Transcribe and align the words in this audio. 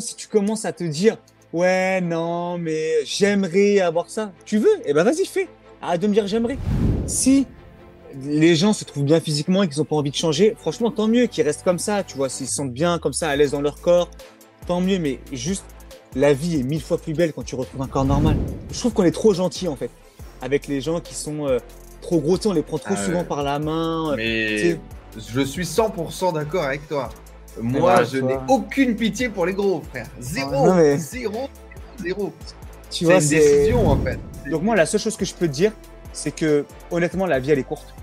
si 0.00 0.16
tu 0.16 0.28
commences 0.28 0.64
à 0.64 0.72
te 0.72 0.84
dire, 0.84 1.16
ouais, 1.52 2.00
non, 2.00 2.58
mais 2.58 3.04
j'aimerais 3.04 3.80
avoir 3.80 4.08
ça, 4.10 4.32
tu 4.44 4.58
veux, 4.58 4.70
eh 4.84 4.92
ben 4.92 5.04
vas-y, 5.04 5.24
fais. 5.26 5.48
Arrête 5.80 6.00
de 6.00 6.06
me 6.06 6.12
dire 6.14 6.26
j'aimerais. 6.26 6.58
Si 7.06 7.46
les 8.24 8.54
gens 8.56 8.72
se 8.72 8.84
trouvent 8.84 9.04
bien 9.04 9.20
physiquement 9.20 9.62
et 9.62 9.68
qu'ils 9.68 9.78
n'ont 9.78 9.84
pas 9.86 9.96
envie 9.96 10.10
de 10.10 10.16
changer, 10.16 10.54
franchement, 10.58 10.90
tant 10.90 11.08
mieux 11.08 11.26
qu'ils 11.26 11.44
restent 11.44 11.64
comme 11.64 11.78
ça, 11.78 12.02
tu 12.04 12.16
vois, 12.16 12.28
s'ils 12.28 12.46
se 12.46 12.54
sentent 12.54 12.72
bien 12.72 12.98
comme 12.98 13.12
ça, 13.14 13.28
à 13.28 13.36
l'aise 13.36 13.52
dans 13.52 13.60
leur 13.62 13.80
corps, 13.80 14.08
tant 14.66 14.80
mieux, 14.80 14.98
mais 14.98 15.18
juste, 15.32 15.64
la 16.14 16.34
vie 16.34 16.60
est 16.60 16.62
mille 16.62 16.82
fois 16.82 16.98
plus 16.98 17.14
belle 17.14 17.32
quand 17.32 17.42
tu 17.42 17.54
retrouves 17.54 17.80
un 17.80 17.86
corps 17.88 18.04
normal. 18.04 18.36
Je 18.70 18.78
trouve 18.78 18.92
qu'on 18.92 19.04
est 19.04 19.10
trop 19.12 19.32
gentil, 19.32 19.66
en 19.66 19.76
fait, 19.76 19.90
avec 20.42 20.66
les 20.68 20.80
gens 20.82 21.00
qui 21.00 21.14
sont 21.14 21.46
euh, 21.48 21.58
trop 22.02 22.20
gros, 22.20 22.36
tu 22.36 22.48
on 22.48 22.52
les 22.52 22.62
prend 22.62 22.78
trop 22.78 22.94
Ah 22.96 23.02
souvent 23.04 23.24
par 23.24 23.42
la 23.42 23.58
main. 23.58 24.10
euh, 24.10 24.16
tu 24.16 24.16
Mais 24.16 24.58
sais. 24.58 24.80
je 25.34 25.40
suis 25.40 25.64
100% 25.64 26.34
d'accord 26.34 26.64
avec 26.64 26.86
toi. 26.86 27.08
Moi, 27.60 28.04
je 28.04 28.18
n'ai 28.18 28.36
aucune 28.48 28.96
pitié 28.96 29.28
pour 29.28 29.46
les 29.46 29.52
gros, 29.54 29.82
frère. 29.90 30.06
Zéro, 30.20 30.66
non, 30.66 30.74
mais- 30.74 30.96
zéro, 30.96 31.48
zéro. 31.98 32.32
tu 32.90 32.98
C'est 33.00 33.04
vois, 33.04 33.14
une 33.14 33.20
c'est- 33.20 33.36
décision, 33.38 33.86
en 33.88 33.96
fait. 33.98 34.18
Donc 34.50 34.62
moi, 34.62 34.74
la 34.76 34.86
seule 34.86 35.00
chose 35.00 35.16
que 35.16 35.24
je 35.24 35.34
peux 35.34 35.46
te 35.46 35.52
dire, 35.52 35.72
c'est 36.12 36.32
que 36.34 36.64
honnêtement, 36.90 37.26
la 37.26 37.38
vie, 37.38 37.50
elle 37.50 37.58
est 37.58 37.62
courte. 37.64 37.94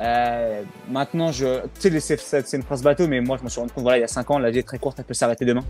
Euh, 0.00 0.62
maintenant, 0.88 1.32
je, 1.32 1.60
tu 1.80 2.00
sais, 2.00 2.16
c'est 2.16 2.56
une 2.56 2.62
phrase 2.62 2.82
bateau, 2.82 3.08
mais 3.08 3.20
moi, 3.20 3.36
je 3.36 3.42
me 3.44 3.48
suis 3.48 3.58
rendu 3.58 3.72
compte, 3.72 3.82
voilà, 3.82 3.98
il 3.98 4.02
y 4.02 4.04
a 4.04 4.08
5 4.08 4.30
ans, 4.30 4.38
la 4.38 4.50
vie 4.50 4.60
est 4.60 4.62
très 4.66 4.78
courte, 4.78 4.96
elle 5.00 5.04
peut 5.04 5.12
s'arrêter 5.14 5.44
demain. 5.44 5.64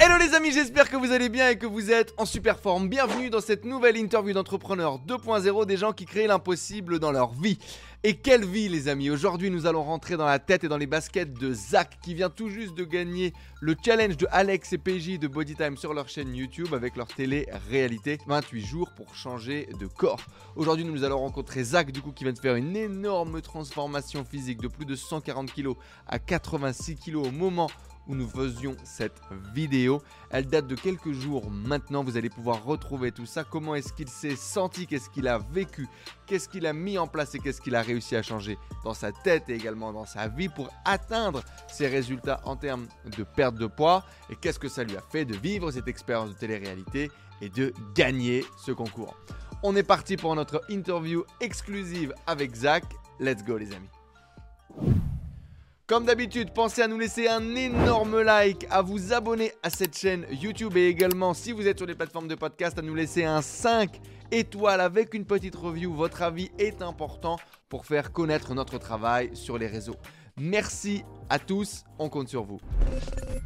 Hello 0.00 0.14
les 0.18 0.34
amis, 0.34 0.52
j'espère 0.52 0.88
que 0.88 0.96
vous 0.96 1.12
allez 1.12 1.28
bien 1.28 1.50
et 1.50 1.56
que 1.58 1.66
vous 1.66 1.90
êtes 1.90 2.14
en 2.16 2.24
super 2.24 2.58
forme. 2.60 2.88
Bienvenue 2.88 3.28
dans 3.28 3.42
cette 3.42 3.66
nouvelle 3.66 3.98
interview 3.98 4.32
d'entrepreneurs 4.32 4.98
2.0 5.06 5.66
des 5.66 5.76
gens 5.76 5.92
qui 5.92 6.06
créent 6.06 6.26
l'impossible 6.28 6.98
dans 6.98 7.12
leur 7.12 7.32
vie. 7.34 7.58
Et 8.04 8.14
quelle 8.14 8.44
vie 8.44 8.68
les 8.68 8.86
amis 8.86 9.10
Aujourd'hui 9.10 9.50
nous 9.50 9.66
allons 9.66 9.82
rentrer 9.82 10.16
dans 10.16 10.24
la 10.24 10.38
tête 10.38 10.62
et 10.62 10.68
dans 10.68 10.76
les 10.76 10.86
baskets 10.86 11.32
de 11.32 11.52
Zach 11.52 11.98
qui 12.00 12.14
vient 12.14 12.30
tout 12.30 12.48
juste 12.48 12.76
de 12.76 12.84
gagner 12.84 13.32
le 13.60 13.74
challenge 13.84 14.16
de 14.16 14.28
Alex 14.30 14.72
et 14.72 14.78
PJ 14.78 15.18
de 15.18 15.26
Bodytime 15.26 15.76
sur 15.76 15.92
leur 15.92 16.08
chaîne 16.08 16.32
YouTube 16.32 16.72
avec 16.74 16.94
leur 16.94 17.08
télé-réalité 17.08 18.18
28 18.28 18.64
jours 18.64 18.92
pour 18.92 19.16
changer 19.16 19.68
de 19.80 19.88
corps. 19.88 20.20
Aujourd'hui 20.54 20.84
nous 20.84 21.02
allons 21.02 21.18
rencontrer 21.18 21.64
Zach 21.64 21.90
du 21.90 22.00
coup 22.00 22.12
qui 22.12 22.22
vient 22.22 22.32
de 22.32 22.38
faire 22.38 22.54
une 22.54 22.76
énorme 22.76 23.42
transformation 23.42 24.24
physique 24.24 24.60
de 24.60 24.68
plus 24.68 24.86
de 24.86 24.94
140 24.94 25.52
kg 25.52 25.70
à 26.06 26.20
86 26.20 26.94
kg 26.98 27.16
au 27.16 27.32
moment 27.32 27.68
où 28.08 28.14
nous 28.14 28.28
faisions 28.28 28.76
cette 28.84 29.20
vidéo. 29.54 30.02
Elle 30.30 30.46
date 30.46 30.66
de 30.66 30.74
quelques 30.74 31.12
jours 31.12 31.50
maintenant. 31.50 32.02
Vous 32.02 32.16
allez 32.16 32.30
pouvoir 32.30 32.64
retrouver 32.64 33.12
tout 33.12 33.26
ça. 33.26 33.44
Comment 33.44 33.74
est-ce 33.74 33.92
qu'il 33.92 34.08
s'est 34.08 34.36
senti? 34.36 34.86
Qu'est-ce 34.86 35.10
qu'il 35.10 35.28
a 35.28 35.38
vécu? 35.38 35.86
Qu'est-ce 36.26 36.48
qu'il 36.48 36.66
a 36.66 36.72
mis 36.72 36.98
en 36.98 37.06
place 37.06 37.34
et 37.34 37.38
qu'est-ce 37.38 37.60
qu'il 37.60 37.76
a 37.76 37.82
réussi 37.82 38.16
à 38.16 38.22
changer 38.22 38.58
dans 38.84 38.94
sa 38.94 39.12
tête 39.12 39.48
et 39.48 39.54
également 39.54 39.92
dans 39.92 40.06
sa 40.06 40.28
vie 40.28 40.48
pour 40.48 40.70
atteindre 40.84 41.42
ses 41.68 41.86
résultats 41.86 42.40
en 42.44 42.56
termes 42.56 42.86
de 43.16 43.22
perte 43.22 43.54
de 43.56 43.66
poids? 43.66 44.04
Et 44.30 44.36
qu'est-ce 44.36 44.58
que 44.58 44.68
ça 44.68 44.84
lui 44.84 44.96
a 44.96 45.02
fait 45.12 45.24
de 45.24 45.36
vivre 45.36 45.70
cette 45.70 45.88
expérience 45.88 46.30
de 46.30 46.34
télé-réalité 46.34 47.10
et 47.40 47.48
de 47.48 47.72
gagner 47.94 48.44
ce 48.56 48.72
concours? 48.72 49.16
On 49.62 49.74
est 49.74 49.82
parti 49.82 50.16
pour 50.16 50.34
notre 50.36 50.62
interview 50.70 51.24
exclusive 51.40 52.14
avec 52.26 52.54
Zach. 52.54 52.84
Let's 53.18 53.44
go 53.44 53.58
les 53.58 53.72
amis. 53.72 55.07
Comme 55.88 56.04
d'habitude, 56.04 56.50
pensez 56.52 56.82
à 56.82 56.86
nous 56.86 56.98
laisser 56.98 57.28
un 57.28 57.54
énorme 57.54 58.20
like, 58.20 58.66
à 58.68 58.82
vous 58.82 59.14
abonner 59.14 59.52
à 59.62 59.70
cette 59.70 59.96
chaîne 59.96 60.26
YouTube 60.30 60.76
et 60.76 60.86
également, 60.86 61.32
si 61.32 61.50
vous 61.50 61.66
êtes 61.66 61.78
sur 61.78 61.86
les 61.86 61.94
plateformes 61.94 62.28
de 62.28 62.34
podcast, 62.34 62.78
à 62.78 62.82
nous 62.82 62.94
laisser 62.94 63.24
un 63.24 63.40
5 63.40 63.98
étoiles 64.30 64.82
avec 64.82 65.14
une 65.14 65.24
petite 65.24 65.56
review. 65.56 65.94
Votre 65.94 66.20
avis 66.20 66.50
est 66.58 66.82
important 66.82 67.38
pour 67.70 67.86
faire 67.86 68.12
connaître 68.12 68.52
notre 68.52 68.76
travail 68.76 69.30
sur 69.34 69.56
les 69.56 69.66
réseaux. 69.66 69.96
Merci 70.38 71.06
à 71.30 71.38
tous, 71.38 71.84
on 71.98 72.10
compte 72.10 72.28
sur 72.28 72.44
vous. 72.44 72.60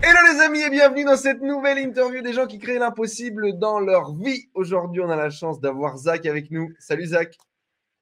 Hello 0.03 0.19
les 0.35 0.41
amis 0.41 0.63
et 0.63 0.71
bienvenue 0.71 1.05
dans 1.05 1.17
cette 1.17 1.43
nouvelle 1.43 1.79
interview 1.79 2.23
des 2.23 2.33
gens 2.33 2.49
qui 2.49 2.59
créent 2.59 2.81
l'impossible 2.81 3.57
dans 3.61 3.79
leur 3.79 4.17
vie. 4.17 4.49
Aujourd'hui, 4.55 5.01
on 5.01 5.11
a 5.11 5.17
la 5.17 5.31
chance 5.31 5.61
d'avoir 5.61 5.97
Zach 5.97 6.27
avec 6.27 6.51
nous. 6.51 6.71
Salut 6.81 7.07
Zach, 7.07 7.39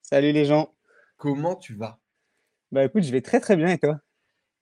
Salut 0.01 0.33
les 0.33 0.47
gens. 0.47 0.73
comment 1.19 1.57
tu 1.57 1.75
vas? 1.75 1.99
Bah 2.73 2.85
écoute, 2.85 3.03
je 3.03 3.13
vais 3.13 3.21
très 3.21 3.39
très 3.41 3.55
bien 3.55 3.69
et 3.69 3.79
toi? 3.79 4.01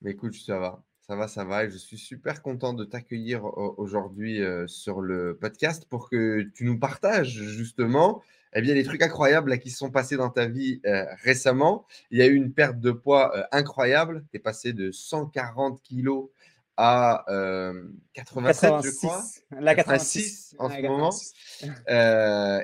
Mais 0.01 0.11
écoute, 0.11 0.33
ça 0.35 0.57
va, 0.59 0.81
ça 1.01 1.15
va, 1.15 1.27
ça 1.27 1.43
va. 1.43 1.65
Et 1.65 1.69
je 1.69 1.77
suis 1.77 1.97
super 1.97 2.41
content 2.41 2.73
de 2.73 2.85
t'accueillir 2.85 3.43
au- 3.45 3.75
aujourd'hui 3.77 4.41
euh, 4.41 4.65
sur 4.67 5.01
le 5.01 5.35
podcast 5.37 5.85
pour 5.89 6.09
que 6.09 6.41
tu 6.53 6.65
nous 6.65 6.79
partages 6.79 7.31
justement 7.43 8.21
eh 8.55 8.61
bien, 8.63 8.73
les 8.73 8.83
trucs 8.83 9.03
incroyables 9.03 9.51
là, 9.51 9.57
qui 9.59 9.69
se 9.69 9.77
sont 9.77 9.91
passés 9.91 10.17
dans 10.17 10.29
ta 10.31 10.47
vie 10.47 10.81
euh, 10.87 11.05
récemment. 11.21 11.85
Il 12.09 12.17
y 12.17 12.21
a 12.23 12.25
eu 12.25 12.33
une 12.33 12.51
perte 12.51 12.79
de 12.79 12.89
poids 12.91 13.37
euh, 13.37 13.43
incroyable. 13.51 14.25
Tu 14.31 14.37
es 14.37 14.39
passé 14.39 14.73
de 14.73 14.89
140 14.91 15.81
kilos 15.83 16.29
à 16.75 17.25
euh, 17.29 17.89
87, 18.13 18.71
je 18.83 18.89
crois. 19.05 19.21
La 19.59 19.75
86 19.75 20.55
en 20.57 20.69
Ouais, 20.69 20.77
ce 20.77 20.87
moment. 20.87 21.09
86. 21.11 21.33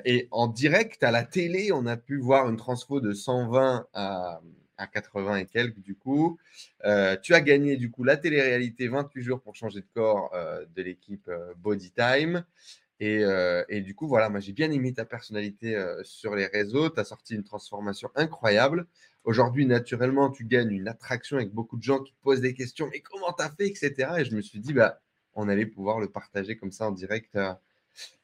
Et 0.05 0.27
en 0.31 0.47
direct 0.47 1.03
à 1.03 1.11
la 1.11 1.23
télé, 1.23 1.71
on 1.71 1.85
a 1.85 1.97
pu 1.97 2.17
voir 2.17 2.49
une 2.49 2.57
transfo 2.57 2.99
de 2.99 3.13
120 3.13 3.85
à, 3.93 4.41
à 4.77 4.87
80 4.87 5.37
et 5.37 5.45
quelques 5.45 5.79
du 5.79 5.95
coup. 5.95 6.37
Euh, 6.85 7.15
tu 7.21 7.33
as 7.33 7.41
gagné 7.41 7.77
du 7.77 7.91
coup 7.91 8.03
la 8.03 8.17
télé-réalité 8.17 8.87
28 8.87 9.21
jours 9.23 9.41
pour 9.41 9.55
changer 9.55 9.81
de 9.81 9.87
corps 9.93 10.31
euh, 10.33 10.65
de 10.75 10.81
l'équipe 10.81 11.27
euh, 11.27 11.53
Body 11.57 11.91
Time. 11.91 12.43
Et, 13.01 13.81
du 13.81 13.93
coup, 13.93 14.07
voilà, 14.07 14.29
moi 14.29 14.39
j'ai 14.39 14.53
bien 14.53 14.71
aimé 14.71 14.93
ta 14.93 15.03
personnalité 15.03 15.77
sur 16.03 16.33
les 16.33 16.45
réseaux. 16.45 16.89
Tu 16.89 16.99
as 16.99 17.03
sorti 17.03 17.35
une 17.35 17.43
transformation 17.43 18.09
incroyable. 18.15 18.87
Aujourd'hui, 19.25 19.65
naturellement, 19.65 20.29
tu 20.29 20.45
gagnes 20.45 20.71
une 20.71 20.87
attraction 20.87 21.35
avec 21.35 21.51
beaucoup 21.51 21.75
de 21.75 21.83
gens 21.83 21.99
qui 21.99 22.13
te 22.13 22.21
posent 22.23 22.39
des 22.39 22.53
questions. 22.53 22.89
Mais 22.93 23.01
comment 23.01 23.33
tu 23.33 23.43
as 23.43 23.49
fait, 23.49 23.67
etc. 23.67 24.11
Et 24.19 24.25
je 24.25 24.33
me 24.33 24.41
suis 24.41 24.59
dit, 24.59 24.71
bah, 24.71 25.01
on 25.33 25.49
allait 25.49 25.65
pouvoir 25.65 25.99
le 25.99 26.07
partager 26.07 26.55
comme 26.55 26.71
ça 26.71 26.87
en 26.87 26.91
direct 26.91 27.37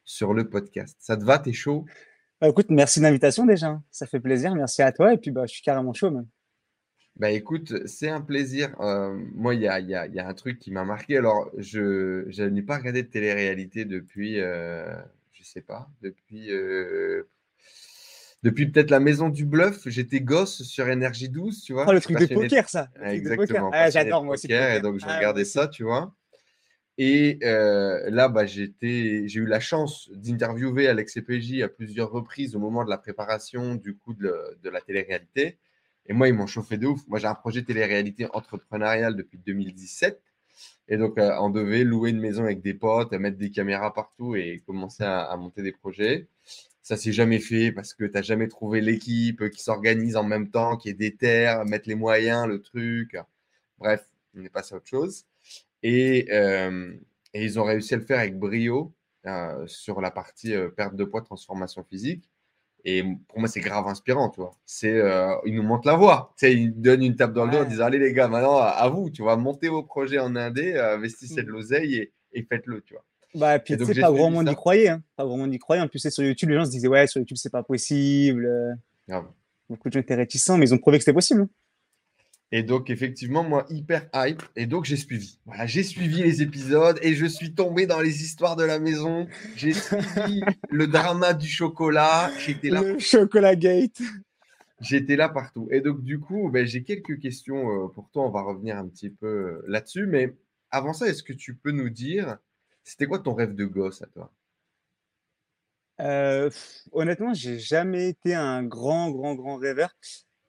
sur 0.06 0.34
le 0.34 0.50
podcast. 0.50 0.96
Ça 1.00 1.18
te 1.18 1.26
va? 1.26 1.38
T'es 1.38 1.54
chaud? 1.54 1.86
Bah 2.40 2.50
écoute, 2.50 2.72
merci 2.72 3.00
de 3.00 3.04
l'invitation 3.04 3.46
déjà. 3.46 3.80
Ça 3.92 4.08
fait 4.08 4.20
plaisir, 4.20 4.56
merci 4.56 4.82
à 4.82 4.92
toi 4.92 5.14
et 5.14 5.18
puis 5.18 5.30
bah 5.30 5.46
je 5.46 5.54
suis 5.54 5.62
carrément 5.62 5.94
chaud 5.94 6.10
même. 6.10 6.28
Bah 7.18 7.30
écoute, 7.32 7.86
c'est 7.88 8.10
un 8.10 8.22
plaisir. 8.22 8.76
Euh, 8.82 9.14
moi, 9.36 9.54
il 9.56 9.62
y 9.62 9.68
a, 9.68 9.80
y 9.80 9.94
a- 9.96 10.08
y 10.08 10.20
a 10.20 10.28
un 10.28 10.34
truc 10.34 10.60
qui 10.60 10.72
m'a 10.72 10.86
marqué. 10.86 11.18
Alors, 11.18 11.52
je, 11.58 12.26
je 12.30 12.44
n'ai 12.44 12.62
pas 12.64 12.78
regardé 12.78 13.04
de 13.04 13.08
télé-réalité 13.10 13.86
depuis, 13.86 14.40
euh, 14.40 14.86
je 15.34 15.44
sais 15.44 15.62
pas, 15.62 15.90
depuis, 16.02 16.52
euh, 16.52 17.24
depuis 18.44 18.68
peut-être 18.72 18.90
la 18.92 19.00
Maison 19.00 19.30
du 19.30 19.46
Bluff. 19.46 19.88
J'étais 19.88 20.22
gosse 20.22 20.64
sur 20.64 20.88
Énergie 20.90 21.30
12, 21.30 21.62
tu 21.62 21.74
vois. 21.74 21.88
Oh, 21.88 21.94
le 21.94 22.02
truc 22.02 22.18
de 22.18 22.26
poker 22.26 22.70
ça. 22.70 22.90
Le 22.96 23.02
Ouais, 23.04 23.08
truc 23.08 23.24
de 23.24 23.30
poker. 23.32 23.64
Exactement. 23.64 23.72
Ah, 23.72 23.90
j'adore 23.90 24.24
moi 24.24 24.34
aussi. 24.36 24.48
poker, 24.48 24.76
Et 24.76 24.82
donc, 24.82 25.00
je 25.00 25.06
Ah, 25.06 25.18
regardais 25.18 25.46
ça, 25.46 25.68
tu 25.68 25.84
vois. 25.84 26.14
Et 26.98 27.40
euh, 27.44 28.10
là, 28.10 28.30
bah, 28.30 28.46
j'ai 28.46 28.72
eu 28.82 29.46
la 29.46 29.60
chance 29.60 30.10
d'interviewer 30.14 30.88
Alex 30.88 31.18
EPJ 31.18 31.64
à 31.64 31.70
plusieurs 31.70 32.12
reprises 32.12 32.56
au 32.56 32.60
moment 32.60 32.84
de 32.86 32.90
la 32.90 32.98
préparation 32.98 33.76
du 33.76 33.96
coup 33.98 34.14
de, 34.14 34.24
le- 34.24 34.58
de 34.64 34.70
la 34.70 34.82
télé-réalité. 34.82 35.58
Et 36.08 36.14
moi, 36.14 36.28
ils 36.28 36.34
m'ont 36.34 36.48
chauffé 36.48 36.78
de 36.78 36.88
ouf. 36.88 37.02
Moi, 37.08 37.20
j'ai 37.20 37.28
un 37.28 37.36
projet 37.36 37.64
télé-réalité 37.64 38.28
entrepreneurial 38.34 39.16
depuis 39.16 39.38
2017. 39.38 40.22
Et 40.88 40.98
donc, 40.98 41.18
euh, 41.18 41.36
on 41.40 41.50
devait 41.50 41.84
louer 41.84 42.10
une 42.10 42.20
maison 42.20 42.44
avec 42.44 42.62
des 42.62 42.74
potes, 42.74 43.12
mettre 43.14 43.38
des 43.38 43.52
caméras 43.52 43.94
partout 43.94 44.36
et 44.36 44.62
commencer 44.66 45.04
à, 45.04 45.36
monter 45.38 45.62
des 45.64 45.72
projets. 45.72 46.28
Ça 46.82 46.98
s'est 46.98 47.14
jamais 47.14 47.40
fait 47.40 47.72
parce 47.72 47.94
que 47.94 48.06
tu 48.06 48.14
n'as 48.14 48.22
jamais 48.22 48.48
trouvé 48.48 48.82
l'équipe 48.82 49.50
qui 49.50 49.64
s'organise 49.64 50.18
en 50.18 50.24
même 50.24 50.50
temps, 50.50 50.78
qui 50.78 50.90
est 50.90 50.94
déterre, 50.94 51.66
mettre 51.66 51.88
les 51.88 51.96
moyens, 51.96 52.48
le 52.48 52.62
truc. 52.62 53.16
Bref, 53.78 54.06
on 54.36 54.44
est 54.44 54.50
passé 54.50 54.74
à 54.74 54.78
autre 54.78 54.88
chose. 54.88 55.26
Et, 55.84 56.28
euh, 56.32 56.94
ils 57.34 57.60
ont 57.60 57.64
réussi 57.64 57.94
à 57.94 57.98
le 57.98 58.04
faire 58.04 58.20
avec 58.20 58.38
brio 58.38 58.94
euh, 59.26 59.66
sur 59.68 60.02
la 60.02 60.12
partie 60.12 60.54
perte 60.76 60.96
de 60.96 61.06
poids, 61.06 61.22
transformation 61.22 61.84
physique. 61.84 62.31
Et 62.84 63.04
pour 63.28 63.40
moi, 63.40 63.48
c'est 63.48 63.60
grave 63.60 63.88
inspirant, 63.88 64.30
tu 64.30 64.42
vois. 64.42 64.56
C'est, 64.66 64.92
euh, 65.00 65.36
ils 65.46 65.54
nous 65.56 65.62
montrent 65.64 65.88
la 65.88 65.96
voie. 65.96 66.34
Tu 66.38 66.48
sais, 66.48 66.56
donnent 66.76 67.04
une 67.04 67.16
tape 67.16 67.34
dans 67.34 67.46
le 67.46 67.52
dos 67.52 67.58
en 67.60 67.66
disant 67.66 67.86
Allez, 67.86 68.00
les 68.00 68.12
gars, 68.14 68.28
maintenant, 68.28 68.58
à, 68.58 68.90
vous, 68.90 69.10
tu 69.12 69.22
vois, 69.22 69.36
montez 69.38 69.70
vos 69.70 69.84
projets 69.84 70.20
en 70.20 70.36
indé, 70.36 70.76
investissez 70.78 71.42
Mm. 71.44 71.46
de 71.46 71.52
l'oseille 71.52 71.96
et, 71.96 72.14
et 72.34 72.44
faites-le, 72.44 72.82
tu 72.82 72.94
vois. 72.94 73.04
Bah, 73.36 73.60
puis 73.60 73.78
tu 73.78 73.86
sais, 73.86 74.02
pas 74.02 74.12
grand 74.12 74.30
monde 74.32 74.50
y 74.50 74.56
croyait. 74.56 74.90
Hein. 74.90 75.02
Pas 75.16 75.24
grand 75.26 75.38
monde 75.38 75.54
y 75.54 75.60
croyait. 75.60 75.82
En 75.82 75.88
plus, 75.88 76.00
c'est 76.00 76.10
sur 76.10 76.24
YouTube, 76.24 76.50
les 76.50 76.56
gens 76.56 76.66
se 76.66 76.72
disaient, 76.72 76.88
ouais, 76.90 77.08
sur 77.08 77.20
YouTube, 77.20 77.38
c'est 77.38 77.52
pas 77.52 77.64
possible. 77.64 78.46
euh, 78.46 78.74
Grave. 79.08 79.26
Beaucoup 79.70 79.88
de 79.88 79.94
gens 79.94 80.00
étaient 80.02 80.16
réticents, 80.16 80.58
mais 80.58 80.66
ils 80.68 80.74
ont 80.74 80.78
prouvé 80.80 80.98
que 80.98 81.04
c'était 81.04 81.14
possible. 81.14 81.48
Et 82.54 82.64
donc, 82.64 82.90
effectivement, 82.90 83.44
moi, 83.44 83.66
hyper 83.70 84.10
hype. 84.14 84.44
Et 84.58 84.66
donc, 84.66 84.84
j'ai 84.84 84.98
suivi. 84.98 85.40
Voilà, 85.46 85.66
j'ai 85.66 85.84
suivi 85.84 86.22
les 86.22 86.42
épisodes 86.42 87.00
et 87.02 87.16
je 87.16 87.26
suis 87.26 87.54
tombé 87.54 87.86
dans 87.86 88.02
les 88.02 88.24
histoires 88.24 88.58
de 88.58 88.66
la 88.66 88.78
maison. 88.78 89.28
J'ai 89.56 89.74
suivi 89.74 90.42
le 90.70 90.88
drama 90.88 91.34
du 91.34 91.48
chocolat. 91.48 92.30
J'étais 92.40 92.70
là 92.70 92.82
Le 92.82 93.00
chocolat 93.00 93.56
gate. 93.56 94.02
J'étais 94.82 95.16
là 95.16 95.30
partout. 95.30 95.70
Et 95.72 95.80
donc, 95.80 96.04
du 96.04 96.20
coup, 96.20 96.50
ben, 96.50 96.66
j'ai 96.66 96.84
quelques 96.84 97.20
questions 97.20 97.86
euh, 97.86 97.88
pour 97.88 98.10
toi. 98.10 98.26
On 98.26 98.32
va 98.32 98.42
revenir 98.42 98.78
un 98.78 98.88
petit 98.88 99.10
peu 99.10 99.28
euh, 99.28 99.66
là-dessus. 99.68 100.06
Mais 100.06 100.36
avant 100.72 100.92
ça, 100.92 101.08
est-ce 101.08 101.24
que 101.24 101.34
tu 101.34 101.56
peux 101.56 101.72
nous 101.72 101.90
dire, 101.90 102.38
c'était 102.84 103.06
quoi 103.06 103.20
ton 103.20 103.34
rêve 103.34 103.56
de 103.56 103.66
gosse 103.66 104.02
à 104.02 104.08
toi? 104.08 104.30
Euh, 106.02 106.50
honnêtement, 106.92 107.34
j'ai 107.34 107.60
jamais 107.60 108.10
été 108.10 108.34
un 108.34 108.64
grand, 108.64 109.12
grand, 109.12 109.36
grand 109.36 109.58
rêveur. 109.58 109.94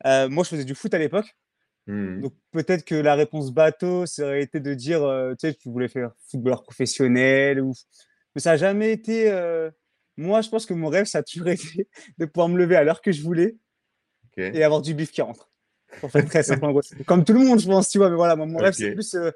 Euh, 0.06 0.28
moi, 0.28 0.44
je 0.44 0.50
faisais 0.50 0.64
du 0.64 0.74
foot 0.74 0.92
à 0.94 0.98
l'époque. 0.98 1.36
Mhm. 1.86 2.20
Donc 2.20 2.34
peut-être 2.52 2.84
que 2.84 2.94
la 2.94 3.14
réponse 3.14 3.50
bateau, 3.52 4.06
ça 4.06 4.24
aurait 4.26 4.42
été 4.42 4.60
de 4.60 4.72
dire, 4.74 5.02
euh, 5.02 5.32
tu 5.32 5.48
sais, 5.48 5.54
tu 5.54 5.68
voulais 5.68 5.88
faire 5.88 6.12
footballeur 6.30 6.62
professionnel 6.62 7.60
ou... 7.60 7.72
Mais 8.34 8.40
ça 8.40 8.50
n'a 8.52 8.56
jamais 8.56 8.92
été... 8.92 9.30
euh, 9.30 9.70
Moi, 10.16 10.40
je 10.42 10.48
pense 10.48 10.64
que 10.66 10.74
mon 10.74 10.88
rêve, 10.88 11.06
ça 11.06 11.18
a 11.18 11.22
toujours 11.22 11.48
été 11.48 11.88
de 12.18 12.24
pouvoir 12.26 12.48
me 12.48 12.56
lever 12.58 12.76
à 12.76 12.84
l'heure 12.84 13.00
que 13.02 13.12
je 13.12 13.22
voulais 13.22 13.56
et 14.54 14.62
avoir 14.64 14.80
du 14.82 14.94
bif 14.94 15.10
qui 15.10 15.22
rentre. 15.22 15.50
Pour 16.00 16.10
faire 16.10 16.24
très 16.24 16.42
simple, 16.42 16.64
en 16.64 16.70
gros. 16.72 16.80
Comme 17.06 17.24
tout 17.24 17.34
le 17.34 17.40
monde, 17.40 17.60
je 17.60 17.66
pense, 17.66 17.88
tu 17.90 17.98
vois. 17.98 18.08
Mais 18.08 18.16
voilà, 18.16 18.34
moi, 18.36 18.46
mon 18.46 18.58
rêve, 18.58 18.72
c'est 18.72 18.92
plus... 18.92 19.14
euh, 19.14 19.30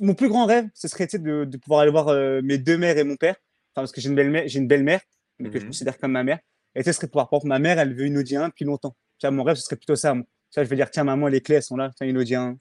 Mon 0.00 0.14
plus 0.14 0.28
grand 0.28 0.46
rêve, 0.46 0.68
ce 0.74 0.86
serait 0.86 1.06
de, 1.06 1.44
de 1.44 1.56
pouvoir 1.56 1.80
aller 1.80 1.90
voir 1.90 2.06
mes 2.42 2.58
deux 2.58 2.78
mères 2.78 2.96
et 2.98 3.02
mon 3.04 3.16
père. 3.16 3.34
Enfin, 3.74 3.82
parce 3.82 3.90
que 3.92 4.00
j'ai 4.00 4.08
une 4.10 4.14
belle-mère, 4.14 4.44
j'ai 4.46 4.58
une 4.60 4.68
belle-mère, 4.68 5.00
mais 5.40 5.48
que 5.50 5.58
je 5.58 5.64
Mhm. 5.64 5.70
considère 5.70 5.98
comme 5.98 6.12
ma 6.12 6.22
mère. 6.22 6.38
Et 6.76 6.82
ce 6.84 6.92
serait 6.92 7.06
de 7.08 7.10
pouvoir, 7.10 7.28
par 7.30 7.38
exemple, 7.38 7.48
ma 7.48 7.58
mère, 7.58 7.78
elle 7.80 7.94
veut 7.94 8.04
une 8.04 8.16
Audi 8.18 8.36
1 8.36 8.48
depuis 8.48 8.64
longtemps. 8.64 8.94
Tu 9.18 9.26
vois, 9.26 9.32
mon 9.32 9.42
rêve, 9.42 9.56
ce 9.56 9.62
serait 9.62 9.76
plutôt 9.76 9.96
ça. 9.96 10.14
moi. 10.14 10.24
Je 10.54 10.60
vais 10.62 10.76
dire, 10.76 10.90
tiens, 10.90 11.04
maman, 11.04 11.28
les 11.28 11.40
clés, 11.40 11.56
elles 11.56 11.62
sont 11.62 11.76
là. 11.76 11.90
Tiens, 11.96 12.06
une 12.06 12.18
Audi 12.18 12.34
1. 12.34 12.56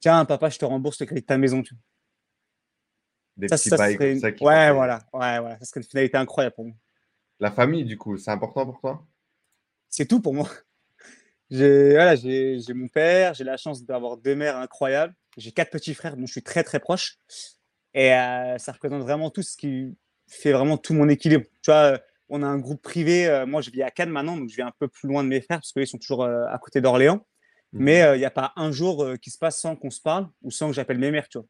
Tiens, 0.00 0.24
papa, 0.24 0.48
je 0.50 0.58
te 0.58 0.64
rembourse 0.64 0.98
le 1.00 1.06
crédit 1.06 1.20
de 1.22 1.26
ta 1.26 1.38
maison. 1.38 1.62
Tu. 1.62 1.74
Des 3.36 3.48
Ça, 3.48 3.56
petits 3.56 3.68
ça 3.70 3.76
bails 3.76 3.94
serait 3.94 4.04
comme 4.06 4.14
une- 4.14 4.20
ça. 4.20 4.32
qui 4.32 4.44
Ouais, 4.44 4.72
voilà. 4.72 4.98
Ouais, 5.12 5.38
voilà. 5.40 5.58
Ça 5.58 5.64
serait 5.66 5.80
une 5.80 5.86
finalité 5.86 6.16
incroyable 6.16 6.54
pour 6.54 6.64
moi. 6.66 6.74
La 7.40 7.50
famille, 7.50 7.84
du 7.84 7.96
coup, 7.98 8.16
c'est 8.16 8.30
important 8.30 8.64
pour 8.64 8.80
toi? 8.80 9.06
C'est 9.88 10.06
tout 10.06 10.20
pour 10.20 10.34
moi. 10.34 10.48
J'ai 11.50 11.90
voilà, 11.92 12.16
j'ai 12.16 12.58
mon 12.74 12.88
père, 12.88 13.34
j'ai 13.34 13.44
la 13.44 13.58
chance 13.58 13.84
d'avoir 13.84 14.16
deux 14.16 14.34
mères 14.34 14.56
incroyables. 14.56 15.14
J'ai 15.36 15.52
quatre 15.52 15.70
petits 15.70 15.92
frères 15.94 16.16
dont 16.16 16.26
je 16.26 16.32
suis 16.32 16.42
très 16.42 16.64
très 16.64 16.80
proche. 16.80 17.18
Et 17.92 18.12
euh, 18.14 18.56
ça 18.58 18.72
représente 18.72 19.02
vraiment 19.02 19.30
tout 19.30 19.42
ce 19.42 19.54
qui 19.56 19.94
fait 20.26 20.52
vraiment 20.52 20.78
tout 20.78 20.94
mon 20.94 21.06
équilibre. 21.08 21.44
Tu 21.62 21.70
vois, 21.70 22.00
on 22.28 22.42
a 22.42 22.46
un 22.46 22.58
groupe 22.58 22.82
privé. 22.82 23.26
euh, 23.28 23.46
moi, 23.46 23.60
je 23.60 23.70
vis 23.70 23.82
à 23.82 23.90
Cannes 23.90 24.10
maintenant, 24.10 24.36
donc 24.36 24.48
je 24.48 24.56
vis 24.56 24.62
un 24.62 24.72
peu 24.78 24.88
plus 24.88 25.08
loin 25.08 25.22
de 25.24 25.28
mes 25.28 25.40
frères 25.40 25.58
parce 25.58 25.72
qu'ils 25.72 25.86
sont 25.86 25.98
toujours 25.98 26.22
euh, 26.24 26.44
à 26.50 26.58
côté 26.58 26.80
d'Orléans. 26.80 27.26
Mais 27.72 28.02
Mhm. 28.02 28.08
euh, 28.08 28.16
il 28.16 28.20
n'y 28.20 28.24
a 28.24 28.30
pas 28.30 28.52
un 28.56 28.70
jour 28.72 29.06
qui 29.20 29.30
se 29.30 29.38
passe 29.38 29.60
sans 29.60 29.74
qu'on 29.76 29.90
se 29.90 30.00
parle 30.00 30.28
ou 30.42 30.50
sans 30.50 30.68
que 30.68 30.74
j'appelle 30.74 30.98
mes 30.98 31.10
mères, 31.10 31.28
tu 31.28 31.38
vois. 31.38 31.46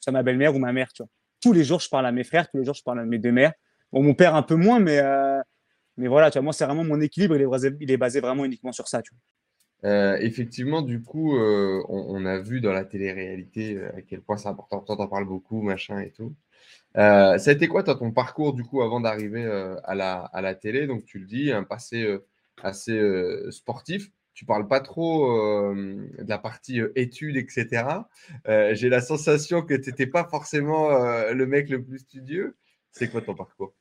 Soit 0.00 0.12
ma 0.12 0.22
belle-mère 0.22 0.54
ou 0.54 0.58
ma 0.58 0.72
mère, 0.72 0.92
tu 0.92 1.02
vois. 1.02 1.10
Tous 1.42 1.52
les 1.52 1.62
jours, 1.64 1.80
je 1.80 1.88
parle 1.88 2.06
à 2.06 2.12
mes 2.12 2.24
frères, 2.24 2.48
tous 2.50 2.56
les 2.58 2.64
jours, 2.64 2.74
je 2.74 2.82
parle 2.82 3.00
à 3.00 3.04
mes 3.04 3.18
deux 3.18 3.32
mères. 3.32 3.52
Bon, 3.92 4.02
mon 4.02 4.14
père 4.14 4.34
un 4.34 4.42
peu 4.42 4.54
moins, 4.56 4.80
mais, 4.80 4.98
euh, 4.98 5.40
mais 5.96 6.08
voilà, 6.08 6.30
tu 6.30 6.38
vois, 6.38 6.42
moi, 6.44 6.52
c'est 6.52 6.64
vraiment 6.64 6.84
mon 6.84 7.00
équilibre, 7.00 7.36
il 7.36 7.42
est, 7.42 7.46
basé, 7.46 7.70
il 7.80 7.90
est 7.90 7.96
basé 7.96 8.20
vraiment 8.20 8.44
uniquement 8.44 8.72
sur 8.72 8.88
ça, 8.88 9.02
tu 9.02 9.12
vois. 9.14 9.20
Euh, 9.90 10.16
effectivement, 10.20 10.80
du 10.82 11.02
coup, 11.02 11.36
euh, 11.36 11.82
on, 11.88 12.16
on 12.16 12.24
a 12.24 12.38
vu 12.38 12.60
dans 12.62 12.72
la 12.72 12.84
télé-réalité 12.84 13.78
à 13.96 14.00
quel 14.02 14.22
point 14.22 14.36
c'est 14.38 14.48
important. 14.48 14.80
Toi, 14.80 14.96
t'en 14.96 15.06
parles 15.06 15.26
beaucoup, 15.26 15.60
machin 15.60 16.00
et 16.00 16.10
tout. 16.10 16.34
Euh, 16.96 17.36
ça 17.38 17.50
a 17.50 17.52
été 17.52 17.68
quoi, 17.68 17.82
ton 17.82 18.10
parcours, 18.10 18.54
du 18.54 18.64
coup, 18.64 18.82
avant 18.82 19.00
d'arriver 19.00 19.44
euh, 19.44 19.76
à 19.84 19.94
la, 19.94 20.54
télé? 20.54 20.86
Donc, 20.86 21.04
tu 21.04 21.18
le 21.18 21.26
dis, 21.26 21.52
un 21.52 21.64
passé 21.64 22.02
euh, 22.02 22.26
assez 22.62 22.98
sportif. 23.50 24.10
Tu 24.34 24.44
parles 24.44 24.68
pas 24.68 24.80
trop 24.80 25.34
de 25.74 26.28
la 26.28 26.36
partie 26.36 26.80
études, 26.94 27.36
etc. 27.38 28.06
J'ai 28.72 28.90
la 28.90 29.00
sensation 29.00 29.62
que 29.62 29.72
tu 29.72 29.88
n'étais 29.88 30.06
pas 30.06 30.24
forcément 30.24 30.90
le 31.32 31.46
mec 31.46 31.70
le 31.70 31.82
plus 31.82 32.00
studieux. 32.00 32.54
C'est 32.92 33.08
quoi 33.08 33.22
ton 33.22 33.34
parcours? 33.34 33.72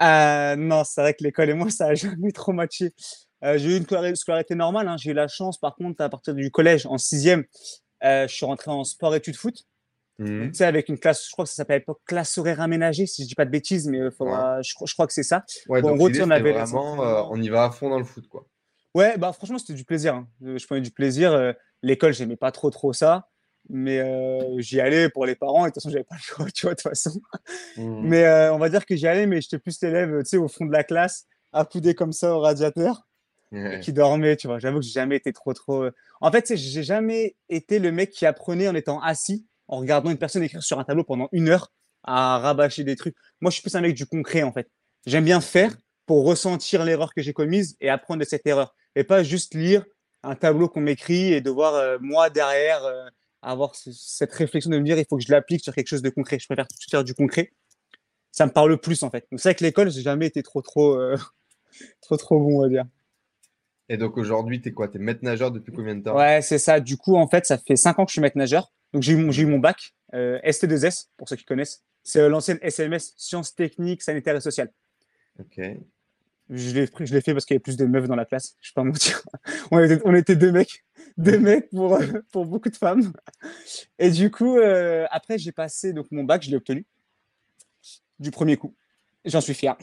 Non, 0.00 0.82
c'est 0.84 1.02
vrai 1.02 1.12
que 1.12 1.22
l'école 1.24 1.50
et 1.50 1.54
moi, 1.54 1.68
ça 1.68 1.88
n'a 1.88 1.94
jamais 1.94 2.32
trop 2.32 2.52
matché. 2.52 2.94
J'ai 3.42 3.74
eu 3.74 3.76
une 3.76 3.84
scolar- 3.84 4.16
scolarité 4.16 4.54
normale. 4.54 4.88
hein. 4.88 4.96
J'ai 4.96 5.10
eu 5.10 5.14
la 5.14 5.28
chance, 5.28 5.58
par 5.58 5.74
contre, 5.74 6.02
à 6.02 6.08
partir 6.08 6.34
du 6.34 6.50
collège, 6.50 6.86
en 6.86 6.96
sixième, 6.96 7.44
je 8.02 8.26
suis 8.28 8.46
rentré 8.46 8.70
en 8.70 8.84
sport-études 8.84 9.36
foot. 9.36 9.66
Mhm. 10.18 10.48
Tu 10.50 10.54
sais, 10.58 10.64
avec 10.64 10.88
une 10.88 10.98
classe, 10.98 11.24
je 11.26 11.30
crois 11.30 11.44
que 11.44 11.48
ça 11.50 11.56
s'appelait 11.56 11.76
à 11.76 11.78
l'époque 11.78 12.00
classe 12.04 12.36
horaire 12.38 12.60
aménagée, 12.60 13.06
si 13.06 13.22
je 13.22 13.28
dis 13.28 13.34
pas 13.36 13.44
de 13.44 13.50
bêtises, 13.50 13.86
mais 13.86 14.00
euh, 14.00 14.10
faudra, 14.10 14.60
je, 14.62 14.74
crois- 14.74 14.86
je 14.88 14.92
crois 14.94 15.06
que 15.06 15.12
c'est 15.12 15.22
ça. 15.22 15.44
Ouais, 15.68 15.80
Bon, 15.80 15.90
en 15.90 15.96
gros, 15.96 16.08
on 16.20 16.30
avait 16.30 16.52
vraiment, 16.52 17.04
euh, 17.04 17.22
on 17.30 17.40
y 17.40 17.48
va 17.48 17.64
à 17.64 17.70
fond 17.70 17.88
dans 17.88 17.98
le 17.98 18.04
foot, 18.04 18.26
quoi. 18.28 18.46
Ouais, 18.94 19.16
bah 19.18 19.32
franchement, 19.32 19.58
c'était 19.58 19.74
du 19.74 19.84
plaisir. 19.84 20.14
hein. 20.14 20.28
Euh, 20.44 20.58
Je 20.58 20.66
prenais 20.66 20.80
du 20.80 20.90
plaisir. 20.90 21.32
euh, 21.32 21.52
L'école, 21.82 22.12
j'aimais 22.14 22.36
pas 22.36 22.50
trop 22.50 22.70
trop 22.70 22.92
ça, 22.92 23.28
mais 23.68 24.02
j'y 24.58 24.80
allais 24.80 25.08
pour 25.08 25.26
les 25.26 25.36
parents. 25.36 25.66
Et 25.66 25.68
de 25.68 25.74
toute 25.74 25.82
façon, 25.82 25.90
j'avais 25.90 26.02
pas 26.04 26.16
le 26.16 26.20
choix, 26.20 26.46
tu 26.54 26.66
vois, 26.66 26.74
de 26.74 26.80
toute 26.80 26.88
façon. 26.90 27.20
Mhm. 27.76 28.00
Mais 28.08 28.48
on 28.50 28.58
va 28.58 28.68
dire 28.70 28.84
que 28.86 28.96
j'y 28.96 29.06
allais, 29.06 29.26
mais 29.26 29.40
j'étais 29.40 29.58
plus 29.60 29.80
l'élève, 29.82 30.22
tu 30.24 30.30
sais, 30.30 30.36
au 30.36 30.48
fond 30.48 30.66
de 30.66 30.72
la 30.72 30.82
classe, 30.82 31.26
accoudé 31.52 31.94
comme 31.94 32.12
ça 32.12 32.34
au 32.34 32.40
radiateur, 32.40 33.06
Ouais. 33.52 33.80
qui 33.80 33.92
dormait, 33.94 34.36
tu 34.36 34.46
vois. 34.46 34.58
J'avoue 34.58 34.80
que 34.80 34.84
j'ai 34.84 34.90
jamais 34.92 35.16
été 35.16 35.32
trop 35.32 35.54
trop. 35.54 35.86
En 36.20 36.30
fait, 36.32 36.54
j'ai 36.54 36.82
jamais 36.82 37.36
été 37.48 37.78
le 37.78 37.90
mec 37.92 38.10
qui 38.10 38.26
apprenait 38.26 38.68
en 38.68 38.74
étant 38.74 39.00
assis, 39.00 39.46
en 39.68 39.78
regardant 39.78 40.10
une 40.10 40.18
personne 40.18 40.42
écrire 40.42 40.62
sur 40.62 40.78
un 40.78 40.84
tableau 40.84 41.04
pendant 41.04 41.28
une 41.32 41.48
heure 41.48 41.72
à 42.04 42.38
rabâcher 42.38 42.84
des 42.84 42.96
trucs. 42.96 43.16
Moi, 43.40 43.50
je 43.50 43.54
suis 43.54 43.62
plus 43.62 43.74
un 43.74 43.80
mec 43.80 43.94
du 43.94 44.06
concret, 44.06 44.42
en 44.42 44.52
fait. 44.52 44.68
J'aime 45.06 45.24
bien 45.24 45.40
faire 45.40 45.76
pour 46.06 46.24
ressentir 46.24 46.84
l'erreur 46.84 47.12
que 47.14 47.22
j'ai 47.22 47.32
commise 47.32 47.76
et 47.80 47.90
apprendre 47.90 48.20
de 48.20 48.24
cette 48.24 48.46
erreur. 48.46 48.74
Et 48.96 49.04
pas 49.04 49.22
juste 49.22 49.54
lire 49.54 49.84
un 50.22 50.34
tableau 50.34 50.68
qu'on 50.68 50.80
m'écrit 50.80 51.32
et 51.32 51.40
devoir, 51.40 51.74
euh, 51.74 51.98
moi, 52.00 52.30
derrière, 52.30 52.84
euh, 52.84 53.06
avoir 53.42 53.74
ce- 53.76 53.92
cette 53.92 54.32
réflexion 54.32 54.70
de 54.70 54.78
me 54.78 54.84
dire 54.84 54.98
il 54.98 55.04
faut 55.08 55.16
que 55.16 55.22
je 55.22 55.30
l'applique 55.30 55.62
sur 55.62 55.74
quelque 55.74 55.86
chose 55.86 56.02
de 56.02 56.10
concret. 56.10 56.38
Je 56.40 56.46
préfère 56.46 56.66
tout 56.66 56.76
faire 56.90 57.04
du 57.04 57.14
concret. 57.14 57.52
Ça 58.32 58.46
me 58.46 58.50
parle 58.52 58.78
plus, 58.78 59.02
en 59.02 59.10
fait. 59.10 59.26
Donc, 59.30 59.40
c'est 59.40 59.50
vrai 59.50 59.54
que 59.54 59.64
l'école, 59.64 59.90
j'ai 59.90 60.02
jamais 60.02 60.26
été 60.26 60.42
trop, 60.42 60.62
trop, 60.62 60.94
euh, 60.94 61.16
trop, 62.00 62.16
trop 62.16 62.38
bon, 62.40 62.58
on 62.58 62.62
va 62.62 62.68
dire. 62.68 62.84
Et 63.90 63.96
donc 63.96 64.18
aujourd'hui, 64.18 64.60
tu 64.60 64.68
es 64.68 64.72
quoi? 64.72 64.88
Tu 64.88 64.98
es 64.98 65.00
maître 65.00 65.20
nageur 65.22 65.50
depuis 65.50 65.72
combien 65.72 65.94
de 65.94 66.02
temps? 66.02 66.14
Ouais, 66.16 66.42
c'est 66.42 66.58
ça. 66.58 66.78
Du 66.80 66.96
coup, 66.96 67.16
en 67.16 67.26
fait, 67.26 67.46
ça 67.46 67.56
fait 67.58 67.76
5 67.76 67.98
ans 67.98 68.04
que 68.04 68.10
je 68.10 68.14
suis 68.14 68.20
maître 68.20 68.36
nageur. 68.36 68.70
Donc, 68.92 69.02
j'ai 69.02 69.12
eu 69.12 69.16
mon, 69.16 69.30
j'ai 69.30 69.42
eu 69.42 69.46
mon 69.46 69.58
bac, 69.58 69.94
euh, 70.14 70.38
ST2S, 70.42 71.08
pour 71.16 71.28
ceux 71.28 71.36
qui 71.36 71.44
connaissent. 71.44 71.82
C'est 72.02 72.20
euh, 72.20 72.28
l'ancienne 72.28 72.58
SMS, 72.62 73.12
Sciences 73.16 73.54
techniques, 73.54 74.02
sanitaires 74.02 74.36
et 74.36 74.40
sociales. 74.40 74.72
Ok. 75.38 75.60
Je 76.50 76.70
l'ai 76.74 76.86
pris- 76.86 77.06
je 77.06 77.14
l'ai 77.14 77.20
fait 77.20 77.34
parce 77.34 77.44
qu'il 77.44 77.54
y 77.54 77.56
avait 77.56 77.62
plus 77.62 77.76
de 77.76 77.84
meufs 77.84 78.08
dans 78.08 78.16
la 78.16 78.24
classe. 78.24 78.56
Je 78.62 78.70
vais 78.70 78.74
pas 78.74 78.84
mentir. 78.84 79.22
On 79.70 79.78
était, 79.84 80.00
on 80.06 80.14
était 80.14 80.34
deux 80.36 80.50
mecs. 80.50 80.82
Deux 81.18 81.38
mecs 81.38 81.68
pour, 81.68 81.94
euh, 81.96 82.06
pour 82.32 82.46
beaucoup 82.46 82.70
de 82.70 82.76
femmes. 82.76 83.12
Et 83.98 84.10
du 84.10 84.30
coup, 84.30 84.56
euh, 84.56 85.06
après, 85.10 85.36
j'ai 85.36 85.52
passé 85.52 85.92
donc, 85.92 86.10
mon 86.10 86.24
bac, 86.24 86.42
je 86.42 86.48
l'ai 86.50 86.56
obtenu 86.56 86.86
du 88.18 88.30
premier 88.30 88.56
coup. 88.56 88.74
J'en 89.24 89.40
suis 89.42 89.52
fier. 89.54 89.76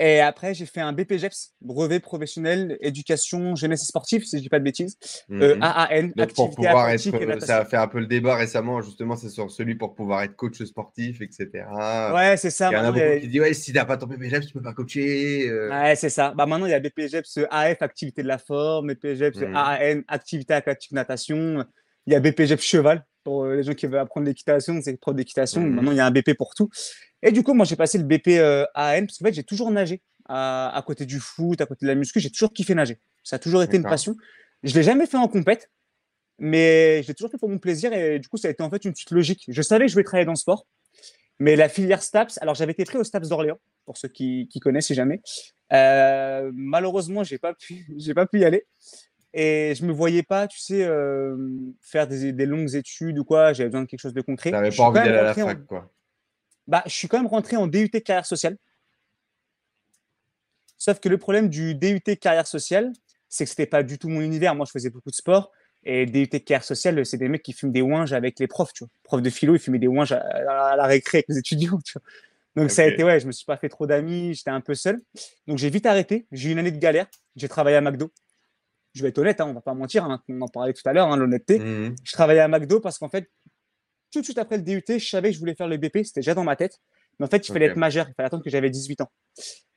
Et 0.00 0.20
après, 0.20 0.54
j'ai 0.54 0.66
fait 0.66 0.80
un 0.80 0.92
BPGEPS, 0.92 1.52
brevet 1.60 2.00
professionnel 2.00 2.76
éducation 2.80 3.54
jeunesse 3.54 3.82
et 3.82 3.86
sportive, 3.86 4.24
si 4.24 4.38
je 4.38 4.42
dis 4.42 4.48
pas 4.48 4.58
de 4.58 4.64
bêtises. 4.64 4.96
Euh, 5.30 5.54
Mhm. 5.54 5.62
AAN, 5.62 6.02
Donc, 6.16 6.32
pour 6.34 6.46
activité 6.46 6.56
pouvoir 6.56 6.90
être, 6.90 7.14
euh, 7.14 7.40
ça 7.40 7.58
a 7.58 7.64
fait 7.64 7.76
un 7.76 7.86
peu 7.86 8.00
le 8.00 8.06
débat 8.06 8.34
récemment, 8.34 8.82
justement, 8.82 9.14
c'est 9.14 9.28
sur 9.28 9.50
celui 9.52 9.76
pour 9.76 9.94
pouvoir 9.94 10.22
être 10.24 10.34
coach 10.34 10.60
sportif, 10.64 11.20
etc. 11.20 11.64
Ouais, 12.12 12.36
c'est 12.36 12.50
ça. 12.50 12.70
Il 12.70 12.74
y 12.74 12.76
en 12.76 12.84
a 12.84 12.90
beaucoup 12.92 13.20
qui 13.20 13.28
disent, 13.28 13.40
ouais, 13.40 13.54
si 13.54 13.72
t'as 13.72 13.84
pas 13.84 13.96
ton 13.96 14.08
PPGF, 14.08 14.46
tu 14.46 14.52
peux 14.52 14.62
pas 14.62 14.72
coacher. 14.74 15.48
euh. 15.48 15.70
Ouais, 15.70 15.94
c'est 15.94 16.10
ça. 16.10 16.34
Bah, 16.36 16.46
maintenant, 16.46 16.66
il 16.66 16.70
y 16.70 16.74
a 16.74 16.80
BPGEPS 16.80 17.38
AF, 17.50 17.80
activité 17.82 18.22
de 18.24 18.28
la 18.28 18.38
forme, 18.38 18.88
BPGEPS 18.94 19.38
Mhm. 19.42 19.56
AAN, 19.56 20.00
activité 20.08 20.54
aquatique 20.54 20.90
natation. 20.92 21.64
Il 22.06 22.12
y 22.12 22.16
a 22.16 22.20
BPGEPS 22.20 22.62
cheval 22.62 23.06
pour 23.22 23.44
euh, 23.44 23.56
les 23.56 23.62
gens 23.62 23.72
qui 23.74 23.86
veulent 23.86 23.98
apprendre 24.00 24.26
l'équitation, 24.26 24.78
c'est 24.82 25.00
prof 25.00 25.14
d'équitation. 25.14 25.60
Mhm. 25.62 25.74
Maintenant, 25.76 25.90
il 25.92 25.96
y 25.96 26.00
a 26.00 26.06
un 26.06 26.10
BP 26.10 26.34
pour 26.36 26.54
tout. 26.54 26.68
Et 27.24 27.32
du 27.32 27.42
coup, 27.42 27.54
moi, 27.54 27.64
j'ai 27.64 27.74
passé 27.74 27.98
le 27.98 28.04
BP 28.04 28.28
euh, 28.38 28.64
AAN 28.74 29.06
parce 29.06 29.18
qu'en 29.18 29.24
fait, 29.24 29.32
j'ai 29.34 29.42
toujours 29.42 29.70
nagé 29.72 30.02
à, 30.28 30.76
à 30.76 30.82
côté 30.82 31.06
du 31.06 31.18
foot, 31.18 31.60
à 31.60 31.66
côté 31.66 31.86
de 31.86 31.88
la 31.90 31.94
muscu. 31.96 32.20
J'ai 32.20 32.30
toujours 32.30 32.52
kiffé 32.52 32.74
nager. 32.74 33.00
Ça 33.24 33.36
a 33.36 33.38
toujours 33.40 33.62
été 33.62 33.76
une 33.78 33.82
passion. 33.90 34.14
Je 34.62 34.74
l'ai 34.74 34.82
jamais 34.82 35.06
fait 35.06 35.16
en 35.16 35.26
compète, 35.28 35.70
mais 36.38 37.02
je 37.02 37.08
l'ai 37.08 37.14
toujours 37.14 37.30
fait 37.30 37.38
pour 37.38 37.48
mon 37.48 37.58
plaisir 37.58 37.92
et 37.92 38.18
du 38.18 38.28
coup, 38.28 38.36
ça 38.36 38.48
a 38.48 38.50
été 38.50 38.62
en 38.62 38.70
fait 38.70 38.84
une 38.84 38.94
suite 38.94 39.10
logique. 39.10 39.44
Je 39.48 39.62
savais 39.62 39.84
que 39.86 39.88
je 39.88 39.94
voulais 39.94 40.04
travailler 40.04 40.26
dans 40.26 40.32
le 40.32 40.36
sport, 40.38 40.66
mais 41.38 41.56
la 41.56 41.68
filière 41.68 42.02
STAPS, 42.02 42.38
alors 42.42 42.54
j'avais 42.54 42.72
été 42.72 42.84
pris 42.84 42.98
au 42.98 43.04
STAPS 43.04 43.28
d'Orléans, 43.28 43.58
pour 43.86 43.96
ceux 43.96 44.08
qui, 44.08 44.48
qui 44.50 44.60
connaissent, 44.60 44.86
si 44.86 44.94
jamais. 44.94 45.20
Euh, 45.72 46.50
malheureusement, 46.54 47.24
j'ai 47.24 47.38
pas 47.38 47.54
pu, 47.54 47.86
j'ai 47.98 48.14
pas 48.14 48.26
pu 48.26 48.40
y 48.40 48.44
aller. 48.44 48.66
Et 49.36 49.74
je 49.76 49.84
me 49.84 49.92
voyais 49.92 50.22
pas, 50.22 50.46
tu 50.46 50.60
sais, 50.60 50.84
euh, 50.84 51.36
faire 51.80 52.06
des, 52.06 52.32
des 52.32 52.46
longues 52.46 52.74
études 52.76 53.18
ou 53.18 53.24
quoi. 53.24 53.52
J'avais 53.52 53.68
besoin 53.68 53.82
de 53.82 53.88
quelque 53.88 54.00
chose 54.00 54.14
de 54.14 54.20
concret. 54.20 54.52
T'avais 54.52 54.70
pas 54.70 54.84
envie 54.84 55.00
d'aller 55.06 55.18
à 55.18 55.22
la 55.24 55.30
en- 55.32 55.46
fac, 55.48 55.66
quoi. 55.66 55.90
Bah, 56.66 56.82
je 56.86 56.92
suis 56.92 57.08
quand 57.08 57.18
même 57.18 57.26
rentré 57.26 57.56
en 57.56 57.66
DUT 57.66 57.90
carrière 57.90 58.26
sociale. 58.26 58.56
Sauf 60.78 61.00
que 61.00 61.08
le 61.08 61.18
problème 61.18 61.48
du 61.48 61.74
DUT 61.74 62.00
carrière 62.20 62.46
sociale, 62.46 62.92
c'est 63.28 63.44
que 63.44 63.50
c'était 63.50 63.66
pas 63.66 63.82
du 63.82 63.98
tout 63.98 64.08
mon 64.08 64.20
univers. 64.20 64.54
Moi, 64.54 64.66
je 64.66 64.72
faisais 64.72 64.90
beaucoup 64.90 65.10
de 65.10 65.14
sport. 65.14 65.50
Et 65.84 66.06
DUT 66.06 66.28
carrière 66.28 66.64
sociale, 66.64 67.04
c'est 67.04 67.18
des 67.18 67.28
mecs 67.28 67.42
qui 67.42 67.52
fument 67.52 67.72
des 67.72 67.82
ouinges 67.82 68.12
avec 68.12 68.38
les 68.38 68.46
profs, 68.46 68.72
tu 68.72 68.84
vois. 68.84 68.90
Profs 69.02 69.22
de 69.22 69.30
philo, 69.30 69.54
ils 69.54 69.58
fumaient 69.58 69.78
des 69.78 69.86
ouinges 69.86 70.12
à, 70.12 70.20
à 70.20 70.76
la 70.76 70.86
récré 70.86 71.18
avec 71.18 71.28
les 71.28 71.38
étudiants, 71.38 71.78
tu 71.84 71.98
vois. 71.98 72.02
Donc, 72.56 72.70
ça 72.70 72.82
a 72.82 72.86
été, 72.86 73.02
ouais, 73.02 73.18
je 73.18 73.26
me 73.26 73.32
suis 73.32 73.44
pas 73.44 73.56
fait 73.56 73.68
trop 73.68 73.86
d'amis, 73.86 74.34
j'étais 74.34 74.50
un 74.50 74.60
peu 74.60 74.74
seul. 74.74 75.00
Donc, 75.46 75.58
j'ai 75.58 75.70
vite 75.70 75.86
arrêté. 75.86 76.26
J'ai 76.32 76.50
eu 76.50 76.52
une 76.52 76.58
année 76.58 76.70
de 76.70 76.78
galère. 76.78 77.06
J'ai 77.36 77.48
travaillé 77.48 77.76
à 77.76 77.80
McDo. 77.80 78.12
Je 78.94 79.02
vais 79.02 79.08
être 79.08 79.18
honnête, 79.18 79.40
hein, 79.40 79.46
on 79.48 79.52
va 79.52 79.60
pas 79.60 79.74
mentir, 79.74 80.04
hein, 80.04 80.22
on 80.28 80.40
en 80.40 80.46
parlait 80.46 80.72
tout 80.72 80.88
à 80.88 80.92
l'heure, 80.92 81.08
hein, 81.08 81.16
l'honnêteté 81.16 81.58
Mhm. 81.58 81.96
je 82.04 82.12
travaillais 82.12 82.40
à 82.40 82.46
McDo 82.46 82.78
parce 82.78 82.98
qu'en 82.98 83.08
fait, 83.08 83.28
tout 84.14 84.20
de 84.20 84.24
suite 84.24 84.38
après 84.38 84.56
le 84.56 84.62
DUT, 84.62 84.82
je 84.88 84.98
savais 84.98 85.28
que 85.28 85.34
je 85.34 85.40
voulais 85.40 85.54
faire 85.54 85.68
le 85.68 85.76
BP, 85.76 86.04
c'était 86.04 86.20
déjà 86.20 86.34
dans 86.34 86.44
ma 86.44 86.56
tête. 86.56 86.80
Mais 87.18 87.26
en 87.26 87.28
fait, 87.28 87.46
il 87.48 87.52
fallait 87.52 87.66
être 87.66 87.76
majeur, 87.76 88.06
il 88.08 88.14
fallait 88.14 88.26
attendre 88.26 88.42
que 88.42 88.50
j'avais 88.50 88.70
18 88.70 89.00
ans. 89.02 89.10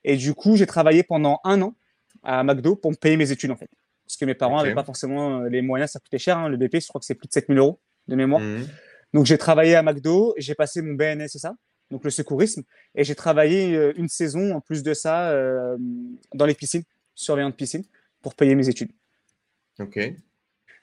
Et 0.03 0.15
du 0.15 0.33
coup, 0.33 0.55
j'ai 0.55 0.65
travaillé 0.65 1.03
pendant 1.03 1.39
un 1.43 1.61
an 1.61 1.75
à 2.23 2.43
McDo 2.43 2.75
pour 2.75 2.91
me 2.91 2.95
payer 2.95 3.17
mes 3.17 3.31
études, 3.31 3.51
en 3.51 3.57
fait. 3.57 3.69
Parce 4.05 4.17
que 4.17 4.25
mes 4.25 4.35
parents 4.35 4.57
n'avaient 4.57 4.73
pas 4.73 4.83
forcément 4.83 5.41
euh, 5.41 5.49
les 5.49 5.61
moyens, 5.61 5.91
ça 5.91 5.99
coûtait 5.99 6.17
cher. 6.17 6.37
hein, 6.37 6.49
le 6.49 6.57
BP, 6.57 6.79
je 6.81 6.87
crois 6.87 6.99
que 6.99 7.05
c'est 7.05 7.15
plus 7.15 7.27
de 7.27 7.33
7000 7.33 7.57
euros 7.57 7.79
de 8.07 8.15
mémoire. 8.15 8.41
Mhm. 8.41 8.65
Donc, 9.13 9.25
j'ai 9.25 9.37
travaillé 9.37 9.75
à 9.75 9.83
McDo, 9.83 10.33
j'ai 10.37 10.55
passé 10.55 10.81
mon 10.81 10.93
BNS 10.93 11.23
et 11.23 11.39
ça, 11.39 11.55
donc 11.91 12.03
le 12.03 12.09
secourisme. 12.09 12.63
Et 12.95 13.03
j'ai 13.03 13.15
travaillé 13.15 13.75
euh, 13.75 13.93
une 13.97 14.07
saison, 14.07 14.55
en 14.55 14.61
plus 14.61 14.81
de 14.83 14.93
ça, 14.93 15.29
euh, 15.31 15.77
dans 16.33 16.45
les 16.45 16.53
piscines, 16.53 16.83
surveillant 17.15 17.49
de 17.49 17.55
piscine, 17.55 17.83
pour 18.21 18.33
payer 18.35 18.55
mes 18.55 18.69
études. 18.69 18.91
Ok. 19.79 19.97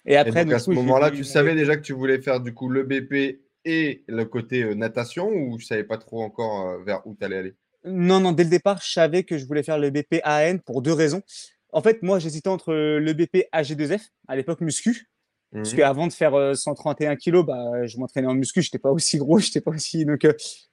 Et 0.07 0.17
après, 0.17 0.45
donc, 0.45 0.55
à 0.55 0.59
ce 0.59 0.71
moment-là, 0.71 1.11
tu 1.11 1.25
savais 1.25 1.55
déjà 1.55 1.77
que 1.77 1.83
tu 1.83 1.95
voulais 1.95 2.21
faire 2.21 2.41
du 2.41 2.53
coup 2.53 2.69
le 2.69 2.83
BP 2.83 3.44
et 3.65 4.05
le 4.07 4.25
côté 4.25 4.63
euh, 4.63 4.75
natation 4.75 5.29
ou 5.29 5.59
je 5.59 5.67
savais 5.67 5.85
pas 5.85 5.99
trop 5.99 6.23
encore 6.23 6.69
euh, 6.69 6.85
vers 6.85 7.07
où 7.07 7.15
tu 7.15 7.25
allais 7.25 7.37
aller? 7.37 7.55
Non, 7.85 8.21
non, 8.21 8.33
dès 8.33 8.45
le 8.45 8.51
départ, 8.51 8.81
je 8.83 8.93
savais 8.93 9.25
que 9.25 9.37
je 9.37 9.47
voulais 9.47 9.63
faire 9.63 9.79
le 9.79 9.91
BP 9.91 10.21
AN 10.25 10.59
pour 10.59 10.83
deux 10.83 10.93
raisons. 10.93 11.23
En 11.71 11.83
fait, 11.83 12.03
moi, 12.03 12.19
j'hésitais 12.19 12.49
entre 12.49 12.73
le 12.73 13.13
BP 13.13 13.49
AG2F, 13.53 14.01
à 14.29 14.37
l'époque 14.37 14.61
muscu, 14.61 15.11
parce 15.53 15.73
mmh. 15.73 15.77
qu'avant 15.77 16.07
de 16.07 16.13
faire 16.13 16.57
131 16.57 17.13
euh, 17.13 17.17
kg, 17.17 17.45
bah, 17.45 17.87
je 17.87 17.99
m'entraînais 17.99 18.27
en 18.27 18.35
muscu, 18.35 18.63
je 18.63 18.69
n'étais 18.69 18.79
pas 18.79 18.91
aussi 18.91 19.19
gros, 19.19 19.39
je 19.41 19.59
pas 19.59 19.71
aussi. 19.71 20.05
Donc, 20.05 20.27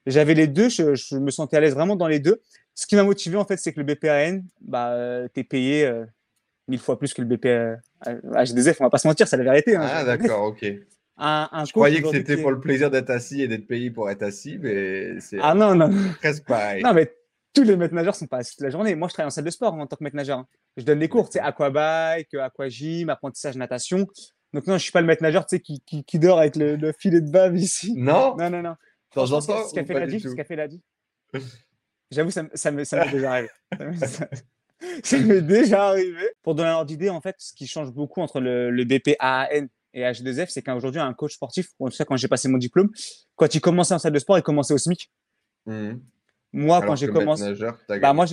j'avais 0.06 0.34
les 0.34 0.48
deux, 0.48 0.70
je, 0.70 1.18
me 1.18 1.32
sentais 1.32 1.58
à 1.58 1.60
l'aise 1.60 1.74
vraiment 1.74 1.96
dans 1.96 2.08
les 2.08 2.20
deux. 2.20 2.42
Ce 2.76 2.88
qui 2.88 2.96
m'a 2.96 3.04
motivé, 3.04 3.36
en 3.36 3.46
fait, 3.46 3.58
c'est 3.58 3.74
que 3.74 3.82
le 3.82 3.86
BPAN, 3.86 4.42
bah, 4.62 4.96
tu 5.34 5.42
es 5.42 5.44
payé 5.44 5.92
mille 6.68 6.80
fois 6.80 6.98
plus 6.98 7.14
que 7.14 7.22
le 7.22 7.28
BP 7.28 7.46
AG2F, 8.06 8.78
on 8.80 8.86
va 8.86 8.90
pas 8.90 8.98
se 8.98 9.08
mentir, 9.08 9.28
c'est 9.28 9.38
la 9.38 9.44
vérité. 9.44 9.76
Hein, 9.76 9.88
ah, 9.92 10.04
d'accord, 10.04 10.44
ok. 10.44 10.66
Je 11.18 11.72
croyais 11.72 12.02
que 12.02 12.10
c'était 12.10 12.38
pour 12.38 12.52
le 12.52 12.60
plaisir 12.60 12.90
d'être 12.90 13.10
assis 13.10 13.42
et 13.42 13.48
d'être 13.48 13.68
payé 13.68 13.92
pour 13.92 14.10
être 14.10 14.24
assis, 14.24 14.58
mais 14.60 15.20
c'est 15.20 15.40
ah, 15.42 15.54
non, 15.54 15.76
non. 15.76 15.90
presque 16.20 16.46
pareil. 16.46 16.84
Non, 16.84 16.94
mais 16.94 17.14
tous 17.54 17.64
les 17.64 17.76
maîtres 17.76 17.94
nageurs 17.94 18.16
sont 18.16 18.28
pas 18.28 18.38
assis 18.38 18.56
toute 18.56 18.64
la 18.64 18.70
journée. 18.70 18.96
Moi, 18.96 19.08
je 19.08 19.14
travaille 19.14 19.28
en 19.28 19.32
salle 19.32 19.44
de 19.44 19.50
sport 19.50 19.74
en 19.74 19.86
tant 19.88 19.96
que 19.96 20.04
maître 20.04 20.16
nageur. 20.16 20.40
Hein. 20.40 20.48
Je 20.78 20.84
donne 20.84 21.00
des 21.00 21.10
cours, 21.10 21.30
tu 21.30 21.34
sais, 21.34 21.40
aquabike, 21.40 22.34
aquagym, 22.36 23.10
apprentissage 23.10 23.58
natation. 23.58 24.08
Donc 24.54 24.68
non, 24.68 24.78
je 24.78 24.84
suis 24.84 24.92
pas 24.92 25.02
le 25.02 25.08
maître 25.08 25.24
nageur, 25.24 25.46
tu 25.46 25.58
sais, 25.58 25.62
qui, 25.62 25.82
qui, 25.82 26.20
dort 26.20 26.40
avec 26.40 26.56
le, 26.56 26.92
filet 26.98 27.22
de 27.22 27.30
bave 27.30 27.58
ici. 27.58 27.94
Non? 27.96 28.36
Non, 28.38 28.50
non, 28.50 28.62
non. 28.62 28.76
Dans 29.16 29.26
Ce 29.26 29.74
qu'a 29.74 29.86
fait, 29.86 30.08
dit, 30.08 30.20
ce 30.20 30.30
qu'a 30.30 30.44
fait 30.44 30.68
dit. 30.68 30.82
J'avoue, 32.10 32.32
ça, 32.32 32.46
ça 32.54 32.72
m'est 32.72 32.84
déjà 32.84 33.32
arrivé. 33.32 33.50
ça 35.04 35.18
m'est 35.20 35.42
déjà 35.42 35.90
arrivé. 35.90 36.30
Pour 36.44 36.56
donner 36.56 36.70
un 36.70 36.76
ordre 36.76 36.86
d'idée, 36.86 37.10
en 37.10 37.22
fait, 37.22 37.36
ce 37.38 37.54
qui 37.54 37.68
change 37.68 37.92
beaucoup 37.92 38.22
entre 38.22 38.40
le, 38.40 38.70
le 38.70 38.84
BP 38.84 39.16
AAN 39.20 39.68
et 39.94 40.02
H2F, 40.02 40.48
c'est 40.50 40.62
qu'aujourd'hui, 40.62 41.02
un 41.02 41.14
coach 41.14 41.34
sportif, 41.34 41.70
en 41.80 41.90
tout 41.90 41.98
cas 41.98 42.06
quand 42.06 42.18
j'ai 42.18 42.28
passé 42.28 42.48
mon 42.48 42.58
diplôme, 42.58 42.90
quand 43.36 43.54
il 43.54 43.62
commençait 43.62 43.94
en 43.94 44.00
salle 44.00 44.14
de 44.14 44.20
sport, 44.20 44.38
il 44.38 44.42
commençait 44.42 44.74
au 44.74 44.78
SMIC. 44.78 45.12
Mmh. 45.66 45.94
Moi, 46.54 46.82
quand 46.82 46.96
j'ai 46.96 47.08
commencé. 47.08 47.54
Bah, 47.88 48.14
moi, 48.14 48.26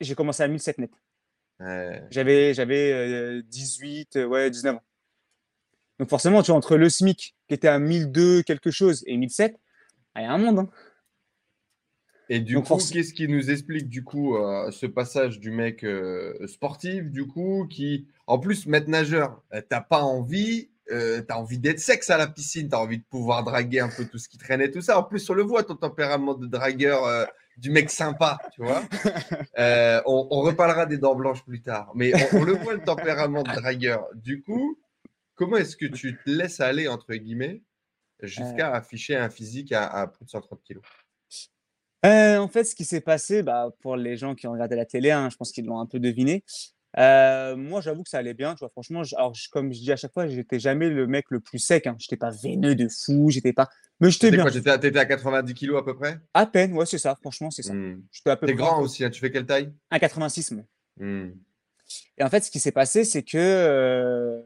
j'ai 0.00 0.14
commencé 0.14 0.42
à 0.42 0.48
1007 0.48 0.78
net. 0.78 0.90
J'avais, 2.10 2.54
j'avais 2.54 3.42
18, 3.42 4.16
euh, 4.16 4.26
ouais, 4.26 4.50
19 4.50 4.76
ans. 4.76 4.82
Donc 5.98 6.08
forcément, 6.08 6.42
tu 6.42 6.52
vois, 6.52 6.58
entre 6.58 6.76
le 6.76 6.88
SMIC 6.88 7.34
qui 7.48 7.54
était 7.54 7.68
à 7.68 7.78
1002 7.78 8.42
quelque 8.42 8.70
chose 8.70 9.02
et 9.06 9.16
1007, 9.16 9.58
il 10.16 10.22
y 10.22 10.24
a 10.24 10.32
un 10.32 10.38
monde. 10.38 10.60
Hein. 10.60 10.70
Et 12.28 12.40
du 12.40 12.60
coup, 12.60 12.76
qu'est-ce 12.76 13.14
qui 13.14 13.26
nous 13.26 13.50
explique 13.50 13.88
du 13.88 14.04
coup 14.04 14.36
euh, 14.36 14.70
ce 14.70 14.86
passage 14.86 15.40
du 15.40 15.50
mec 15.50 15.82
euh, 15.82 16.46
sportif, 16.46 17.10
du 17.10 17.26
coup, 17.26 17.66
qui, 17.68 18.06
en 18.26 18.38
plus, 18.38 18.66
maître 18.66 18.90
nageur, 18.90 19.42
t'as 19.68 19.80
pas 19.80 20.02
envie, 20.02 20.70
euh, 20.90 21.22
tu 21.22 21.32
as 21.32 21.38
envie 21.38 21.58
d'être 21.58 21.80
sexe 21.80 22.10
à 22.10 22.16
la 22.16 22.26
piscine, 22.26 22.68
tu 22.68 22.74
as 22.74 22.80
envie 22.80 22.98
de 22.98 23.04
pouvoir 23.04 23.44
draguer 23.44 23.80
un 23.80 23.88
peu 23.88 24.04
tout 24.04 24.18
ce 24.18 24.28
qui 24.28 24.38
traînait, 24.38 24.70
tout 24.70 24.80
ça. 24.80 24.98
En 24.98 25.02
plus, 25.02 25.28
on 25.30 25.34
le 25.34 25.42
voit, 25.42 25.62
ton 25.64 25.76
tempérament 25.76 26.34
de 26.34 26.46
dragueur, 26.46 27.28
du 27.56 27.70
mec 27.70 27.90
sympa, 27.90 28.38
tu 28.52 28.62
vois. 28.62 28.82
On, 30.06 30.40
reparlera 30.40 30.86
des 30.86 30.98
dents 30.98 31.14
blanches 31.14 31.44
plus 31.44 31.60
tard, 31.60 31.90
mais 31.94 32.12
on, 32.32 32.44
le 32.44 32.52
voit, 32.52 32.74
le 32.74 32.82
tempérament 32.82 33.42
de 33.42 33.52
dragueur. 33.52 34.06
Du 34.14 34.42
coup, 34.42 34.78
comment 35.34 35.56
est-ce 35.56 35.76
que 35.76 35.86
tu 35.86 36.16
te 36.16 36.30
laisses 36.30 36.60
aller, 36.60 36.88
entre 36.88 37.14
guillemets, 37.14 37.62
jusqu'à 38.22 38.72
afficher 38.72 39.16
un 39.16 39.28
physique 39.28 39.72
à, 39.72 39.86
à 39.86 40.06
plus 40.06 40.24
de 40.24 40.30
130 40.30 40.62
kilos? 40.62 40.84
En 42.04 42.48
fait, 42.48 42.64
ce 42.64 42.74
qui 42.74 42.84
s'est 42.84 43.00
passé, 43.00 43.42
bah, 43.42 43.70
pour 43.80 43.96
les 43.96 44.16
gens 44.16 44.34
qui 44.34 44.46
ont 44.46 44.52
regardé 44.52 44.76
la 44.76 44.86
télé, 44.86 45.10
hein, 45.10 45.28
je 45.30 45.36
pense 45.36 45.52
qu'ils 45.52 45.66
l'ont 45.66 45.80
un 45.80 45.86
peu 45.86 45.98
deviné. 45.98 46.44
Moi, 46.96 47.80
j'avoue 47.80 48.02
que 48.02 48.08
ça 48.08 48.18
allait 48.18 48.34
bien, 48.34 48.54
tu 48.54 48.60
vois. 48.60 48.70
Franchement, 48.70 49.02
alors, 49.16 49.34
comme 49.52 49.72
je 49.72 49.80
dis 49.80 49.92
à 49.92 49.96
chaque 49.96 50.12
fois, 50.12 50.26
j'étais 50.26 50.58
jamais 50.58 50.88
le 50.88 51.06
mec 51.06 51.26
le 51.30 51.40
plus 51.40 51.58
sec. 51.58 51.86
Hein. 51.86 51.96
J'étais 51.98 52.16
pas 52.16 52.30
veineux 52.30 52.74
de 52.74 52.88
fou, 52.88 53.30
j'étais 53.30 53.52
pas. 53.52 53.68
Mais 54.00 54.10
j'étais 54.10 54.30
bien. 54.30 54.44
Tu 54.48 54.58
étais 54.58 54.98
à 54.98 55.06
90 55.06 55.54
kilos 55.54 55.80
à 55.80 55.84
peu 55.84 55.96
près? 55.96 56.18
À 56.34 56.46
peine, 56.46 56.72
ouais, 56.72 56.86
c'est 56.86 56.98
ça. 56.98 57.16
Franchement, 57.20 57.50
c'est 57.50 57.62
ça. 57.62 57.74
Mmh. 57.74 58.02
T'es 58.46 58.54
grand 58.54 58.80
aussi. 58.80 59.04
Hein. 59.04 59.10
Tu 59.10 59.20
fais 59.20 59.30
quelle 59.30 59.46
taille? 59.46 59.72
1,86 59.92 60.54
moi. 60.54 60.64
Mmh. 60.98 61.30
Et 62.18 62.22
en 62.22 62.28
fait, 62.28 62.42
ce 62.42 62.50
qui 62.50 62.60
s'est 62.60 62.72
passé, 62.72 63.04
c'est 63.04 63.22
que 63.22 64.44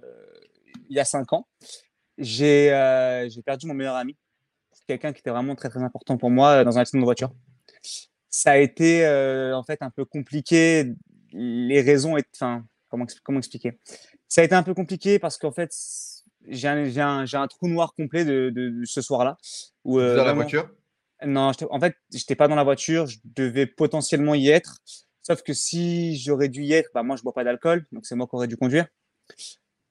il 0.89 0.97
y 0.97 1.01
a 1.01 1.05
5 1.05 1.33
ans, 1.33 1.49
j'ai 2.19 2.71
perdu 3.45 3.67
mon 3.67 3.75
meilleur 3.75 3.97
ami 3.97 4.17
quelqu'un 4.89 5.13
qui 5.13 5.21
était 5.21 5.31
vraiment 5.31 5.55
très 5.55 5.69
très 5.69 5.83
important 5.83 6.19
pour 6.19 6.31
moi 6.31 6.65
dans 6.65 6.77
un 6.77 6.81
accident 6.81 7.01
de 7.01 7.05
voiture. 7.05 7.33
Ça 8.31 8.53
a 8.53 8.57
été 8.59 9.07
en 9.55 9.63
fait 9.63 9.81
un 9.83 9.91
peu 9.91 10.05
compliqué. 10.05 10.93
Les 11.33 11.81
raisons, 11.81 12.17
enfin, 12.35 12.65
comment, 12.89 13.07
comment 13.23 13.39
expliquer? 13.39 13.79
Ça 14.29 14.41
a 14.41 14.45
été 14.45 14.55
un 14.55 14.63
peu 14.63 14.75
compliqué 14.75 15.19
parce 15.19 15.39
qu'en 15.39 15.53
fait, 15.53 15.73
j'ai 16.49 16.69
un, 16.69 17.25
un, 17.33 17.49
trou 17.49 17.69
noir 17.69 17.95
complet 17.95 18.25
de, 18.25 18.51
de, 18.51 18.85
ce 18.85 19.01
soir-là. 19.01 19.37
Euh, 19.87 20.17
dans 20.17 20.25
la 20.25 20.33
voiture? 20.33 20.71
Non, 21.25 21.53
en 21.71 21.81
fait, 21.81 21.97
j'étais 22.13 22.35
pas 22.35 22.49
dans 22.49 22.57
la 22.57 22.65
voiture. 22.65 23.07
Je 23.07 23.19
devais 23.25 23.67
potentiellement 23.67 24.35
y 24.35 24.49
être. 24.49 24.79
Sauf 25.23 25.43
que 25.43 25.53
si 25.53 26.19
j'aurais 26.19 26.49
dû 26.49 26.63
y 26.63 26.73
être, 26.73 26.91
bah, 26.95 27.03
moi, 27.03 27.17
je 27.17 27.23
bois 27.23 27.33
pas 27.33 27.45
d'alcool, 27.45 27.87
donc 27.93 28.07
c'est 28.07 28.17
moi 28.17 28.27
qui 28.27 28.35
aurais 28.35 28.49
dû 28.49 28.57
conduire. 28.57 28.87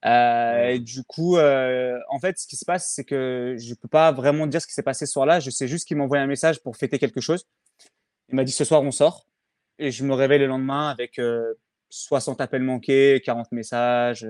Euh, 0.03 0.69
et 0.69 0.79
du 0.79 1.03
coup, 1.03 1.37
euh, 1.37 1.97
en 2.09 2.19
fait, 2.19 2.37
ce 2.37 2.47
qui 2.47 2.55
se 2.55 2.65
passe, 2.65 2.91
c'est 2.93 3.03
que 3.03 3.55
je 3.57 3.73
peux 3.75 3.87
pas 3.87 4.11
vraiment 4.11 4.47
dire 4.47 4.61
ce 4.61 4.67
qui 4.67 4.73
s'est 4.73 4.83
passé 4.83 5.05
ce 5.05 5.13
soir-là. 5.13 5.39
Je 5.39 5.49
sais 5.49 5.67
juste 5.67 5.87
qu'il 5.87 5.97
m'a 5.97 6.03
envoyé 6.03 6.23
un 6.23 6.27
message 6.27 6.61
pour 6.61 6.75
fêter 6.75 6.99
quelque 6.99 7.21
chose. 7.21 7.45
Il 8.29 8.35
m'a 8.35 8.43
dit 8.43 8.51
ce 8.51 8.63
soir 8.63 8.81
on 8.81 8.91
sort. 8.91 9.25
Et 9.81 9.89
je 9.91 10.03
me 10.03 10.13
réveille 10.13 10.39
le 10.39 10.45
lendemain 10.45 10.89
avec 10.89 11.19
60 11.89 12.39
euh, 12.39 12.43
appels 12.43 12.61
manqués, 12.61 13.21
40 13.25 13.51
messages. 13.51 14.27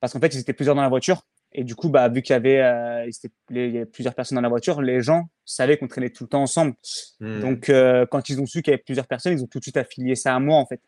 parce 0.00 0.12
qu'en 0.12 0.20
fait, 0.20 0.32
ils 0.34 0.38
étaient 0.38 0.52
plusieurs 0.52 0.76
dans 0.76 0.82
la 0.82 0.88
voiture. 0.88 1.22
Et 1.52 1.64
du 1.64 1.74
coup, 1.74 1.88
bah, 1.88 2.08
vu 2.08 2.22
qu'il 2.22 2.34
y 2.34 2.36
avait, 2.36 3.08
il 3.50 3.56
y 3.56 3.76
avait 3.78 3.86
plusieurs 3.86 4.14
personnes 4.14 4.36
dans 4.36 4.42
la 4.42 4.48
voiture, 4.48 4.80
les 4.80 5.02
gens 5.02 5.28
savaient 5.44 5.76
qu'on 5.76 5.88
traînait 5.88 6.10
tout 6.10 6.24
le 6.24 6.28
temps 6.28 6.42
ensemble. 6.42 6.74
Mmh. 7.20 7.40
Donc, 7.40 7.72
quand 8.10 8.28
ils 8.28 8.40
ont 8.40 8.46
su 8.46 8.62
qu'il 8.62 8.70
y 8.70 8.74
avait 8.74 8.82
plusieurs 8.82 9.06
personnes, 9.06 9.32
ils 9.32 9.42
ont 9.42 9.48
tout 9.48 9.58
de 9.58 9.64
suite 9.64 9.76
affilié 9.76 10.14
ça 10.14 10.34
à 10.34 10.38
moi, 10.38 10.56
en 10.56 10.66
fait. 10.66 10.80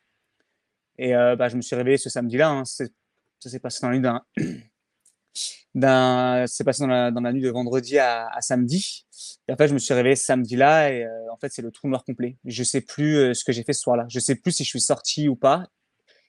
Et 0.98 1.12
bah, 1.12 1.48
je 1.48 1.56
me 1.56 1.62
suis 1.62 1.74
réveillé 1.74 1.96
ce 1.96 2.08
samedi-là. 2.08 2.50
Hein. 2.50 2.64
Ça 2.64 2.86
s'est 3.38 3.58
passé 3.58 3.80
dans 3.82 3.88
la 3.88 3.94
nuit 3.96 4.02
d'un. 4.02 4.22
d'un 5.74 6.46
c'est 6.46 6.64
passé 6.64 6.82
dans 6.82 6.88
la, 6.88 7.10
dans 7.10 7.20
la, 7.20 7.32
nuit 7.32 7.42
de 7.42 7.50
vendredi 7.50 7.98
à, 7.98 8.28
à, 8.28 8.40
samedi. 8.40 9.06
Et 9.48 9.52
en 9.52 9.56
fait, 9.56 9.68
je 9.68 9.74
me 9.74 9.78
suis 9.78 9.94
réveillé 9.94 10.16
samedi-là 10.16 10.92
et 10.92 11.04
euh, 11.04 11.32
en 11.32 11.36
fait, 11.36 11.50
c'est 11.52 11.62
le 11.62 11.70
trou 11.70 11.88
noir 11.88 12.04
complet. 12.04 12.36
Je 12.44 12.62
sais 12.62 12.80
plus 12.80 13.16
euh, 13.16 13.34
ce 13.34 13.44
que 13.44 13.52
j'ai 13.52 13.62
fait 13.62 13.72
ce 13.72 13.82
soir-là. 13.82 14.06
Je 14.08 14.18
sais 14.18 14.34
plus 14.34 14.52
si 14.52 14.64
je 14.64 14.68
suis 14.68 14.80
sorti 14.80 15.28
ou 15.28 15.36
pas. 15.36 15.66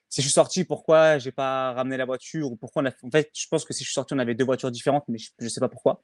Si 0.08 0.20
je 0.20 0.26
suis 0.26 0.34
sorti, 0.34 0.64
pourquoi 0.64 1.18
j'ai 1.18 1.32
pas 1.32 1.72
ramené 1.72 1.96
la 1.96 2.04
voiture 2.04 2.52
ou 2.52 2.56
pourquoi 2.56 2.82
on 2.82 2.86
a... 2.86 2.90
En 3.02 3.10
fait, 3.10 3.30
je 3.34 3.46
pense 3.48 3.64
que 3.64 3.72
si 3.72 3.82
je 3.82 3.88
suis 3.88 3.94
sorti, 3.94 4.12
on 4.14 4.18
avait 4.18 4.34
deux 4.34 4.44
voitures 4.44 4.70
différentes, 4.70 5.04
mais 5.08 5.18
je, 5.18 5.30
je 5.38 5.48
sais 5.48 5.60
pas 5.60 5.70
pourquoi. 5.70 6.02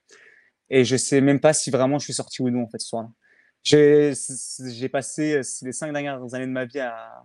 Et 0.71 0.85
je 0.85 0.97
sais 0.97 1.21
même 1.21 1.41
pas 1.41 1.53
si 1.53 1.71
vraiment 1.71 1.99
je 1.99 2.05
suis 2.05 2.15
sorti 2.15 2.43
ou 2.43 2.51
non 2.51 2.63
en 2.65 2.69
fait 2.69 2.81
ce 2.81 2.89
soir-là. 2.89 3.11
J'ai, 3.63 4.13
j'ai 4.67 4.89
passé 4.89 5.35
euh, 5.35 5.43
les 5.63 5.73
cinq 5.73 5.93
dernières 5.93 6.35
années 6.35 6.47
de 6.47 6.53
ma 6.53 6.65
vie 6.65 6.81
à, 6.81 7.25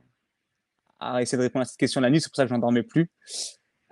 à 0.99 1.21
essayer 1.21 1.37
de 1.37 1.43
répondre 1.43 1.63
à 1.63 1.65
cette 1.65 1.77
question 1.77 2.01
la 2.01 2.09
nuit. 2.09 2.21
C'est 2.21 2.29
pour 2.29 2.35
ça 2.35 2.43
que 2.43 2.49
j'en 2.49 2.57
dormais 2.57 2.83
plus. 2.83 3.09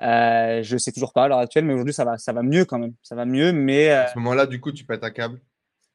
Euh, 0.02 0.64
je 0.64 0.78
sais 0.78 0.92
toujours 0.92 1.14
pas 1.14 1.26
à 1.26 1.28
l'heure 1.28 1.40
actuelle, 1.40 1.66
mais 1.66 1.74
aujourd'hui 1.74 1.94
ça 1.94 2.06
va, 2.06 2.18
ça 2.18 2.34
va 2.34 2.44
mieux 2.44 2.66
quand 2.66 2.80
même. 2.80 2.94
Ça 3.04 3.16
va 3.16 3.26
mieux, 3.26 3.52
mais 3.52 3.90
à 3.90 4.08
ce 4.08 4.18
moment-là, 4.20 4.46
du 4.46 4.60
coup, 4.60 4.72
tu 4.72 4.86
pètes 4.86 5.04
un 5.04 5.12
câble. 5.12 5.40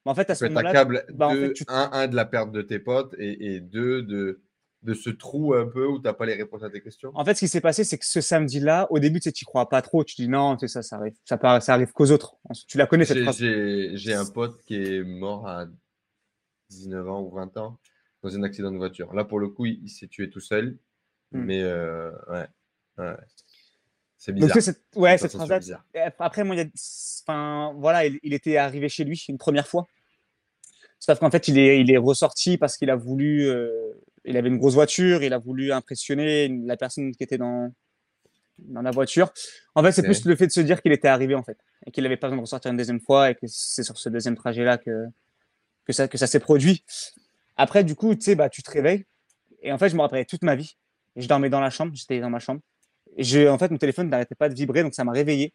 Bah, 0.04 0.12
en 0.12 0.14
fait, 0.14 0.30
à 0.30 0.34
ce 0.34 0.44
moment-là, 0.44 0.70
un 0.70 0.72
câble 0.72 1.04
bah, 1.14 1.34
de, 1.34 1.52
un, 1.68 2.06
de 2.06 2.14
la 2.14 2.25
perte 2.25 2.52
de 2.52 2.62
tes 2.62 2.78
potes 2.78 3.14
et, 3.18 3.60
deux 3.60 4.02
de 4.02 4.42
de 4.82 4.94
ce 4.94 5.10
trou 5.10 5.54
un 5.54 5.66
peu 5.66 5.84
où 5.84 5.98
tu 5.98 6.04
n'as 6.04 6.12
pas 6.12 6.26
les 6.26 6.34
réponses 6.34 6.62
à 6.62 6.70
tes 6.70 6.80
questions 6.80 7.10
En 7.14 7.25
fait, 7.25 7.34
ce 7.34 7.40
qui 7.40 7.48
s'est 7.48 7.60
passé, 7.60 7.82
c'est 7.82 7.98
que 7.98 8.06
ce 8.06 8.20
samedi-là, 8.20 8.86
au 8.90 9.00
début, 9.00 9.18
tu 9.18 9.28
ne 9.28 9.44
crois 9.44 9.68
pas 9.68 9.82
trop. 9.82 10.04
Tu 10.04 10.14
dis 10.14 10.28
non, 10.28 10.56
ça, 10.58 10.82
ça 10.82 10.96
arrive, 10.96 11.14
ça, 11.25 11.60
ça 11.60 11.75
arrive 11.75 11.90
qu'aux 11.92 12.12
autres. 12.12 12.36
Tu 12.68 12.78
la 12.78 12.86
connais 12.86 13.04
cette 13.04 13.22
phrase. 13.22 13.38
J'ai 13.38 14.14
un 14.14 14.26
pote 14.26 14.62
qui 14.62 14.76
est 14.76 15.02
mort 15.02 15.48
à 15.48 15.66
19 16.70 17.08
ans 17.08 17.22
ou 17.22 17.30
20 17.30 17.56
ans 17.56 17.80
dans 18.22 18.36
un 18.36 18.42
accident 18.42 18.70
de 18.70 18.76
voiture. 18.76 19.12
Là, 19.14 19.25
pour 19.25 19.38
le 19.38 19.48
coup, 19.48 19.66
il, 19.66 19.88
s'est 19.88 20.08
tué 20.08 20.30
tout 20.30 20.40
seul. 20.40 20.78
Hmm. 21.32 21.40
Mais 21.40 21.62
euh, 21.62 22.12
ouais, 22.28 22.46
ouais. 22.98 23.16
C'est 24.26 24.33
bizarre. 24.33 24.54
Donc, 24.54 24.61
cette, 24.61 24.83
ouais, 24.97 25.18
cette 25.18 25.37
Après, 26.18 26.42
moi, 26.42 26.56
il, 26.56 26.68
enfin, 27.23 27.73
voilà, 27.76 28.06
il, 28.06 28.35
était 28.35 28.56
arrivé 28.56 28.88
chez 28.88 29.04
lui 29.04 29.25
une 29.28 29.38
première 29.38 29.68
fois. 29.68 29.87
Sauf 30.99 31.21
qu'en 31.21 31.30
fait, 31.30 31.47
il 31.47 31.56
est, 31.59 31.80
il 31.80 31.92
est 31.92 31.97
ressorti 31.97 32.59
parce 32.59 32.76
qu'il 32.76 32.90
a 32.90 32.97
voulu. 32.97 33.49
Euh, 33.49 33.71
il 34.25 34.37
avait 34.37 34.49
une 34.49 34.59
grosse 34.59 34.75
voiture, 34.75 35.23
il 35.23 35.33
a 35.33 35.38
voulu 35.38 35.71
impressionner 35.71 36.49
la 36.49 36.76
personne 36.76 37.12
qui 37.12 37.23
était 37.23 37.38
dans, 37.38 37.73
dans 38.59 38.83
la 38.83 38.90
voiture. 38.90 39.33
En 39.76 39.83
fait, 39.85 39.92
c'est 39.92 40.02
plus 40.02 40.25
le 40.25 40.35
fait 40.35 40.49
de 40.49 40.52
se 40.52 40.61
dire 40.61 40.83
qu'il 40.83 40.90
était 40.90 41.06
arrivé, 41.06 41.37
en 41.37 41.45
fait, 41.45 41.59
et 41.87 41.92
qu'il 41.92 42.02
n'avait 42.02 42.16
pas 42.16 42.26
besoin 42.26 42.38
de 42.38 42.42
ressortir 42.42 42.73
une 42.73 42.76
deuxième 42.76 42.99
fois, 42.99 43.30
et 43.30 43.37
que 43.37 43.47
c'est 43.47 43.85
sur 43.85 43.97
ce 43.97 44.09
deuxième 44.09 44.35
trajet-là 44.35 44.78
que, 44.78 45.06
que 45.85 45.92
ça, 45.92 46.09
que 46.09 46.18
ça 46.18 46.26
s'est 46.26 46.40
produit. 46.40 46.83
Après, 47.56 47.85
du 47.85 47.95
coup, 47.95 48.12
tu 48.16 48.23
sais, 48.23 48.35
bah, 48.35 48.49
tu 48.49 48.64
te 48.64 48.71
réveilles, 48.73 49.04
et 49.62 49.71
en 49.71 49.78
fait, 49.78 49.88
je 49.88 49.95
me 49.95 50.00
rappelais 50.00 50.25
toute 50.25 50.42
ma 50.42 50.56
vie. 50.56 50.76
Je 51.14 51.28
dormais 51.28 51.49
dans 51.49 51.61
la 51.61 51.71
chambre, 51.71 51.92
j'étais 51.95 52.18
dans 52.18 52.30
ma 52.30 52.40
chambre 52.40 52.61
en 53.49 53.58
fait, 53.58 53.70
mon 53.70 53.78
téléphone 53.78 54.08
n'arrêtait 54.11 54.35
pas 54.35 54.49
de 54.49 54.54
vibrer, 54.54 54.82
donc 54.82 54.94
ça 54.94 55.04
m'a 55.04 55.12
réveillé. 55.12 55.54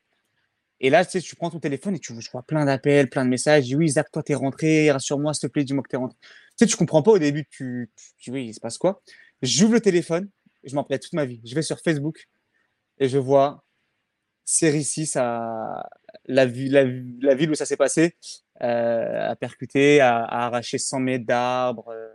Et 0.79 0.89
là, 0.89 1.05
tu 1.05 1.11
sais, 1.11 1.21
tu 1.21 1.35
prends 1.35 1.51
ton 1.51 1.59
téléphone 1.59 1.95
et 1.95 1.99
tu 1.99 2.19
je 2.19 2.31
vois 2.31 2.41
plein 2.43 2.65
d'appels, 2.65 3.07
plein 3.09 3.23
de 3.23 3.29
messages. 3.29 3.63
Je 3.63 3.67
dis 3.69 3.75
oui, 3.75 3.85
Isaac, 3.85 4.11
toi, 4.11 4.23
t'es 4.23 4.33
rentré, 4.33 4.91
rassure-moi, 4.91 5.33
s'il 5.33 5.47
te 5.47 5.53
plaît, 5.53 5.63
dis-moi 5.63 5.83
que 5.83 5.89
t'es 5.89 5.97
rentré. 5.97 6.17
Tu 6.21 6.27
sais, 6.57 6.65
tu 6.65 6.75
comprends 6.75 7.03
pas 7.03 7.11
au 7.11 7.19
début, 7.19 7.45
tu, 7.49 7.91
tu, 8.17 8.31
oui, 8.31 8.47
il 8.47 8.53
se 8.53 8.59
passe 8.59 8.77
quoi? 8.79 9.01
J'ouvre 9.43 9.73
le 9.73 9.81
téléphone, 9.81 10.29
je 10.63 10.73
m'en 10.75 10.83
plais 10.83 10.97
toute 10.97 11.13
ma 11.13 11.25
vie. 11.25 11.39
Je 11.45 11.53
vais 11.53 11.61
sur 11.61 11.79
Facebook 11.79 12.27
et 12.99 13.07
je 13.09 13.17
vois 13.19 13.63
série 14.43 14.83
6 14.83 15.15
à 15.17 15.87
la, 16.25 16.45
la, 16.45 16.83
la 16.85 17.35
ville 17.35 17.51
où 17.51 17.55
ça 17.55 17.65
s'est 17.65 17.77
passé, 17.77 18.15
euh, 18.63 19.35
percuté, 19.35 20.01
a, 20.01 20.23
a 20.23 20.45
arraché 20.47 20.79
100 20.79 20.99
mètres 20.99 21.25
d'arbres. 21.25 21.89
euh. 21.89 22.13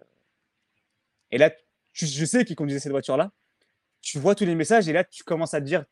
Et 1.30 1.38
là, 1.38 1.52
je 1.92 2.24
sais 2.24 2.44
qui 2.44 2.54
conduisait 2.54 2.80
cette 2.80 2.92
voiture-là. 2.92 3.30
Tu 4.06 4.20
vois 4.20 4.36
tous 4.36 4.44
les 4.44 4.54
messages 4.54 4.88
et 4.88 4.92
là, 4.92 5.02
tu 5.02 5.24
commences 5.24 5.52
à 5.52 5.60
te 5.60 5.66
dire, 5.66 5.84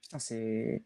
putain, 0.00 0.18
c'est. 0.18 0.82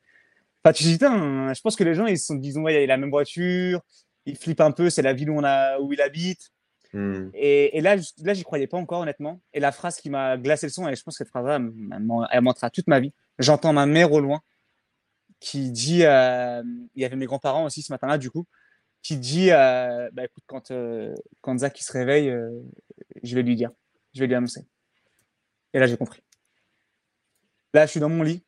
Enfin, 0.64 0.72
tu 0.72 0.82
te 0.82 0.88
dis, 0.88 0.94
putain, 0.94 1.54
je 1.54 1.60
pense 1.60 1.76
que 1.76 1.84
les 1.84 1.94
gens, 1.94 2.06
ils 2.06 2.18
se 2.18 2.26
sont 2.26 2.34
disent, 2.34 2.58
ouais, 2.58 2.74
il 2.74 2.82
a 2.82 2.86
la 2.86 2.96
même 2.96 3.10
voiture, 3.10 3.80
ils 4.26 4.36
flippent 4.36 4.60
un 4.60 4.72
peu, 4.72 4.90
c'est 4.90 5.00
la 5.02 5.12
ville 5.12 5.30
où, 5.30 5.38
on 5.38 5.44
a, 5.44 5.78
où 5.78 5.92
il 5.92 6.00
habite. 6.00 6.50
Hmm. 6.92 7.28
Et, 7.32 7.78
et 7.78 7.80
là, 7.80 7.96
je- 7.96 8.10
là, 8.24 8.34
j'y 8.34 8.42
croyais 8.42 8.66
pas 8.66 8.76
encore, 8.76 9.02
honnêtement. 9.02 9.40
Et 9.52 9.60
la 9.60 9.70
phrase 9.70 9.98
qui 10.00 10.10
m'a 10.10 10.36
glacé 10.36 10.66
le 10.66 10.72
son, 10.72 10.88
et 10.88 10.96
je 10.96 11.02
pense 11.04 11.14
que 11.14 11.18
cette 11.18 11.28
phrase-là, 11.28 11.56
elle 11.56 12.00
m'en- 12.02 12.26
elle 12.28 12.40
m'entrera 12.40 12.70
toute 12.70 12.88
ma 12.88 12.98
vie. 12.98 13.12
J'entends 13.38 13.72
ma 13.72 13.86
mère 13.86 14.10
au 14.12 14.18
loin 14.18 14.40
qui 15.38 15.70
dit, 15.70 16.04
euh, 16.04 16.60
il 16.96 17.02
y 17.02 17.04
avait 17.04 17.14
mes 17.16 17.26
grands-parents 17.26 17.66
aussi 17.66 17.82
ce 17.82 17.92
matin-là, 17.92 18.18
du 18.18 18.30
coup, 18.32 18.46
qui 19.00 19.16
dit, 19.16 19.52
euh, 19.52 20.08
bah 20.12 20.24
écoute, 20.24 20.42
quand, 20.46 20.72
euh, 20.72 21.14
quand 21.40 21.56
Zach 21.58 21.78
il 21.78 21.84
se 21.84 21.92
réveille, 21.92 22.30
euh, 22.30 22.50
je 23.22 23.34
vais 23.36 23.42
lui 23.44 23.54
dire, 23.54 23.70
je 24.12 24.18
vais 24.20 24.26
lui 24.26 24.34
annoncer. 24.34 24.62
Et 25.72 25.78
là, 25.78 25.86
j'ai 25.86 25.96
compris. 25.96 26.20
Là, 27.74 27.86
je 27.86 27.90
suis 27.90 28.00
dans 28.00 28.08
mon 28.08 28.22
lit. 28.22 28.42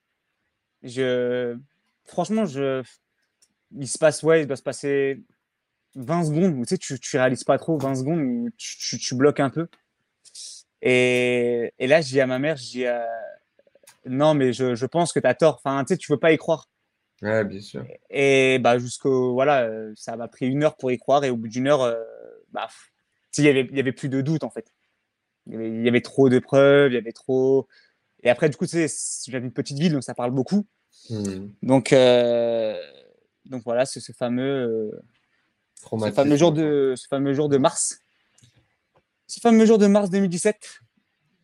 Je, 0.82 1.58
franchement, 2.04 2.46
je, 2.46 2.82
il 3.76 3.88
se 3.88 3.98
passe, 3.98 4.22
ouais, 4.22 4.42
il 4.42 4.46
doit 4.46 4.56
se 4.56 4.62
passer 4.62 5.20
20 5.96 6.26
secondes 6.26 6.54
où 6.54 6.62
tu 6.62 6.68
sais, 6.68 6.78
tu, 6.78 6.98
tu 7.00 7.16
réalises 7.16 7.42
pas 7.42 7.58
trop, 7.58 7.76
20 7.76 7.96
secondes 7.96 8.20
où 8.20 8.50
tu, 8.56 8.78
tu, 8.78 8.98
tu 8.98 9.14
bloques 9.16 9.40
un 9.40 9.50
peu. 9.50 9.66
Et, 10.80 11.72
et 11.78 11.86
là, 11.88 12.00
je 12.00 12.06
dis 12.06 12.20
à 12.20 12.26
ma 12.28 12.38
mère, 12.38 12.56
je 12.56 12.62
dis, 12.62 12.86
euh, 12.86 13.04
non, 14.04 14.34
mais 14.34 14.52
je, 14.52 14.76
je 14.76 14.86
pense 14.86 15.12
que 15.12 15.18
tu 15.18 15.26
as 15.26 15.34
tort. 15.34 15.60
Enfin, 15.64 15.82
tu 15.84 15.94
sais, 15.94 15.98
tu 15.98 16.12
veux 16.12 16.18
pas 16.18 16.32
y 16.32 16.36
croire. 16.36 16.68
Ouais, 17.20 17.44
bien 17.44 17.60
sûr. 17.60 17.84
Et 18.10 18.60
bah, 18.60 18.78
jusqu'au, 18.78 19.32
voilà, 19.32 19.62
euh, 19.62 19.92
ça 19.96 20.16
m'a 20.16 20.28
pris 20.28 20.46
une 20.46 20.62
heure 20.62 20.76
pour 20.76 20.92
y 20.92 20.98
croire. 20.98 21.24
Et 21.24 21.30
au 21.30 21.36
bout 21.36 21.48
d'une 21.48 21.66
heure, 21.66 21.82
euh, 21.82 21.96
bah, 22.52 22.68
il 23.38 23.44
y 23.44 23.48
avait, 23.48 23.68
y 23.72 23.80
avait 23.80 23.92
plus 23.92 24.08
de 24.08 24.20
doute, 24.20 24.44
en 24.44 24.50
fait. 24.50 24.72
Il 25.46 25.54
y 25.54 25.56
avait, 25.56 25.70
il 25.70 25.84
y 25.84 25.88
avait 25.88 26.00
trop 26.00 26.28
de 26.28 26.38
preuves, 26.38 26.92
il 26.92 26.94
y 26.94 26.98
avait 26.98 27.12
trop. 27.12 27.66
Et 28.26 28.28
après, 28.28 28.48
du 28.48 28.56
coup, 28.56 28.66
tu 28.66 28.72
sais, 28.72 28.88
je 29.24 29.30
viens 29.30 29.38
d'une 29.38 29.52
petite 29.52 29.78
ville, 29.78 29.92
donc 29.92 30.02
ça 30.02 30.12
parle 30.12 30.32
beaucoup. 30.32 30.66
Hmm. 31.10 31.46
Donc, 31.62 31.92
euh, 31.92 32.76
donc 33.44 33.62
voilà, 33.64 33.86
c'est 33.86 34.00
ce 34.00 34.10
fameux, 34.10 34.42
euh, 34.42 35.00
ce 35.76 36.10
fameux 36.10 36.36
jour 36.36 36.50
de, 36.50 36.94
ce 36.96 37.06
fameux 37.06 37.34
jour 37.34 37.48
de 37.48 37.56
mars. 37.56 38.00
Ce 39.28 39.38
fameux 39.38 39.64
jour 39.64 39.78
de 39.78 39.86
mars 39.86 40.10
2017. 40.10 40.80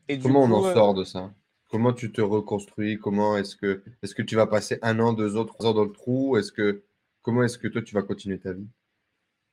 Et 0.09 0.17
du 0.17 0.25
Comment 0.25 0.43
on 0.43 0.51
en 0.51 0.67
euh, 0.67 0.75
sort 0.75 0.95
de 0.95 1.05
ça? 1.05 1.31
Comment 1.71 1.93
tu 1.93 2.11
te 2.11 2.21
reconstruis? 2.21 2.99
Comment 2.99 3.37
est-ce 3.37 3.55
que 3.55 3.85
est-ce 4.03 4.17
que 4.17 4.23
tu 4.23 4.35
vas 4.35 4.49
passer 4.49 4.81
un 4.83 4.99
an, 4.99 5.13
deux 5.13 5.37
ans, 5.37 5.45
trois 5.45 5.71
ans 5.71 5.75
dans 5.75 5.85
le 5.85 5.93
trou? 5.93 6.37
Est-ce 6.37 6.51
que 6.51 6.83
comment 7.23 7.45
est-ce 7.45 7.59
que 7.59 7.69
toi 7.69 7.83
tu 7.83 7.95
vas 7.95 8.03
continuer 8.03 8.41
ta 8.41 8.55
vie? 8.55 8.67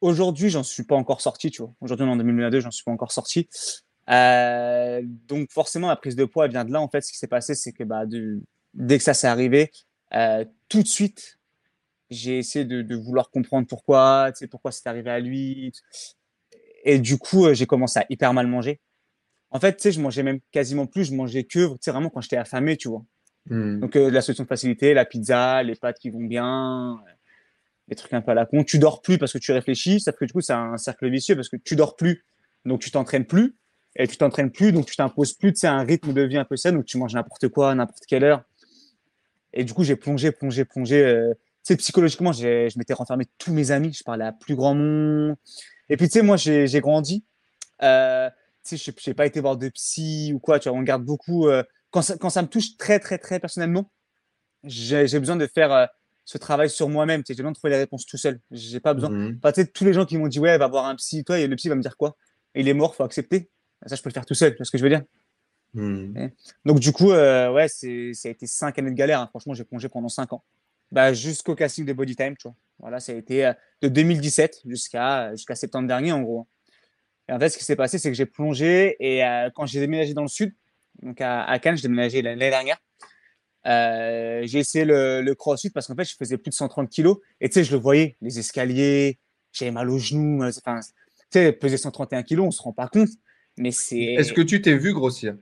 Aujourd'hui, 0.01 0.49
j'en 0.49 0.63
suis 0.63 0.83
pas 0.83 0.95
encore 0.95 1.21
sorti, 1.21 1.51
tu 1.51 1.61
vois. 1.61 1.75
Aujourd'hui, 1.79 2.07
on 2.07 2.09
est 2.09 2.13
en 2.13 2.17
2022, 2.17 2.61
j'en 2.61 2.71
suis 2.71 2.83
pas 2.83 2.91
encore 2.91 3.11
sorti. 3.11 3.47
Euh, 4.09 5.01
donc 5.03 5.51
forcément, 5.51 5.87
la 5.87 5.95
prise 5.95 6.15
de 6.15 6.25
poids 6.25 6.47
vient 6.47 6.65
de 6.65 6.71
là. 6.71 6.81
En 6.81 6.89
fait, 6.89 7.01
ce 7.01 7.11
qui 7.11 7.17
s'est 7.17 7.27
passé, 7.27 7.55
c'est 7.55 7.71
que 7.71 7.83
bah, 7.83 8.05
de- 8.05 8.41
dès 8.73 8.97
que 8.97 9.03
ça 9.03 9.13
s'est 9.13 9.27
arrivé, 9.27 9.71
euh, 10.13 10.45
tout 10.67 10.81
de 10.81 10.87
suite, 10.87 11.39
j'ai 12.09 12.39
essayé 12.39 12.65
de, 12.65 12.81
de 12.81 12.95
vouloir 12.95 13.29
comprendre 13.29 13.67
pourquoi, 13.67 14.31
tu 14.33 14.39
sais, 14.39 14.47
pourquoi 14.47 14.71
c'est 14.71 14.87
arrivé 14.87 15.11
à 15.11 15.19
lui. 15.19 15.71
Et 16.83 16.99
du 16.99 17.17
coup, 17.17 17.45
euh, 17.45 17.53
j'ai 17.53 17.67
commencé 17.67 17.99
à 17.99 18.05
hyper 18.09 18.33
mal 18.33 18.47
manger. 18.47 18.79
En 19.51 19.59
fait, 19.59 19.75
tu 19.75 19.83
sais, 19.83 19.91
je 19.91 20.01
mangeais 20.01 20.23
même 20.23 20.39
quasiment 20.51 20.87
plus. 20.87 21.05
Je 21.05 21.13
mangeais 21.13 21.43
que, 21.43 21.67
tu 21.69 21.77
sais, 21.81 21.91
vraiment 21.91 22.09
quand 22.09 22.21
j'étais 22.21 22.37
affamé, 22.37 22.77
tu 22.77 22.87
vois. 22.87 23.05
Hmm. 23.49 23.79
Donc, 23.79 23.95
euh, 23.95 24.09
la 24.09 24.21
solution 24.21 24.43
de 24.43 24.49
facilité, 24.49 24.93
la 24.93 25.05
pizza, 25.05 25.61
les 25.63 25.75
pâtes 25.75 25.99
qui 25.99 26.09
vont 26.09 26.23
bien, 26.23 26.99
les 27.87 27.95
trucs 27.95 28.13
un 28.13 28.21
peu 28.21 28.31
à 28.31 28.35
la 28.35 28.45
con. 28.45 28.63
Tu 28.63 28.79
dors 28.79 29.01
plus 29.01 29.17
parce 29.17 29.33
que 29.33 29.37
tu 29.37 29.51
réfléchis, 29.51 29.99
sauf 29.99 30.15
que 30.15 30.25
du 30.25 30.33
coup, 30.33 30.41
c'est 30.41 30.53
un 30.53 30.77
cercle 30.77 31.09
vicieux 31.09 31.35
parce 31.35 31.49
que 31.49 31.57
tu 31.57 31.75
dors 31.75 31.95
plus, 31.95 32.25
donc 32.65 32.81
tu 32.81 32.91
t'entraînes 32.91 33.25
plus, 33.25 33.57
et 33.99 34.07
tu 34.07 34.15
t'entraînes 34.17 34.49
plus, 34.49 34.71
donc 34.71 34.85
tu 34.85 34.95
t'imposes 34.95 35.33
plus, 35.33 35.51
tu 35.51 35.59
sais, 35.59 35.67
un 35.67 35.83
rythme 35.83 36.13
de 36.13 36.21
vie 36.21 36.37
un 36.37 36.45
peu 36.45 36.55
sain, 36.55 36.71
donc 36.71 36.85
tu 36.85 36.97
manges 36.97 37.13
n'importe 37.13 37.49
quoi, 37.49 37.75
n'importe 37.75 38.05
quelle 38.07 38.23
heure. 38.23 38.43
Et 39.53 39.65
du 39.65 39.73
coup, 39.73 39.83
j'ai 39.83 39.97
plongé, 39.97 40.31
plongé, 40.31 40.63
plongé. 40.63 41.03
euh, 41.03 41.33
tu 41.33 41.73
sais, 41.73 41.75
psychologiquement, 41.75 42.31
je 42.31 42.77
m'étais 42.77 42.93
renfermé 42.93 43.25
de 43.25 43.29
tous 43.37 43.51
mes 43.51 43.71
amis, 43.71 43.91
je 43.91 44.03
parlais 44.03 44.23
à 44.23 44.31
plus 44.31 44.55
grand 44.55 44.73
monde. 44.73 45.35
Et 45.89 45.97
puis, 45.97 46.07
tu 46.07 46.13
sais, 46.13 46.21
moi, 46.21 46.37
j'ai 46.37 46.79
grandi. 46.79 47.25
Euh, 47.83 48.29
tu 48.63 48.77
sais, 48.77 48.93
je 48.97 49.09
n'ai 49.09 49.13
pas 49.13 49.25
été 49.25 49.41
voir 49.41 49.57
de 49.57 49.67
psy 49.67 50.31
ou 50.33 50.39
quoi, 50.39 50.59
tu 50.59 50.69
vois, 50.69 50.77
on 50.77 50.81
garde 50.81 51.03
beaucoup. 51.03 51.49
euh, 51.49 51.63
quand, 51.91 52.01
ça, 52.01 52.17
quand 52.17 52.29
ça 52.29 52.41
me 52.41 52.47
touche 52.47 52.77
très, 52.77 52.99
très, 52.99 53.17
très 53.17 53.39
personnellement, 53.41 53.91
j'ai 54.63 55.19
besoin 55.19 55.35
de 55.35 55.45
faire 55.47 55.73
euh, 55.73 55.85
ce 56.23 56.37
travail 56.37 56.69
sur 56.69 56.87
moi-même. 56.87 57.21
Tu 57.23 57.27
sais, 57.27 57.33
J'ai 57.33 57.43
besoin 57.43 57.51
de 57.51 57.57
trouver 57.57 57.71
les 57.71 57.79
réponses 57.79 58.05
tout 58.05 58.17
seul. 58.17 58.39
J'ai 58.51 58.79
pas 58.79 58.93
besoin. 58.93 59.09
Hmm. 59.09 59.37
Enfin, 59.39 59.51
tu 59.51 59.61
sais, 59.61 59.67
tous 59.67 59.83
les 59.83 59.91
gens 59.91 60.05
qui 60.05 60.17
m'ont 60.17 60.27
dit, 60.27 60.39
ouais, 60.39 60.57
va 60.57 60.67
voir 60.69 60.85
un 60.85 60.95
psy, 60.95 61.25
toi, 61.25 61.37
et 61.37 61.47
le 61.47 61.55
psy 61.57 61.67
va 61.67 61.75
me 61.75 61.81
dire 61.81 61.97
quoi? 61.97 62.15
Il 62.55 62.69
est 62.69 62.73
mort, 62.73 62.95
faut 62.95 63.03
accepter. 63.03 63.49
Ça, 63.85 63.95
je 63.95 64.01
peux 64.01 64.09
le 64.09 64.13
faire 64.13 64.25
tout 64.25 64.33
seul, 64.33 64.51
tu 64.51 64.57
vois 64.57 64.65
ce 64.65 64.71
que 64.71 64.77
je 64.77 64.83
veux 64.83 64.89
dire? 64.89 65.03
Hmm. 65.73 66.27
Donc, 66.65 66.79
du 66.79 66.91
coup, 66.91 67.11
euh, 67.11 67.51
ouais, 67.51 67.67
c'est- 67.67 68.13
ça 68.13 68.27
a 68.27 68.31
été 68.31 68.47
cinq 68.47 68.77
années 68.79 68.89
de 68.91 68.95
galère. 68.95 69.21
hein. 69.21 69.27
Franchement, 69.29 69.53
j'ai 69.53 69.63
plongé 69.63 69.87
pendant 69.87 70.09
cinq 70.09 70.33
ans. 70.33 70.43
Bah, 70.91 71.13
jusqu'au 71.13 71.55
casting 71.55 71.85
de 71.85 71.93
Body 71.93 72.15
Time, 72.15 72.35
tu 72.35 72.47
vois. 72.47 72.55
Voilà, 72.79 72.99
ça 72.99 73.11
a 73.11 73.15
été 73.15 73.45
euh, 73.45 73.53
de 73.81 73.87
2017 73.89 74.61
jusqu'à 74.65 75.31
jusqu'à 75.35 75.53
septembre 75.55 75.87
dernier, 75.87 76.11
en 76.11 76.21
gros. 76.21 76.47
Et 77.27 77.33
en 77.33 77.39
fait, 77.39 77.49
ce 77.49 77.57
qui 77.59 77.63
s'est 77.63 77.75
passé, 77.75 77.99
c'est 77.99 78.09
que 78.09 78.15
j'ai 78.17 78.25
plongé 78.25 78.95
et 78.99 79.23
euh, 79.23 79.49
quand 79.53 79.67
j'ai 79.67 79.79
déménagé 79.79 80.13
dans 80.15 80.23
le 80.23 80.27
sud, 80.27 80.53
donc 81.03 81.21
à, 81.21 81.43
à 81.43 81.59
Cannes, 81.59 81.77
j'ai 81.77 81.83
déménagé 81.83 82.21
l'année 82.23 82.49
dernière, 82.49 82.77
euh, 83.67 84.41
j'ai 84.45 84.59
essayé 84.59 84.85
le, 84.85 85.21
le 85.21 85.35
crossfit 85.35 85.69
parce 85.69 85.85
qu'en 85.87 85.95
fait, 85.95 86.05
je 86.05 86.15
faisais 86.15 86.37
plus 86.37 86.49
de 86.49 86.55
130 86.55 86.89
kilos 86.89 87.17
et 87.41 87.49
tu 87.49 87.55
sais, 87.55 87.63
je 87.63 87.71
le 87.73 87.77
voyais, 87.77 88.15
les 88.21 88.39
escaliers, 88.39 89.19
j'avais 89.51 89.71
mal 89.71 89.89
aux 89.89 89.99
genoux. 89.99 90.43
Enfin, 90.43 90.79
tu 90.79 90.87
sais, 91.31 91.51
peser 91.51 91.77
131 91.77 92.23
kilos, 92.23 92.47
on 92.47 92.51
se 92.51 92.61
rend 92.61 92.73
pas 92.73 92.87
compte, 92.87 93.09
mais 93.59 93.71
c'est. 93.71 93.99
Est-ce 93.99 94.33
que 94.33 94.41
tu 94.41 94.61
t'es 94.61 94.75
vu 94.77 94.93
grossir? 94.93 95.37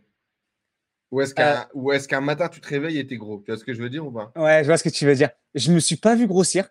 Ou 1.11 1.21
est-ce 1.21 1.33
qu'un 1.33 1.61
Euh. 1.61 1.65
ou 1.73 1.91
est-ce 1.93 2.07
qu'un 2.07 2.19
matin 2.19 2.49
tu 2.49 2.59
te 2.59 2.67
réveilles 2.67 2.97
et 2.99 3.07
t'es 3.07 3.15
gros? 3.15 3.39
Tu 3.39 3.51
vois 3.51 3.57
ce 3.57 3.63
que 3.63 3.73
je 3.73 3.81
veux 3.81 3.89
dire 3.89 4.05
ou 4.05 4.11
pas? 4.11 4.33
Ouais, 4.35 4.61
je 4.63 4.67
vois 4.67 4.77
ce 4.77 4.83
que 4.83 4.89
tu 4.89 5.05
veux 5.05 5.15
dire. 5.15 5.29
Je 5.55 5.71
me 5.71 5.79
suis 5.79 5.95
pas 5.95 6.15
vu 6.15 6.27
grossir. 6.27 6.69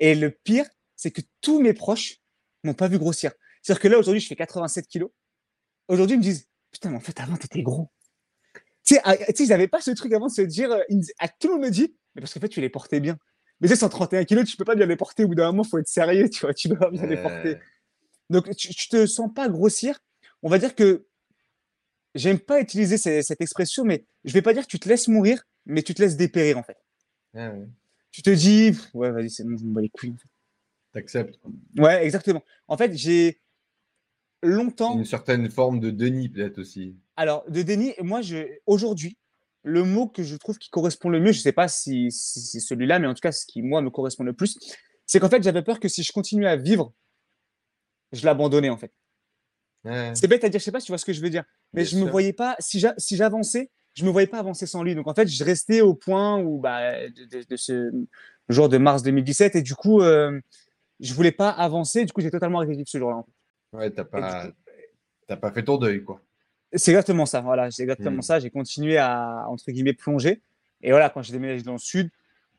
Et 0.00 0.14
le 0.16 0.30
pire, 0.30 0.64
c'est 0.96 1.10
que 1.12 1.20
tous 1.40 1.60
mes 1.60 1.72
proches 1.74 2.16
m'ont 2.64 2.74
pas 2.74 2.88
vu 2.88 2.98
grossir. 2.98 3.30
C'est-à-dire 3.62 3.80
que 3.80 3.88
là, 3.88 3.98
aujourd'hui, 3.98 4.20
je 4.20 4.26
fais 4.26 4.34
87 4.36 4.88
kilos. 4.88 5.10
Aujourd'hui, 5.88 6.16
ils 6.16 6.18
me 6.18 6.22
disent 6.24 6.48
Putain, 6.72 6.90
mais 6.90 6.96
en 6.96 7.00
fait, 7.00 7.18
avant, 7.20 7.36
t'étais 7.36 7.62
gros. 7.62 7.90
Tu 8.84 8.94
sais, 8.94 9.00
ah, 9.04 9.14
ils 9.38 9.48
n'avaient 9.48 9.68
pas 9.68 9.80
ce 9.80 9.90
truc 9.92 10.12
avant 10.14 10.26
de 10.28 10.32
se 10.32 10.42
dire 10.42 10.70
euh, 10.72 10.82
ils 10.88 10.96
me 10.96 11.00
disaient- 11.02 11.14
à 11.18 11.28
Tout 11.28 11.48
le 11.48 11.54
monde 11.54 11.62
me 11.64 11.70
dit 11.70 11.94
Mais 12.14 12.22
parce 12.22 12.32
qu'en 12.34 12.40
fait, 12.40 12.48
tu 12.48 12.60
les 12.60 12.70
portais 12.70 12.98
bien. 13.00 13.18
Mais 13.60 13.68
tu 13.68 13.74
sais, 13.74 13.80
131 13.80 14.24
kilos, 14.24 14.46
tu 14.48 14.56
peux 14.56 14.64
pas 14.64 14.74
bien 14.74 14.86
les 14.86 14.96
porter. 14.96 15.24
Au 15.24 15.28
bout 15.28 15.34
d'un 15.36 15.46
moment, 15.52 15.62
faut 15.64 15.78
être 15.78 15.86
sérieux, 15.88 16.28
tu 16.30 16.40
vois. 16.40 16.54
Tu 16.54 16.68
peux 16.70 16.76
pas 16.78 16.90
bien 16.90 17.06
les 17.06 17.18
porter. 17.22 17.56
Euh, 17.56 17.60
Donc, 18.30 18.56
tu, 18.56 18.74
tu 18.74 18.88
te 18.88 19.06
sens 19.06 19.30
pas 19.32 19.48
grossir. 19.48 20.00
On 20.42 20.48
va 20.48 20.58
dire 20.58 20.74
que 20.74 21.06
j'aime 22.14 22.38
pas 22.38 22.60
utiliser 22.60 22.96
ces- 22.98 23.22
cette 23.22 23.40
expression, 23.40 23.84
mais 23.84 24.04
je 24.24 24.32
vais 24.32 24.42
pas 24.42 24.52
dire 24.52 24.62
que 24.64 24.70
tu 24.70 24.78
te 24.78 24.88
laisses 24.88 25.08
mourir, 25.08 25.44
mais 25.66 25.82
tu 25.82 25.94
te 25.94 26.02
laisses 26.02 26.16
dépérir, 26.16 26.58
en 26.58 26.62
fait. 26.62 26.76
ouais. 27.34 27.66
Tu 28.12 28.22
te 28.22 28.30
dis, 28.30 28.72
ouais, 28.94 29.10
vas-y, 29.12 29.30
c'est 29.30 29.44
bon, 29.44 29.56
je 29.56 29.64
me 29.64 29.72
bats 29.72 29.80
les 29.80 29.88
couilles. 29.88 30.16
T'acceptes. 30.92 31.38
Ouais, 31.78 32.04
exactement. 32.04 32.42
En 32.66 32.76
fait, 32.76 32.96
j'ai 32.96 33.40
longtemps. 34.42 34.98
Une 34.98 35.04
certaine 35.04 35.48
forme 35.50 35.78
de 35.78 35.90
déni 35.90 36.28
peut-être 36.28 36.58
aussi. 36.58 36.96
Alors, 37.16 37.48
de 37.48 37.62
déni, 37.62 37.94
moi, 38.00 38.20
je... 38.22 38.48
aujourd'hui, 38.66 39.16
le 39.62 39.84
mot 39.84 40.08
que 40.08 40.22
je 40.24 40.34
trouve 40.36 40.58
qui 40.58 40.70
correspond 40.70 41.08
le 41.10 41.20
mieux, 41.20 41.32
je 41.32 41.40
sais 41.40 41.52
pas 41.52 41.68
si, 41.68 42.10
si 42.10 42.40
c'est 42.40 42.60
celui-là, 42.60 42.98
mais 42.98 43.06
en 43.06 43.14
tout 43.14 43.20
cas, 43.20 43.30
ce 43.30 43.46
qui, 43.46 43.62
moi, 43.62 43.80
me 43.82 43.90
correspond 43.90 44.24
le 44.24 44.32
plus, 44.32 44.58
c'est 45.06 45.20
qu'en 45.20 45.28
fait, 45.28 45.42
j'avais 45.42 45.62
peur 45.62 45.78
que 45.78 45.86
si 45.88 46.02
je 46.02 46.12
continuais 46.12 46.48
à 46.48 46.56
vivre, 46.56 46.92
je 48.12 48.24
l'abandonnais, 48.24 48.70
en 48.70 48.76
fait. 48.76 48.92
Ouais. 49.84 50.12
C'est 50.14 50.28
bête 50.28 50.44
à 50.44 50.48
dire, 50.48 50.60
je 50.60 50.64
sais 50.64 50.72
pas 50.72 50.80
si 50.80 50.86
tu 50.86 50.92
vois 50.92 50.98
ce 50.98 51.04
que 51.04 51.12
je 51.12 51.20
veux 51.20 51.30
dire, 51.30 51.44
mais 51.72 51.82
Bien 51.82 51.90
je 51.90 51.96
me 51.96 52.02
sûr. 52.02 52.10
voyais 52.10 52.32
pas, 52.32 52.56
si 52.58 52.78
j'a- 52.80 52.94
si 52.98 53.16
j'avançais, 53.16 53.70
je 53.94 54.04
me 54.04 54.10
voyais 54.10 54.26
pas 54.26 54.38
avancer 54.38 54.66
sans 54.66 54.82
lui. 54.82 54.94
Donc, 54.94 55.06
en 55.08 55.14
fait, 55.14 55.26
je 55.26 55.42
restais 55.44 55.80
au 55.80 55.94
point 55.94 56.38
où, 56.38 56.58
bah, 56.60 57.08
de, 57.08 57.24
de- 57.24 57.44
de 57.48 57.56
ce 57.56 57.90
jour 58.48 58.68
de 58.68 58.78
mars 58.78 59.02
2017, 59.02 59.56
et 59.56 59.62
du 59.62 59.74
coup, 59.74 60.02
euh, 60.02 60.38
je 61.00 61.14
voulais 61.14 61.32
pas 61.32 61.48
avancer, 61.50 62.04
du 62.04 62.12
coup, 62.12 62.20
j'ai 62.20 62.30
totalement 62.30 62.60
arrêté 62.60 62.82
ce 62.86 62.98
jour-là. 62.98 63.24
Ouais, 63.72 63.90
t'as 63.90 64.04
pas, 64.04 64.48
coup, 65.28 65.36
pas 65.36 65.52
fait 65.52 65.64
ton 65.64 65.78
deuil, 65.78 66.04
quoi. 66.04 66.20
C'est 66.72 66.92
exactement 66.92 67.26
ça, 67.26 67.40
voilà, 67.40 67.70
c'est 67.70 67.82
exactement 67.82 68.18
Mm. 68.18 68.22
ça. 68.22 68.38
J'ai 68.38 68.50
continué 68.50 68.96
à, 68.98 69.46
entre 69.48 69.70
guillemets, 69.70 69.92
plonger. 69.92 70.40
Et 70.82 70.90
voilà, 70.90 71.10
quand 71.10 71.22
j'ai 71.22 71.32
déménagé 71.32 71.62
dans 71.62 71.72
le 71.72 71.78
sud, 71.78 72.10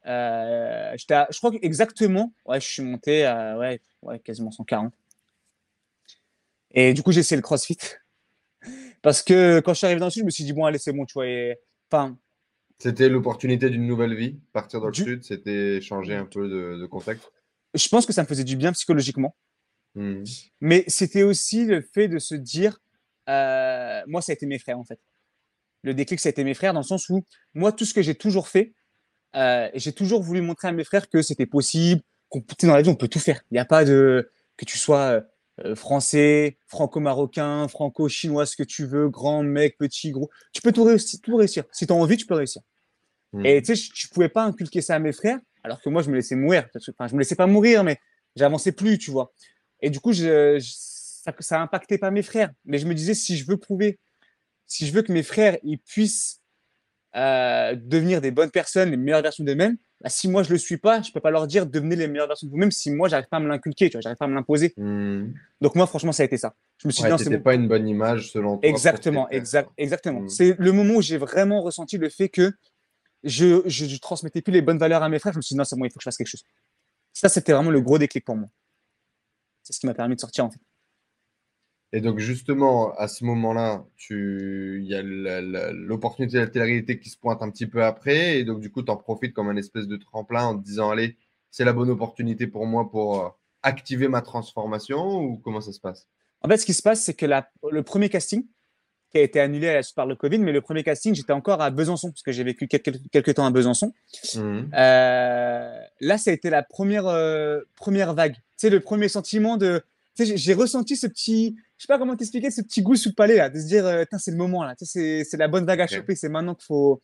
euh, 0.06 0.96
à- 1.10 1.28
je 1.32 1.38
crois 1.38 1.52
que 1.52 1.58
exactement, 1.62 2.34
ouais, 2.46 2.60
je 2.60 2.68
suis 2.68 2.84
monté 2.84 3.26
à 3.26 3.58
ouais, 3.58 3.80
ouais, 4.02 4.20
quasiment 4.20 4.52
140. 4.52 4.94
Et 6.74 6.94
du 6.94 7.04
coup, 7.04 7.12
j'ai 7.12 7.20
essayé 7.22 7.36
le 7.36 7.42
crossfit. 7.42 7.78
Parce 9.02 9.24
que 9.24 9.60
quand 9.62 9.74
je 9.74 9.78
suis 9.80 9.86
arrivé 9.86 10.00
dans 10.00 10.08
le 10.08 10.12
sud, 10.12 10.22
je 10.22 10.26
me 10.26 10.30
suis 10.32 10.44
dit, 10.44 10.54
bon, 10.54 10.66
allez, 10.66 10.78
c'est 10.78 10.94
bon, 10.94 11.06
tu 11.06 11.14
vois. 11.14 11.28
et- 11.28 11.58
Enfin, 11.92 12.18
C'était 12.80 13.10
l'opportunité 13.10 13.70
d'une 13.70 13.86
nouvelle 13.86 14.16
vie. 14.16 14.40
Partir 14.54 14.80
dans 14.80 14.88
le 14.88 14.92
Du- 14.92 15.04
sud, 15.04 15.24
c'était 15.24 15.82
changer 15.82 16.16
un 16.16 16.26
peu 16.26 16.48
de, 16.48 16.78
de 16.80 16.86
contexte. 16.86 17.32
je 17.74 17.88
pense 17.90 18.06
que 18.06 18.14
ça 18.14 18.22
me 18.24 18.28
faisait 18.28 18.44
du 18.44 18.56
bien 18.56 18.72
psychologiquement. 18.74 19.36
Hmm. 19.96 20.24
Mais 20.62 20.84
c'était 20.88 21.24
aussi 21.24 21.66
le 21.66 21.82
fait 21.82 22.08
de 22.08 22.18
se 22.20 22.34
dire, 22.36 22.80
euh, 23.30 24.02
moi, 24.08 24.22
ça 24.22 24.32
a 24.32 24.34
été 24.36 24.46
mes 24.46 24.58
frères, 24.60 24.80
en 24.80 24.86
fait. 24.86 25.00
Le 25.84 25.94
déclic, 25.94 26.20
ça 26.20 26.30
a 26.30 26.32
été 26.32 26.44
mes 26.44 26.54
frères, 26.54 26.74
dans 26.74 26.80
le 26.80 26.86
sens 26.86 27.10
où, 27.10 27.26
moi, 27.54 27.72
tout 27.72 27.86
ce 27.86 27.94
que 27.94 28.02
j'ai 28.02 28.16
toujours 28.16 28.48
fait, 28.48 28.74
Euh, 29.34 29.70
j'ai 29.76 29.94
toujours 29.94 30.22
voulu 30.22 30.42
montrer 30.42 30.68
à 30.68 30.74
mes 30.74 30.84
frères 30.84 31.08
que 31.10 31.22
c'était 31.22 31.46
possible, 31.46 32.02
qu'on 32.28 32.44
dans 32.64 32.74
la 32.76 32.82
vie, 32.82 32.90
on 32.90 32.96
peut 32.96 33.08
tout 33.08 33.18
faire. 33.20 33.42
Il 33.50 33.54
n'y 33.54 33.60
a 33.60 33.66
pas 33.66 33.86
de 33.86 34.30
que 34.58 34.66
tu 34.66 34.78
sois 34.78 35.00
euh, 35.00 35.22
français, 35.76 36.58
franco-marocain, 36.68 37.68
franco-chinois, 37.68 38.46
ce 38.46 38.56
que 38.56 38.64
tu 38.64 38.86
veux, 38.86 39.10
grand 39.10 39.44
mec, 39.44 39.78
petit, 39.78 40.12
gros. 40.12 40.30
Tu 40.54 40.62
peux 40.62 40.72
tout 40.72 40.84
réussir. 40.84 41.20
Tout 41.22 41.36
réussir. 41.36 41.64
Si 41.72 41.86
tu 41.88 41.94
as 41.94 41.96
envie, 41.96 42.18
tu 42.18 42.26
peux 42.26 42.36
réussir. 42.36 42.62
Hmm. 43.34 43.46
Et 43.46 43.62
tu 43.62 43.68
sais, 43.68 43.76
je, 43.76 43.92
je 43.94 44.08
pouvais 44.10 44.30
pas 44.30 44.44
inculquer 44.44 44.82
ça 44.82 44.96
à 44.96 45.00
mes 45.00 45.14
frères, 45.14 45.40
alors 45.64 45.82
que 45.82 45.90
moi, 45.90 46.02
je 46.02 46.10
me 46.10 46.16
laissais 46.16 46.36
mourir. 46.36 46.68
Enfin, 46.76 47.08
je 47.08 47.14
me 47.14 47.20
laissais 47.20 47.36
pas 47.36 47.48
mourir, 47.48 47.84
mais 47.84 47.98
j'avançais 48.36 48.72
plus, 48.72 48.98
tu 48.98 49.12
vois. 49.12 49.34
Et 49.82 49.90
du 49.90 50.00
coup, 50.00 50.14
je, 50.14 50.60
je- 50.60 50.74
ça, 51.24 51.34
ça 51.40 51.62
impactait 51.62 51.98
pas 51.98 52.12
mes 52.12 52.24
frères. 52.24 52.52
Mais 52.66 52.78
je 52.78 52.86
me 52.88 52.94
disais, 52.94 53.14
si 53.14 53.38
je 53.38 53.46
veux 53.46 53.58
prouver, 53.58 54.00
si 54.68 54.86
je 54.88 54.94
veux 54.94 55.02
que 55.02 55.12
mes 55.12 55.24
frères, 55.24 55.58
ils 55.64 55.80
puissent 55.80 56.41
euh, 57.16 57.76
devenir 57.76 58.22
des 58.22 58.32
bonnes 58.32 58.52
personnes, 58.52 58.92
les 58.92 58.98
meilleures 58.98 59.22
versions 59.22 59.44
d'eux-mêmes, 59.44 59.78
bah, 60.02 60.10
si 60.10 60.28
moi, 60.28 60.42
je 60.44 60.52
le 60.52 60.58
suis 60.58 60.78
pas, 60.78 61.02
je 61.02 61.12
peux 61.12 61.20
pas 61.20 61.30
leur 61.30 61.46
dire, 61.46 61.68
devenez 61.68 61.96
les 61.96 62.08
meilleures 62.08 62.28
versions 62.28 62.48
de 62.48 62.52
vous-même 62.52 62.72
si 62.72 62.92
moi, 62.92 63.08
j'arrive 63.08 63.28
pas 63.28 63.38
à 63.38 63.40
me 63.40 63.48
l'inculquer, 63.48 63.90
tu 63.90 63.94
vois, 63.94 64.02
j'arrive 64.02 64.18
pas 64.18 64.26
à 64.26 64.28
me 64.28 64.34
l'imposer. 64.34 64.74
Hmm. 64.78 65.34
Donc 65.60 65.76
moi, 65.76 65.86
franchement, 65.86 66.12
ça 66.12 66.24
a 66.24 66.26
été 66.26 66.38
ça. 66.38 66.56
Je 66.78 66.88
me 66.88 66.92
suis 66.92 67.04
dit, 67.04 67.10
non, 67.10 67.18
bon. 67.18 67.42
pas 67.42 67.54
une 67.54 67.68
bonne 67.68 67.88
image 67.88 68.32
selon 68.32 68.58
toi. 68.58 68.68
Exactement, 68.68 69.30
exact, 69.30 69.70
exactement. 69.78 70.22
Mm. 70.22 70.30
C'est 70.30 70.56
le 70.58 70.72
moment 70.72 70.96
où 70.96 71.02
j'ai 71.04 71.18
vraiment 71.18 71.62
ressenti 71.62 72.00
le 72.00 72.10
fait 72.10 72.30
que 72.30 72.52
je, 73.24 73.62
je, 73.68 73.86
je 73.86 74.00
transmettais 74.00 74.42
plus 74.42 74.52
les 74.52 74.64
bonnes 74.64 74.80
valeurs 74.80 75.04
à 75.04 75.10
mes 75.10 75.20
frères. 75.20 75.34
Je 75.34 75.38
me 75.38 75.42
suis 75.44 75.54
dit, 75.54 75.58
non, 75.58 75.64
c'est 75.64 75.76
bon, 75.76 75.86
il 75.86 75.92
faut 75.92 76.00
que 76.00 76.02
je 76.02 76.06
fasse 76.06 76.18
quelque 76.18 76.28
chose. 76.28 76.44
Ça, 77.14 77.30
c'était 77.30 77.52
vraiment 77.52 77.70
le 77.70 77.82
gros 77.82 78.00
déclic 78.00 78.26
pour 78.26 78.36
moi. 78.36 78.50
C'est 79.62 79.74
ce 79.74 79.80
qui 79.80 79.86
m'a 79.86 79.94
permis 79.94 80.16
de 80.16 80.20
sortir, 80.22 80.46
en 80.46 80.50
fait. 80.50 80.60
Et 81.94 82.00
donc, 82.00 82.20
justement, 82.20 82.94
à 82.96 83.08
ce 83.08 83.26
moment-là, 83.26 83.86
il 84.10 84.84
y 84.84 84.96
a 84.96 85.02
l'opportunité 85.72 86.38
de 86.38 86.42
la 86.42 86.48
télé-réalité 86.48 87.00
qui 87.00 87.10
se 87.10 87.18
pointe 87.18 87.42
un 87.42 87.50
petit 87.50 87.68
peu 87.68 87.84
après. 87.84 88.40
Et 88.40 88.46
donc, 88.46 88.62
du 88.62 88.72
coup, 88.72 88.82
tu 88.82 88.92
en 88.92 88.98
profites 88.98 89.34
comme 89.34 89.50
un 89.50 89.58
espèce 89.58 89.88
de 89.88 89.98
tremplin 89.98 90.46
en 90.46 90.58
te 90.58 90.64
disant, 90.64 90.90
allez, 90.90 91.18
c'est 91.50 91.66
la 91.66 91.74
bonne 91.74 91.90
opportunité 91.90 92.48
pour 92.48 92.66
moi 92.66 92.90
pour 92.90 93.20
euh, 93.20 93.30
activer 93.62 94.08
ma 94.08 94.22
transformation 94.22 95.20
ou 95.20 95.38
comment 95.38 95.60
ça 95.60 95.74
se 95.74 95.82
passe? 95.82 96.08
En 96.44 96.48
fait, 96.48 96.58
ce 96.58 96.66
qui 96.66 96.74
se 96.74 96.82
passe, 96.82 97.04
c'est 97.04 97.14
que 97.14 97.26
la, 97.26 97.50
le 97.70 97.84
premier 97.84 98.08
casting, 98.08 98.46
qui 99.12 99.18
a 99.18 99.22
été 99.22 99.40
annulé 99.42 99.82
par 99.96 100.06
le 100.06 100.16
Covid, 100.16 100.40
mais 100.40 100.54
le 100.54 100.62
premier 100.62 100.84
casting, 100.84 101.14
j'étais 101.14 101.34
encore 101.34 101.62
à 101.62 101.70
Besançon, 101.70 102.10
parce 102.12 102.24
que 102.24 102.32
j'ai 102.32 102.44
vécu 102.44 102.68
quelques, 102.68 102.98
quelques 103.12 103.34
temps 103.34 103.46
à 103.46 103.52
Besançon. 103.52 103.94
Mhm. 104.36 104.72
Euh, 104.74 105.82
là, 106.00 106.18
ça 106.18 106.32
a 106.32 106.34
été 106.34 106.50
la 106.50 106.64
première, 106.64 107.08
euh, 107.08 107.60
première 107.76 108.14
vague. 108.14 108.38
Sais, 108.56 108.70
le 108.70 108.80
premier 108.80 109.10
sentiment 109.10 109.58
de. 109.58 109.82
J'ai 110.18 110.54
ressenti 110.54 110.96
ce 110.96 111.08
petit. 111.08 111.58
Je 111.82 111.88
sais 111.88 111.94
pas 111.94 111.98
comment 111.98 112.16
t'expliquer, 112.16 112.52
ce 112.52 112.62
petit 112.62 112.84
goût 112.84 112.96
sous 112.96 113.10
le 113.10 113.16
palais, 113.16 113.38
là, 113.38 113.50
de 113.50 113.58
se 113.60 113.66
dire, 113.66 113.84
euh, 113.88 114.04
c'est 114.20 114.30
le 114.30 114.38
moment, 114.38 114.64
là. 114.64 114.76
C'est 114.78 115.26
la 115.34 115.48
bonne 115.48 115.66
vague 115.66 115.82
à 115.82 115.88
choper. 115.88 116.14
C'est 116.16 116.30
maintenant 116.30 116.54
qu'il 116.54 116.66
faut. 116.66 117.02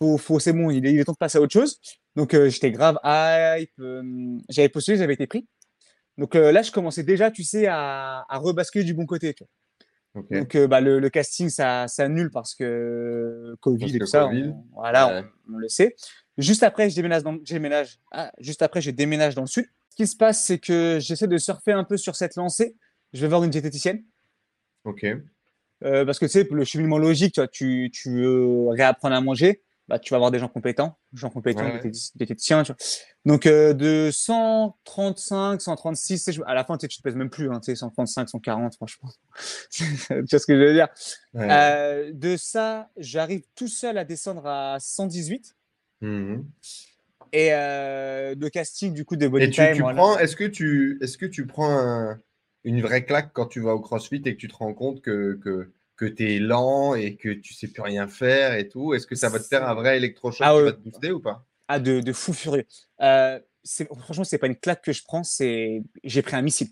faut, 0.00 0.16
faut 0.16 0.40
c'est 0.40 0.54
bon, 0.54 0.70
il 0.70 0.86
est, 0.86 0.94
il 0.94 0.98
est 0.98 1.04
temps 1.04 1.12
de 1.12 1.18
passer 1.18 1.36
à 1.36 1.42
autre 1.42 1.52
chose. 1.52 1.78
Donc, 2.16 2.32
euh, 2.32 2.48
j'étais 2.48 2.70
grave 2.70 2.98
hype. 3.04 3.70
euh, 3.80 4.02
j'avais 4.48 4.70
postulé, 4.70 4.96
j'avais 4.96 5.12
été 5.12 5.26
pris. 5.26 5.46
Donc 6.16 6.34
là, 6.34 6.62
je 6.62 6.70
commençais 6.72 7.02
déjà, 7.02 7.30
tu 7.30 7.44
sais, 7.44 7.66
à, 7.66 8.24
à 8.30 8.38
rebasculer 8.38 8.84
du 8.84 8.94
bon 8.94 9.04
côté. 9.04 9.34
Tu 9.34 9.44
vois. 9.44 10.22
Ok. 10.22 10.32
Donc 10.32 10.56
bah, 10.70 10.80
le, 10.80 10.98
le 10.98 11.10
casting, 11.10 11.50
ça 11.50 11.86
s'annule 11.86 12.30
parce 12.30 12.54
que 12.54 13.54
Covid 13.60 13.78
Parce 13.84 13.94
et 13.94 13.98
tout 13.98 14.06
ça, 14.06 14.20
Covid. 14.24 14.44
on- 14.48 14.64
voilà, 14.74 15.06
Ouais. 15.08 15.24
on, 15.50 15.54
on 15.54 15.58
le 15.58 15.68
sait. 15.68 15.96
Juste 16.38 16.62
après, 16.62 16.88
je 16.88 16.96
déménage 16.96 17.24
dans, 17.24 17.34
je 17.44 17.52
déménage, 17.52 17.98
ah, 18.10 18.32
juste 18.38 18.62
après, 18.62 18.80
je 18.80 18.90
déménage 18.90 19.34
dans 19.34 19.42
le 19.42 19.46
sud. 19.48 19.66
Ce 19.90 19.96
qui 19.96 20.06
se 20.06 20.16
passe, 20.16 20.46
c'est 20.46 20.58
que 20.58 20.96
j'essaie 20.98 21.28
de 21.28 21.36
surfer 21.36 21.72
un 21.72 21.84
peu 21.84 21.98
sur 21.98 22.16
cette 22.16 22.36
lancée. 22.36 22.74
Je 23.12 23.20
vais 23.20 23.28
voir 23.28 23.44
une 23.44 23.50
diététicienne 23.50 24.02
Ok. 24.84 25.04
euh, 25.84 26.04
parce 26.04 26.18
que 26.18 26.26
tu 26.26 26.32
sais, 26.32 26.48
le 26.50 26.64
cheminement 26.64 26.98
logique, 26.98 27.34
tu, 27.34 27.40
vois, 27.40 27.48
tu, 27.48 27.90
tu 27.92 28.10
veux 28.10 28.68
réapprendre 28.68 29.14
à 29.14 29.20
manger, 29.20 29.62
bah, 29.88 29.98
tu 29.98 30.10
vas 30.10 30.16
avoir 30.16 30.30
des 30.30 30.38
gens 30.38 30.48
compétents, 30.48 30.96
des 31.12 31.18
gens 31.20 31.28
compétents, 31.30 31.64
Ouais, 31.64 31.72
ouais. 31.72 31.80
diététi- 31.80 32.12
diététiciens. 32.16 32.62
Tu 32.62 32.72
vois. 32.72 32.76
Donc 33.26 33.46
de, 33.46 33.72
de 33.72 34.10
135, 34.12 35.60
136, 35.60 36.18
tu 36.18 36.24
sais, 36.24 36.32
je- 36.32 36.42
à 36.46 36.54
la 36.54 36.64
fin, 36.64 36.76
tu 36.78 36.84
sais, 36.84 36.88
tu 36.88 36.98
te 36.98 37.02
pèses 37.02 37.16
même 37.16 37.30
plus, 37.30 37.50
hein, 37.50 37.60
tu 37.60 37.66
sais, 37.72 37.76
135, 37.76 38.28
140, 38.28 38.74
franchement. 38.76 39.10
tu 39.70 39.84
vois 40.08 40.24
ce 40.38 40.46
que 40.46 40.54
je 40.56 40.64
veux 40.64 40.72
dire? 40.72 40.88
Ouais. 41.34 41.48
Euh, 41.50 42.12
de 42.14 42.36
ça, 42.36 42.90
j'arrive 42.96 43.42
tout 43.54 43.68
seul 43.68 43.98
à 43.98 44.04
descendre 44.04 44.46
à 44.46 44.78
118. 44.80 45.54
Mhm. 46.00 46.44
Et 47.32 47.48
euh, 47.52 48.34
le 48.38 48.48
casting 48.50 48.92
du 48.92 49.04
coup 49.04 49.16
de 49.16 49.26
Body 49.26 49.44
Et 49.46 49.50
tu, 49.50 49.54
Time, 49.62 49.74
tu 49.74 49.80
voilà. 49.82 49.96
prends, 49.96 50.18
est-ce 50.18 50.36
que 50.36 50.44
tu, 50.44 50.98
est-ce 51.02 51.16
que 51.18 51.26
tu 51.26 51.46
prends 51.46 51.70
un- 51.70 52.20
une 52.64 52.80
vraie 52.80 53.04
claque 53.04 53.30
quand 53.32 53.46
tu 53.46 53.60
vas 53.60 53.74
au 53.74 53.80
CrossFit 53.80 54.22
et 54.24 54.34
que 54.34 54.40
tu 54.40 54.48
te 54.48 54.54
rends 54.54 54.74
compte 54.74 55.00
que, 55.02 55.38
que, 55.42 55.72
que 55.96 56.04
tu 56.04 56.32
es 56.34 56.38
lent 56.38 56.94
et 56.94 57.16
que 57.16 57.30
tu 57.30 57.54
sais 57.54 57.68
plus 57.68 57.82
rien 57.82 58.08
faire 58.08 58.54
et 58.54 58.68
tout? 58.68 58.94
Est-ce 58.94 59.06
que 59.06 59.14
ça 59.14 59.28
va 59.28 59.38
te 59.38 59.44
faire 59.44 59.68
un 59.68 59.74
vrai 59.74 59.96
électrochoc 59.96 60.46
Ah 60.46 60.54
qui 60.56 60.62
va 60.64 60.72
te 60.72 60.78
booster 60.80 61.12
ou 61.12 61.20
pas? 61.20 61.46
Ah, 61.68 61.78
de, 61.80 62.00
de 62.00 62.12
fou 62.12 62.32
furieux. 62.32 62.64
Euh, 63.00 63.40
franchement, 64.00 64.24
c'est 64.24 64.38
pas 64.38 64.46
une 64.46 64.56
claque 64.56 64.82
que 64.84 64.92
je 64.92 65.02
prends, 65.04 65.24
c'est 65.24 65.82
j'ai 66.04 66.22
pris 66.22 66.36
un 66.36 66.42
missile. 66.42 66.68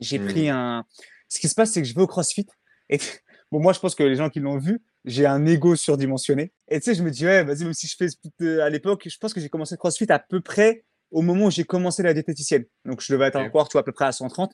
J'ai 0.00 0.18
Mhm. 0.18 0.24
pris 0.26 0.48
un. 0.48 0.84
Ce 1.28 1.40
qui 1.40 1.48
se 1.48 1.54
passe, 1.54 1.72
c'est 1.72 1.82
que 1.82 1.88
je 1.88 1.94
vais 1.94 2.02
au 2.02 2.06
CrossFit 2.06 2.46
et 2.90 2.98
bon, 3.52 3.60
moi, 3.60 3.72
je 3.72 3.80
pense 3.80 3.94
que 3.94 4.02
les 4.02 4.16
gens 4.16 4.28
qui 4.30 4.40
l'ont 4.40 4.58
vu, 4.58 4.82
j'ai 5.04 5.26
un 5.26 5.46
ego 5.46 5.76
surdimensionné. 5.76 6.52
Et 6.68 6.78
tu 6.80 6.84
sais, 6.84 6.94
je 6.94 7.02
me 7.02 7.10
dis 7.10 7.24
ouais, 7.26 7.44
vas-y, 7.44 7.64
même 7.64 7.72
si 7.74 7.86
je 7.86 7.96
fais 7.96 8.08
euh, 8.42 8.62
à 8.62 8.70
l'époque, 8.70 9.08
je 9.08 9.16
pense 9.18 9.32
que 9.32 9.40
j'ai 9.40 9.48
commencé 9.48 9.74
le 9.74 9.78
CrossFit 9.78 10.10
à 10.10 10.18
peu 10.18 10.40
près 10.40 10.84
au 11.10 11.22
moment 11.22 11.46
où 11.46 11.50
j'ai 11.50 11.64
commencé 11.64 12.02
la 12.02 12.12
diététicienne. 12.12 12.64
Donc, 12.84 13.00
je 13.00 13.12
devais 13.12 13.26
être 13.26 13.36
encore, 13.36 13.68
tu 13.68 13.72
vois, 13.74 13.82
à 13.82 13.84
peu 13.84 13.92
près 13.92 14.04
à 14.06 14.12
130. 14.12 14.52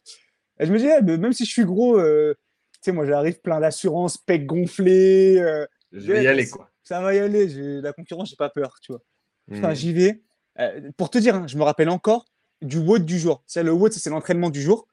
Et 0.60 0.66
je 0.66 0.72
me 0.72 0.78
dis, 0.78 0.84
ouais, 0.86 1.02
mais 1.02 1.16
même 1.16 1.32
si 1.32 1.44
je 1.44 1.50
suis 1.50 1.64
gros, 1.64 1.98
euh, 1.98 2.34
tu 2.74 2.78
sais, 2.82 2.92
moi, 2.92 3.06
j'arrive 3.06 3.40
plein 3.40 3.58
d'assurance, 3.60 4.16
pec 4.18 4.46
gonflé. 4.46 5.38
euh, 5.38 5.66
Je 5.90 6.12
vais 6.12 6.22
y 6.22 6.26
aller, 6.28 6.48
quoi. 6.48 6.70
ça 6.84 7.00
va 7.00 7.14
y 7.14 7.18
aller. 7.18 7.46
La 7.80 7.92
concurrence, 7.92 8.30
j'ai 8.30 8.36
pas 8.36 8.50
peur, 8.50 8.76
tu 8.82 8.92
vois. 8.92 9.02
Enfin, 9.50 9.74
j'y 9.74 9.92
vais. 9.92 10.22
Euh, 10.58 10.90
pour 10.96 11.10
te 11.10 11.18
dire, 11.18 11.34
hein, 11.34 11.46
je 11.48 11.56
me 11.56 11.62
rappelle 11.62 11.88
encore 11.88 12.26
du 12.62 12.78
WOD 12.78 13.04
du 13.06 13.18
jour. 13.18 13.42
C'est 13.46 13.62
le 13.62 13.72
WOD, 13.72 13.92
c'est 13.94 14.10
l'entraînement 14.10 14.50
du 14.50 14.60
jour. 14.62 14.86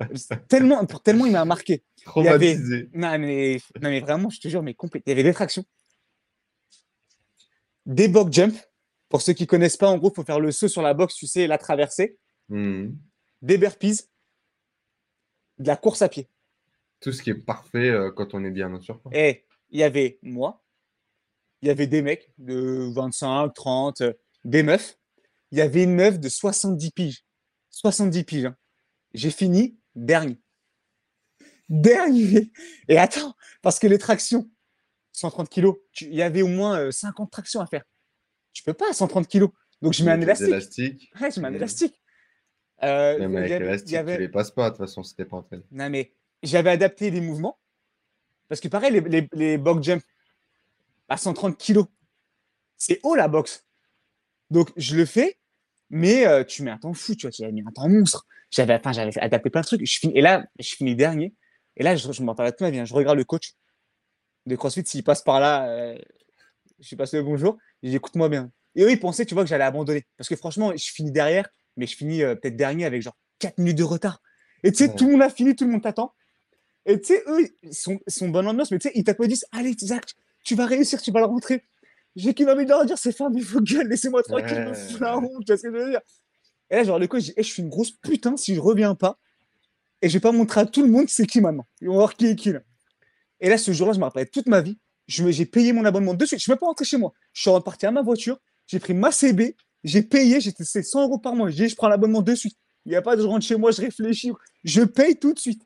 tellement, 0.48 0.84
pour 0.86 1.00
tellement 1.02 1.24
il 1.26 1.32
m'a 1.32 1.44
marqué. 1.44 1.84
il 2.16 2.24
y 2.24 2.28
avait-. 2.28 2.56
Non 2.92 3.16
mais, 3.18 3.60
non, 3.80 3.90
mais 3.90 4.00
vraiment, 4.00 4.28
je 4.30 4.40
te 4.40 4.48
jure, 4.48 4.62
mais 4.62 4.74
complet. 4.74 5.00
Il 5.06 5.10
y 5.10 5.12
avait 5.12 5.22
des 5.22 5.32
tractions, 5.32 5.64
des 7.86 8.08
box 8.08 8.32
jump. 8.34 8.54
Pour 9.08 9.22
ceux 9.22 9.32
qui 9.34 9.46
connaissent 9.46 9.76
pas, 9.76 9.88
en 9.88 9.98
gros, 9.98 10.10
il 10.10 10.14
faut 10.16 10.24
faire 10.24 10.40
le 10.40 10.50
saut 10.50 10.66
sur 10.66 10.82
la 10.82 10.92
box, 10.94 11.14
tu 11.14 11.26
sais, 11.28 11.46
la 11.46 11.58
traversée, 11.58 12.18
Mhm. 12.48 12.96
des 13.42 13.58
burpees, 13.58 14.08
de 15.58 15.66
la 15.66 15.76
course 15.76 16.02
à 16.02 16.08
pied. 16.08 16.28
Tout 17.00 17.12
ce 17.12 17.22
qui 17.22 17.30
est 17.30 17.34
parfait 17.34 17.90
euh, 17.90 18.10
quand 18.10 18.34
on 18.34 18.44
est 18.44 18.50
bien 18.50 18.72
en 18.72 18.80
surpoids. 18.80 19.10
Et 19.14 19.44
il 19.70 19.80
y 19.80 19.82
avait 19.82 20.18
moi, 20.22 20.64
il 21.62 21.68
y 21.68 21.70
avait 21.70 21.86
des 21.86 22.02
mecs 22.02 22.30
de 22.38 22.90
25, 22.94 23.52
30, 23.54 24.00
euh, 24.00 24.12
des 24.44 24.62
meufs. 24.62 24.98
Il 25.50 25.58
y 25.58 25.60
avait 25.60 25.84
une 25.84 25.94
meuf 25.94 26.18
de 26.18 26.28
70 26.28 26.90
piges. 26.92 27.24
70 27.70 28.24
piges. 28.24 28.44
hein. 28.46 28.56
J'ai 29.12 29.30
fini 29.30 29.78
dernier. 29.94 30.40
Dernier. 31.68 32.50
Et 32.88 32.98
attends, 32.98 33.34
parce 33.62 33.78
que 33.78 33.86
les 33.86 33.98
tractions, 33.98 34.50
130 35.12 35.48
kilos, 35.48 35.76
il 36.00 36.14
y 36.14 36.22
avait 36.22 36.42
au 36.42 36.48
moins 36.48 36.78
euh, 36.78 36.90
50 36.90 37.30
tractions 37.30 37.60
à 37.60 37.66
faire. 37.66 37.84
Tu 38.52 38.62
peux 38.62 38.74
pas 38.74 38.90
à 38.90 38.92
130 38.92 39.26
kilos. 39.28 39.50
Donc 39.82 39.92
je 39.92 40.04
mets 40.04 40.10
un 40.12 40.20
élastique. 40.20 40.48
élastiques. 40.48 41.12
Ouais, 41.20 41.30
je 41.30 41.40
mets 41.40 41.48
un 41.48 41.54
élastique. 41.54 42.00
Euh, 42.86 43.16
il 43.18 43.36
avec 43.36 43.50
l'élastique, 43.60 43.94
avait- 43.96 44.16
tu 44.16 44.20
les 44.22 44.28
passes 44.28 44.50
pas, 44.50 44.70
de 44.70 44.76
toute 44.76 44.86
façon, 44.86 45.02
t'es 45.02 45.24
pas 45.24 45.44
non, 45.70 45.90
mais 45.90 46.12
j'avais 46.42 46.70
adapté 46.70 47.10
les 47.10 47.20
mouvements. 47.20 47.58
Parce 48.48 48.60
que 48.60 48.68
pareil, 48.68 48.92
les, 48.92 49.00
les, 49.00 49.28
les 49.32 49.58
box 49.58 49.82
jump 49.84 50.02
à 51.08 51.16
130 51.16 51.56
kilos, 51.56 51.86
c'est 52.76 53.00
haut 53.02 53.14
la 53.14 53.28
boxe. 53.28 53.64
Donc 54.50 54.70
je 54.76 54.96
le 54.96 55.06
fais, 55.06 55.38
mais 55.90 56.26
euh, 56.26 56.44
tu 56.44 56.62
mets 56.62 56.70
un 56.70 56.78
temps 56.78 56.92
fou, 56.94 57.14
tu 57.14 57.22
vois, 57.26 57.30
tu 57.30 57.50
mis 57.50 57.62
un 57.66 57.70
temps 57.72 57.88
monstre. 57.88 58.26
J'avais 58.50 58.74
enfin, 58.74 58.92
j'avais 58.92 59.18
adapté 59.18 59.50
plein 59.50 59.62
de 59.62 59.66
trucs. 59.66 59.84
Je 59.86 59.98
finis, 59.98 60.16
et 60.16 60.20
là, 60.20 60.44
je 60.58 60.74
finis 60.74 60.94
dernier. 60.94 61.34
Et 61.76 61.82
là, 61.82 61.96
je, 61.96 62.12
je 62.12 62.22
m'en 62.22 62.34
parlais 62.34 62.52
toute 62.52 62.60
ma 62.60 62.70
vie. 62.70 62.78
hein. 62.78 62.84
Je 62.84 62.94
regarde 62.94 63.16
le 63.18 63.24
coach 63.24 63.54
de 64.46 64.54
CrossFit, 64.56 64.84
s'il 64.86 65.02
passe 65.02 65.22
par 65.22 65.40
là, 65.40 65.66
euh, 65.68 65.98
je 66.78 66.88
lui 66.90 66.96
passe 66.96 67.14
le 67.14 67.22
bonjour. 67.22 67.56
Je 67.82 67.88
dis 67.88 67.96
écoute-moi 67.96 68.28
bien. 68.28 68.50
Et 68.76 68.82
eux, 68.82 68.90
ils 68.90 69.00
pensaient, 69.00 69.24
tu 69.24 69.34
vois, 69.34 69.42
que 69.44 69.48
j'allais 69.48 69.64
abandonner. 69.64 70.04
Parce 70.16 70.28
que 70.28 70.36
franchement, 70.36 70.72
je 70.76 70.84
finis 70.92 71.10
derrière, 71.10 71.48
mais 71.76 71.86
je 71.86 71.96
finis 71.96 72.22
euh, 72.22 72.34
peut-être 72.34 72.56
dernier 72.56 72.84
avec 72.84 73.02
genre 73.02 73.16
4 73.38 73.58
minutes 73.58 73.78
de 73.78 73.82
retard. 73.84 74.20
Et 74.62 74.72
tu 74.72 74.78
sais, 74.78 74.88
Ouais. 74.90 74.96
tout 74.96 75.06
le 75.06 75.12
monde 75.12 75.22
a 75.22 75.30
fini, 75.30 75.54
tout 75.54 75.64
le 75.64 75.70
monde 75.72 75.82
t'attend. 75.82 76.14
Et 76.86 77.00
tu 77.00 77.14
sais, 77.14 77.22
eux, 77.28 77.48
ils 77.62 77.74
sont, 77.74 77.98
sont 78.06 78.28
bonne 78.28 78.46
ambiance, 78.46 78.70
mais 78.70 78.78
tu 78.78 78.88
sais, 78.88 78.92
ils 78.94 79.04
t'applaudissent. 79.04 79.46
Allez, 79.52 79.74
Zach, 79.78 80.04
tu 80.44 80.54
vas 80.54 80.66
réussir, 80.66 81.00
tu 81.00 81.10
vas 81.10 81.20
le 81.20 81.26
rentrer. 81.26 81.64
J'ai 82.16 82.32
qu'une 82.34 82.48
envie 82.50 82.64
de 82.64 82.70
leur 82.70 82.84
dire, 82.84 82.98
c'est 82.98 83.12
femmes, 83.12 83.32
il 83.36 83.42
faut 83.44 83.60
gueule, 83.60 83.88
laissez-moi 83.88 84.22
tranquille, 84.22 84.56
je 84.56 84.60
me 84.68 84.74
fous 84.74 84.98
la 85.02 85.18
Ouais. 85.18 85.24
honte, 85.26 85.44
tu 85.44 85.52
vois 85.52 85.56
ce 85.56 85.62
que 85.62 85.68
je 85.72 85.82
veux 85.82 85.90
dire? 85.90 86.00
Et 86.70 86.76
là, 86.76 86.84
genre, 86.84 86.98
le 86.98 87.06
coach, 87.06 87.22
je 87.22 87.26
dis, 87.28 87.34
Eh, 87.36 87.42
je 87.42 87.48
suis 87.52 87.62
une 87.62 87.68
grosse 87.68 87.90
putain 87.90 88.36
si 88.36 88.54
je 88.54 88.60
reviens 88.60 88.94
pas. 88.94 89.18
Et 90.02 90.08
je 90.08 90.14
vais 90.14 90.20
pas 90.20 90.32
montrer 90.32 90.60
à 90.60 90.66
tout 90.66 90.82
le 90.82 90.88
monde 90.88 91.08
c'est 91.08 91.26
qui 91.26 91.40
maintenant. 91.40 91.66
Ils 91.80 91.88
vont 91.88 91.94
voir 91.94 92.14
qui 92.14 92.26
est 92.26 92.36
qui 92.36 92.52
là. 92.52 92.60
Et 93.40 93.48
là, 93.48 93.56
ce 93.58 93.72
jour-là, 93.72 93.94
je 93.94 93.98
me 93.98 94.04
rappelle 94.04 94.28
toute 94.28 94.46
ma 94.46 94.60
vie. 94.60 94.78
J'ai 95.06 95.46
payé 95.46 95.72
mon 95.72 95.84
abonnement 95.84 96.14
de 96.14 96.24
suite. 96.26 96.38
Je 96.38 96.42
suis 96.44 96.52
même 96.52 96.58
pas 96.58 96.66
rentré 96.66 96.84
chez 96.84 96.96
moi. 96.98 97.12
Je 97.32 97.40
suis 97.42 97.50
reparti 97.50 97.86
à 97.86 97.90
ma 97.90 98.02
voiture. 98.02 98.38
J'ai 98.66 98.78
pris 98.80 98.94
ma 98.94 99.10
CB. 99.12 99.56
J'ai 99.84 100.02
payé. 100.02 100.40
C'est 100.40 100.82
100 100.82 101.02
euros 101.04 101.18
par 101.18 101.34
mois. 101.34 101.50
J'ai 101.50 101.68
je 101.68 101.76
prends 101.76 101.88
l'abonnement 101.88 102.22
de 102.22 102.34
suite. 102.34 102.56
Il 102.86 102.90
n'y 102.90 102.96
a 102.96 103.02
pas 103.02 103.16
de 103.16 103.22
je 103.22 103.26
rentre 103.26 103.44
chez 103.46 103.56
moi, 103.56 103.70
je 103.70 103.80
réfléchis. 103.80 104.32
Je 104.64 104.82
paye 104.82 105.16
tout 105.16 105.32
de 105.32 105.38
suite. 105.38 105.62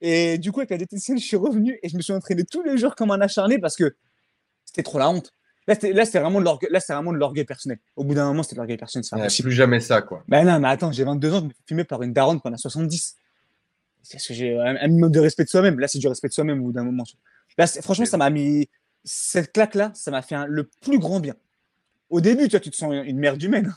Et 0.00 0.38
du 0.38 0.52
coup, 0.52 0.60
avec 0.60 0.70
la 0.70 0.76
diététicienne, 0.76 1.18
je 1.18 1.24
suis 1.24 1.36
revenu 1.36 1.78
et 1.82 1.88
je 1.88 1.96
me 1.96 2.02
suis 2.02 2.12
entraîné 2.12 2.44
tous 2.44 2.62
les 2.62 2.76
jours 2.78 2.94
comme 2.94 3.10
un 3.10 3.20
acharné 3.20 3.58
parce 3.58 3.76
que 3.76 3.96
c'était 4.64 4.82
trop 4.82 4.98
la 4.98 5.08
honte. 5.10 5.32
Là, 5.66 5.74
c'était 5.74 5.92
là, 5.92 6.04
c'était 6.06 6.20
vraiment 6.20 6.38
de 6.40 6.44
l'orgueil, 6.44 6.70
là, 6.72 6.80
c'est 6.80 6.94
vraiment 6.94 7.12
de 7.12 7.18
l'orgueil 7.18 7.44
personnel. 7.44 7.78
Au 7.96 8.04
bout 8.04 8.14
d'un 8.14 8.26
moment, 8.26 8.42
c'était 8.42 8.54
de 8.54 8.60
l'orgueil 8.60 8.76
personnel. 8.78 9.04
C'est 9.04 9.16
Ouais, 9.16 9.28
plus 9.42 9.52
jamais 9.52 9.80
ça, 9.80 10.00
quoi. 10.00 10.22
Ben 10.28 10.44
non, 10.44 10.58
mais 10.60 10.68
attends, 10.68 10.92
j'ai 10.92 11.04
22 11.04 11.32
ans, 11.34 11.40
je 11.40 11.44
me 11.44 11.50
fais 11.50 11.56
filmer 11.66 11.84
par 11.84 12.02
une 12.02 12.12
daronne 12.12 12.40
pendant 12.40 12.56
70. 12.56 13.16
C'est 14.02 14.12
parce 14.16 14.26
que 14.28 14.34
j'ai 14.34 14.56
un, 14.58 14.76
un 14.76 14.86
minimum 14.88 15.10
de 15.10 15.20
respect 15.20 15.44
de 15.44 15.50
soi-même. 15.50 15.78
Là, 15.78 15.88
c'est 15.88 15.98
du 15.98 16.08
respect 16.08 16.28
de 16.28 16.32
soi-même 16.32 16.60
au 16.60 16.66
bout 16.66 16.72
d'un 16.72 16.84
moment. 16.84 17.04
Là, 17.58 17.66
franchement, 17.66 18.06
ça 18.06 18.16
m'a 18.16 18.30
mis. 18.30 18.68
Cette 19.04 19.52
claque-là, 19.52 19.90
ça 19.94 20.10
m'a 20.10 20.22
fait 20.22 20.34
un- 20.36 20.46
le 20.46 20.64
plus 20.80 20.98
grand 20.98 21.20
bien. 21.20 21.34
Au 22.10 22.20
début, 22.20 22.44
tu 22.44 22.50
vois, 22.50 22.60
tu 22.60 22.70
te 22.70 22.76
sens 22.76 22.92
une 22.92 23.18
merde 23.18 23.42
humaine. 23.42 23.74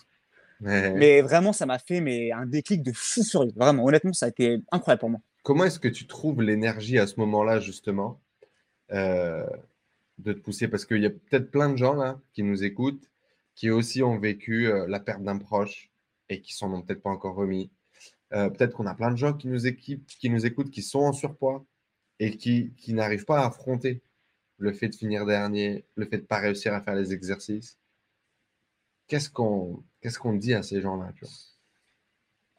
Ouais. 0.62 0.94
Mais 0.94 1.22
vraiment, 1.22 1.54
ça 1.54 1.66
m'a 1.66 1.80
fait 1.80 2.02
mais, 2.02 2.32
un 2.32 2.46
déclic 2.46 2.84
de 2.84 2.92
fou 2.94 3.24
furieux. 3.24 3.52
Vraiment, 3.56 3.84
honnêtement, 3.86 4.14
ça 4.14 4.28
a 4.28 4.30
été 4.30 4.60
incroyable 4.72 5.00
pour 5.00 5.10
moi. 5.10 5.20
Comment 5.44 5.66
est-ce 5.66 5.80
que 5.80 5.88
tu 5.88 6.06
trouves 6.06 6.42
l'énergie 6.42 7.00
à 7.00 7.08
ce 7.08 7.20
moment-là, 7.20 7.60
justement, 7.60 8.22
euh, 8.92 9.46
de 10.20 10.34
te 10.34 10.40
pousser? 10.40 10.68
Parce 10.68 10.86
qu'il 10.86 11.02
y 11.02 11.08
a 11.08 11.10
peut-être 11.10 11.50
plein 11.50 11.70
de 11.70 11.78
gens 11.78 11.96
là 11.96 12.20
qui 12.34 12.44
nous 12.44 12.64
écoutent, 12.64 13.10
qui 13.56 13.72
aussi 13.72 14.04
ont 14.04 14.20
vécu 14.20 14.68
euh, 14.68 14.86
la 14.88 15.00
perte 15.00 15.24
d'un 15.24 15.38
proche 15.38 15.90
et 16.30 16.42
qui 16.42 16.54
s'en 16.54 16.72
ont 16.74 16.82
peut-être 16.84 17.02
pas 17.02 17.10
encore 17.10 17.36
remis. 17.36 17.72
Euh, 18.34 18.50
peut-être 18.50 18.74
qu'on 18.74 18.86
a 18.86 18.94
plein 18.94 19.12
de 19.12 19.18
gens 19.18 19.34
qui 19.34 19.48
nous, 19.48 19.68
équipent, 19.68 20.06
qui 20.06 20.30
nous 20.30 20.46
écoutent, 20.46 20.70
qui 20.70 20.84
sont 20.84 21.00
en 21.00 21.12
surpoids 21.12 21.66
et 22.20 22.38
qui, 22.38 22.72
qui 22.78 22.94
n'arrivent 22.94 23.26
pas 23.26 23.42
à 23.42 23.48
affronter 23.48 24.02
le 24.58 24.72
fait 24.74 24.90
de 24.90 24.96
finir 24.96 25.26
dernier, 25.26 25.86
le 25.96 26.06
fait 26.06 26.18
de 26.18 26.22
ne 26.22 26.28
pas 26.28 26.38
réussir 26.38 26.74
à 26.74 26.82
faire 26.82 26.96
les 26.96 27.14
exercices. 27.14 27.80
Qu'est-ce 29.12 29.30
qu'on 29.30 29.84
qu'est-ce 30.00 30.18
qu'on 30.18 30.32
dit 30.32 30.54
à 30.54 30.64
ces 30.64 30.80
gens-là 30.80 31.10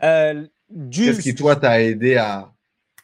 Euh, 0.03 0.47
Qu'est-ce 0.91 1.23
qui, 1.23 1.35
toi, 1.35 1.57
t'a 1.57 1.81
aidé 1.83 2.17
à, 2.17 2.53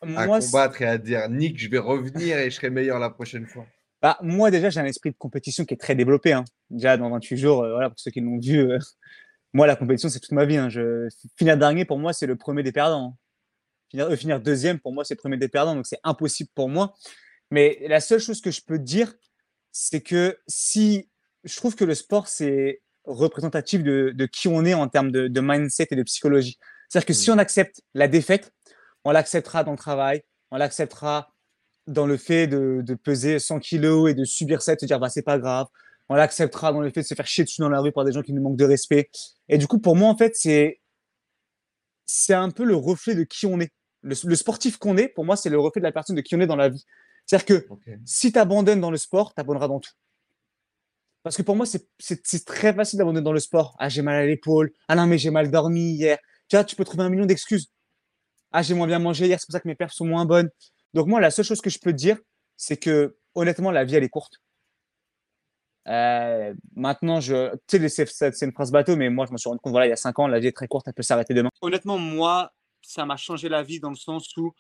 à 0.02 0.06
moi, 0.26 0.38
combattre 0.38 0.82
et 0.82 0.86
à 0.86 0.98
dire 0.98 1.26
Nick, 1.30 1.58
je 1.58 1.70
vais 1.70 1.78
revenir 1.78 2.36
et 2.36 2.50
je 2.50 2.56
serai 2.56 2.68
meilleur 2.68 2.98
la 2.98 3.08
prochaine 3.08 3.46
fois? 3.46 3.64
Bah, 4.02 4.18
moi, 4.20 4.50
déjà, 4.50 4.68
j'ai 4.68 4.80
un 4.80 4.84
esprit 4.84 5.12
de 5.12 5.16
compétition 5.16 5.64
qui 5.64 5.72
est 5.72 5.78
très 5.78 5.94
développé. 5.94 6.34
hein. 6.34 6.44
Déjà, 6.68 6.98
dans 6.98 7.08
28 7.08 7.38
jours, 7.38 7.62
euh, 7.62 7.72
voilà, 7.72 7.88
pour 7.88 7.98
ceux 7.98 8.10
qui 8.10 8.20
l'ont 8.20 8.38
vu, 8.38 8.58
euh, 8.58 8.78
moi, 9.54 9.66
la 9.66 9.76
compétition, 9.76 10.10
c'est 10.10 10.20
toute 10.20 10.32
ma 10.32 10.44
vie. 10.44 10.58
hein. 10.58 10.68
Je... 10.68 11.08
Finir 11.38 11.56
dernier, 11.56 11.86
pour 11.86 11.98
moi, 11.98 12.12
c'est 12.12 12.26
le 12.26 12.36
premier 12.36 12.62
des 12.62 12.72
perdants. 12.72 13.14
hein. 13.14 13.16
Finir, 13.90 14.12
finir 14.18 14.40
deuxième, 14.42 14.78
pour 14.78 14.92
moi, 14.92 15.04
c'est 15.06 15.14
le 15.14 15.20
premier 15.20 15.38
des 15.38 15.48
perdants. 15.48 15.74
Donc, 15.74 15.86
c'est 15.86 16.00
impossible 16.04 16.50
pour 16.54 16.68
moi. 16.68 16.92
Mais 17.50 17.78
la 17.88 18.00
seule 18.00 18.20
chose 18.20 18.42
que 18.42 18.50
je 18.50 18.60
peux 18.60 18.76
te 18.76 18.82
dire, 18.84 19.14
c'est 19.72 20.02
que 20.02 20.38
si 20.46 21.08
je 21.44 21.56
trouve 21.56 21.74
que 21.76 21.84
le 21.86 21.94
sport, 21.94 22.28
c'est 22.28 22.82
représentatif 23.08 23.82
de, 23.82 24.12
de 24.14 24.26
qui 24.26 24.48
on 24.48 24.64
est 24.64 24.74
en 24.74 24.88
termes 24.88 25.10
de, 25.10 25.28
de 25.28 25.40
mindset 25.40 25.88
et 25.90 25.96
de 25.96 26.02
psychologie. 26.02 26.58
C'est-à-dire 26.88 27.06
que 27.06 27.12
si 27.12 27.30
Mm. 27.30 27.34
on 27.34 27.38
accepte 27.38 27.82
la 27.94 28.08
défaite, 28.08 28.52
on 29.04 29.10
l'acceptera 29.10 29.64
dans 29.64 29.72
le 29.72 29.78
travail, 29.78 30.22
on 30.50 30.56
l'acceptera 30.56 31.32
dans 31.86 32.06
le 32.06 32.16
fait 32.16 32.46
de, 32.46 32.82
de 32.84 32.94
peser 32.94 33.38
100 33.38 33.60
kilos 33.60 34.10
et 34.10 34.14
de 34.14 34.24
subir 34.24 34.62
ça 34.62 34.72
et 34.72 34.76
de 34.76 34.80
se 34.80 34.86
dire 34.86 35.00
bah 35.00 35.08
c'est 35.08 35.22
pas 35.22 35.38
grave. 35.38 35.66
On 36.10 36.14
l'acceptera 36.14 36.72
dans 36.72 36.80
le 36.80 36.90
fait 36.90 37.02
de 37.02 37.06
se 37.06 37.14
faire 37.14 37.26
chier 37.26 37.44
dessus 37.44 37.60
dans 37.60 37.68
la 37.68 37.80
rue 37.80 37.92
par 37.92 38.04
des 38.04 38.12
gens 38.12 38.22
qui 38.22 38.32
nous 38.32 38.42
manquent 38.42 38.56
de 38.56 38.64
respect. 38.64 39.10
Et 39.48 39.58
du 39.58 39.66
coup, 39.66 39.78
pour 39.78 39.96
moi, 39.96 40.08
en 40.08 40.16
fait, 40.16 40.36
c'est 40.36 40.80
c'est 42.06 42.34
un 42.34 42.50
peu 42.50 42.64
le 42.64 42.76
reflet 42.76 43.14
de 43.14 43.24
qui 43.24 43.46
on 43.46 43.60
est. 43.60 43.70
Le, 44.02 44.14
le 44.24 44.36
sportif 44.36 44.78
qu'on 44.78 44.96
est, 44.96 45.08
pour 45.08 45.24
moi, 45.24 45.36
c'est 45.36 45.50
le 45.50 45.58
reflet 45.58 45.80
de 45.80 45.84
la 45.84 45.92
personne 45.92 46.16
de 46.16 46.20
qui 46.22 46.34
on 46.36 46.40
est 46.40 46.46
dans 46.46 46.56
la 46.56 46.68
vie. 46.70 46.84
C'est-à-dire 47.26 47.46
que 47.46 47.68
si 48.06 48.32
tu 48.32 48.38
abandonnes 48.38 48.80
dans 48.80 48.90
le 48.90 48.96
sport, 48.96 49.34
tu 49.34 49.40
abandonneras 49.40 49.68
dans 49.68 49.80
tout. 49.80 49.92
Parce 51.28 51.36
que 51.36 51.42
pour 51.42 51.56
moi, 51.56 51.66
c'est- 51.66 52.44
très 52.46 52.72
facile 52.72 52.98
d'abandonner 52.98 53.22
dans 53.22 53.34
le 53.34 53.38
sport. 53.38 53.76
Ah, 53.78 53.90
j'ai 53.90 54.00
mal 54.00 54.14
à 54.16 54.24
l'épaule. 54.24 54.72
Ah 54.88 54.96
non, 54.96 55.06
mais 55.06 55.18
j'ai 55.18 55.28
mal 55.28 55.50
dormi 55.50 55.90
hier. 55.92 56.16
Tu 56.48 56.56
vois, 56.56 56.64
tu 56.64 56.74
peux 56.74 56.86
trouver 56.86 57.02
un 57.02 57.10
million 57.10 57.26
d'excuses. 57.26 57.70
Ah, 58.50 58.62
j'ai 58.62 58.72
moins 58.72 58.86
bien 58.86 58.98
mangé 58.98 59.26
hier, 59.26 59.38
c'est 59.38 59.44
pour 59.44 59.52
ça 59.52 59.60
que 59.60 59.68
mes 59.68 59.74
perfs 59.74 59.92
sont 59.92 60.06
moins 60.06 60.24
bonnes. 60.24 60.48
Donc 60.94 61.06
moi, 61.06 61.20
la 61.20 61.30
seule 61.30 61.44
chose 61.44 61.60
que 61.60 61.68
je 61.68 61.78
peux 61.80 61.92
te 61.92 61.98
dire, 61.98 62.16
c'est 62.56 62.78
que 62.78 63.18
honnêtement, 63.34 63.70
la 63.70 63.84
vie, 63.84 63.96
elle 63.96 64.04
est 64.04 64.08
courte. 64.08 64.40
Euh, 65.86 66.54
maintenant, 66.74 67.20
je, 67.20 67.54
tu 67.66 67.86
sais, 67.90 68.06
c'est 68.06 68.46
une 68.46 68.52
phrase 68.52 68.72
bateau, 68.72 68.96
mais 68.96 69.10
moi, 69.10 69.26
je 69.26 69.32
me 69.32 69.36
suis 69.36 69.50
rendu 69.50 69.60
compte, 69.60 69.72
voilà, 69.72 69.86
il 69.86 69.90
y 69.90 69.92
a 69.92 69.96
cinq 69.96 70.18
ans, 70.18 70.28
la 70.28 70.40
vie 70.40 70.46
est 70.46 70.56
très 70.56 70.66
courte, 70.66 70.88
elle 70.88 70.94
peut 70.94 71.02
s'arrêter 71.02 71.34
demain. 71.34 71.50
Honnêtement, 71.60 71.98
moi, 71.98 72.54
ça 72.80 73.04
m'a 73.04 73.18
changé 73.18 73.50
la 73.50 73.62
vie 73.62 73.80
dans 73.80 73.90
le 73.90 73.96
sens 73.96 74.34
où 74.38 74.54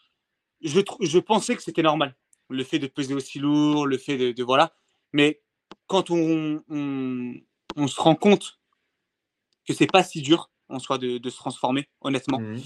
je 0.60 1.18
pensais 1.18 1.56
que 1.56 1.62
c'était 1.62 1.80
normal, 1.82 2.14
le 2.50 2.62
fait 2.62 2.78
de 2.78 2.88
peser 2.88 3.14
aussi 3.14 3.38
lourd, 3.38 3.86
le 3.86 3.96
fait 3.96 4.18
de, 4.18 4.32
de- 4.32 4.44
voilà. 4.44 4.74
Mais 5.14 5.40
quand 5.86 6.10
on, 6.10 6.62
on, 6.68 7.34
on 7.76 7.86
se 7.86 8.00
rend 8.00 8.14
compte 8.14 8.58
que 9.66 9.74
c'est 9.74 9.86
pas 9.86 10.02
si 10.02 10.22
dur 10.22 10.50
en 10.68 10.78
soi 10.78 10.98
de, 10.98 11.18
de 11.18 11.30
se 11.30 11.36
transformer, 11.36 11.88
honnêtement, 12.00 12.38
Mhm. 12.40 12.62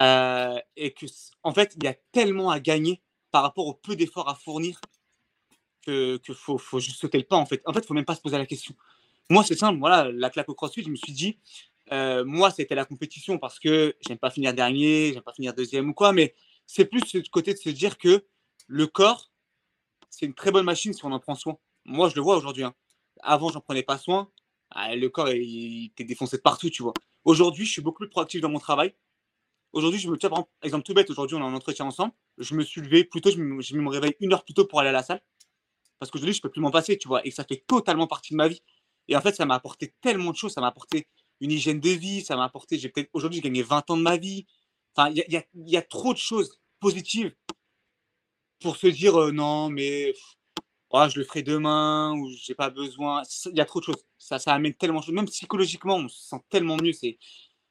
euh, 0.00 0.58
et 0.76 0.92
que 0.92 1.06
en 1.42 1.52
fait 1.54 1.74
il 1.76 1.84
y 1.84 1.86
a 1.86 1.94
tellement 2.12 2.50
à 2.50 2.60
gagner 2.60 3.00
par 3.30 3.42
rapport 3.42 3.66
au 3.66 3.74
peu 3.74 3.96
d'efforts 3.96 4.28
à 4.28 4.34
fournir 4.34 4.80
que, 5.82 6.16
que 6.18 6.34
faut, 6.34 6.58
faut 6.58 6.80
juste 6.80 7.00
sauter 7.00 7.18
le 7.18 7.24
pas 7.24 7.36
en 7.36 7.46
fait. 7.46 7.62
En 7.64 7.72
fait, 7.72 7.86
faut 7.86 7.94
même 7.94 8.04
pas 8.04 8.14
se 8.14 8.20
poser 8.20 8.38
la 8.38 8.46
question. 8.46 8.74
Moi, 9.30 9.44
c'est 9.44 9.56
simple. 9.56 9.78
Voilà, 9.78 10.10
la 10.12 10.30
claque 10.30 10.48
au 10.48 10.54
CrossFit, 10.54 10.82
je 10.82 10.88
me 10.88 10.96
suis 10.96 11.12
dit, 11.12 11.38
euh, 11.92 12.24
moi, 12.24 12.50
c'était 12.50 12.74
la 12.74 12.84
compétition 12.84 13.38
parce 13.38 13.58
que 13.58 13.96
j'aime 14.06 14.18
pas 14.18 14.30
finir 14.30 14.54
dernier, 14.54 15.12
j'aime 15.12 15.22
pas 15.22 15.32
finir 15.32 15.54
deuxième 15.54 15.90
ou 15.90 15.94
quoi, 15.94 16.12
mais 16.12 16.34
c'est 16.66 16.84
plus 16.84 17.00
ce 17.06 17.18
côté 17.30 17.52
de 17.54 17.58
se 17.58 17.70
dire 17.70 17.98
que 17.98 18.26
le 18.66 18.86
corps, 18.86 19.30
c'est 20.10 20.26
une 20.26 20.34
très 20.34 20.50
bonne 20.50 20.64
machine 20.64 20.92
si 20.92 21.04
on 21.04 21.12
en 21.12 21.20
prend 21.20 21.34
soin. 21.34 21.58
Moi, 21.86 22.08
je 22.08 22.16
le 22.16 22.20
vois 22.20 22.36
aujourd'hui. 22.36 22.64
hein. 22.64 22.74
Avant, 23.22 23.48
j'en 23.50 23.60
prenais 23.60 23.84
pas 23.84 23.96
soin. 23.96 24.30
Ah, 24.70 24.96
le 24.96 25.08
corps, 25.08 25.30
il, 25.30 25.86
était 25.86 26.04
défoncé 26.04 26.36
de 26.36 26.42
partout, 26.42 26.68
tu 26.68 26.82
vois. 26.82 26.92
Aujourd'hui, 27.24 27.64
je 27.64 27.72
suis 27.72 27.82
beaucoup 27.82 27.98
plus 27.98 28.08
proactif 28.08 28.40
dans 28.40 28.48
mon 28.48 28.58
travail. 28.58 28.94
Aujourd'hui, 29.72 30.00
je 30.00 30.10
me 30.10 30.16
tiens, 30.18 30.30
par 30.30 30.46
exemple, 30.62 30.84
tout 30.84 30.94
bête, 30.94 31.08
aujourd'hui, 31.10 31.36
on 31.36 31.42
a 31.42 31.44
un 31.44 31.54
entretien 31.54 31.84
ensemble. 31.86 32.12
Je 32.38 32.54
me 32.54 32.64
suis 32.64 32.80
levé 32.80 33.04
plus 33.04 33.20
tôt, 33.20 33.30
je 33.30 33.38
me, 33.38 33.62
je 33.62 33.76
me 33.76 33.88
réveille 33.88 34.16
une 34.20 34.32
heure 34.32 34.44
plus 34.44 34.54
tôt 34.54 34.66
pour 34.66 34.80
aller 34.80 34.88
à 34.88 34.92
la 34.92 35.02
salle. 35.04 35.22
Parce 35.98 36.10
qu'aujourd'hui, 36.10 36.34
je 36.34 36.42
peux 36.42 36.50
plus 36.50 36.60
m'en 36.60 36.72
passer, 36.72 36.98
tu 36.98 37.08
vois. 37.08 37.24
Et 37.26 37.30
ça 37.30 37.44
fait 37.44 37.64
totalement 37.66 38.08
partie 38.08 38.32
de 38.32 38.36
ma 38.36 38.48
vie. 38.48 38.62
Et 39.08 39.16
en 39.16 39.20
fait, 39.20 39.34
ça 39.36 39.46
m'a 39.46 39.54
apporté 39.54 39.94
tellement 40.00 40.32
de 40.32 40.36
choses. 40.36 40.52
Ça 40.52 40.60
m'a 40.60 40.68
apporté 40.68 41.08
une 41.40 41.52
hygiène 41.52 41.80
de 41.80 41.90
vie. 41.90 42.22
Ça 42.24 42.36
m'a 42.36 42.44
apporté, 42.44 42.80
aujourd'hui, 43.12 43.38
j'ai 43.38 43.42
gagné 43.42 43.62
20 43.62 43.90
ans 43.90 43.96
de 43.96 44.02
ma 44.02 44.16
vie. 44.16 44.46
Enfin, 44.96 45.10
il 45.10 45.44
y 45.54 45.76
a, 45.76 45.82
trop 45.82 46.12
de 46.12 46.18
choses 46.18 46.60
positives 46.80 47.34
pour 48.60 48.76
se 48.76 48.86
dire 48.88 49.20
euh, 49.20 49.32
non, 49.32 49.68
mais 49.68 50.14
oh, 50.90 51.06
je 51.08 51.18
le 51.18 51.24
ferai 51.24 51.42
demain 51.42 52.14
ou 52.18 52.30
j'ai 52.30 52.54
pas 52.54 52.70
besoin. 52.70 53.22
Il 53.46 53.56
y 53.56 53.60
a 53.60 53.64
trop 53.64 53.80
de 53.80 53.84
choses. 53.84 54.04
Ça, 54.18 54.38
ça 54.38 54.54
amène 54.54 54.74
tellement 54.74 55.00
de 55.00 55.04
choses. 55.04 55.14
Même 55.14 55.26
psychologiquement, 55.26 55.96
on 55.96 56.08
se 56.08 56.28
sent 56.28 56.42
tellement 56.50 56.76
mieux. 56.76 56.92
C'est, 56.92 57.18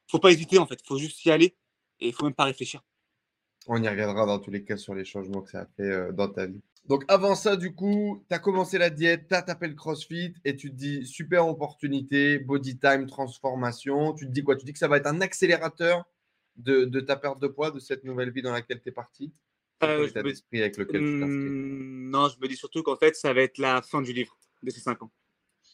faut 0.08 0.19
pas 0.19 0.32
hésiter 0.32 0.58
en 0.58 0.65
fait. 0.65 0.80
Faut 0.86 0.97
juste 0.97 1.23
y 1.25 1.32
aller 1.32 1.56
et 1.99 2.08
il 2.08 2.13
faut 2.13 2.25
même 2.25 2.34
pas 2.34 2.45
réfléchir. 2.45 2.82
On 3.67 3.82
y 3.82 3.89
reviendra 3.89 4.25
dans 4.25 4.39
tous 4.39 4.51
les 4.51 4.63
cas 4.63 4.78
sur 4.78 4.93
les 4.93 5.06
changements 5.06 5.41
que 5.41 5.49
ça 5.49 5.62
a 5.62 5.65
fait 5.65 5.84
euh, 5.84 6.12
dans 6.12 6.28
ta 6.28 6.45
vie. 6.45 6.62
Donc 6.88 7.04
avant 7.08 7.34
ça, 7.34 7.56
du 7.56 7.73
coup, 7.73 8.23
tu 8.30 8.36
as 8.36 8.38
commencé 8.38 8.78
la 8.78 8.91
diète, 8.91 9.28
tu 9.28 9.34
as 9.34 9.41
tapé 9.41 9.67
le 9.67 9.73
CrossFit 9.73 10.36
et 10.43 10.56
tu 10.56 10.69
te 10.69 10.75
dis 10.75 11.06
super 11.08 11.47
opportunité, 11.47 12.38
body 12.38 12.78
time, 12.78 13.08
transformation. 13.08 14.13
Tu 14.13 14.28
te 14.28 14.32
dis 14.32 14.43
quoi? 14.43 14.56
Tu 14.56 14.65
dis 14.65 14.73
que 14.73 14.78
ça 14.80 14.88
va 14.88 14.97
être 14.97 15.08
un 15.08 15.21
accélérateur 15.21 16.06
de, 16.58 16.86
de 16.86 16.99
ta 16.99 17.15
perte 17.15 17.39
de 17.39 17.47
poids, 17.47 17.71
de 17.71 17.80
cette 17.80 18.04
nouvelle 18.04 18.30
vie 18.30 18.43
dans 18.43 18.51
laquelle 18.51 18.82
tu 18.82 18.89
es 18.89 18.91
parti? 18.91 19.34
Euh, 19.83 20.07
je 20.07 20.19
me- 20.19 20.33
avec 20.61 20.77
lequel 20.77 21.03
tu 21.03 21.17
t'inscris? 21.17 21.49
Hum, 21.49 22.09
non, 22.09 22.29
je 22.29 22.38
me 22.39 22.47
dis 22.47 22.55
surtout 22.55 22.83
qu'en 22.83 22.95
fait, 22.95 23.15
ça 23.15 23.33
va 23.33 23.41
être 23.41 23.57
la 23.57 23.81
fin 23.81 24.01
du 24.01 24.13
livre 24.13 24.38
de 24.63 24.69
ces 24.71 24.79
5 24.79 25.01
ans. 25.03 25.11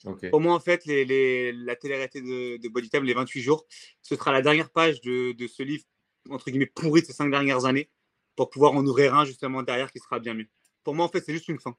Ok. 0.05 0.25
Pour 0.29 0.41
moi, 0.41 0.53
en 0.55 0.59
fait, 0.59 0.85
les, 0.85 1.05
les- 1.05 1.51
la 1.51 1.75
télé-réalité 1.75 2.21
de, 2.21 2.57
de 2.57 2.69
Bodytime, 2.69 3.03
les 3.03 3.13
28 3.13 3.41
jours, 3.41 3.65
ce 4.01 4.15
sera 4.15 4.31
la 4.31 4.41
dernière 4.41 4.71
page 4.71 5.01
de, 5.01 5.33
de 5.33 5.47
ce 5.47 5.63
livre, 5.63 5.83
entre 6.29 6.49
guillemets, 6.49 6.65
pourri 6.67 7.01
de 7.01 7.07
ces 7.07 7.13
5 7.13 7.29
dernières 7.29 7.65
années, 7.65 7.91
pour 8.35 8.49
pouvoir 8.49 8.73
en 8.73 8.85
ouvrir 8.85 9.15
un 9.15 9.25
justement 9.25 9.61
derrière 9.63 9.91
qui 9.91 9.99
sera 9.99 10.19
bien 10.19 10.33
mieux. 10.33 10.47
Pour 10.83 10.95
moi, 10.95 11.05
en 11.05 11.09
fait, 11.09 11.21
c'est 11.21 11.33
juste 11.33 11.47
une 11.49 11.59
fin. 11.59 11.75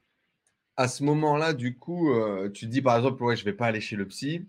À 0.76 0.87
ce 0.88 1.02
moment-là, 1.04 1.54
du 1.54 1.76
coup, 1.78 2.12
euh, 2.12 2.50
tu 2.50 2.66
dis 2.66 2.82
par 2.82 2.96
exemple, 2.96 3.22
ouais, 3.22 3.37
je 3.37 3.44
vais 3.44 3.52
pas 3.54 3.66
aller 3.66 3.80
chez 3.80 3.96
le 3.96 4.06
psy. 4.06 4.46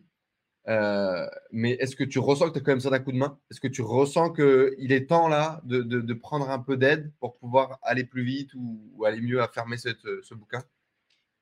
Euh, 0.69 1.27
mais 1.51 1.71
est-ce 1.73 1.95
que 1.95 2.03
tu 2.05 2.19
ressens 2.19 2.47
que 2.49 2.53
tu 2.53 2.59
as 2.59 2.61
quand 2.61 2.71
même 2.71 2.79
ça 2.79 2.89
d'un 2.89 2.99
coup 2.99 3.11
de 3.11 3.17
main? 3.17 3.39
Est-ce 3.51 3.59
que 3.59 3.67
tu 3.67 3.81
ressens 3.81 4.31
qu'il 4.31 4.91
est 4.91 5.07
temps 5.07 5.27
là 5.27 5.61
de, 5.65 5.81
de- 5.81 6.13
prendre 6.13 6.49
un 6.49 6.59
peu 6.59 6.77
d'aide 6.77 7.11
pour 7.19 7.37
pouvoir 7.37 7.79
aller 7.81 8.05
plus 8.05 8.23
vite 8.23 8.51
ou, 8.55 9.03
aller 9.05 9.19
mieux 9.21 9.41
à 9.41 9.47
fermer 9.49 9.77
cette- 9.77 10.07
ce 10.23 10.33
bouquin? 10.35 10.63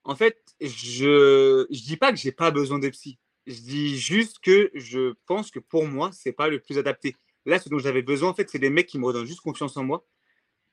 En 0.03 0.15
fait, 0.15 0.37
je 0.59 1.67
je 1.69 1.83
dis 1.83 1.97
pas 1.97 2.11
que 2.11 2.17
j'ai 2.17 2.31
pas 2.31 2.51
besoin 2.51 2.79
de 2.79 2.89
psy. 2.89 3.19
Je 3.47 3.59
dis 3.61 3.97
juste 3.99 4.39
que 4.39 4.71
je 4.73 5.13
pense 5.27 5.51
que 5.51 5.59
pour 5.59 5.85
moi, 5.87 6.11
c'est 6.13 6.33
pas 6.33 6.47
le 6.49 6.59
plus 6.59 6.77
adapté. 6.77 7.15
Là, 7.45 7.59
ce 7.59 7.69
dont 7.69 7.79
j'avais 7.79 8.01
besoin, 8.01 8.29
en 8.29 8.33
fait, 8.33 8.49
c'est 8.49 8.59
des 8.59 8.69
mecs 8.69 8.87
qui 8.87 8.99
me 8.99 9.05
redonnent 9.05 9.25
juste 9.25 9.41
confiance 9.41 9.77
en 9.77 9.83
moi 9.83 10.05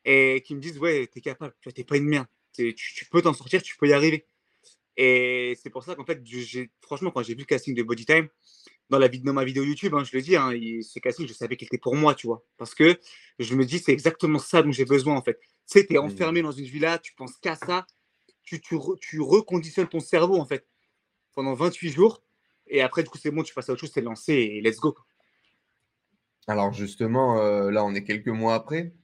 et 0.04 0.42
qui 0.46 0.54
me 0.56 0.60
disent 0.60 0.78
ouais, 0.78 1.08
t'es 1.08 1.20
capable, 1.22 1.54
tu 1.62 1.72
t'es 1.72 1.84
pas 1.84 1.96
une 1.98 2.06
merde, 2.06 2.26
tu 2.54 2.74
peux 3.10 3.22
t'en 3.22 3.34
sortir, 3.34 3.62
tu 3.62 3.76
peux 3.78 3.88
y 3.88 3.94
arriver. 3.94 4.26
Et 5.00 5.56
c'est 5.62 5.70
pour 5.70 5.84
ça 5.84 5.94
qu'en 5.94 6.04
fait, 6.04 6.20
franchement, 6.82 7.12
quand 7.12 7.22
j'ai 7.22 7.34
vu 7.34 7.40
le 7.40 7.44
casting 7.46 7.72
de 7.74 7.84
Bodytime 7.84 8.28
dans 8.90 8.98
la 8.98 9.08
dans 9.08 9.32
ma 9.32 9.44
vidéo 9.44 9.62
YouTube, 9.62 9.94
hein, 9.94 10.02
je 10.02 10.14
le 10.16 10.20
dis, 10.22 10.34
hein, 10.34 10.52
il- 10.52 10.82
ce 10.82 10.98
casting, 10.98 11.26
je 11.28 11.32
savais 11.32 11.56
qu'il 11.56 11.66
était 11.66 11.78
pour 11.78 11.94
moi, 11.94 12.16
tu 12.16 12.26
vois, 12.26 12.44
parce 12.56 12.74
que 12.74 12.98
je 13.38 13.54
me 13.54 13.64
dis 13.64 13.78
c'est 13.78 13.92
exactement 13.92 14.40
ça 14.40 14.60
dont 14.60 14.72
j'ai 14.72 14.84
besoin 14.84 15.14
en 15.14 15.22
fait. 15.22 15.38
Tu 15.40 15.46
sais, 15.78 15.86
t'es 15.86 15.98
Mhm. 15.98 16.04
enfermé 16.04 16.42
dans 16.42 16.50
une 16.50 16.64
villa, 16.64 16.98
tu 16.98 17.14
penses 17.14 17.36
qu'à 17.38 17.54
ça, 17.54 17.86
tu, 18.42 18.60
tu, 18.60 18.74
re- 18.74 18.98
tu 18.98 19.20
reconditionnes 19.20 19.86
ton 19.88 20.00
cerveau 20.00 20.36
en 20.36 20.46
fait 20.46 20.66
pendant 21.32 21.54
28 21.54 21.90
jours. 21.90 22.24
Et 22.66 22.82
après, 22.82 23.04
du 23.04 23.08
coup, 23.08 23.18
c'est 23.18 23.30
bon, 23.30 23.44
tu 23.44 23.54
passes 23.54 23.68
à 23.68 23.72
autre 23.74 23.80
chose, 23.82 23.92
c'est 23.94 24.00
lancé 24.00 24.32
et 24.34 24.60
let's 24.60 24.78
go. 24.80 24.96
Alors 26.48 26.72
justement, 26.72 27.38
euh, 27.40 27.70
là, 27.70 27.84
on 27.84 27.94
est 27.94 28.02
quelques 28.04 28.28
mois 28.28 28.54
après. 28.54 28.94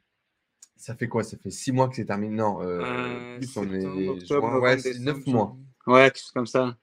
Ça 0.77 0.97
fait 0.97 1.09
quoi? 1.09 1.23
Ça 1.23 1.37
fait 1.39 1.51
six 1.51 1.71
mois 1.73 1.89
que 1.89 1.95
c'est 1.97 2.07
terminé? 2.07 2.35
Non, 2.35 2.61
euh, 2.63 2.81
Euh, 2.81 3.39
plus, 3.39 3.57
on 3.57 3.73
est 3.73 4.09
octobre, 4.09 4.27
juin, 4.27 4.37
novembre, 4.41 4.61
ouais, 4.63 4.79
c'est 4.79 4.93
décembre, 4.95 5.19
neuf 5.19 5.27
mois. 5.27 5.57
Ouais, 5.87 6.05
quelque 6.05 6.19
chose 6.19 6.31
comme 6.33 6.47
ça. 6.47 6.77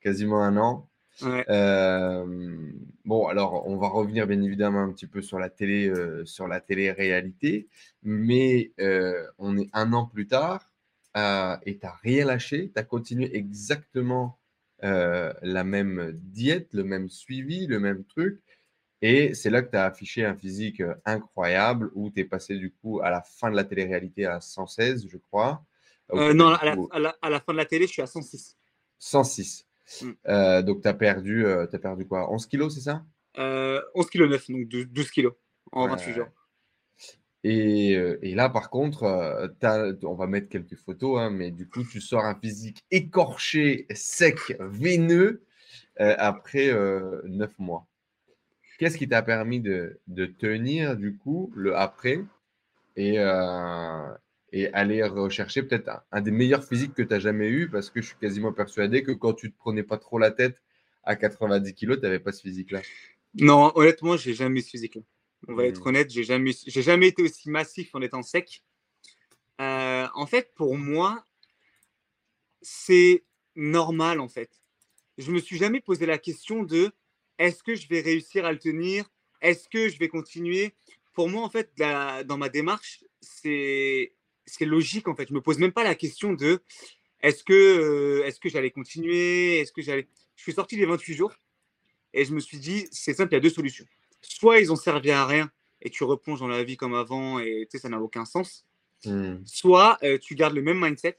quasiment 0.00 0.42
un 0.42 0.56
an. 0.56 0.88
Ouais. 1.22 1.44
Euh, 1.48 2.70
bon, 3.04 3.26
alors 3.26 3.66
on 3.66 3.76
va 3.76 3.88
revenir 3.88 4.26
bien 4.26 4.40
évidemment 4.40 4.82
un 4.82 4.92
petit 4.92 5.06
peu 5.06 5.20
sur 5.20 5.38
la 5.38 5.50
télé, 5.50 5.88
euh, 5.88 6.24
sur 6.24 6.46
la 6.46 6.60
télé-réalité, 6.60 7.68
mais 8.02 8.72
euh, 8.80 9.26
on 9.38 9.58
est 9.58 9.68
un 9.72 9.92
an 9.92 10.06
plus 10.06 10.28
tard 10.28 10.70
et 11.66 11.78
tu 11.78 11.84
n'as 11.84 11.96
rien 12.02 12.26
lâché, 12.26 12.70
tu 12.72 12.78
as 12.78 12.84
continué 12.84 13.34
exactement 13.36 14.38
la 14.80 15.64
même 15.64 16.12
diète, 16.12 16.72
le 16.72 16.84
même 16.84 17.08
suivi, 17.08 17.66
le 17.66 17.80
même 17.80 18.04
truc. 18.04 18.40
Et 19.02 19.34
c'est 19.34 19.50
là 19.50 19.62
que 19.62 19.70
tu 19.70 19.76
as 19.76 19.86
affiché 19.86 20.24
un 20.24 20.36
physique 20.36 20.80
incroyable 21.04 21.90
où 21.94 22.10
tu 22.10 22.20
es 22.20 22.24
passé 22.24 22.56
du 22.56 22.70
coup 22.70 23.00
à 23.00 23.10
la 23.10 23.22
fin 23.22 23.50
de 23.50 23.56
la 23.56 23.64
télé-réalité 23.64 24.26
à 24.26 24.40
116, 24.40 25.08
je 25.08 25.18
crois. 25.18 25.64
Où 26.12 26.18
Euh, 26.18 26.32
non, 26.32 26.48
à 26.48 26.64
la, 26.64 26.74
coup 26.74 26.88
à 26.92 26.98
la- 26.98 27.16
à 27.22 27.30
la 27.30 27.40
fin 27.40 27.52
de 27.52 27.58
la 27.58 27.64
télé, 27.66 27.86
je 27.86 27.92
suis 27.92 28.02
à 28.02 28.06
106. 28.06 28.56
106. 28.98 29.66
Mm. 30.02 30.10
Euh, 30.28 30.62
donc 30.62 30.82
tu 30.82 30.88
as 30.88 30.94
perdu, 30.94 31.46
euh, 31.46 31.66
perdu 31.66 32.06
quoi? 32.06 32.32
11 32.32 32.46
kilos, 32.46 32.74
c'est 32.74 32.80
ça? 32.80 33.04
Euh, 33.38 33.80
11 33.94 34.08
kg 34.10 34.28
9, 34.28 34.50
donc 34.50 34.68
12, 34.68 34.86
12 34.88 35.10
kg 35.10 35.28
en 35.72 35.84
Ouais, 35.84 35.90
28 35.90 36.14
jours. 36.14 36.26
Et, 37.44 37.92
et 37.92 38.34
là, 38.34 38.48
par 38.48 38.68
contre, 38.68 39.04
on 40.02 40.14
va 40.14 40.26
mettre 40.26 40.48
quelques 40.48 40.74
photos, 40.76 41.20
hein, 41.20 41.30
mais 41.30 41.50
du 41.52 41.68
coup, 41.68 41.84
tu 41.84 42.00
sors 42.00 42.24
un 42.24 42.34
physique 42.34 42.82
écorché, 42.90 43.86
sec, 43.94 44.56
veineux 44.58 45.44
après 45.98 46.68
euh, 46.68 47.22
neuf 47.26 47.52
mois. 47.58 47.86
Qu'est-ce 48.78 48.98
qui 48.98 49.08
t'a 49.08 49.22
permis 49.22 49.60
de, 49.60 50.00
de 50.08 50.26
tenir, 50.26 50.96
du 50.96 51.16
coup, 51.16 51.52
le 51.54 51.76
après? 51.76 52.20
Et, 52.96 53.18
et 54.52 54.72
aller 54.72 55.02
rechercher 55.04 55.62
peut-être 55.62 55.88
un, 55.88 56.02
un 56.10 56.20
des 56.20 56.30
meilleurs 56.30 56.64
physiques 56.64 56.94
que 56.94 57.02
tu 57.02 57.12
as 57.14 57.18
jamais 57.20 57.48
eu 57.48 57.68
parce 57.68 57.90
que 57.90 58.00
je 58.00 58.08
suis 58.08 58.16
quasiment 58.18 58.52
persuadé 58.52 59.02
que 59.02 59.12
quand 59.12 59.34
tu 59.34 59.50
te 59.52 59.58
prenais 59.58 59.82
pas 59.82 59.98
trop 59.98 60.18
la 60.18 60.30
tête 60.30 60.62
à 61.04 61.16
90 61.16 61.74
kilos, 61.74 61.98
tu 61.98 62.02
n'avais 62.04 62.18
pas 62.18 62.32
ce 62.32 62.42
physique-là. 62.42 62.80
Non, 63.34 63.72
honnêtement, 63.74 64.16
j'ai 64.16 64.34
jamais 64.34 64.60
eu 64.60 64.62
ce 64.62 64.70
physique-là. 64.70 65.02
On 65.48 65.54
va 65.54 65.64
Mm. 65.64 65.66
être 65.66 65.86
honnête, 65.86 66.10
j'ai 66.10 66.24
jamais, 66.24 66.52
j'ai 66.66 66.82
jamais 66.82 67.08
été 67.08 67.22
aussi 67.22 67.50
massif 67.50 67.94
en 67.94 68.00
étant 68.00 68.22
sec. 68.22 68.62
Euh, 69.60 70.06
en 70.14 70.26
fait, 70.26 70.52
pour 70.54 70.76
moi, 70.76 71.24
c'est 72.62 73.24
normal 73.56 74.20
en 74.20 74.28
fait. 74.28 74.50
Je 75.18 75.30
me 75.32 75.38
suis 75.40 75.56
jamais 75.58 75.80
posé 75.80 76.06
la 76.06 76.18
question 76.18 76.62
de 76.62 76.92
est-ce 77.38 77.62
que 77.62 77.74
je 77.74 77.88
vais 77.88 78.00
réussir 78.00 78.44
à 78.44 78.52
le 78.52 78.58
tenir? 78.58 79.04
Est-ce 79.40 79.68
que 79.68 79.88
je 79.88 79.98
vais 79.98 80.08
continuer? 80.08 80.74
Pour 81.12 81.28
moi, 81.28 81.42
en 81.42 81.50
fait, 81.50 81.70
la- 81.78 82.24
dans 82.24 82.36
ma 82.38 82.48
démarche, 82.48 83.04
c'est 83.20 84.12
c'est 84.48 84.64
logique 84.64 85.06
en 85.08 85.14
fait. 85.14 85.28
Je 85.28 85.34
me 85.34 85.40
pose 85.40 85.58
même 85.58 85.72
pas 85.72 85.84
la 85.84 85.94
question 85.94 86.32
de 86.32 86.60
est-ce 87.20 87.44
que 87.44 87.52
euh, 87.52 88.24
est-ce 88.26 88.40
que 88.40 88.48
j'allais 88.48 88.70
continuer? 88.70 89.58
Est-ce 89.60 89.72
que 89.72 89.82
j'allais? 89.82 90.08
Je 90.36 90.42
suis 90.42 90.52
sorti 90.52 90.76
les 90.76 90.86
28 90.86 91.14
jours 91.14 91.32
et 92.14 92.24
je 92.24 92.32
me 92.34 92.40
suis 92.40 92.58
dit 92.58 92.88
c'est 92.90 93.14
simple, 93.14 93.32
il 93.32 93.36
y 93.36 93.38
a 93.38 93.40
deux 93.40 93.50
solutions. 93.50 93.84
Soit 94.22 94.58
ils 94.60 94.72
ont 94.72 94.76
servi 94.76 95.10
à 95.10 95.26
rien 95.26 95.50
et 95.80 95.90
tu 95.90 96.02
replonges 96.04 96.40
dans 96.40 96.48
la 96.48 96.64
vie 96.64 96.76
comme 96.76 96.94
avant 96.94 97.38
et 97.38 97.68
tu 97.70 97.76
sais 97.76 97.82
ça 97.82 97.88
n'a 97.88 98.00
aucun 98.00 98.24
sens 98.24 98.64
Hmm. 99.04 99.36
soit 99.44 99.96
euh, 100.02 100.18
tu 100.18 100.34
gardes 100.34 100.54
le 100.54 100.62
même 100.62 100.80
mindset 100.84 101.16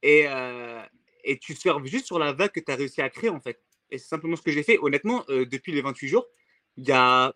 et, 0.00 0.28
euh, 0.28 0.80
et 1.24 1.38
tu 1.40 1.54
surfes 1.56 1.84
juste 1.86 2.06
sur 2.06 2.20
la 2.20 2.32
vague 2.32 2.52
que 2.52 2.60
tu 2.60 2.70
as 2.70 2.76
réussi 2.76 3.02
à 3.02 3.10
créer 3.10 3.30
en 3.30 3.40
fait. 3.40 3.60
Et 3.90 3.98
c'est 3.98 4.06
simplement 4.06 4.36
ce 4.36 4.42
que 4.42 4.52
j'ai 4.52 4.62
fait. 4.62 4.78
Honnêtement, 4.78 5.24
depuis 5.28 5.72
les 5.72 5.82
28 5.82 6.06
jours, 6.06 6.26
il 6.76 6.86
y 6.86 6.92
a, 6.92 7.34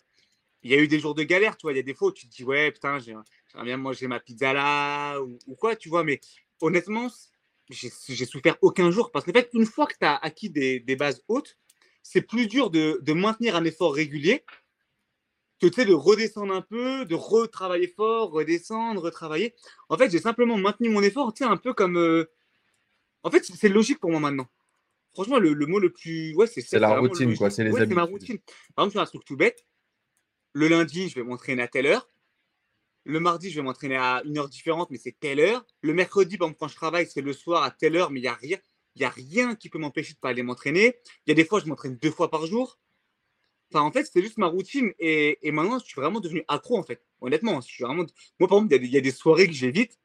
y 0.63 0.75
a 0.75 0.79
eu 0.79 0.87
des 0.87 1.01
jours 1.01 1.17
de 1.17 1.25
galère, 1.25 1.57
tu 1.57 1.63
vois. 1.63 1.73
Il 1.73 1.77
y 1.77 1.81
a 1.81 1.83
des 1.83 1.95
fois 1.95 2.09
où 2.09 2.13
tu 2.13 2.29
te 2.29 2.33
dis, 2.33 2.45
ouais, 2.45 2.71
putain, 2.71 3.01
j'ai- 3.01 3.17
j'aimerais 3.55 3.67
bien 3.67 3.77
manger 3.77 4.09
ma 4.09 4.21
pizza 4.21 4.53
là 4.53 5.21
ou, 5.21 5.39
ou 5.47 5.55
quoi, 5.55 5.77
tu 5.77 5.89
vois. 5.89 6.05
Mais 6.05 6.21
honnêtement, 6.61 7.09
j'ai 7.71 8.27
souffert 8.27 8.57
aucun 8.61 8.91
jour 8.91 9.11
parce 9.13 9.25
qu'en 9.25 9.33
fait, 9.33 9.49
une 9.55 9.67
fois 9.67 9.87
que 9.87 9.95
tu 9.99 10.05
as 10.05 10.17
acquis 10.17 10.51
des, 10.51 10.81
des 10.81 10.97
bases 10.97 11.23
hautes, 11.29 11.57
c'est 12.03 12.23
plus 12.23 12.47
dur 12.47 12.71
de, 12.71 12.99
de 13.03 13.13
maintenir 13.13 13.57
un 13.57 13.65
effort 13.65 13.95
régulier 13.95 14.45
que 15.61 15.69
tu 15.69 15.75
sais, 15.75 15.85
de 15.87 15.95
redescendre 15.95 16.53
un 16.53 16.61
peu, 16.63 17.05
de 17.07 17.15
retravailler 17.15 17.89
fort, 17.89 18.33
redescendre, 18.33 19.01
retravailler. 19.01 19.55
En 19.89 19.97
fait, 19.97 20.11
j'ai 20.11 20.19
simplement 20.19 20.59
maintenu 20.59 20.89
mon 20.91 21.01
effort, 21.03 21.33
tu 21.33 21.45
sais, 21.45 21.51
un 21.51 21.57
peu 21.57 21.73
comme. 21.73 21.97
euh, 21.97 22.27
En 23.23 23.31
fait, 23.31 23.45
c'est 23.45 23.69
logique 23.69 24.01
pour 24.01 24.11
moi 24.11 24.21
maintenant. 24.21 24.49
Franchement, 25.15 25.39
le, 25.39 25.55
le 25.55 25.67
mot 25.67 25.79
le 25.79 25.93
plus. 25.93 26.35
Ouais, 26.35 26.49
c'est 26.49 26.79
la 26.81 26.89
routine, 26.99 27.37
quoi, 27.39 27.49
c'est 27.51 27.63
les 27.65 27.71
Ouais, 27.71 27.87
ma 27.95 28.03
routine. 28.03 28.39
Par 28.75 28.85
exemple, 28.85 28.93
sur 28.93 29.01
un 29.01 29.07
truc 29.07 29.25
tout 29.25 29.37
bête, 29.37 29.65
le 30.53 30.69
lundi, 30.69 31.09
je 31.09 31.15
vais 31.15 31.23
m'entraîner 31.23 31.63
à 31.63 31.69
telle 31.69 31.87
heure. 31.87 32.09
Le 33.05 33.21
mardi, 33.21 33.51
je 33.51 33.57
vais 33.57 33.63
m'entraîner 33.63 33.97
à 33.97 34.23
une 34.25 34.39
heure 34.39 34.49
différente, 34.49 34.91
mais 34.91 34.99
c'est 34.99 35.19
telle 35.19 35.41
heure. 35.41 35.65
Le 35.83 35.93
mercredi, 35.93 36.39
par 36.39 36.49
exemple, 36.49 36.59
quand 36.61 36.69
je 36.69 36.75
travaille, 36.77 37.07
c'est 37.07 37.21
le 37.21 37.33
soir 37.33 37.63
à 37.63 37.71
telle 37.71 37.97
heure, 37.97 38.11
mais 38.11 38.21
il 38.21 38.23
n'y 38.23 38.29
a 38.29 38.35
rien. 38.35 38.59
Il 38.97 39.03
y 39.03 39.05
a 39.05 39.11
rien 39.11 39.55
qui 39.57 39.69
peut 39.69 39.79
m'empêcher 39.79 40.15
de 40.15 40.19
pas 40.19 40.31
aller 40.31 40.43
m'entraîner. 40.43 40.95
Il 41.27 41.31
y 41.31 41.33
a 41.33 41.35
des 41.35 41.45
fois, 41.45 41.61
je 41.61 41.67
m'entraîne 41.67 41.97
deux 41.97 42.11
fois 42.11 42.31
par 42.31 42.47
jour. 42.47 42.79
Enfin, 43.71 43.85
en 43.85 43.91
fait, 43.91 44.05
c'était 44.05 44.23
juste 44.23 44.39
ma 44.39 44.47
routine. 44.47 44.93
Et, 44.99 45.47
et 45.47 45.51
maintenant, 45.51 45.79
je 45.79 45.85
suis 45.85 46.01
vraiment 46.01 46.21
devenu 46.21 46.45
accro, 46.49 46.79
en 46.79 46.83
fait. 46.83 47.05
Honnêtement, 47.21 47.61
je 47.61 47.67
suis 47.67 47.85
vraiment... 47.85 48.05
Moi, 48.39 48.49
par 48.49 48.59
exemple, 48.59 48.73
il 48.73 48.77
y 48.77 48.77
a 48.77 48.79
des- 48.79 48.87
il 48.87 48.95
y, 48.95 48.97
a 48.97 49.01
des 49.01 49.11
soirées 49.11 49.49
que 49.49 49.53
j'évite. 49.53 49.99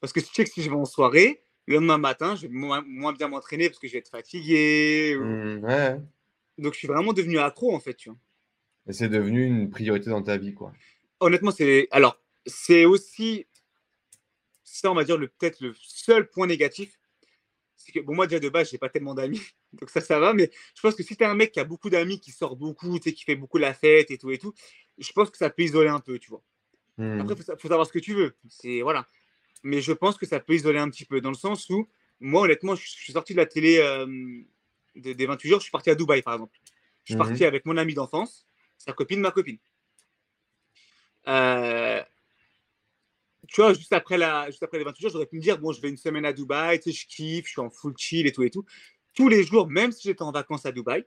Parce 0.00 0.12
que 0.12 0.20
je 0.20 0.26
sais 0.26 0.44
que 0.44 0.50
si 0.50 0.62
je 0.62 0.68
vais 0.70 0.76
en 0.76 0.84
soirée, 0.84 1.42
le 1.66 1.76
lendemain 1.76 1.98
matin, 1.98 2.36
je 2.36 2.42
vais 2.42 2.52
moins, 2.52 2.84
moins 2.86 3.12
bien 3.12 3.28
m'entraîner 3.28 3.68
parce 3.70 3.78
que 3.78 3.88
je 3.88 3.94
vais 3.94 3.98
être 4.00 4.10
fatigué. 4.10 5.16
Hmm, 5.18 5.64
ouais. 5.64 5.98
Donc, 6.58 6.74
je 6.74 6.78
suis 6.78 6.88
vraiment 6.88 7.12
devenu 7.12 7.38
accro, 7.38 7.74
en 7.74 7.80
fait. 7.80 7.94
Tu 7.94 8.10
vois. 8.10 8.18
Et 8.86 8.92
c'est 8.92 9.08
devenu 9.08 9.46
une 9.46 9.70
priorité 9.70 10.10
dans 10.10 10.22
ta 10.22 10.36
vie, 10.36 10.54
quoi. 10.54 10.72
Honnêtement, 11.18 11.50
c'est... 11.50 11.88
Alors, 11.90 12.20
c'est 12.46 12.84
aussi... 12.84 13.46
Ça, 14.64 14.90
on 14.90 14.94
va 14.94 15.04
dire, 15.04 15.16
le 15.16 15.28
peut-être 15.28 15.60
le 15.60 15.74
seul 15.78 16.28
point 16.28 16.46
négatif. 16.46 16.98
C'est 17.76 17.92
que, 17.92 18.00
bon, 18.00 18.14
moi, 18.14 18.26
déjà, 18.26 18.40
de 18.40 18.48
base, 18.48 18.70
j'ai 18.70 18.78
pas 18.78 18.88
tellement 18.88 19.14
d'amis. 19.14 19.40
Donc, 19.72 19.90
ça, 19.90 20.00
ça 20.00 20.18
va. 20.18 20.32
Mais 20.34 20.50
je 20.74 20.80
pense 20.80 20.94
que 20.94 21.02
si 21.02 21.16
tu 21.16 21.22
es 21.22 21.26
un 21.26 21.34
mec 21.34 21.52
qui 21.52 21.60
a 21.60 21.64
beaucoup 21.64 21.88
d'amis, 21.90 22.20
qui 22.20 22.30
sort 22.32 22.56
beaucoup, 22.56 22.98
qui 22.98 23.22
fait 23.24 23.36
beaucoup 23.36 23.58
la 23.58 23.72
fête 23.74 24.10
et 24.10 24.18
tout 24.18 24.30
et 24.30 24.38
tout, 24.38 24.52
je 24.98 25.10
pense 25.12 25.30
que 25.30 25.38
ça 25.38 25.50
peut 25.50 25.62
isoler 25.62 25.88
un 25.88 26.00
peu, 26.00 26.18
tu 26.18 26.30
vois. 26.30 26.42
Hmm. 26.98 27.20
Après, 27.20 27.34
il 27.34 27.42
faut, 27.44 27.56
faut 27.58 27.68
savoir 27.68 27.86
ce 27.86 27.92
que 27.92 27.98
tu 27.98 28.14
veux. 28.14 28.36
C'est 28.48 28.80
voilà. 28.82 29.08
Mais 29.62 29.80
je 29.80 29.92
pense 29.92 30.16
que 30.16 30.26
ça 30.26 30.40
peut 30.40 30.54
isoler 30.54 30.78
un 30.78 30.90
petit 30.90 31.04
peu, 31.04 31.20
dans 31.20 31.30
le 31.30 31.36
sens 31.36 31.68
où, 31.70 31.88
moi, 32.20 32.42
honnêtement, 32.42 32.74
je, 32.74 32.84
je 32.84 32.90
suis 32.90 33.12
sorti 33.12 33.32
de 33.34 33.38
la 33.38 33.46
télé 33.46 33.78
euh, 33.78 34.06
de- 34.94 35.12
des 35.12 35.26
28 35.26 35.48
jours, 35.48 35.58
je 35.60 35.64
suis 35.64 35.70
parti 35.72 35.90
à 35.90 35.94
Dubaï, 35.94 36.22
par 36.22 36.34
exemple. 36.34 36.58
Je 37.04 37.12
suis 37.12 37.14
Mhm. 37.20 37.26
parti 37.28 37.44
avec 37.44 37.64
mon 37.66 37.76
ami 37.76 37.94
d'enfance, 37.94 38.46
sa 38.78 38.92
copine, 38.92 39.20
ma 39.20 39.30
copine. 39.30 39.58
Euh, 41.28 42.02
tu 43.48 43.60
vois, 43.60 43.74
juste 43.74 43.92
après, 43.92 44.18
la, 44.18 44.50
juste 44.50 44.62
après 44.62 44.78
les 44.78 44.84
28 44.84 45.02
jours, 45.02 45.10
j'aurais 45.12 45.26
pu 45.26 45.36
me 45.36 45.40
dire, 45.40 45.58
bon, 45.58 45.72
je 45.72 45.80
vais 45.80 45.88
une 45.88 45.96
semaine 45.96 46.24
à 46.24 46.32
Dubaï, 46.32 46.80
tu 46.80 46.92
sais, 46.92 46.98
je 46.98 47.06
kiffe, 47.06 47.46
je 47.46 47.50
suis 47.52 47.60
en 47.60 47.70
full 47.70 47.94
chill 47.96 48.26
et 48.26 48.32
tout 48.32 48.42
et 48.42 48.50
tout. 48.50 48.64
Tous 49.14 49.28
les 49.28 49.44
jours, 49.44 49.68
même 49.68 49.92
si 49.92 50.08
j'étais 50.08 50.22
en 50.22 50.32
vacances 50.32 50.66
à 50.66 50.72
Dubaï, 50.72 51.04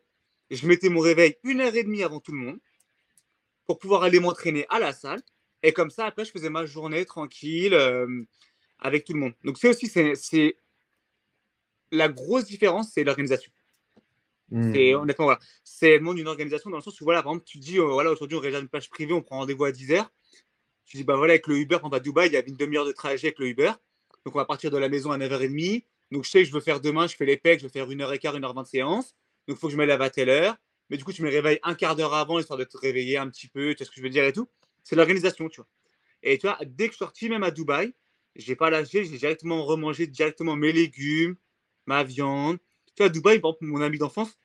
je 0.49 0.67
mettais 0.67 0.89
mon 0.89 0.99
réveil 0.99 1.35
une 1.43 1.61
heure 1.61 1.75
et 1.75 1.83
demie 1.83 2.03
avant 2.03 2.19
tout 2.19 2.31
le 2.31 2.37
monde 2.37 2.59
pour 3.67 3.77
pouvoir 3.77 4.03
aller 4.03 4.19
m'entraîner 4.19 4.65
à 4.69 4.79
la 4.79 4.93
salle. 4.93 5.21
Et 5.61 5.73
comme 5.73 5.91
ça, 5.91 6.05
après, 6.05 6.25
je 6.25 6.31
faisais 6.31 6.49
ma 6.49 6.65
journée 6.65 7.05
tranquille 7.05 7.73
euh, 7.73 8.23
avec 8.79 9.05
tout 9.05 9.13
le 9.13 9.19
monde. 9.19 9.33
Donc, 9.43 9.57
c'est 9.57 9.69
aussi, 9.69 9.87
c'est, 9.87 10.15
c'est- 10.15 10.55
la 11.91 12.07
grosse 12.07 12.45
différence, 12.45 12.91
c'est 12.93 13.03
l'organisation. 13.03 13.51
Hmm. 14.51 14.73
Et 14.75 14.95
honnêtement, 14.95 15.25
voilà. 15.25 15.39
C'est 15.63 15.97
le 15.97 16.03
monde 16.03 16.17
d'une 16.17 16.27
organisation 16.27 16.69
dans 16.69 16.77
le 16.77 16.83
sens 16.83 16.99
où, 16.99 17.03
voilà, 17.03 17.21
par 17.21 17.33
exemple, 17.33 17.45
tu 17.45 17.57
dis, 17.59 17.79
euh, 17.79 17.83
voilà, 17.85 18.11
aujourd'hui, 18.11 18.37
on 18.37 18.41
réserve 18.41 18.63
une 18.63 18.69
plage 18.69 18.89
privée, 18.89 19.13
on 19.13 19.21
prend 19.21 19.37
rendez-vous 19.39 19.65
à 19.65 19.71
10h. 19.71 20.09
Tu 20.89 20.97
dis, 20.97 21.03
bah 21.03 21.15
voilà, 21.15 21.33
avec 21.33 21.45
le 21.45 21.55
Uber, 21.57 21.77
on 21.83 21.89
va 21.89 21.97
à 21.97 21.99
Dubaï, 21.99 22.29
il 22.29 22.33
y 22.33 22.37
avait 22.37 22.49
une 22.49 22.57
demi-heure 22.57 22.85
de 22.85 22.91
trajet 22.91 23.27
avec 23.27 23.37
le 23.37 23.47
Uber. 23.47 23.71
Donc, 24.25 24.35
on 24.35 24.39
va 24.39 24.45
partir 24.45 24.71
de 24.71 24.77
la 24.77 24.89
maison 24.89 25.11
à 25.11 25.19
9h30. 25.19 25.85
Donc, 26.11 26.25
je 26.25 26.29
sais 26.31 26.39
que 26.41 26.49
je 26.49 26.51
veux 26.51 26.61
faire 26.61 26.81
demain, 26.81 27.05
je 27.05 27.15
fais 27.15 27.27
les 27.27 27.37
pecs, 27.37 27.59
je 27.59 27.67
vais 27.67 27.71
faire 27.71 27.87
1h15, 27.87 28.39
1h20 28.39 28.63
de 28.63 28.67
séance. 28.67 29.15
Donc, 29.47 29.57
il 29.57 29.59
faut 29.59 29.67
que 29.67 29.73
je 29.73 29.77
me 29.77 29.85
lève 29.85 30.01
à 30.01 30.09
telle 30.09 30.29
heure. 30.29 30.55
Mais 30.89 30.97
du 30.97 31.03
coup, 31.03 31.13
tu 31.13 31.21
me 31.21 31.29
réveilles 31.29 31.59
un 31.61 31.75
quart 31.75 31.95
d'heure 31.95 32.15
avant, 32.15 32.39
histoire 32.39 32.57
de 32.57 32.63
te 32.63 32.75
réveiller 32.75 33.17
un 33.17 33.29
petit 33.29 33.47
peu, 33.47 33.75
tu 33.75 33.83
vois 33.83 33.85
ce 33.85 33.91
que 33.91 33.97
je 33.97 34.01
veux 34.01 34.09
dire 34.09 34.23
et 34.23 34.33
tout. 34.33 34.49
C'est 34.83 34.95
l'organisation, 34.95 35.47
tu 35.47 35.57
vois. 35.57 35.67
Et 36.23 36.39
tu 36.39 36.47
vois, 36.47 36.57
dès 36.65 36.87
que 36.87 36.93
je 36.93 36.97
suis 36.97 37.05
sorti, 37.05 37.29
même 37.29 37.43
à 37.43 37.51
Dubaï, 37.51 37.93
j'ai 38.35 38.55
pas 38.55 38.71
lâché, 38.71 39.05
j'ai 39.05 39.17
directement 39.17 39.63
remangé 39.63 40.07
directement 40.07 40.55
mes 40.55 40.71
légumes, 40.71 41.35
ma 41.85 42.03
viande. 42.03 42.57
Tu 42.87 42.93
vois, 42.97 43.05
à 43.05 43.09
Dubaï, 43.09 43.39
par 43.39 43.51
exemple, 43.51 43.65
mon 43.65 43.81
ami 43.81 43.99
d'enfance, 43.99 44.39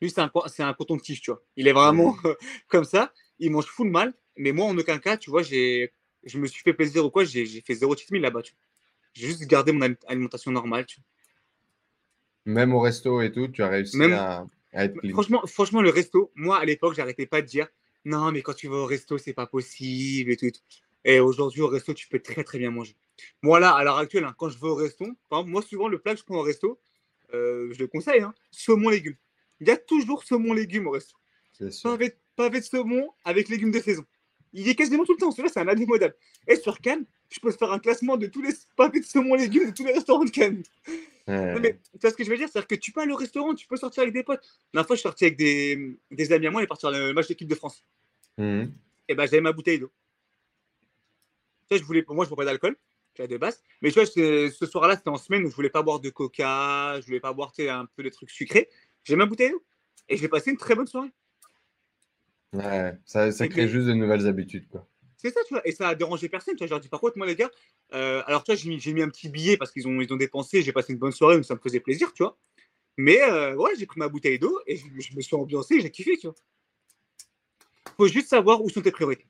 lui, 0.00 0.10
c'est 0.10 0.20
un, 0.20 0.30
c'est 0.48 0.64
un 0.64 0.74
coton-tige, 0.74 1.20
tu 1.20 1.30
vois. 1.30 1.42
Il 1.56 1.68
est 1.68 1.72
vraiment 1.72 2.16
comme 2.68 2.84
ça. 2.84 3.12
Il 3.38 3.52
mange 3.52 3.66
full 3.66 3.88
mal. 3.88 4.12
Mais 4.36 4.52
moi, 4.52 4.66
en 4.66 4.76
aucun 4.76 4.98
cas, 4.98 5.16
tu 5.16 5.30
vois, 5.30 5.42
j'ai, 5.42 5.92
je 6.24 6.38
me 6.38 6.46
suis 6.46 6.62
fait 6.62 6.72
plaisir 6.74 7.04
ou 7.04 7.10
quoi. 7.10 7.24
J'ai, 7.24 7.46
j'ai 7.46 7.60
fait 7.60 7.74
zéro 7.74 7.96
cheat 7.96 8.10
meal 8.10 8.22
là-bas, 8.22 8.42
tu 8.42 8.52
vois. 8.52 8.60
J'ai 9.14 9.28
juste 9.28 9.46
gardé 9.46 9.72
mon 9.72 9.80
ali- 9.80 9.96
alimentation 10.06 10.50
normale, 10.50 10.86
tu 10.86 11.00
vois. 11.00 12.52
Même 12.52 12.74
au 12.74 12.80
resto 12.80 13.20
et 13.22 13.32
tout, 13.32 13.48
tu 13.48 13.62
as 13.62 13.68
réussi 13.68 13.96
Même- 13.96 14.12
à, 14.12 14.46
à 14.72 14.84
être 14.84 14.98
clean. 14.98 15.10
Franchement, 15.12 15.46
franchement, 15.46 15.82
le 15.82 15.90
resto, 15.90 16.30
moi, 16.34 16.58
à 16.58 16.64
l'époque, 16.64 16.94
j'arrêtais 16.94 17.26
pas 17.26 17.42
de 17.42 17.46
dire 17.46 17.68
non, 18.04 18.30
mais 18.30 18.40
quand 18.42 18.54
tu 18.54 18.68
vas 18.68 18.76
au 18.76 18.86
resto, 18.86 19.18
c'est 19.18 19.32
pas 19.32 19.46
possible 19.46 20.30
et 20.30 20.36
tout. 20.36 20.46
Et, 20.46 20.52
tout. 20.52 20.60
Et 21.04 21.18
aujourd'hui, 21.18 21.60
au 21.60 21.66
resto, 21.66 21.92
tu 21.92 22.06
peux 22.08 22.20
très, 22.20 22.44
très 22.44 22.58
bien 22.58 22.70
manger. 22.70 22.94
Moi, 23.42 23.58
là, 23.58 23.72
à 23.74 23.82
l'heure 23.82 23.98
actuelle, 23.98 24.24
hein, 24.24 24.34
quand 24.38 24.48
je 24.48 24.58
vais 24.58 24.68
au 24.68 24.76
resto, 24.76 25.06
par 25.28 25.40
exemple, 25.40 25.50
moi, 25.50 25.62
souvent, 25.62 25.88
le 25.88 25.98
plat 25.98 26.14
que 26.14 26.20
je 26.20 26.24
prends 26.24 26.36
au 26.38 26.42
resto, 26.42 26.80
euh, 27.34 27.72
je 27.72 27.78
le 27.80 27.88
conseille, 27.88 28.20
hein, 28.20 28.32
saumon 28.52 28.90
légumes. 28.90 29.16
Il 29.60 29.66
y 29.66 29.70
a 29.70 29.76
toujours 29.76 30.22
saumon 30.22 30.52
légumes 30.52 30.86
au 30.86 30.90
resto. 30.90 31.16
C'est 31.50 31.72
sûr. 31.72 31.90
pavé, 31.90 32.14
pavé 32.36 32.60
de 32.60 32.64
saumon 32.64 33.12
avec 33.24 33.48
légumes 33.48 33.72
de 33.72 33.80
saison. 33.80 34.04
Il 34.56 34.66
est 34.70 34.74
quasiment 34.74 35.04
tout 35.04 35.12
le 35.12 35.18
temps. 35.18 35.30
Celui-là, 35.30 35.50
c'est 35.52 35.60
un 35.60 35.68
indémodable. 35.68 36.14
Et 36.48 36.56
sur 36.56 36.80
Cannes, 36.80 37.04
je 37.28 37.38
peux 37.40 37.52
faire 37.52 37.72
un 37.72 37.78
classement 37.78 38.16
de 38.16 38.26
tous 38.26 38.40
les 38.40 38.54
pavés 38.74 39.00
de 39.00 39.04
saumon 39.04 39.34
légumes 39.34 39.66
de 39.66 39.74
tous 39.74 39.84
les 39.84 39.92
restaurants 39.92 40.24
de 40.24 40.30
Cannes. 40.30 40.62
Non, 41.28 41.60
mais 41.60 41.78
tu 41.92 41.98
vois 42.00 42.10
ce 42.10 42.16
que 42.16 42.24
je 42.24 42.30
veux 42.30 42.38
dire? 42.38 42.48
C'est-à-dire 42.48 42.66
que 42.66 42.74
tu 42.74 42.90
peux 42.90 43.00
aller 43.02 43.12
au 43.12 43.16
restaurant, 43.16 43.54
tu 43.54 43.66
peux 43.66 43.76
sortir 43.76 44.02
avec 44.02 44.14
des 44.14 44.22
potes. 44.22 44.48
La 44.72 44.82
fois, 44.82 44.96
je 44.96 45.00
suis 45.00 45.08
sorti 45.08 45.24
avec 45.26 45.36
des, 45.36 45.98
des 46.10 46.32
amis 46.32 46.46
à 46.46 46.50
moi, 46.50 46.62
on 46.62 46.64
est 46.64 46.66
parti 46.66 46.80
sur 46.80 46.90
le 46.90 47.12
match 47.12 47.28
d'équipe 47.28 47.48
de 47.48 47.54
France. 47.54 47.84
Mhm. 48.38 48.72
Et 49.08 49.14
ben, 49.14 49.24
j'avais 49.24 49.42
ma 49.42 49.52
bouteille 49.52 49.78
d'eau. 49.78 49.92
Tu 51.70 51.76
je 51.76 51.84
voulais, 51.84 52.02
moi, 52.08 52.24
je 52.24 52.30
bois 52.30 52.38
pas 52.38 52.44
d'alcool, 52.46 52.76
déjà 53.14 53.26
de 53.26 53.36
base. 53.36 53.62
Mais 53.82 53.90
tu 53.90 54.00
vois, 54.00 54.06
ce 54.06 54.66
soir-là, 54.66 54.96
c'était 54.96 55.10
en 55.10 55.18
semaine 55.18 55.44
où 55.44 55.50
je 55.50 55.54
voulais 55.54 55.68
pas 55.68 55.82
boire 55.82 56.00
de 56.00 56.08
coca, 56.08 56.98
je 57.00 57.06
voulais 57.06 57.20
pas 57.20 57.34
boire 57.34 57.52
un 57.58 57.86
peu 57.94 58.04
des 58.04 58.10
trucs 58.10 58.30
sucrés. 58.30 58.70
J'ai 59.04 59.16
ma 59.16 59.26
bouteille 59.26 59.50
d'eau. 59.50 59.62
Et 60.08 60.16
j'ai 60.16 60.28
passé 60.28 60.52
une 60.52 60.56
très 60.56 60.74
bonne 60.74 60.86
soirée. 60.86 61.10
Ouais, 62.52 62.94
ça, 63.04 63.30
crée 63.48 63.68
juste 63.68 63.86
de 63.86 63.94
nouvelles 63.94 64.26
habitudes. 64.26 64.68
Quoi. 64.68 64.86
C'est 65.16 65.30
ça, 65.30 65.40
tu 65.46 65.54
vois. 65.54 65.66
Et 65.66 65.72
ça 65.72 65.88
a 65.88 65.94
dérangé 65.94 66.28
personne. 66.28 66.54
Tu 66.54 66.58
vois, 66.58 66.66
je 66.66 66.72
leur 66.72 66.80
dis, 66.80 66.88
par 66.88 67.00
contre, 67.00 67.18
moi, 67.18 67.26
les 67.26 67.36
gars, 67.36 67.50
euh, 67.94 68.22
alors, 68.26 68.44
tu 68.44 68.52
vois, 68.52 68.56
j'ai 68.56 68.68
mis, 68.68 68.80
j'ai 68.80 68.92
mis 68.92 69.02
un 69.02 69.08
petit 69.08 69.28
billet 69.28 69.56
parce 69.56 69.72
qu'ils 69.72 69.86
ont, 69.88 70.00
ils 70.00 70.12
ont 70.12 70.16
dépensé. 70.16 70.62
J'ai 70.62 70.72
passé 70.72 70.92
une 70.92 70.98
bonne 70.98 71.12
soirée, 71.12 71.36
donc 71.36 71.44
ça 71.44 71.54
me 71.54 71.60
faisait 71.60 71.80
plaisir, 71.80 72.12
tu 72.12 72.22
vois. 72.22 72.38
Mais 72.96 73.20
euh, 73.22 73.54
ouais, 73.56 73.72
j'ai 73.78 73.86
pris 73.86 73.98
ma 73.98 74.08
bouteille 74.08 74.38
d'eau 74.38 74.58
et 74.66 74.76
je, 74.76 74.86
je 74.98 75.16
me 75.16 75.20
suis 75.20 75.36
ambiancé, 75.36 75.80
j'ai 75.80 75.90
kiffé, 75.90 76.16
tu 76.16 76.28
vois. 76.28 76.36
Faut 77.96 78.08
juste 78.08 78.28
savoir 78.28 78.62
où 78.62 78.68
sont 78.68 78.82
tes 78.82 78.90
priorités. 78.90 79.26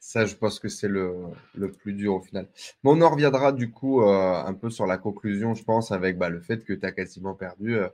Ça, 0.00 0.24
je 0.24 0.34
pense 0.34 0.58
que 0.60 0.68
c'est 0.68 0.88
le, 0.88 1.14
le 1.54 1.70
plus 1.70 1.92
dur 1.92 2.14
au 2.14 2.20
final. 2.20 2.48
Mais 2.82 2.90
on 2.90 3.00
en 3.00 3.10
reviendra 3.10 3.52
du 3.52 3.70
coup 3.70 4.02
euh, 4.02 4.42
un 4.44 4.54
peu 4.54 4.70
sur 4.70 4.86
la 4.86 4.96
conclusion, 4.96 5.54
je 5.54 5.64
pense, 5.64 5.92
avec 5.92 6.16
bah, 6.16 6.30
le 6.30 6.40
fait 6.40 6.64
que 6.64 6.72
tu 6.72 6.86
as 6.86 6.92
quasiment 6.92 7.34
perdu 7.34 7.76
euh, 7.76 7.88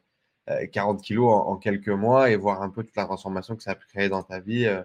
40 0.73 1.03
kilos 1.03 1.31
en, 1.31 1.57
quelques 1.57 1.89
mois 1.89 2.31
et 2.31 2.37
voir 2.37 2.63
un 2.63 2.71
peu 2.71 2.83
toute 2.85 2.97
la 2.97 3.05
transformation 3.05 3.57
que 3.57 3.63
ça 3.63 3.73
a 3.73 3.75
pu 3.75 3.87
créer 3.87 4.09
dans 4.09 4.23
ta 4.23 4.41
vie 4.41 4.67
euh, 4.67 4.83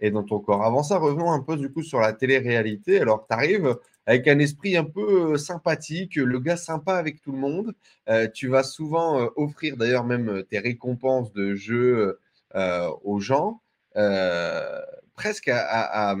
et 0.00 0.10
dans 0.10 0.22
ton 0.22 0.38
corps. 0.38 0.64
Avant 0.64 0.82
ça, 0.82 0.98
revenons 0.98 1.32
un 1.32 1.40
peu 1.40 1.56
du 1.56 1.72
coup 1.72 1.82
sur 1.82 2.00
la 2.00 2.12
télé-réalité. 2.12 3.00
Alors, 3.00 3.26
tu 3.26 3.34
arrives 3.34 3.76
avec 4.06 4.26
un 4.26 4.38
esprit 4.38 4.76
un 4.76 4.84
peu 4.84 5.32
euh, 5.32 5.36
sympathique, 5.36 6.16
le 6.16 6.40
gars 6.40 6.56
sympa 6.56 6.94
avec 6.94 7.20
tout 7.20 7.32
le 7.32 7.38
monde. 7.38 7.74
Euh, 8.08 8.26
tu 8.32 8.48
vas 8.48 8.62
souvent 8.62 9.20
euh, 9.20 9.26
offrir 9.36 9.76
d'ailleurs 9.76 10.04
même 10.04 10.30
euh, 10.30 10.42
tes 10.42 10.58
récompenses 10.58 11.32
de 11.32 11.54
euh, 12.54 12.90
aux 13.04 13.20
gens, 13.20 13.60
euh, 13.96 14.80
presque 15.14 15.48
à, 15.52 16.16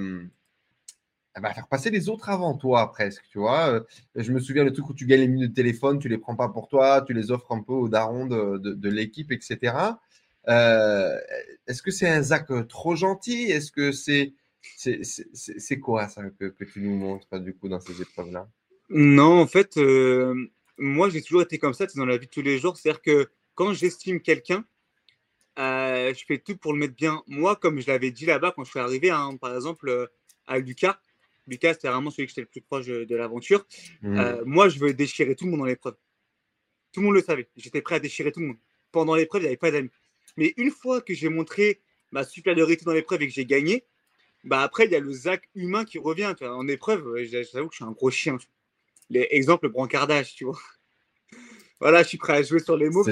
hum, 1.38 1.44
à 1.44 1.50
bah, 1.50 1.54
faire 1.54 1.68
passer 1.68 1.90
les 1.90 2.08
autres 2.08 2.28
avant 2.30 2.54
toi, 2.56 2.90
presque, 2.92 3.24
tu 3.30 3.38
vois. 3.38 3.68
Euh, 3.70 3.80
Je 4.16 4.32
me 4.32 4.40
souviens 4.40 4.64
le 4.64 4.72
truc 4.72 4.88
où 4.90 4.94
tu 4.94 5.06
gagnes 5.06 5.20
les 5.20 5.28
minutes 5.28 5.50
de 5.50 5.54
téléphone, 5.54 5.98
tu 5.98 6.08
les 6.08 6.18
prends 6.18 6.36
pas 6.36 6.48
pour 6.48 6.68
toi, 6.68 7.02
tu 7.06 7.12
les 7.14 7.30
offres 7.30 7.52
un 7.52 7.62
peu 7.62 7.72
aux 7.72 7.88
darons 7.88 8.26
de, 8.26 8.58
de- 8.58 8.88
l'équipe, 8.90 9.30
etc. 9.32 10.00
Euh, 10.48 11.18
Est-ce 11.66 11.82
que 11.82 11.90
c'est 11.90 12.08
un 12.08 12.22
Zach 12.22 12.50
euh, 12.50 12.64
trop 12.64 12.96
gentil? 12.96 13.44
Est-ce 13.50 13.70
que 13.72 13.92
c'est 13.92 14.34
c'est 14.76 15.04
c'est- 15.04 15.28
c'est- 15.34 15.58
c'est 15.58 15.78
quoi 15.80 16.08
ça 16.08 16.22
que, 16.30 16.46
tu 16.64 16.80
nous 16.82 16.96
montres 16.96 17.38
du 17.40 17.54
coup 17.56 17.68
dans 17.68 17.80
ces 17.80 18.00
épreuves-là? 18.02 18.48
Non, 18.90 19.40
en 19.40 19.46
fait, 19.46 19.78
moi, 20.78 21.08
j'ai 21.10 21.22
toujours 21.22 21.42
été 21.42 21.58
comme 21.58 21.74
ça, 21.74 21.88
sais, 21.88 21.98
dans 21.98 22.06
la 22.06 22.16
vie 22.18 22.26
de 22.26 22.30
tous 22.30 22.42
les 22.42 22.58
jours. 22.58 22.76
C'est-à-dire 22.76 23.02
que 23.02 23.28
quand 23.54 23.72
j'estime 23.72 24.20
quelqu'un, 24.20 24.64
je 25.56 26.24
fais 26.26 26.38
tout 26.38 26.56
pour 26.56 26.72
le 26.72 26.78
mettre 26.78 26.94
bien. 26.94 27.22
Moi, 27.26 27.56
comme 27.56 27.80
je 27.80 27.86
l'avais 27.88 28.10
dit 28.10 28.26
là-bas, 28.26 28.52
quand 28.54 28.64
je 28.64 28.70
suis 28.70 28.80
arrivé, 28.80 29.10
hein, 29.10 29.36
par 29.40 29.54
exemple, 29.54 30.08
à 30.46 30.58
Lucas, 30.58 30.98
Lucas, 31.48 31.74
c'était 31.74 31.88
vraiment 31.88 32.10
celui 32.10 32.26
que 32.26 32.30
j'étais 32.30 32.42
le 32.42 32.46
plus 32.46 32.60
proche 32.60 32.86
de, 32.86 33.04
de 33.04 33.16
l'aventure. 33.16 33.66
Mhm. 34.02 34.18
Euh, 34.18 34.42
moi, 34.44 34.68
je 34.68 34.78
veux 34.78 34.94
déchirer 34.94 35.34
tout 35.34 35.44
le 35.44 35.52
monde 35.52 35.60
dans 35.60 35.66
l'épreuve. 35.66 35.96
Tout 36.92 37.00
le 37.00 37.06
monde 37.06 37.14
le 37.14 37.22
savait. 37.22 37.48
J'étais 37.56 37.82
prêt 37.82 37.96
à 37.96 38.00
déchirer 38.00 38.32
tout 38.32 38.40
le 38.40 38.46
monde. 38.46 38.58
Pendant 38.92 39.14
l'épreuve, 39.14 39.42
il 39.42 39.44
n'y 39.44 39.48
avait 39.48 39.56
pas 39.56 39.70
d'amis. 39.70 39.90
Mais 40.36 40.54
une 40.56 40.70
fois 40.70 41.00
que 41.00 41.14
j'ai 41.14 41.28
montré 41.28 41.80
ma 42.12 42.24
supériorité 42.24 42.84
dans 42.84 42.92
l'épreuve 42.92 43.22
et 43.22 43.28
que 43.28 43.32
j'ai 43.32 43.44
gagné, 43.44 43.84
bah 44.44 44.62
après, 44.62 44.86
il 44.86 44.92
y 44.92 44.96
a 44.96 45.00
le 45.00 45.12
Zach 45.12 45.48
humain 45.54 45.84
qui 45.84 45.98
revient. 45.98 46.34
Tu 46.38 46.44
vois. 46.44 46.56
En 46.56 46.68
épreuve, 46.68 47.06
euh, 47.08 47.24
j'avoue 47.24 47.68
que 47.68 47.74
je 47.74 47.78
suis 47.78 47.84
un 47.84 47.92
gros 47.92 48.10
chien. 48.10 48.38
Les, 49.10 49.26
exemple, 49.30 49.66
le 49.66 49.72
brancardage, 49.72 50.34
tu 50.34 50.44
vois. 50.44 50.58
Voilà, 51.80 52.02
je 52.02 52.08
suis 52.08 52.18
prêt 52.18 52.38
à 52.38 52.42
jouer 52.42 52.58
sur 52.58 52.76
les 52.76 52.90
mots. 52.90 53.04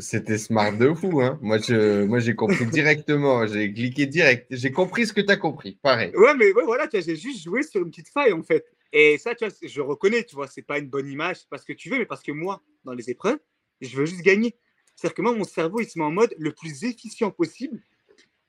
C'était 0.00 0.38
smart 0.38 0.72
de 0.72 0.94
fou. 0.94 1.20
Hein 1.20 1.38
moi, 1.42 1.58
je, 1.58 2.04
moi, 2.04 2.20
j'ai 2.20 2.34
compris 2.34 2.64
directement. 2.66 3.46
J'ai 3.46 3.72
cliqué 3.72 4.06
direct. 4.06 4.46
J'ai 4.50 4.72
compris 4.72 5.06
ce 5.06 5.12
que 5.12 5.20
tu 5.20 5.30
as 5.30 5.36
compris. 5.36 5.78
Pareil. 5.82 6.10
Ouais, 6.16 6.34
mais 6.34 6.52
ouais, 6.52 6.64
voilà, 6.64 6.88
tu 6.88 6.96
vois, 6.96 7.04
j'ai 7.04 7.16
juste 7.16 7.44
joué 7.44 7.62
sur 7.62 7.82
une 7.82 7.90
petite 7.90 8.08
faille, 8.08 8.32
en 8.32 8.42
fait. 8.42 8.64
Et 8.92 9.18
ça, 9.18 9.34
tu 9.34 9.44
vois, 9.44 9.54
je 9.62 9.80
reconnais, 9.80 10.24
tu 10.24 10.36
vois, 10.36 10.46
c'est 10.46 10.62
pas 10.62 10.78
une 10.78 10.88
bonne 10.88 11.10
image, 11.10 11.40
c'est 11.40 11.48
pas 11.48 11.58
ce 11.58 11.66
que 11.66 11.72
tu 11.72 11.90
veux, 11.90 11.98
mais 11.98 12.06
parce 12.06 12.22
que 12.22 12.32
moi, 12.32 12.62
dans 12.84 12.94
les 12.94 13.10
épreuves, 13.10 13.38
je 13.80 13.94
veux 13.96 14.06
juste 14.06 14.22
gagner. 14.22 14.56
C'est-à-dire 14.94 15.14
que 15.14 15.22
moi, 15.22 15.34
mon 15.34 15.44
cerveau, 15.44 15.80
il 15.80 15.88
se 15.88 15.98
met 15.98 16.04
en 16.04 16.12
mode 16.12 16.34
le 16.38 16.52
plus 16.52 16.84
efficient 16.84 17.30
possible. 17.30 17.82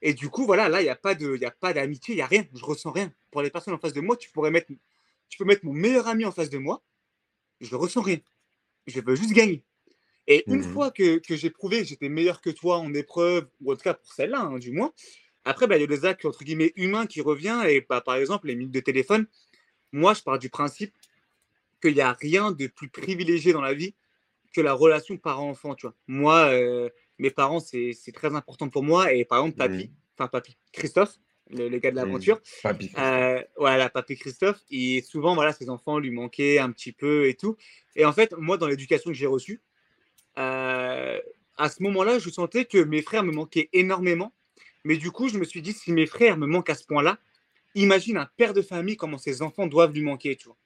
Et 0.02 0.14
du 0.14 0.30
coup, 0.30 0.46
voilà, 0.46 0.70
là, 0.70 0.82
il 0.82 0.84
n'y 0.84 0.90
a 0.90 0.96
pas 0.96 1.74
d'amitié, 1.74 2.14
il 2.14 2.18
n'y 2.18 2.22
a 2.22 2.28
rien. 2.28 2.46
Je 2.54 2.64
ressens 2.64 2.92
rien. 2.92 3.12
Pour 3.32 3.42
les 3.42 3.50
personnes 3.50 3.74
en 3.74 3.80
face 3.80 3.94
de 3.94 4.02
moi, 4.02 4.16
tu 4.16 4.30
pourrais 4.30 4.52
mettre, 4.52 4.72
tu 5.28 5.38
peux 5.38 5.46
mettre 5.46 5.66
mon 5.66 5.74
meilleur 5.74 6.08
ami 6.08 6.26
en 6.26 6.32
face 6.32 6.52
de 6.52 6.60
moi. 6.60 6.84
Je 7.60 7.76
ressens 7.76 8.02
rien. 8.02 8.20
Je 8.88 9.00
veux 9.02 9.16
juste 9.16 9.34
gagner. 9.34 9.64
Et 10.28 10.46
une 10.50 10.64
Mhm. 10.64 10.64
fois 10.64 10.92
que, 10.92 11.20
que 11.20 11.36
j'ai 11.36 11.50
prouvé 11.52 11.80
que 11.82 11.86
j'étais 11.88 12.10
meilleur 12.10 12.42
que 12.42 12.50
toi 12.52 12.80
en 12.80 12.94
épreuve, 12.94 13.48
ou 13.62 13.72
en 13.74 13.76
tout 13.76 13.84
cas 13.84 13.96
pour 13.96 14.14
celle-là, 14.14 14.42
hein, 14.42 14.60
du 14.60 14.72
moins, 14.72 14.94
après, 15.46 15.68
bah, 15.68 15.78
il 15.78 15.82
y 15.82 15.84
a 15.86 15.88
des 15.88 16.06
actes 16.06 16.26
entre 16.26 16.44
guillemets 16.44 16.74
humains 16.78 17.08
qui 17.08 17.22
revient. 17.22 17.64
Et 17.68 17.82
bah, 17.90 18.02
par 18.02 18.16
exemple, 18.16 18.48
les 18.48 18.56
minutes 18.56 18.74
de 18.74 18.82
téléphone, 18.82 19.28
moi, 19.94 20.14
je 20.14 20.24
pars 20.24 20.40
du 20.40 20.50
principe 20.50 20.96
qu'il 21.82 21.94
n'y 21.96 22.02
a 22.02 22.14
rien 22.14 22.52
de 22.52 22.68
plus 22.68 22.90
privilégié 22.90 23.54
dans 23.54 23.62
la 23.62 23.74
vie 23.74 23.96
que 24.54 24.62
la 24.62 24.74
relation 24.74 25.18
parent-enfant. 25.18 25.76
Tu 25.76 25.88
vois. 25.88 25.96
Moi, 26.08 26.48
euh, 26.54 26.90
mes 27.20 27.32
parents, 27.32 27.60
c'est 27.62 27.94
c'est 27.94 28.12
très 28.14 28.36
important 28.36 28.70
pour 28.70 28.84
moi. 28.84 29.14
Et 29.14 29.26
par 29.26 29.40
exemple, 29.40 29.58
papy, 29.58 29.92
enfin 30.18 30.28
papy, 30.30 30.58
Christophe, 30.74 31.18
le, 31.52 31.70
le 31.70 31.78
gars 31.80 31.92
de 31.92 31.96
l'aventure, 31.96 32.42
Papy. 32.64 32.92
euh, 32.98 33.42
voilà, 33.58 33.90
papy 33.90 34.16
Christophe, 34.18 34.60
et 34.72 35.02
souvent, 35.02 35.36
voilà, 35.36 35.54
ses 35.54 35.70
enfants 35.70 36.00
lui 36.00 36.12
manquaient 36.12 36.60
un 36.60 36.72
petit 36.72 36.92
peu 36.92 37.28
et 37.28 37.36
tout. 37.36 37.56
Et 37.96 38.06
en 38.06 38.14
fait, 38.14 38.34
moi, 38.38 38.58
dans 38.58 38.68
l'éducation 38.68 39.12
que 39.12 39.18
j'ai 39.18 39.28
reçue, 39.28 39.62
euh, 40.38 41.20
à 41.58 41.70
ce 41.70 41.82
moment-là, 41.84 42.20
je 42.20 42.30
sentais 42.30 42.66
que 42.66 42.78
mes 42.78 43.02
frères 43.02 43.24
me 43.24 43.32
manquaient 43.32 43.70
énormément. 43.74 44.34
Mais 44.84 44.98
du 44.98 45.12
coup, 45.12 45.30
je 45.30 45.38
me 45.38 45.46
suis 45.46 45.62
dit, 45.62 45.74
si 45.74 45.92
mes 45.92 46.06
frères 46.06 46.38
me 46.38 46.46
manquent 46.46 46.70
à 46.70 46.76
ce 46.76 46.86
point-là, 46.86 47.18
imagine 47.74 48.18
un 48.18 48.30
père 48.38 48.54
de 48.54 48.62
famille 48.62 48.98
comment 48.98 49.18
ses 49.18 49.42
enfants 49.42 49.68
doivent 49.68 49.94
lui 49.94 50.02
manquer, 50.02 50.36
tu 50.36 50.48
vois. 50.48 50.58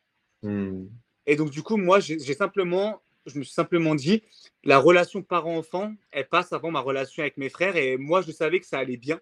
Mhm. 0.44 0.90
Et 1.26 1.36
donc, 1.36 1.52
du 1.52 1.62
coup, 1.62 1.78
moi, 1.78 2.00
j'ai 2.00 2.20
j'ai 2.20 2.34
simplement, 2.34 3.02
je 3.26 3.38
me 3.38 3.44
suis 3.44 3.54
simplement 3.54 3.96
dit, 3.96 4.24
la 4.64 4.80
relation 4.80 5.22
parent-enfant, 5.22 5.94
elle 6.12 6.28
passe 6.28 6.52
avant 6.54 6.72
ma 6.72 6.80
relation 6.80 7.22
avec 7.22 7.38
mes 7.38 7.50
frères. 7.50 7.76
Et 7.76 7.98
moi, 7.98 8.22
je 8.22 8.32
savais 8.32 8.60
que 8.60 8.66
ça 8.66 8.80
allait 8.80 8.98
bien. 8.98 9.20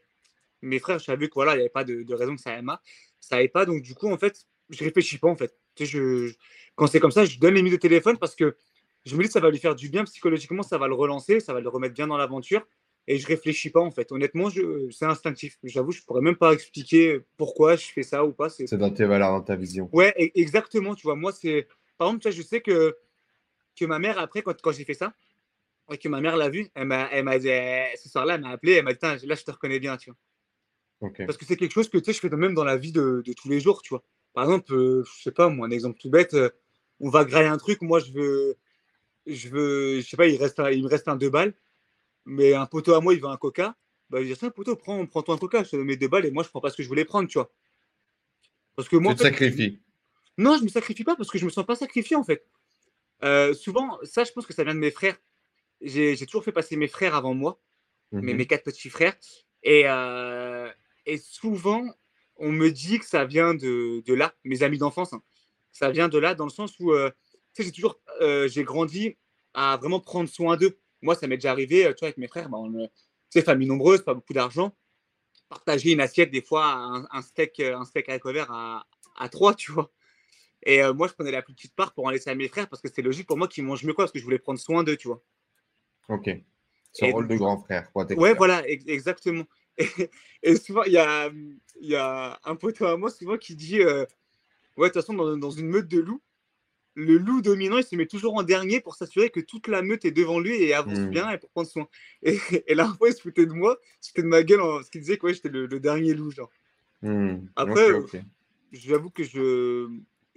Mes 0.62 0.80
frères, 0.80 1.00
je 1.00 1.06
savais 1.06 1.28
que 1.28 1.34
voilà, 1.36 1.54
il 1.54 1.58
n'y 1.58 1.62
avait 1.62 1.70
pas 1.70 1.84
de, 1.84 2.04
de 2.04 2.14
raison 2.14 2.36
que 2.36 2.42
ça 2.42 2.54
aille 2.54 2.62
mal. 2.64 2.78
Ça 3.20 3.38
allait 3.38 3.48
pas. 3.48 3.66
Donc, 3.66 3.82
du 3.82 3.94
coup, 3.96 4.12
en 4.12 4.18
fait, 4.18 4.46
je 4.70 4.84
réfléchis 4.84 5.18
pas, 5.18 5.30
en 5.30 5.36
fait. 5.36 5.56
Tu 5.76 5.86
sais, 5.86 5.92
je, 5.92 6.28
je- 6.28 6.36
quand 6.76 6.88
c'est 6.88 7.00
comme 7.00 7.12
ça, 7.12 7.26
je 7.26 7.40
donne 7.40 7.54
les 7.56 7.62
mises 7.62 7.74
de 7.74 7.78
téléphone 7.78 8.18
parce 8.18 8.36
que 8.36 8.56
je 9.06 9.16
me 9.16 9.22
dis 9.22 9.28
que 9.28 9.34
ça 9.34 9.40
va 9.40 9.50
lui 9.50 9.60
faire 9.60 9.76
du 9.76 9.90
bien 9.90 10.04
psychologiquement, 10.04 10.64
ça 10.64 10.78
va 10.78 10.88
le 10.88 10.94
relancer, 10.96 11.40
ça 11.40 11.54
va 11.54 11.62
le 11.62 11.70
remettre 11.70 11.94
bien 11.94 12.08
dans 12.08 12.18
l'aventure. 12.18 12.66
Et 13.10 13.18
je 13.20 13.26
réfléchis 13.28 13.70
pas, 13.70 13.80
en 13.80 13.92
fait. 13.92 14.12
Honnêtement, 14.12 14.50
c'est 14.92 15.06
instinctif. 15.06 15.58
J'avoue, 15.64 15.92
je 15.92 16.02
pourrais 16.04 16.22
même 16.22 16.36
pas 16.36 16.52
expliquer 16.54 17.22
pourquoi 17.38 17.78
je 17.78 17.86
fais 17.86 18.04
ça 18.04 18.26
ou 18.26 18.34
pas. 18.34 18.50
C'est 18.50 18.78
dans 18.78 18.92
tes 18.92 19.06
valeurs, 19.06 19.32
dans 19.32 19.42
ta 19.42 19.56
vision. 19.56 19.90
Ouais, 19.94 20.14
e- 20.20 20.32
exactement. 20.36 20.94
Tu 20.94 21.04
vois, 21.04 21.16
moi, 21.16 21.32
c'est. 21.32 21.68
Par 21.98 22.10
exemple, 22.10 22.24
tu 22.24 22.30
vois, 22.30 22.38
je 22.38 22.42
sais 22.42 22.60
que, 22.60 22.98
que 23.78 23.86
ma 23.86 24.00
mère, 24.00 24.20
après, 24.20 24.42
quand, 24.42 24.60
quand 24.62 24.72
j'ai 24.74 24.84
fait 24.84 24.94
ça, 24.94 25.14
et 25.92 25.98
que 25.98 26.10
ma 26.10 26.20
mère 26.22 26.36
l'a 26.38 26.50
vu, 26.50 26.70
elle 26.76 26.86
m'a 26.88 27.40
dit, 27.40 27.48
elle- 27.48 27.98
ce 27.98 28.10
soir-là, 28.10 28.36
elle 28.36 28.42
m'a 28.42 28.50
appelé, 28.50 28.74
elle 28.74 28.84
m'a 28.86 28.94
dit, 28.94 29.00
là, 29.26 29.36
je 29.36 29.44
te 29.44 29.52
reconnais 29.52 29.80
bien, 29.80 29.98
tu 29.98 30.10
vois. 30.10 30.18
Parce 31.26 31.38
que 31.38 31.46
c'est 31.46 31.58
quelque 31.58 31.74
chose 31.74 31.90
que, 31.90 31.98
tu 31.98 32.06
sais, 32.06 32.14
je 32.14 32.20
fais 32.20 32.30
même 32.30 32.54
dans 32.54 32.64
la 32.64 32.78
vie 32.78 32.92
de, 32.92 33.22
de 33.26 33.34
tous 33.34 33.50
les 33.50 33.60
jours, 33.60 33.82
tu 33.82 33.90
vois. 33.90 34.04
Par 34.34 34.44
exemple, 34.46 34.74
euh, 34.74 35.04
je 35.04 35.24
sais 35.24 35.32
pas, 35.32 35.50
moi, 35.50 35.68
un 35.68 35.72
exemple 35.72 36.00
tout 36.00 36.10
bête, 36.10 36.34
euh, 36.34 36.50
on 37.00 37.10
va 37.10 37.26
grailler 37.26 37.48
un 37.50 37.58
truc, 37.58 37.82
moi, 37.82 38.00
je 38.00 38.12
veux. 38.12 38.56
Je 39.26 39.50
veux. 39.50 40.00
Je 40.00 40.08
sais 40.08 40.18
pas, 40.18 40.28
il, 40.28 40.38
reste 40.38 40.60
un- 40.60 40.72
il 40.72 40.84
me 40.84 40.88
reste 40.90 41.08
un 41.08 41.16
deux 41.16 41.30
balles, 41.30 41.54
mais 42.26 42.54
un 42.54 42.66
poteau 42.66 42.94
à 42.94 43.02
moi, 43.02 43.14
il 43.14 43.20
veut 43.22 43.28
un 43.28 43.38
coca. 43.38 43.76
Bah, 44.10 44.22
je 44.24 44.28
dis, 44.28 44.38
tiens, 44.38 44.50
poteau, 44.50 44.76
prends, 44.76 45.06
prends-toi 45.06 45.36
un 45.36 45.38
coca, 45.38 45.64
je 45.64 45.72
te 45.72 45.76
donne 45.76 45.86
mes 45.86 45.98
deux 45.98 46.08
balles, 46.08 46.26
et 46.26 46.32
moi, 46.32 46.44
je 46.44 46.50
prends 46.50 46.62
pas 46.62 46.70
ce 46.70 46.78
que 46.78 46.84
je 46.84 46.88
voulais 46.88 47.06
prendre, 47.06 47.28
tu 47.28 47.38
vois. 47.38 47.52
Parce 48.76 48.88
que 48.90 48.96
moi, 48.96 49.14
tu 49.14 49.18
te 49.18 49.24
en 49.24 49.26
fait, 49.26 49.32
sacrifies. 49.34 49.80
non, 50.38 50.58
je 50.58 50.64
me 50.64 50.70
sacrifie 50.70 51.04
pas 51.04 51.16
parce 51.16 51.30
que 51.30 51.38
je 51.38 51.46
me 51.46 51.50
sens 51.50 51.66
pas 51.66 51.76
sacrifié 51.76 52.16
en 52.16 52.24
fait. 52.24 52.46
Euh, 53.24 53.54
souvent, 53.54 53.98
ça, 54.04 54.24
je 54.24 54.32
pense 54.32 54.46
que 54.46 54.54
ça 54.54 54.64
vient 54.64 54.76
de 54.76 54.80
mes 54.80 54.92
frères. 54.92 55.18
J'ai 55.82 56.16
toujours 56.26 56.44
fait 56.44 56.52
passer 56.52 56.76
mes 56.76 56.88
frères 56.88 57.16
avant 57.16 57.34
moi, 57.34 57.60
mes, 58.12 58.32
Mhm. 58.34 58.38
mes 58.38 58.46
quatre 58.48 58.64
petits 58.64 58.90
frères. 58.90 59.16
Et, 59.64 59.84
euh, 59.88 60.70
et 61.08 61.18
souvent, 61.18 61.84
on 62.36 62.52
me 62.52 62.70
dit 62.70 63.00
que 63.00 63.06
ça 63.06 63.26
vient 63.26 63.54
de, 63.56 64.04
de 64.06 64.14
là, 64.14 64.36
mes 64.44 64.62
amis 64.62 64.78
d'enfance. 64.78 65.14
hein. 65.14 65.24
Ça 65.72 65.90
vient 65.90 66.10
de 66.10 66.18
là 66.18 66.36
dans 66.36 66.46
le 66.46 66.52
sens 66.52 66.80
où, 66.80 66.92
euh, 66.92 67.10
tu 67.54 67.62
sais, 67.62 67.64
j'ai 67.64 67.72
toujours, 67.72 68.00
euh, 68.22 68.48
j'ai 68.48 68.64
grandi 68.64 69.18
à 69.54 69.78
vraiment 69.78 70.00
prendre 70.00 70.30
soin 70.30 70.58
d'eux. 70.58 70.78
Moi, 71.02 71.16
ça 71.16 71.28
m'est 71.28 71.38
déjà 71.38 71.52
arrivé, 71.52 71.86
euh, 71.86 71.94
tu 71.94 72.00
vois, 72.00 72.08
avec 72.08 72.18
mes 72.18 72.28
frères, 72.28 72.50
bah, 72.50 72.58
on, 72.58 72.90
sais, 73.30 73.42
famille 73.42 73.68
nombreuse, 73.68 74.04
pas 74.04 74.14
beaucoup 74.14 74.34
d'argent. 74.34 74.76
Partager 75.50 75.92
une 75.92 76.02
assiette, 76.02 76.32
des 76.32 76.42
fois, 76.42 76.66
un, 76.66 77.08
un 77.12 77.22
steak, 77.22 77.60
un 77.60 77.86
steak 77.86 78.10
avec 78.10 78.26
verre 78.26 78.52
à, 78.52 78.88
à 79.16 79.30
trois, 79.30 79.54
tu 79.56 79.72
vois. 79.72 79.92
Et 80.64 80.84
euh, 80.84 80.94
moi, 80.94 81.08
je 81.08 81.14
prenais 81.14 81.32
la 81.32 81.42
plus 81.42 81.54
petite 81.54 81.76
part 81.76 81.94
pour 81.94 82.06
en 82.06 82.10
laisser 82.10 82.30
à 82.30 82.36
mes 82.36 82.48
frères 82.48 82.68
parce 82.68 82.82
que 82.82 82.88
c'était 82.88 83.02
logique 83.02 83.28
pour 83.28 83.38
moi 83.38 83.48
qu'ils 83.48 83.64
mangent 83.64 83.84
mieux 83.84 83.94
quoi, 83.94 84.06
parce 84.06 84.12
que 84.12 84.20
je 84.20 84.24
voulais 84.24 84.40
prendre 84.40 84.60
soin 84.60 84.84
d'eux, 84.84 84.98
tu 84.98 85.08
vois. 85.08 85.24
Ok. 86.10 86.30
Ce 86.92 87.06
rôle 87.06 87.28
donc, 87.28 87.38
de 87.38 87.38
grand 87.38 87.58
frère. 87.60 87.92
Quoi, 87.94 88.06
Ouais, 88.16 88.34
voilà, 88.34 88.68
ex- 88.68 88.86
exactement. 88.88 89.46
Et, 89.78 89.88
et 90.44 90.56
souvent, 90.56 90.84
il 90.84 90.94
y 90.94 90.98
a, 90.98 91.30
il 91.82 91.90
y 91.90 91.96
a 91.96 92.40
un 92.46 92.56
poteau 92.56 92.86
à 92.86 92.98
moi 92.98 93.10
souvent 93.10 93.38
qui 93.38 93.56
dit 93.56 93.82
euh, 93.82 94.06
Ouais, 94.78 94.90
de 94.90 94.94
toute 94.94 95.02
façon, 95.02 95.14
dans, 95.14 95.38
dans 95.38 95.52
une 95.52 95.68
meute 95.68 95.88
de 95.88 96.00
loups, 96.00 96.22
le 96.96 97.18
loup 97.18 97.42
dominant, 97.42 97.78
il 97.78 97.84
se 97.84 97.96
met 97.96 98.08
toujours 98.08 98.36
en 98.36 98.44
dernier 98.44 98.82
pour 98.82 98.96
s'assurer 98.96 99.30
que 99.30 99.40
toute 99.40 99.68
la 99.68 99.82
meute 99.84 100.04
est 100.06 100.12
devant 100.12 100.40
lui 100.40 100.56
et 100.56 100.74
avance 100.74 100.98
Hmm. 101.00 101.10
bien 101.10 101.32
et 101.32 101.38
pour 101.38 101.50
prendre 101.52 101.68
soin. 101.68 101.88
Et, 102.24 102.40
et 102.68 102.74
la 102.76 102.88
fois, 102.88 103.10
il 103.10 103.14
se 103.16 103.22
foutait 103.22 103.46
de 103.46 103.54
moi, 103.54 103.78
c'était 104.02 104.24
de 104.24 104.28
ma 104.28 104.44
gueule, 104.44 104.62
en, 104.62 104.82
ce 104.84 104.90
qu'il 104.90 105.02
disait 105.02 105.18
que 105.18 105.28
ouais, 105.28 105.34
j'étais 105.34 105.50
le, 105.50 105.66
le 105.68 105.80
dernier 105.80 106.14
loup. 106.14 106.32
Genre. 106.32 106.50
Hmm. 107.02 107.46
Après, 107.56 107.92
Ok, 107.92 108.14
ok. 108.16 108.22
J'avoue 108.72 109.10
que 109.10 109.24
je 109.24 109.88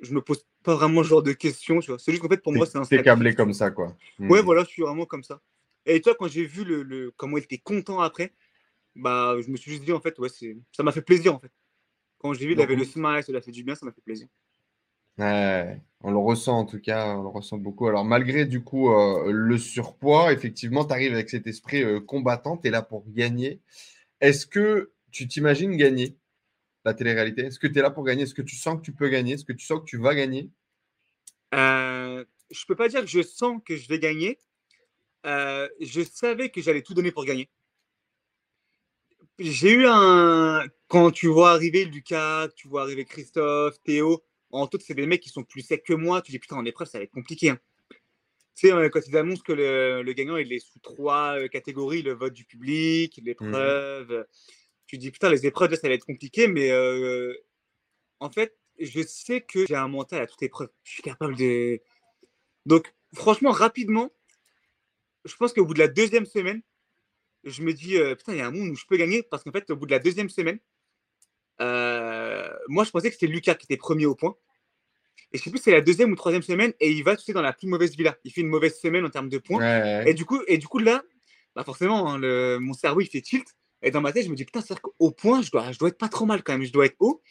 je 0.03 0.14
me 0.14 0.22
pose 0.22 0.47
pas 0.62 0.74
vraiment 0.76 1.03
ce 1.03 1.09
genre 1.09 1.22
de 1.22 1.32
questions, 1.32 1.80
tu 1.80 1.91
vois. 1.91 1.99
C'est 1.99 2.11
juste 2.12 2.22
qu'en 2.22 2.28
fait, 2.28 2.43
pour 2.43 2.53
moi, 2.55 2.64
c'est 2.64 2.78
un 2.78 2.82
T'es 2.84 3.03
câblé 3.03 3.34
comme 3.34 3.53
ça, 3.53 3.70
quoi. 3.70 3.97
Hmm. 4.18 4.30
Ouais, 4.30 4.41
voilà, 4.43 4.64
je 4.64 4.68
suis 4.68 4.82
vraiment 4.82 5.05
comme 5.05 5.22
ça. 5.22 5.43
Et 5.84 6.01
toi, 6.01 6.14
quand 6.18 6.28
j'ai 6.28 6.45
vu 6.45 6.64
le, 6.64 6.82
le- 6.82 7.11
comment 7.16 7.36
il 7.38 7.45
était 7.45 7.59
content 7.59 8.01
après, 8.01 8.32
bah, 8.95 9.36
je 9.41 9.51
me 9.51 9.57
suis 9.57 9.72
juste 9.72 9.84
dit, 9.84 9.93
en 9.93 10.01
fait, 10.01 10.18
ouais, 10.18 10.28
ça 10.72 10.82
m'a 10.82 10.93
fait 10.93 11.03
plaisir, 11.03 11.34
en 11.34 11.38
fait. 11.38 11.53
Quand 12.18 12.34
j'ai 12.34 12.47
vu, 12.47 12.53
il 12.53 12.61
avait 12.61 12.76
le 12.76 12.84
smile, 12.84 13.22
ça 13.22 13.41
fait 13.41 13.51
du 13.51 13.64
bien, 13.64 13.74
ça 13.74 13.86
m'a 13.86 13.93
fait 13.93 14.03
plaisir. 14.03 14.28
Ouais, 15.18 15.82
on 16.03 16.11
le 16.11 16.18
ressent 16.18 16.59
en 16.59 16.64
tout 16.64 16.80
cas, 16.80 17.14
on 17.14 17.22
le 17.22 17.28
ressent 17.28 17.59
beaucoup. 17.59 17.86
Alors 17.86 18.05
malgré 18.05 18.47
du 18.47 18.62
coup 18.62 18.91
euh, 18.91 19.30
le 19.30 19.59
surpoids, 19.59 20.32
effectivement, 20.32 20.84
tu 20.84 20.93
arrives 20.93 21.12
avec 21.12 21.28
cet 21.28 21.47
esprit 21.47 21.82
euh, 21.82 22.01
combattant, 22.01 22.57
tu 22.57 22.68
es 22.68 22.70
là 22.70 22.80
pour 22.80 23.05
gagner. 23.09 23.61
Est-ce 24.20 24.47
que 24.47 24.93
tu 25.11 25.28
t'imagines 25.28 25.76
gagner 25.76 26.16
la 26.86 26.95
télé-réalité? 26.95 27.43
Est-ce 27.43 27.59
que 27.59 27.66
tu 27.66 27.78
es 27.78 27.82
là 27.82 27.91
pour 27.91 28.05
gagner? 28.05 28.22
Est-ce 28.22 28.34
que 28.34 28.43
tu 28.43 28.57
sens 28.57 28.76
que 28.76 28.82
tu 28.82 28.93
peux 28.93 29.09
gagner? 29.09 29.34
Est-ce 29.34 29.45
que 29.45 29.53
tu 29.53 29.66
sens 29.66 29.80
que 29.80 29.84
tu 29.84 29.99
vas 29.99 30.14
gagner? 30.14 30.49
Euh, 31.55 32.24
je 32.51 32.64
peux 32.64 32.76
pas 32.76 32.88
dire 32.88 33.01
que 33.01 33.07
je 33.07 33.22
sens 33.22 33.61
que 33.64 33.76
je 33.76 33.88
vais 33.88 33.99
gagner. 33.99 34.38
Euh, 35.26 35.68
je 35.80 36.01
savais 36.03 36.49
que 36.49 36.62
j'allais 36.62 36.82
tout 36.82 36.95
donner 36.95 37.12
pour 37.12 37.26
gagner. 37.26 37.51
J'ai 39.41 39.72
eu 39.72 39.86
un. 39.86 40.66
Quand 40.88 41.11
tu 41.11 41.28
vois 41.28 41.53
arriver 41.53 41.84
Lucas, 41.86 42.49
tu 42.57 42.68
vois 42.68 42.82
arriver 42.82 43.05
Christophe, 43.07 43.80
Théo, 43.82 44.22
en 44.51 44.66
tout, 44.66 44.78
c'est 44.84 44.95
des 44.95 45.07
mecs 45.07 45.22
qui 45.22 45.30
sont 45.30 45.45
plus 45.45 45.62
secs 45.62 45.82
que 45.82 45.95
moi. 45.95 46.20
Tu 46.20 46.30
dis 46.30 46.38
putain, 46.38 46.57
en 46.57 46.64
épreuve, 46.64 46.88
ça 46.88 46.99
va 46.99 47.05
être 47.05 47.11
compliqué. 47.11 47.51
hein. 47.51 47.59
Tu 48.55 48.66
sais, 48.68 48.72
euh, 48.72 48.88
quand 48.91 49.01
ils 49.07 49.16
annoncent 49.16 49.43
que 49.43 49.53
le, 49.53 50.03
le 50.03 50.12
gagnant 50.12 50.36
il 50.36 50.53
est 50.53 50.59
sous 50.59 50.78
trois 50.80 51.38
euh, 51.38 51.49
catégories 51.49 52.03
le 52.03 52.12
vote 52.12 52.34
du 52.34 52.45
public, 52.45 53.18
l'épreuve. 53.24 54.11
euh, 54.12 54.24
Tu 54.86 54.99
dis 54.99 55.11
putain, 55.11 55.30
les 55.30 55.47
épreuves, 55.47 55.70
là, 55.70 55.76
ça 55.76 55.88
va 55.88 55.95
être 55.95 56.05
compliqué, 56.05 56.47
mais 56.47 56.70
euh, 56.70 57.32
en 58.18 58.28
fait, 58.30 58.55
je 58.78 59.01
sais 59.03 59.41
que 59.41 59.66
j'ai 59.66 59.74
un 59.76 59.88
mental 59.88 60.20
à 60.20 60.26
toute 60.26 60.43
épreuve. 60.43 60.68
Je 60.84 60.93
suis 60.93 61.03
capable 61.03 61.36
de. 61.36 61.80
Donc, 62.66 62.93
franchement, 63.14 63.53
rapidement, 63.53 64.11
je 65.24 65.34
pense 65.36 65.53
qu'au 65.55 65.64
bout 65.64 65.74
de 65.74 65.78
la 65.78 65.88
deuxième 65.88 66.26
semaine, 66.26 66.61
je 67.45 67.62
me 67.62 67.72
dis, 67.72 67.97
euh, 67.97 68.14
putain, 68.14 68.32
il 68.32 68.38
y 68.38 68.43
a 68.43 68.47
un 68.47 68.51
monde 68.51 68.70
où 68.70 68.76
je 68.76 68.84
peux 68.86 68.97
gagner. 68.97 69.22
Parce 69.22 69.43
qu'en 69.43 69.53
fait, 69.53 69.70
au 69.70 69.76
bout 69.76 69.86
de 69.86 69.93
la 69.93 69.99
deuxième 69.99 70.28
semaine, 70.28 70.59
euh, 71.61 72.49
moi, 72.68 72.84
je 72.84 72.91
pensais 72.91 73.09
que 73.09 73.14
c'était 73.14 73.26
Lucas 73.26 73.55
qui 73.55 73.66
était 73.66 73.76
premier 73.76 74.07
au 74.07 74.14
point. 74.14 74.36
Et 75.32 75.38
je 75.38 75.45
sais 75.45 75.51
plus 75.51 75.61
c'est 75.61 75.70
la 75.70 75.80
deuxième 75.80 76.11
ou 76.11 76.16
troisième 76.16 76.43
semaine, 76.43 76.72
et 76.80 76.91
il 76.91 77.05
va, 77.05 77.16
tu 77.16 77.22
sais, 77.22 77.32
dans 77.32 77.43
la 77.43 77.53
plus 77.53 77.68
mauvaise 77.68 77.97
villa. 77.97 78.16
Il 78.24 78.32
fait 78.32 78.41
une 78.41 78.49
mauvaise 78.49 78.78
semaine 78.80 79.05
en 79.05 79.11
termes 79.11 79.28
de 79.28 79.38
points. 79.38 79.59
Ouais, 79.59 80.11
Et 80.11 80.14
du 80.14 80.24
coup, 80.24 80.41
et 80.49 80.59
du 80.59 80.66
coup 80.66 80.78
là, 80.78 81.03
bah 81.55 81.62
forcément, 81.62 82.11
hein, 82.11 82.18
le, 82.18 82.59
mon 82.59 82.72
cerveau 82.72 83.01
il 83.01 83.07
fait 83.07 83.20
tilt. 83.20 83.47
Et 83.82 83.91
dans 83.91 84.01
ma 84.01 84.12
tête, 84.12 84.24
je 84.24 84.30
me 84.30 84.34
dis 84.34 84.45
putain, 84.45 84.61
c'est 84.61 84.78
qu'au 84.80 85.11
point, 85.12 85.43
je 85.43 85.51
dois, 85.51 85.70
je 85.70 85.78
dois 85.78 85.88
être 85.88 85.99
pas 85.99 86.09
trop 86.09 86.26
mal 86.26 86.43
quand 86.43 86.53
même. 86.53 86.64
Je 86.64 86.72
dois 86.72 86.86
être 86.86 86.97
haut. 86.99 87.22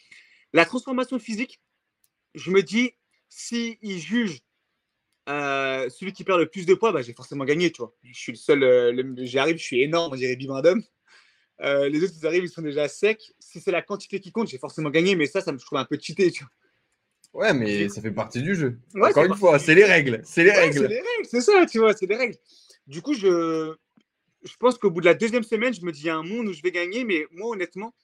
La 0.52 0.64
transformation 0.64 1.18
physique, 1.18 1.60
je 2.34 2.50
me 2.50 2.62
dis 2.62 2.92
si 3.28 3.78
il 3.82 3.98
juge 3.98 4.40
euh, 5.28 5.88
celui 5.90 6.12
qui 6.12 6.24
perd 6.24 6.40
le 6.40 6.46
plus 6.48 6.66
de 6.66 6.74
poids, 6.74 6.92
bah, 6.92 7.02
j'ai 7.02 7.12
forcément 7.12 7.44
gagné, 7.44 7.70
tu 7.70 7.82
vois. 7.82 7.94
Je 8.02 8.18
suis 8.18 8.32
le 8.32 8.38
seul. 8.38 8.62
euh, 8.64 9.14
J'arrive, 9.18 9.58
je 9.58 9.62
suis 9.64 9.82
énorme, 9.82 10.12
on 10.12 10.16
dirait 10.16 10.36
Bibendum. 10.36 10.82
Euh, 11.62 11.88
les 11.88 12.02
autres, 12.02 12.14
ils 12.18 12.26
arrivent, 12.26 12.44
ils 12.44 12.48
sont 12.50 12.62
déjà 12.62 12.88
secs. 12.88 13.20
Si 13.38 13.60
c'est 13.60 13.70
la 13.70 13.82
quantité 13.82 14.18
qui 14.18 14.32
compte, 14.32 14.48
j'ai 14.48 14.58
forcément 14.58 14.90
gagné, 14.90 15.14
mais 15.14 15.26
ça, 15.26 15.40
ça 15.40 15.52
me 15.52 15.58
je 15.58 15.64
trouve 15.66 15.78
un 15.78 15.84
peu 15.84 15.98
cheaté, 16.00 16.30
tu 16.30 16.44
vois. 17.32 17.42
ouais, 17.42 17.52
mais 17.54 17.88
ça 17.88 18.00
fait 18.00 18.10
partie 18.10 18.42
du 18.42 18.54
jeu. 18.54 18.78
Ouais, 18.94 19.10
Encore 19.10 19.24
une 19.24 19.34
fois, 19.34 19.58
c'est 19.58 19.74
les 19.74 19.84
règles. 19.84 20.20
C'est 20.24 20.42
les 20.42 20.50
Ouais, 20.50 20.56
c'est 20.56 20.60
règles. 20.60 20.88
les 20.88 20.96
règles, 20.96 21.28
c'est 21.30 21.40
ça, 21.42 21.66
tu 21.66 21.78
vois, 21.78 21.92
c'est 21.94 22.06
les 22.06 22.16
règles. 22.16 22.36
Du 22.86 23.02
coup, 23.02 23.14
je, 23.14 23.74
je 24.42 24.56
pense 24.58 24.78
qu'au 24.78 24.90
bout 24.90 25.00
de 25.00 25.06
la 25.06 25.14
deuxième 25.14 25.42
semaine, 25.42 25.74
je 25.74 25.82
me 25.82 25.92
dis, 25.92 26.00
il 26.00 26.06
y 26.06 26.10
a 26.10 26.16
un 26.16 26.22
monde 26.22 26.48
où 26.48 26.52
je 26.52 26.62
vais 26.62 26.70
gagner, 26.72 27.04
mais 27.04 27.26
moi, 27.32 27.50
honnêtement, 27.50 27.94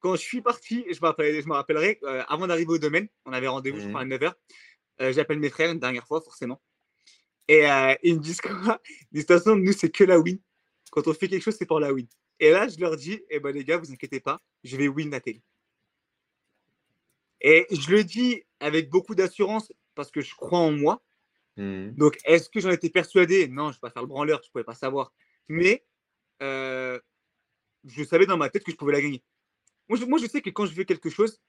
quand 0.00 0.16
je 0.16 0.22
suis 0.22 0.40
parti, 0.40 0.84
je 0.90 0.98
me, 1.02 1.06
rappelle- 1.06 1.42
je 1.42 1.46
me 1.46 1.52
rappellerai, 1.52 1.98
euh, 2.04 2.22
avant 2.28 2.46
d'arriver 2.46 2.70
au 2.72 2.78
domaine, 2.78 3.08
on 3.26 3.32
avait 3.34 3.48
rendez-vous, 3.48 3.78
je 3.80 3.88
crois, 3.88 4.00
à 4.00 4.04
9h, 4.06 4.32
j'appelle 5.00 5.38
mes 5.38 5.50
frères 5.50 5.70
une 5.70 5.78
dernière 5.78 6.06
fois, 6.06 6.20
forcément. 6.20 6.60
Et 7.48 7.68
euh, 7.68 7.94
ils 8.02 8.14
me 8.14 8.20
disent 8.20 8.40
quoi? 8.40 8.80
De 9.12 9.20
toute 9.20 9.28
façon, 9.28 9.56
nous, 9.56 9.72
c'est 9.72 9.90
que 9.90 10.04
la 10.04 10.18
win. 10.18 10.38
Quand 10.90 11.06
on 11.08 11.14
fait 11.14 11.28
quelque 11.28 11.42
chose, 11.42 11.56
c'est 11.58 11.66
pour 11.66 11.80
la 11.80 11.92
win. 11.92 12.06
Et 12.38 12.50
là, 12.50 12.68
je 12.68 12.78
leur 12.78 12.96
dis, 12.96 13.20
eh 13.28 13.40
ben 13.40 13.52
les 13.52 13.64
gars, 13.64 13.76
vous 13.76 13.92
inquiétez 13.92 14.20
pas, 14.20 14.40
je 14.64 14.76
vais 14.76 14.88
win 14.88 15.10
la 15.10 15.20
télé. 15.20 15.42
Et 17.40 17.66
je 17.70 17.90
le 17.90 18.04
dis 18.04 18.42
avec 18.60 18.90
beaucoup 18.90 19.14
d'assurance 19.14 19.72
parce 19.94 20.10
que 20.10 20.20
je 20.20 20.34
crois 20.34 20.58
en 20.58 20.72
moi. 20.72 21.02
Hmm. 21.56 21.90
Donc, 21.92 22.18
est-ce 22.24 22.48
que 22.48 22.60
j'en 22.60 22.70
étais 22.70 22.90
persuadé? 22.90 23.48
Non, 23.48 23.64
je 23.64 23.68
ne 23.68 23.72
vais 23.74 23.80
pas 23.80 23.90
faire 23.90 24.02
le 24.02 24.08
branleur, 24.08 24.40
je 24.42 24.48
ne 24.48 24.52
pouvais 24.52 24.64
pas 24.64 24.74
savoir. 24.74 25.12
Mais 25.48 25.84
euh, 26.42 27.00
je 27.84 28.04
savais 28.04 28.26
dans 28.26 28.36
ma 28.36 28.48
tête 28.48 28.64
que 28.64 28.72
je 28.72 28.76
pouvais 28.76 28.92
la 28.92 29.00
gagner. 29.00 29.22
Moi 29.88 29.98
je, 29.98 30.04
moi, 30.04 30.18
je 30.18 30.26
sais 30.26 30.40
que 30.40 30.50
quand 30.50 30.66
je 30.66 30.74
veux 30.74 30.84
quelque 30.84 31.10
chose, 31.10 31.40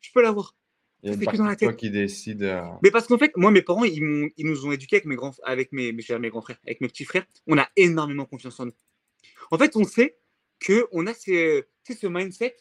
je 0.00 0.10
peux 0.12 0.22
l'avoir. 0.22 0.54
Il 1.02 1.08
y 1.08 1.10
a 1.10 1.14
une 1.14 1.18
C'est 1.18 1.24
partie 1.24 1.38
dans 1.38 1.44
la 1.46 1.54
de 1.54 1.58
toi 1.58 1.68
tête. 1.70 1.80
qui 1.80 1.90
décide. 1.90 2.42
euh, 2.44 2.62
Mais 2.82 2.90
parce 2.90 3.06
qu'en 3.08 3.18
fait, 3.18 3.36
moi, 3.36 3.50
mes 3.50 3.62
parents, 3.62 3.84
ils, 3.84 4.30
nous 4.38 4.66
ont 4.66 4.72
éduqués 4.72 4.96
avec 4.96 5.06
mes 5.06 5.16
grands, 5.16 5.34
avec 5.42 5.72
mes, 5.72 5.92
mes, 5.92 6.04
mes 6.18 6.30
grands 6.30 6.42
frères, 6.42 6.58
avec 6.64 6.80
mes 6.80 6.88
petits 6.88 7.04
frères. 7.04 7.24
On 7.46 7.58
a 7.58 7.68
énormément 7.76 8.24
confiance 8.24 8.60
en 8.60 8.66
nous. 8.66 8.72
En 9.50 9.58
fait, 9.58 9.74
on 9.76 9.84
sait 9.84 10.16
que 10.60 10.86
on 10.92 11.06
a 11.08 11.14
ces, 11.14 11.64
ce 11.88 12.06
mindset 12.06 12.56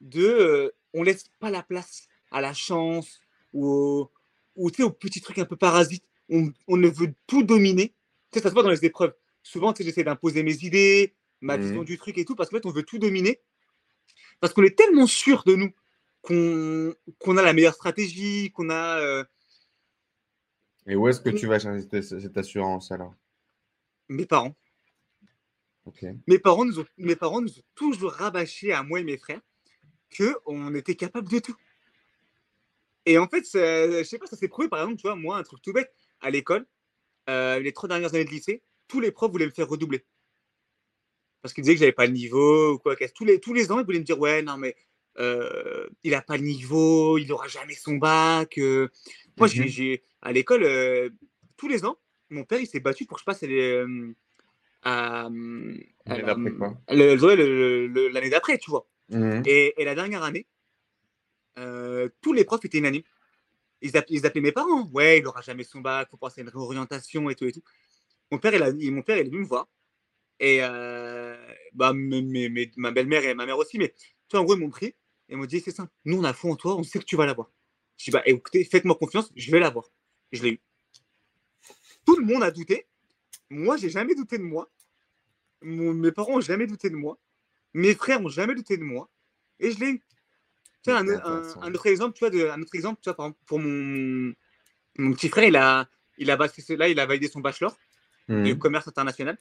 de, 0.00 0.24
euh, 0.24 0.70
on 0.92 1.02
laisse 1.04 1.26
pas 1.38 1.50
la 1.50 1.62
place 1.62 2.08
à 2.32 2.40
la 2.40 2.52
chance 2.52 3.20
ou, 3.52 3.66
au- 3.68 4.12
ou 4.56 4.70
aux 4.80 4.90
petits 4.90 5.20
trucs 5.20 5.38
un 5.38 5.44
peu 5.44 5.56
parasites. 5.56 6.04
On, 6.30 6.52
on 6.66 6.76
ne 6.76 6.88
veut 6.88 7.14
tout 7.28 7.42
dominer. 7.44 7.94
Tu 8.32 8.38
sais, 8.38 8.42
ça 8.42 8.48
se 8.48 8.54
voit 8.54 8.64
dans 8.64 8.70
les 8.70 8.84
épreuves. 8.84 9.14
Souvent, 9.44 9.72
j'essaie 9.78 10.02
d'imposer 10.04 10.42
mes 10.42 10.64
idées, 10.64 11.14
ma 11.40 11.56
Mhm. 11.56 11.62
vision 11.62 11.84
du 11.84 11.96
truc 11.98 12.18
et 12.18 12.24
tout, 12.24 12.34
parce 12.34 12.50
qu'en 12.50 12.56
fait, 12.56 12.66
on 12.66 12.72
veut 12.72 12.82
tout 12.82 12.98
dominer. 12.98 13.40
Parce 14.40 14.52
qu'on 14.52 14.62
est 14.64 14.76
tellement 14.76 15.06
sûr 15.06 15.44
de 15.44 15.54
nous 15.54 15.70
qu'on 16.24 17.36
a 17.36 17.42
la 17.42 17.52
meilleure 17.52 17.74
stratégie, 17.74 18.50
qu'on 18.52 18.70
a. 18.70 19.00
euh, 19.00 19.24
Et 20.86 20.96
où 20.96 21.06
est-ce 21.08 21.20
que 21.20 21.30
tu 21.30 21.46
vas 21.46 21.58
chercher 21.58 22.02
cette, 22.02 22.36
assurance 22.36 22.90
alors? 22.90 23.14
Mes 24.08 24.26
parents. 24.26 24.54
Mes 26.26 26.38
parents, 26.38 26.64
nous 26.64 26.80
ont, 26.80 26.86
mes 26.96 27.14
parents 27.14 27.42
nous 27.42 27.58
ont 27.58 27.62
toujours 27.74 28.12
rabâché 28.12 28.72
à 28.72 28.82
moi 28.82 29.00
et 29.00 29.04
mes 29.04 29.18
frères 29.18 29.40
qu'on 30.16 30.74
était 30.74 30.94
capable 30.94 31.28
de 31.28 31.40
tout. 31.40 31.56
Et 33.04 33.18
en 33.18 33.28
fait, 33.28 33.44
je 33.44 34.02
sais 34.02 34.18
pas, 34.18 34.26
ça 34.26 34.36
s'est 34.36 34.48
prouvé. 34.48 34.68
Par 34.68 34.80
exemple, 34.80 34.96
tu 34.96 35.06
vois, 35.06 35.16
moi, 35.16 35.36
un 35.36 35.42
truc 35.42 35.60
tout 35.60 35.74
bête, 35.74 35.94
à 36.20 36.30
l'école, 36.30 36.66
euh, 37.28 37.58
les 37.58 37.72
trois 37.72 37.88
dernières 37.88 38.14
années 38.14 38.24
de 38.24 38.30
lycée, 38.30 38.62
tous 38.88 39.00
les 39.00 39.12
profs 39.12 39.30
voulaient 39.30 39.46
me 39.46 39.50
faire 39.50 39.68
redoubler. 39.68 40.04
Parce 41.42 41.52
qu'ils 41.52 41.64
disaient 41.64 41.74
que 41.74 41.80
j'avais 41.80 41.92
pas 41.92 42.06
le 42.06 42.12
niveau 42.12 42.72
ou 42.72 42.78
quoi. 42.78 42.96
Tous 43.14 43.26
les, 43.26 43.40
tous 43.40 43.52
les 43.52 43.70
ans, 43.70 43.78
ils 43.78 43.84
voulaient 43.84 43.98
me 43.98 44.04
dire, 44.04 44.18
ouais, 44.18 44.40
non, 44.40 44.56
mais 44.56 44.74
euh, 45.18 45.86
il 46.02 46.14
a 46.14 46.22
pas 46.22 46.36
le 46.36 46.44
niveau, 46.44 47.18
il 47.18 47.30
aura 47.32 47.48
jamais 47.48 47.74
son 47.74 47.96
bac. 47.96 48.58
euh. 48.58 48.88
Moi, 49.36 49.48
Mhm. 49.48 49.66
j'ai, 49.66 50.02
à 50.22 50.32
l'école, 50.32 50.64
euh, 50.64 51.10
tous 51.56 51.68
les 51.68 51.84
ans, 51.84 51.98
mon 52.30 52.44
père, 52.44 52.60
il 52.60 52.66
s'est 52.66 52.80
battu 52.80 53.04
pour 53.06 53.16
que 53.16 53.20
je 53.20 53.24
passe 53.26 53.42
à, 53.42 53.46
à 55.26 55.28
L'année 56.92 57.14
la- 58.20 58.30
d'après, 58.30 58.58
tu 58.58 58.70
vois. 58.70 58.86
Mhm. 59.08 59.42
Et, 59.46 59.80
et 59.80 59.84
la 59.84 59.94
dernière 59.94 60.22
année, 60.22 60.46
tous 62.20 62.32
les 62.32 62.44
profs 62.44 62.64
étaient 62.64 62.78
unanimes. 62.78 63.02
Ils, 63.82 63.92
ils 64.08 64.26
appelaient 64.26 64.40
mes 64.40 64.52
parents. 64.52 64.88
Ouais, 64.92 65.18
il 65.18 65.26
aura 65.26 65.42
jamais 65.42 65.64
son 65.64 65.80
bac, 65.80 66.08
faut 66.10 66.16
penser 66.16 66.40
à 66.40 66.44
une 66.44 66.50
réorientation 66.50 67.28
et 67.30 67.34
tout 67.34 67.46
et 67.46 67.52
tout. 67.52 67.62
Mon 68.30 68.38
père, 68.38 68.54
il 68.54 68.62
a, 68.62 68.70
il- 68.70 68.92
mon 68.92 69.02
père, 69.02 69.18
il 69.18 69.26
est 69.26 69.30
venu 69.30 69.40
me 69.40 69.46
voir. 69.46 69.68
Et 70.40 70.60
bah, 71.72 71.92
mes- 71.92 72.22
mes- 72.22 72.48
mes- 72.48 72.70
ma 72.76 72.90
belle-mère 72.90 73.24
et 73.24 73.34
ma 73.34 73.46
mère 73.46 73.58
aussi. 73.58 73.78
Mais 73.78 73.88
tu 74.28 74.32
vois, 74.32 74.40
en 74.40 74.44
gros, 74.44 74.54
ils 74.54 74.60
m'ont 74.60 74.70
pris 74.70 74.94
et 75.28 75.36
m'ont 75.36 75.46
dit 75.46 75.60
c'est 75.60 75.70
simple. 75.70 75.92
Nous, 76.04 76.18
on 76.18 76.24
a 76.24 76.32
foi 76.32 76.50
en 76.50 76.56
toi, 76.56 76.76
on 76.76 76.82
sait 76.82 76.98
que 76.98 77.04
tu 77.04 77.16
vas 77.16 77.26
l'avoir. 77.26 77.50
Je 77.96 78.04
dis 78.04 78.10
bah 78.10 78.22
écoutez, 78.26 78.64
faites-moi 78.64 78.96
confiance, 78.96 79.30
je 79.36 79.50
vais 79.50 79.60
l'avoir. 79.60 79.90
Je 80.32 80.42
l'ai 80.42 80.50
eu. 80.50 80.60
Tout 82.04 82.16
le 82.16 82.24
monde 82.24 82.42
a 82.42 82.50
douté. 82.50 82.86
Moi, 83.50 83.76
j'ai 83.76 83.90
jamais 83.90 84.14
douté 84.14 84.38
de 84.38 84.42
moi. 84.42 84.70
Mon- 85.62 85.94
mes 85.94 86.12
parents 86.12 86.36
ont 86.36 86.40
jamais 86.40 86.66
douté 86.66 86.90
de 86.90 86.96
moi. 86.96 87.18
Mes 87.72 87.94
frères 87.94 88.20
ont 88.20 88.28
jamais 88.28 88.54
douté 88.54 88.76
de 88.76 88.82
moi. 88.82 89.08
Et 89.60 89.70
je 89.70 89.80
l'ai 89.80 89.90
eu. 89.90 90.02
Tu 90.82 90.90
vois, 90.90 91.00
un, 91.00 91.08
autre 91.72 91.86
exemple, 91.86 92.14
tu 92.14 92.20
vois, 92.20 92.30
de, 92.30 92.46
un 92.48 92.60
autre 92.60 92.74
exemple, 92.74 93.00
tu 93.02 93.08
vois, 93.08 93.16
par 93.16 93.26
exemple, 93.26 93.40
pour 93.46 93.58
mon, 93.58 94.34
mon 94.98 95.12
petit 95.14 95.30
frère, 95.30 95.44
il 95.44 95.56
a, 95.56 95.88
il 96.18 96.30
a, 96.30 96.36
là, 96.36 96.88
il 96.88 97.00
a 97.00 97.06
validé 97.06 97.28
son 97.28 97.40
bachelor 97.40 97.74
de 98.28 98.34
Mhm. 98.52 98.58
commerce 98.58 98.88
international. 98.88 99.38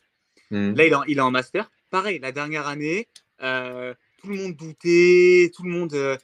Mhm. 0.51 0.75
Là, 0.75 0.86
il 0.86 0.91
est, 0.91 0.95
en, 0.95 1.03
il 1.03 1.17
est 1.17 1.21
en 1.21 1.31
master. 1.31 1.69
Pareil, 1.89 2.19
la 2.19 2.31
dernière 2.31 2.67
année, 2.67 3.09
euh, 3.41 3.93
tout 4.24 4.30
le 4.30 4.38
monde 4.38 4.55
doutait, 4.55 5.51
tout 5.55 5.63
le 5.63 5.69
monde. 5.69 5.93
euh, 5.93 6.17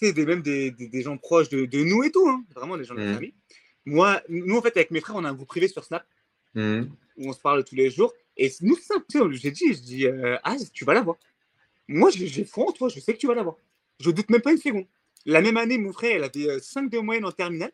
des, 0.00 0.26
même 0.26 0.42
des, 0.42 0.70
des, 0.70 0.88
des 0.88 1.02
gens 1.02 1.16
proches 1.16 1.48
de, 1.48 1.64
de 1.64 1.82
nous 1.84 2.02
et 2.04 2.10
tout, 2.10 2.28
hein, 2.28 2.44
vraiment 2.54 2.76
des 2.76 2.84
gens 2.84 2.94
de 2.94 3.00
la 3.00 3.06
Mhm. 3.06 3.14
famille. 3.14 3.34
Moi, 3.86 4.20
nous, 4.28 4.56
en 4.56 4.62
fait, 4.62 4.76
avec 4.76 4.90
mes 4.90 5.00
frères, 5.00 5.16
on 5.16 5.24
a 5.24 5.30
un 5.30 5.34
groupe 5.34 5.48
privé 5.48 5.68
sur 5.68 5.84
Snap 5.84 6.06
Mhm. 6.54 6.90
où 7.16 7.28
on 7.28 7.32
se 7.32 7.40
parle 7.40 7.64
tous 7.64 7.74
les 7.74 7.90
jours. 7.90 8.12
Et 8.36 8.50
nous, 8.60 8.76
c'est 8.76 8.82
simple, 8.94 9.06
tu 9.10 9.18
sais, 9.18 9.24
j'ai 9.32 9.50
dit, 9.50 9.74
je 9.74 9.80
dis, 9.80 10.06
euh, 10.06 10.36
ah, 10.42 10.56
tu 10.72 10.84
vas 10.84 10.92
l'avoir. 10.94 11.16
Moi, 11.88 12.10
j'ai 12.10 12.44
foi 12.44 12.66
en 12.68 12.72
toi, 12.72 12.88
je 12.88 13.00
sais 13.00 13.14
que 13.14 13.18
tu 13.18 13.26
vas 13.26 13.34
l'avoir. 13.34 13.56
Je 14.00 14.10
doute 14.10 14.28
même 14.28 14.42
pas 14.42 14.52
une 14.52 14.58
seconde. 14.58 14.86
La 15.24 15.40
même 15.40 15.56
année, 15.56 15.78
mon 15.78 15.92
frère, 15.92 16.18
il 16.18 16.24
avait 16.24 16.60
5 16.60 16.90
de 16.90 16.98
moyenne 16.98 17.24
en 17.24 17.32
terminale. 17.32 17.72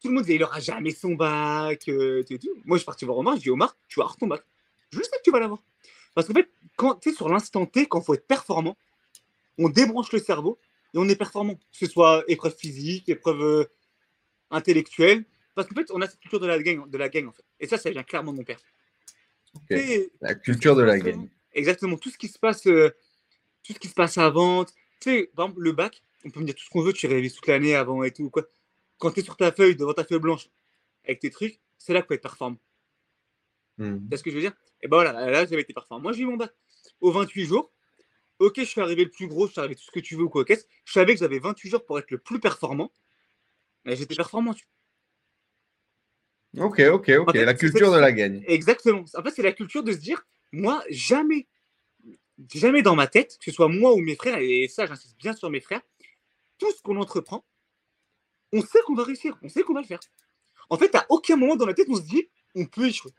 Tout 0.00 0.08
le 0.08 0.14
monde 0.14 0.24
disait, 0.24 0.36
il 0.36 0.42
aura 0.44 0.60
jamais 0.60 0.90
son 0.92 1.14
bac. 1.14 1.88
euh, 1.88 2.22
tout 2.24 2.34
et 2.34 2.38
tout. 2.38 2.54
Moi, 2.64 2.76
je 2.76 2.80
suis 2.80 2.86
parti 2.86 3.04
voir 3.04 3.18
Omar. 3.18 3.36
Je 3.36 3.42
dis, 3.42 3.50
Omar, 3.50 3.76
tu 3.88 3.98
vas 4.00 4.04
avoir 4.04 4.16
ton 4.16 4.26
bac. 4.26 4.42
Je 4.90 4.98
sais 5.02 5.10
que 5.18 5.22
tu 5.22 5.30
vas 5.30 5.40
l'avoir. 5.40 5.62
Parce 6.14 6.26
qu'en 6.28 6.34
fait, 6.34 6.48
quand 6.76 6.94
tu 6.96 7.10
es 7.10 7.12
sur 7.12 7.28
l'instant 7.28 7.66
T, 7.66 7.86
quand 7.86 8.00
il 8.00 8.04
faut 8.04 8.14
être 8.14 8.26
performant, 8.26 8.76
on 9.58 9.68
débranche 9.68 10.12
le 10.12 10.18
cerveau 10.18 10.58
et 10.94 10.98
on 10.98 11.08
est 11.08 11.16
performant. 11.16 11.54
Que 11.56 11.60
ce 11.72 11.86
soit 11.86 12.24
épreuve 12.28 12.54
physique, 12.56 13.08
épreuve 13.08 13.42
euh, 13.42 13.64
intellectuelle. 14.50 15.24
Parce 15.54 15.68
qu'en 15.68 15.74
fait, 15.74 15.90
on 15.92 16.00
a 16.00 16.08
cette 16.08 16.20
culture 16.20 16.40
de 16.40 16.46
la 16.46 16.58
gang, 16.60 16.88
de 16.88 16.98
la 16.98 17.08
gang 17.08 17.28
en 17.28 17.32
fait. 17.32 17.44
Et 17.60 17.66
ça, 17.66 17.78
ça 17.78 17.90
vient 17.90 18.02
clairement 18.02 18.32
de 18.32 18.38
mon 18.38 18.44
père. 18.44 18.60
Et- 19.70 20.12
La 20.20 20.34
culture 20.34 20.74
de 20.74 20.82
la 20.82 20.98
game. 20.98 21.28
Exactement. 21.52 21.96
Tout 21.96 22.10
ce 22.10 22.18
qui 22.18 22.28
se 22.28 22.38
passe, 22.38 22.66
euh, 22.66 22.90
tout 23.62 23.72
ce 23.72 23.78
qui 23.78 23.88
se 23.88 23.94
passe 23.94 24.18
avant. 24.18 24.64
Tu 24.64 24.72
sais, 25.00 25.30
par 25.34 25.46
exemple, 25.46 25.62
le 25.62 25.72
bac, 25.72 26.02
on 26.24 26.30
peut 26.30 26.40
me 26.40 26.46
dire 26.46 26.54
tout 26.54 26.64
ce 26.64 26.70
qu'on 26.70 26.82
veut, 26.82 26.92
tu 26.92 27.06
révises 27.06 27.34
toute 27.34 27.46
l'année 27.46 27.74
avant 27.74 28.02
et 28.02 28.10
tout. 28.10 28.30
Quoi. 28.30 28.44
Quand 28.98 29.12
tu 29.12 29.20
es 29.20 29.22
sur 29.22 29.36
ta 29.36 29.52
feuille, 29.52 29.76
devant 29.76 29.92
ta 29.92 30.04
feuille 30.04 30.18
blanche, 30.18 30.48
avec 31.04 31.20
tes 31.20 31.30
trucs, 31.30 31.60
c'est 31.78 31.92
là 31.92 32.00
qu'il 32.00 32.08
faut 32.08 32.14
être 32.14 32.22
performant. 32.22 32.58
Tu 33.78 33.84
sais 34.10 34.16
ce 34.18 34.22
que 34.24 34.30
je 34.30 34.36
veux 34.36 34.40
dire? 34.42 34.54
Et 34.84 34.88
ben 34.88 34.98
voilà, 34.98 35.12
là, 35.30 35.46
j'avais 35.46 35.62
été 35.62 35.72
performant. 35.72 36.02
Moi, 36.02 36.12
j'ai 36.12 36.22
eu 36.22 36.26
mon 36.26 36.36
bac. 36.36 36.52
Au 37.00 37.10
28 37.10 37.46
jours, 37.46 37.72
ok, 38.38 38.54
je 38.58 38.64
suis 38.64 38.80
arrivé 38.80 39.04
le 39.04 39.10
plus 39.10 39.26
gros, 39.26 39.46
je 39.46 39.52
suis 39.52 39.58
arrivé 39.60 39.74
tout 39.74 39.82
ce 39.84 39.90
que 39.90 39.98
tu 40.00 40.14
veux 40.14 40.24
ou 40.24 40.28
quoi, 40.28 40.44
qu'est-ce 40.44 40.66
Je 40.84 40.92
savais 40.92 41.14
que 41.14 41.20
j'avais 41.20 41.38
28 41.38 41.70
jours 41.70 41.84
pour 41.84 41.98
être 41.98 42.10
le 42.10 42.18
plus 42.18 42.38
performant. 42.38 42.92
Mais 43.84 43.96
j'étais 43.96 44.14
performant. 44.14 44.52
tu- 44.54 44.66
Ok, 46.58 46.80
ok, 46.80 47.08
ok. 47.08 47.28
En 47.28 47.32
fait, 47.32 47.44
la 47.44 47.54
culture 47.54 47.90
de 47.90 47.96
la 47.96 48.12
gagne. 48.12 48.44
Exactement. 48.46 49.04
En 49.14 49.22
fait, 49.22 49.30
c'est 49.30 49.42
la 49.42 49.52
culture 49.52 49.82
de 49.82 49.92
se 49.92 49.96
dire, 49.98 50.24
moi, 50.52 50.84
jamais, 50.90 51.48
jamais 52.54 52.82
dans 52.82 52.94
ma 52.94 53.06
tête, 53.06 53.38
que 53.38 53.46
ce 53.46 53.50
soit 53.52 53.68
moi 53.68 53.92
ou 53.94 54.00
mes 54.00 54.14
frères, 54.14 54.38
et 54.38 54.68
ça, 54.68 54.86
j'insiste 54.86 55.16
bien 55.18 55.32
sur 55.32 55.50
mes 55.50 55.60
frères, 55.60 55.80
tout 56.58 56.70
ce 56.70 56.80
qu'on 56.82 56.96
entreprend, 56.98 57.44
on 58.52 58.60
sait 58.60 58.80
qu'on 58.86 58.94
va 58.94 59.02
réussir, 59.04 59.36
on 59.42 59.48
sait 59.48 59.62
qu'on 59.62 59.74
va 59.74 59.80
le 59.80 59.86
faire. 59.86 60.00
En 60.70 60.78
fait, 60.78 60.94
à 60.94 61.06
aucun 61.08 61.36
moment 61.36 61.56
dans 61.56 61.66
la 61.66 61.74
tête, 61.74 61.88
on 61.90 61.96
se 61.96 62.02
dit, 62.02 62.28
on 62.54 62.66
peut 62.66 62.86
échouer. 62.86 63.10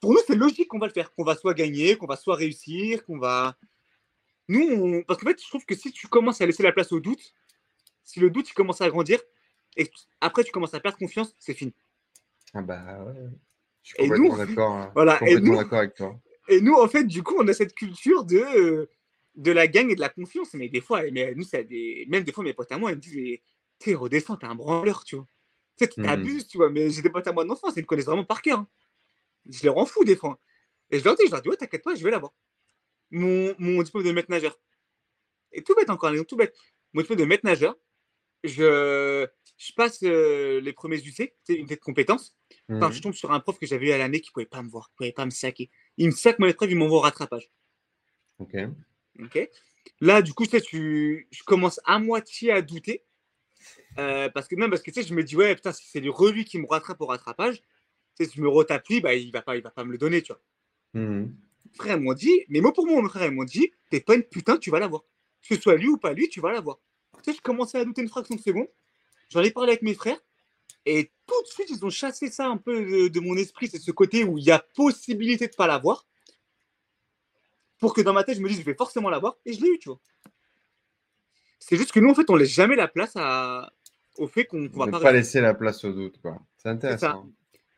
Pour 0.00 0.12
nous, 0.12 0.20
c'est 0.26 0.34
logique 0.36 0.68
qu'on 0.68 0.78
va 0.78 0.86
le 0.86 0.92
faire, 0.92 1.12
qu'on 1.14 1.24
va 1.24 1.34
soit 1.36 1.54
gagner, 1.54 1.96
qu'on 1.96 2.06
va 2.06 2.16
soit 2.16 2.36
réussir, 2.36 3.04
qu'on 3.04 3.18
va. 3.18 3.56
Nous, 4.48 4.60
on... 4.62 5.02
parce 5.02 5.20
qu'en 5.20 5.28
fait, 5.30 5.42
je 5.42 5.48
trouve 5.48 5.64
que 5.64 5.74
si 5.74 5.90
tu 5.92 6.06
commences 6.08 6.40
à 6.40 6.46
laisser 6.46 6.62
la 6.62 6.72
place 6.72 6.92
au 6.92 7.00
doute, 7.00 7.34
si 8.04 8.20
le 8.20 8.30
doute 8.30 8.48
il 8.50 8.54
commence 8.54 8.80
à 8.80 8.88
grandir, 8.88 9.20
et 9.76 9.90
après 10.20 10.44
tu 10.44 10.52
commences 10.52 10.74
à 10.74 10.80
perdre 10.80 10.98
confiance, 10.98 11.34
c'est 11.38 11.54
fini. 11.54 11.74
Ah 12.54 12.62
bah 12.62 13.04
ouais. 13.04 13.14
Je 13.82 13.88
suis 13.88 13.96
Et 13.98 14.02
complètement 14.08 14.36
nous- 14.36 14.46
d'accord. 14.46 14.72
hein. 14.72 14.92
Voilà, 14.94 15.18
Complètement 15.18 15.56
d'accord 15.56 15.78
avec 15.78 15.94
toi. 15.94 16.20
Et 16.48 16.60
nous, 16.60 16.74
en 16.74 16.88
fait, 16.88 17.04
du 17.04 17.22
coup, 17.22 17.34
on 17.38 17.48
a 17.48 17.52
cette 17.52 17.74
culture 17.74 18.24
de, 18.24 18.36
euh, 18.38 18.88
de 19.34 19.50
la 19.52 19.66
gang 19.66 19.90
et 19.90 19.96
de 19.96 20.00
la 20.00 20.08
confiance. 20.08 20.54
Mais 20.54 20.68
des 20.68 20.80
fois, 20.80 21.02
mais 21.10 21.34
nous, 21.34 21.42
ça 21.42 21.62
des... 21.62 22.06
même 22.08 22.22
des 22.22 22.30
fois, 22.32 22.44
mes 22.44 22.54
potes 22.54 22.70
à 22.70 22.78
moi, 22.78 22.92
ils 22.92 22.96
me 22.96 23.00
disent, 23.00 23.38
sais, 23.80 23.94
redescends, 23.94 24.36
t'es 24.36 24.46
un 24.46 24.54
branleur, 24.54 25.02
tu 25.04 25.16
vois. 25.16 25.26
Tu 25.76 25.84
sais, 25.84 25.90
tu 25.90 26.00
Mhm. 26.00 26.06
t'abuses, 26.06 26.46
tu 26.46 26.56
vois. 26.58 26.70
Mais 26.70 26.88
j'ai 26.90 27.02
des 27.02 27.10
potes 27.10 27.26
à 27.26 27.32
moi 27.32 27.44
d'enfance, 27.44 27.72
ils 27.76 27.80
me 27.82 27.86
connaissent 27.86 28.06
vraiment 28.06 28.24
par 28.24 28.42
cœur. 28.42 28.60
hein. 28.60 28.68
Je 29.50 29.62
les 29.62 29.68
rends 29.68 29.86
fous 29.86 30.04
des 30.04 30.16
fois. 30.16 30.40
Et 30.90 30.98
je 30.98 31.04
leur 31.04 31.16
dis, 31.16 31.26
je 31.26 31.30
leur 31.30 31.42
dis, 31.42 31.48
ouais, 31.48 31.56
t'inquiète 31.56 31.82
pas, 31.82 31.94
je 31.94 32.02
vais 32.04 32.10
l'avoir. 32.10 32.32
Mon, 33.10 33.54
mon 33.58 33.82
diplôme 33.82 34.04
de 34.04 34.12
maître 34.12 34.30
nageur. 34.30 34.58
Et 35.52 35.62
tout 35.62 35.74
bête 35.74 35.90
encore, 35.90 36.12
tout 36.26 36.36
bête. 36.36 36.56
Mon 36.92 37.02
diplôme 37.02 37.18
de 37.18 37.24
maître 37.24 37.44
nageur, 37.44 37.76
je, 38.44 39.26
je 39.56 39.72
passe 39.74 40.02
euh, 40.02 40.60
les 40.60 40.72
premiers 40.72 40.98
UC, 40.98 41.12
sais, 41.44 41.54
une 41.54 41.66
tête 41.66 41.80
de. 41.80 42.34
Enfin, 42.70 42.88
Mhm. 42.88 42.92
je 42.92 43.02
tombe 43.02 43.12
sur 43.14 43.32
un 43.32 43.40
prof 43.40 43.58
que 43.58 43.66
j'avais 43.66 43.86
eu 43.88 43.92
à 43.92 43.98
l'année 43.98 44.20
qui 44.20 44.30
pouvait 44.30 44.46
pas 44.46 44.62
me 44.62 44.68
voir, 44.68 44.88
qui 44.90 44.96
pouvait 44.96 45.12
pas 45.12 45.24
me 45.24 45.30
saquer. 45.30 45.70
Il 45.96 46.06
me 46.06 46.12
sac 46.12 46.38
mon 46.38 46.46
épreuve, 46.46 46.70
il 46.70 46.76
m'envoie 46.76 46.98
au 46.98 47.00
rattrapage. 47.00 47.50
Ok. 48.38 48.54
Ok. 49.20 49.48
Là, 50.00 50.20
du 50.22 50.32
coup, 50.34 50.44
sais, 50.44 50.60
tu... 50.60 51.28
je 51.30 51.42
commence 51.44 51.80
à 51.84 51.98
moitié 51.98 52.52
à 52.52 52.60
douter. 52.62 53.04
Euh, 53.98 54.28
parce 54.28 54.46
que 54.46 54.54
même 54.56 54.70
parce 54.70 54.82
que 54.82 54.90
tu 54.90 55.00
sais, 55.00 55.08
je 55.08 55.14
me 55.14 55.24
dis, 55.24 55.36
ouais, 55.36 55.54
putain, 55.54 55.72
c'est 55.72 56.00
lui 56.00 56.10
qui 56.44 56.58
me 56.58 56.66
rattrape 56.66 57.00
au 57.00 57.06
rattrapage, 57.06 57.62
sais, 58.24 58.30
si 58.30 58.36
je 58.36 58.42
me 58.42 58.48
retape 58.48 58.86
lui, 58.88 59.00
bah, 59.00 59.14
il 59.14 59.30
va 59.30 59.42
pas, 59.42 59.56
il 59.56 59.62
va 59.62 59.70
pas 59.70 59.84
me 59.84 59.92
le 59.92 59.98
donner, 59.98 60.22
tu 60.22 60.32
vois. 60.32 60.42
Mhm. 60.94 61.34
Mes 61.64 61.76
frères 61.76 62.00
m'ont 62.00 62.14
dit, 62.14 62.44
mais 62.48 62.60
mot 62.60 62.72
pour 62.72 62.86
mot, 62.86 63.02
mes 63.02 63.08
frères 63.08 63.30
m'ont 63.32 63.44
dit, 63.44 63.72
t'es 63.90 64.00
pas 64.00 64.14
une 64.14 64.22
putain, 64.22 64.56
tu 64.56 64.70
vas 64.70 64.78
l'avoir. 64.78 65.02
Que 65.42 65.54
ce 65.54 65.60
soit 65.60 65.76
lui 65.76 65.88
ou 65.88 65.98
pas 65.98 66.12
lui, 66.12 66.28
tu 66.28 66.40
vas 66.40 66.52
l'avoir. 66.52 66.78
Tu 67.22 67.30
sais, 67.30 67.36
je 67.36 67.42
commençais 67.42 67.78
à 67.78 67.84
douter 67.84 68.02
une 68.02 68.08
fraction 68.08 68.34
de 68.34 68.40
seconde. 68.40 68.68
J'en 69.30 69.42
ai 69.42 69.50
parlé 69.50 69.70
avec 69.70 69.82
mes 69.82 69.94
frères. 69.94 70.18
Et 70.84 71.10
tout 71.26 71.42
de 71.42 71.48
suite, 71.48 71.68
ils 71.70 71.84
ont 71.84 71.90
chassé 71.90 72.30
ça 72.30 72.46
un 72.46 72.56
peu 72.56 72.84
de, 72.84 73.08
de 73.08 73.20
mon 73.20 73.36
esprit. 73.36 73.68
C'est 73.68 73.80
ce 73.80 73.90
côté 73.90 74.22
où 74.24 74.38
il 74.38 74.44
y 74.44 74.52
a 74.52 74.60
possibilité 74.74 75.48
de 75.48 75.54
pas 75.54 75.66
l'avoir. 75.66 76.06
Pour 77.78 77.92
que 77.92 78.00
dans 78.00 78.12
ma 78.12 78.24
tête, 78.24 78.36
je 78.36 78.42
me 78.42 78.48
dise, 78.48 78.60
je 78.60 78.64
vais 78.64 78.74
forcément 78.74 79.10
l'avoir. 79.10 79.36
Et 79.44 79.52
je 79.52 79.60
l'ai 79.60 79.68
eu, 79.68 79.78
tu 79.78 79.88
vois. 79.88 80.00
C'est 81.58 81.76
juste 81.76 81.92
que 81.92 82.00
nous, 82.00 82.10
en 82.10 82.14
fait, 82.14 82.30
on 82.30 82.36
laisse 82.36 82.50
jamais 82.50 82.76
la 82.76 82.86
place 82.86 83.12
à... 83.16 83.72
au 84.18 84.28
fait 84.28 84.44
qu'on 84.44 84.68
qu'on 84.68 84.78
va 84.78 84.86
Ne 84.86 84.92
pas 84.92 85.00
pas 85.00 85.12
laisser 85.12 85.40
la 85.40 85.54
place 85.54 85.84
au 85.84 85.92
doute, 85.92 86.20
quoi. 86.20 86.40
C'est 86.56 86.68
intéressant. 86.68 87.28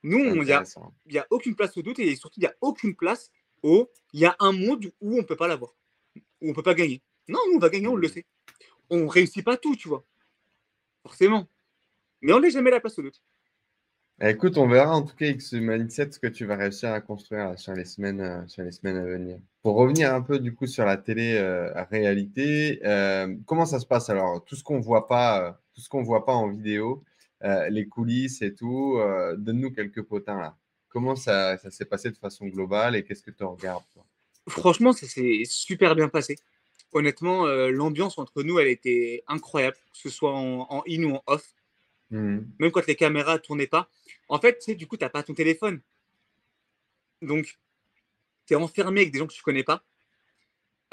Nous, 0.09 0.43
il 0.43 0.49
y 0.49 0.53
a, 0.53 0.65
y 1.11 1.19
a 1.19 1.27
aucune 1.29 1.55
place 1.55 1.77
au 1.77 1.83
doute 1.83 1.99
et 1.99 2.17
surtout, 2.17 2.41
il 2.41 2.45
n'y 2.45 2.47
a 2.47 2.55
aucune 2.63 2.97
place 2.97 3.31
au. 3.63 3.91
Il 4.15 4.21
y 4.21 4.25
a 4.25 4.35
un 4.39 4.53
monde 4.53 4.87
où 5.03 5.15
on 5.15 5.19
ne 5.19 5.23
peut 5.23 5.37
pas 5.37 5.49
l'avoir, 5.49 5.75
où 6.17 6.47
on 6.47 6.49
ne 6.49 6.55
peut 6.55 6.63
pas 6.63 6.75
gagner. 6.75 7.03
Non, 7.29 7.39
nous, 7.49 7.57
on 7.57 7.59
va 7.59 7.69
gagner, 7.69 7.89
on 7.89 7.97
le 7.97 8.09
sait. 8.09 8.25
On 8.89 9.01
ne 9.01 9.07
réussit 9.07 9.45
pas 9.45 9.59
tout, 9.59 9.77
tu 9.77 9.89
vois. 9.89 10.03
Forcément. 11.03 11.47
Mais 12.23 12.33
on 12.33 12.39
ne 12.39 12.45
laisse 12.45 12.55
jamais 12.55 12.71
la 12.71 12.81
place 12.81 12.99
au 12.99 13.03
doute. 13.03 13.21
Eh, 14.23 14.31
Écoute, 14.31 14.57
on 14.57 14.67
verra 14.67 14.97
en 14.97 15.03
tout 15.03 15.15
cas 15.15 15.27
avec 15.27 15.43
ce 15.43 15.57
mindset 15.57 16.11
ce 16.13 16.19
que 16.19 16.27
tu 16.27 16.47
vas 16.47 16.57
réussir 16.57 16.91
à 16.91 17.03
construire 17.03 17.59
sur 17.59 17.75
les 17.75 17.85
semaines, 17.85 18.23
euh, 18.23 18.47
sur 18.47 18.65
les 18.65 18.73
semaines 18.73 18.97
à 18.97 19.05
venir. 19.05 19.39
Pour 19.63 19.77
revenir 19.77 20.15
un 20.15 20.23
peu 20.23 20.39
du 20.39 20.55
coup 20.55 20.67
sur 20.67 20.87
la 20.87 20.97
télé 20.97 21.35
euh, 21.37 21.71
réalité, 21.91 22.81
euh, 22.85 23.37
comment 23.45 23.67
ça 23.67 23.79
se 23.79 23.87
passe 23.87 24.09
alors? 24.09 24.43
Tout 24.47 24.57
ce 24.57 24.65
qu'on 24.65 24.81
voit 24.81 25.07
pas, 25.07 25.61
tout 25.75 25.83
ce 25.83 25.89
qu'on 25.91 26.03
voit 26.03 26.25
pas 26.25 26.33
en 26.33 26.49
vidéo, 26.49 27.05
euh, 27.45 27.69
les 27.69 27.87
coulisses 27.87 28.43
et 28.43 28.55
tout, 28.55 28.97
euh, 28.99 29.37
donne-nous 29.37 29.71
quelques 29.71 30.03
potins 30.03 30.39
là. 30.39 30.57
Comment 30.89 31.17
ça, 31.17 31.59
ça 31.59 31.71
s'est 31.71 31.85
passé 31.85 32.11
de 32.11 32.17
façon 32.17 32.47
globale 32.47 32.97
et 32.97 33.05
qu'est-ce 33.05 33.23
que 33.23 33.31
tu 33.31 33.45
regardes 33.45 33.85
toi? 33.93 34.05
Franchement, 34.49 34.93
ça 34.93 35.07
s'est 35.07 35.43
super 35.45 35.95
bien 35.95 36.09
passé. 36.09 36.37
Honnêtement, 36.93 37.47
euh, 37.47 37.71
l'ambiance 37.71 38.19
entre 38.19 38.43
nous, 38.43 38.59
elle 38.59 38.69
était 38.69 39.23
incroyable, 39.29 39.77
que 39.93 39.99
ce 39.99 40.09
soit 40.09 40.35
en, 40.35 40.67
en 40.71 40.83
in 40.89 41.05
ou 41.05 41.15
en 41.17 41.23
off. 41.27 41.55
Mhm. 42.11 42.51
même 42.59 42.71
quand 42.71 42.87
les 42.87 42.97
caméras 42.97 43.35
ne 43.35 43.39
tournaient 43.39 43.67
pas. 43.67 43.91
En 44.29 44.41
fait, 44.41 44.59
tu 44.59 44.65
sais, 44.65 44.75
du 44.75 44.87
coup, 44.87 44.97
tu 44.97 45.05
n'as 45.05 45.11
pas 45.11 45.23
ton 45.23 45.35
téléphone. 45.35 45.81
Donc, 47.21 47.59
tu 48.47 48.55
es 48.55 48.57
enfermé 48.57 49.03
avec 49.03 49.13
des 49.13 49.19
gens 49.19 49.27
que 49.27 49.35
tu 49.35 49.41
ne 49.41 49.45
connais 49.45 49.65
pas. 49.65 49.85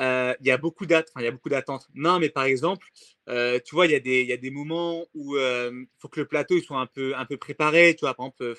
Euh, 0.02 0.34
Il 0.42 0.48
y 0.48 0.52
a 0.52 0.58
beaucoup 0.58 0.86
d'att- 0.86 1.08
enfin, 1.10 1.22
il 1.22 1.26
y 1.26 1.28
a 1.28 1.32
beaucoup 1.32 1.50
d'attentes. 1.50 1.88
Non, 1.94 2.20
mais 2.20 2.30
par 2.30 2.44
exemple, 2.46 2.88
euh, 3.30 3.60
tu 3.66 3.76
vois, 3.76 3.86
il 3.88 3.92
y, 3.94 3.96
a 3.96 4.00
des- 4.00 4.22
il 4.22 4.28
y 4.28 4.34
a 4.34 4.38
des 4.38 4.52
moments 4.52 5.06
où 5.14 5.38
il 5.38 5.88
faut 6.00 6.10
que 6.10 6.20
le 6.20 6.28
plateau 6.28 6.56
il 6.58 6.64
soit 6.64 6.80
un 6.80 6.86
peu, 6.88 7.16
un 7.16 7.26
peu 7.26 7.38
préparé. 7.38 7.96
Tu 7.96 8.02
vois, 8.06 8.14
par 8.14 8.26
exemple, 8.28 8.44
euh, 8.44 8.56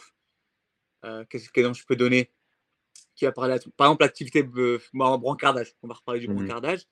euh, 1.04 1.24
qu'est-ce 1.28 1.50
que 1.50 1.72
je 1.72 1.84
peux 1.86 1.96
donner? 1.96 2.30
Qui 3.16 3.26
va 3.26 3.32
parler 3.32 3.54
à 3.54 3.58
tout 3.58 3.70
Par 3.72 3.88
exemple, 3.88 4.04
l'activité 4.04 4.44
euh, 4.56 4.80
brancardage. 4.94 5.74
On 5.82 5.88
va 5.88 5.94
reparler 5.94 6.20
du 6.20 6.28
Mhm. 6.28 6.36
brancardage. 6.36 6.82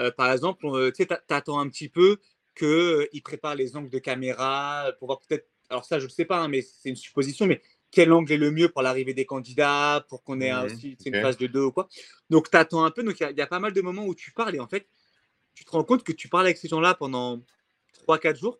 Euh, 0.00 0.10
par 0.12 0.32
exemple, 0.32 0.66
euh, 0.66 0.92
tu 0.92 1.04
sais, 1.04 1.08
t'attends 1.28 1.60
un 1.60 1.68
petit 1.68 1.88
peu 1.90 2.18
qu'il 2.56 3.22
prépare 3.24 3.56
les 3.56 3.76
angles 3.76 3.90
de 3.90 3.98
caméra 4.00 4.88
euh, 4.88 4.92
pour 4.98 5.08
voir 5.08 5.20
peut-être. 5.20 5.48
Alors, 5.70 5.84
ça, 5.84 5.98
je 5.98 6.06
ne 6.06 6.10
sais 6.10 6.24
pas, 6.26 6.38
hein, 6.40 6.48
mais 6.48 6.62
c'est 6.62 6.90
une 6.90 6.96
supposition, 6.96 7.46
mais 7.46 7.62
quel 7.92 8.12
angle 8.12 8.32
est 8.32 8.36
le 8.38 8.50
mieux 8.50 8.68
pour 8.68 8.82
l'arrivée 8.82 9.14
des 9.14 9.26
candidats, 9.26 10.04
pour 10.08 10.24
qu'on 10.24 10.40
ait 10.40 10.52
Mhm, 10.52 10.64
aussi 10.64 10.96
tu 10.96 11.04
sais, 11.04 11.10
ok. 11.10 11.14
une 11.16 11.22
phase 11.22 11.36
de 11.36 11.46
deux 11.46 11.62
ou 11.62 11.70
quoi. 11.72 11.88
Donc, 12.30 12.50
tu 12.50 12.56
attends 12.56 12.84
un 12.84 12.90
peu. 12.90 13.04
Donc, 13.04 13.20
il 13.20 13.22
y 13.22 13.26
a- 13.26 13.30
il 13.30 13.36
y, 13.36 13.42
a 13.42 13.46
pas 13.46 13.60
mal 13.60 13.72
de 13.72 13.80
moments 13.82 14.06
où 14.06 14.14
tu 14.14 14.32
parles 14.32 14.56
et 14.56 14.60
en 14.60 14.66
fait, 14.66 14.88
tu 15.54 15.64
te 15.64 15.70
rends 15.70 15.84
compte 15.84 16.02
que 16.02 16.12
tu 16.12 16.28
parles 16.28 16.46
avec 16.46 16.56
ces 16.56 16.68
gens-là 16.68 16.94
pendant 16.94 17.40
3-4 17.92 18.40
jours. 18.40 18.58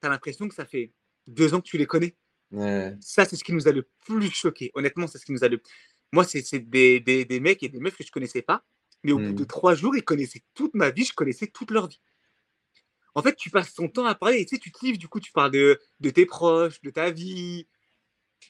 Tu 0.00 0.06
as 0.06 0.10
l'impression 0.10 0.48
que 0.48 0.54
ça 0.54 0.64
fait 0.64 0.92
deux 1.26 1.52
ans 1.54 1.60
que 1.60 1.68
tu 1.68 1.76
les 1.76 1.86
connais. 1.86 2.16
Ouais. 2.52 2.94
Ça, 3.00 3.24
c'est 3.24 3.36
ce 3.36 3.44
qui 3.44 3.52
nous 3.52 3.66
a 3.66 3.72
le 3.72 3.88
plus 4.06 4.30
choqué. 4.30 4.70
Honnêtement, 4.74 5.06
c'est 5.08 5.18
ce 5.18 5.26
qui 5.26 5.32
nous 5.32 5.42
a 5.44 5.48
le. 5.48 5.60
Moi, 6.12 6.24
c'est 6.24 6.42
des, 6.60 7.00
des, 7.00 7.24
des 7.24 7.40
mecs 7.40 7.62
et 7.62 7.68
des 7.68 7.80
meufs 7.80 7.96
que 7.96 8.04
je 8.04 8.12
connaissais 8.12 8.42
pas. 8.42 8.64
Mais 9.02 9.10
au 9.12 9.18
bout 9.18 9.32
de 9.32 9.44
trois 9.44 9.74
jours, 9.74 9.96
ils 9.96 10.04
connaissaient 10.04 10.42
toute 10.54 10.74
ma 10.74 10.90
vie, 10.90 11.04
je 11.04 11.12
connaissais 11.14 11.48
toute 11.48 11.72
leur 11.72 11.88
vie. 11.88 12.00
En 13.14 13.22
fait, 13.22 13.34
tu 13.34 13.50
passes 13.50 13.74
ton 13.74 13.88
temps 13.88 14.06
à 14.06 14.14
parler 14.14 14.40
et 14.40 14.46
tu 14.46 14.54
sais, 14.56 14.60
tu 14.60 14.70
te 14.70 14.84
livres, 14.84 14.98
du 14.98 15.08
coup, 15.08 15.18
tu 15.20 15.32
parles 15.32 15.50
de, 15.50 15.80
de 16.00 16.10
tes 16.10 16.24
proches, 16.24 16.80
de 16.82 16.90
ta 16.90 17.10
vie. 17.10 17.66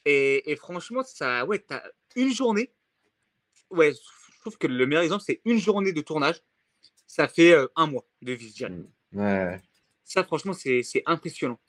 Et, 0.05 0.51
et 0.51 0.55
franchement, 0.55 1.03
ça, 1.03 1.45
ouais, 1.45 1.59
t'as 1.59 1.81
une 2.15 2.33
journée. 2.33 2.71
Ouais, 3.69 3.93
je 3.93 4.39
trouve 4.41 4.57
que 4.57 4.67
le 4.67 4.85
meilleur 4.85 5.03
exemple, 5.03 5.23
c'est 5.25 5.41
une 5.45 5.59
journée 5.59 5.93
de 5.93 6.01
tournage. 6.01 6.41
Ça 7.07 7.27
fait 7.27 7.53
euh, 7.53 7.67
un 7.75 7.87
mois 7.87 8.05
de 8.21 8.33
vie, 8.33 8.49
je 8.49 8.53
dirais. 8.53 8.71
Ouais. 9.13 9.59
Ça, 10.03 10.23
franchement, 10.23 10.53
c'est 10.53 10.83
impressionnant. 11.05 11.59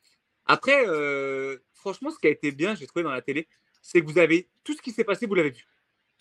Après, 0.47 0.85
euh, 0.89 1.59
franchement, 1.73 2.11
ce 2.11 2.19
qui 2.19 2.27
a 2.27 2.31
été 2.31 2.51
bien, 2.53 2.75
j'ai 2.75 2.87
trouvé 2.87 3.03
dans 3.03 3.11
la 3.13 3.23
télé, 3.23 3.49
c'est 3.81 4.01
que 4.01 4.07
vous 4.11 4.19
avez 4.19 4.49
tout 4.65 4.75
ce 4.75 4.83
qui 4.83 4.91
s'est 4.91 5.05
passé, 5.05 5.27
vous 5.27 5.35
l'avez 5.35 5.51
vu. 5.51 5.65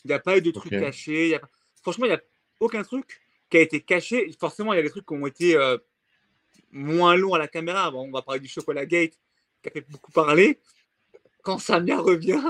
Il 0.05 0.09
n'y 0.09 0.13
a 0.13 0.19
pas 0.19 0.37
eu 0.37 0.41
de 0.41 0.51
trucs 0.51 0.71
cachés. 0.81 1.23
il 1.25 1.29
y 1.29 1.35
a 1.35 1.39
pas- 1.39 1.49
Franchement, 1.81 2.05
il 2.05 2.09
n'y 2.09 2.15
a 2.15 2.21
aucun 2.59 2.83
truc 2.83 3.19
qui 3.49 3.57
a 3.57 3.61
été 3.61 3.81
caché. 3.81 4.31
Forcément, 4.39 4.73
il 4.73 4.77
y 4.77 4.79
a 4.79 4.83
des 4.83 4.89
trucs 4.89 5.05
qui 5.05 5.13
ont 5.13 5.25
été 5.27 5.55
euh, 5.55 5.77
moins 6.71 7.15
longs 7.15 7.33
à 7.33 7.39
la 7.39 7.47
caméra. 7.47 7.89
Bon, 7.91 8.07
on 8.07 8.11
va 8.11 8.21
parler 8.21 8.39
du 8.39 8.47
Chocolat 8.47 8.85
Gate, 8.85 9.13
qui 9.61 9.69
a 9.69 9.71
fait 9.71 9.81
beaucoup 9.89 10.11
parler. 10.11 10.59
Quand 11.43 11.59
Samia 11.59 11.99
revient, 11.99 12.41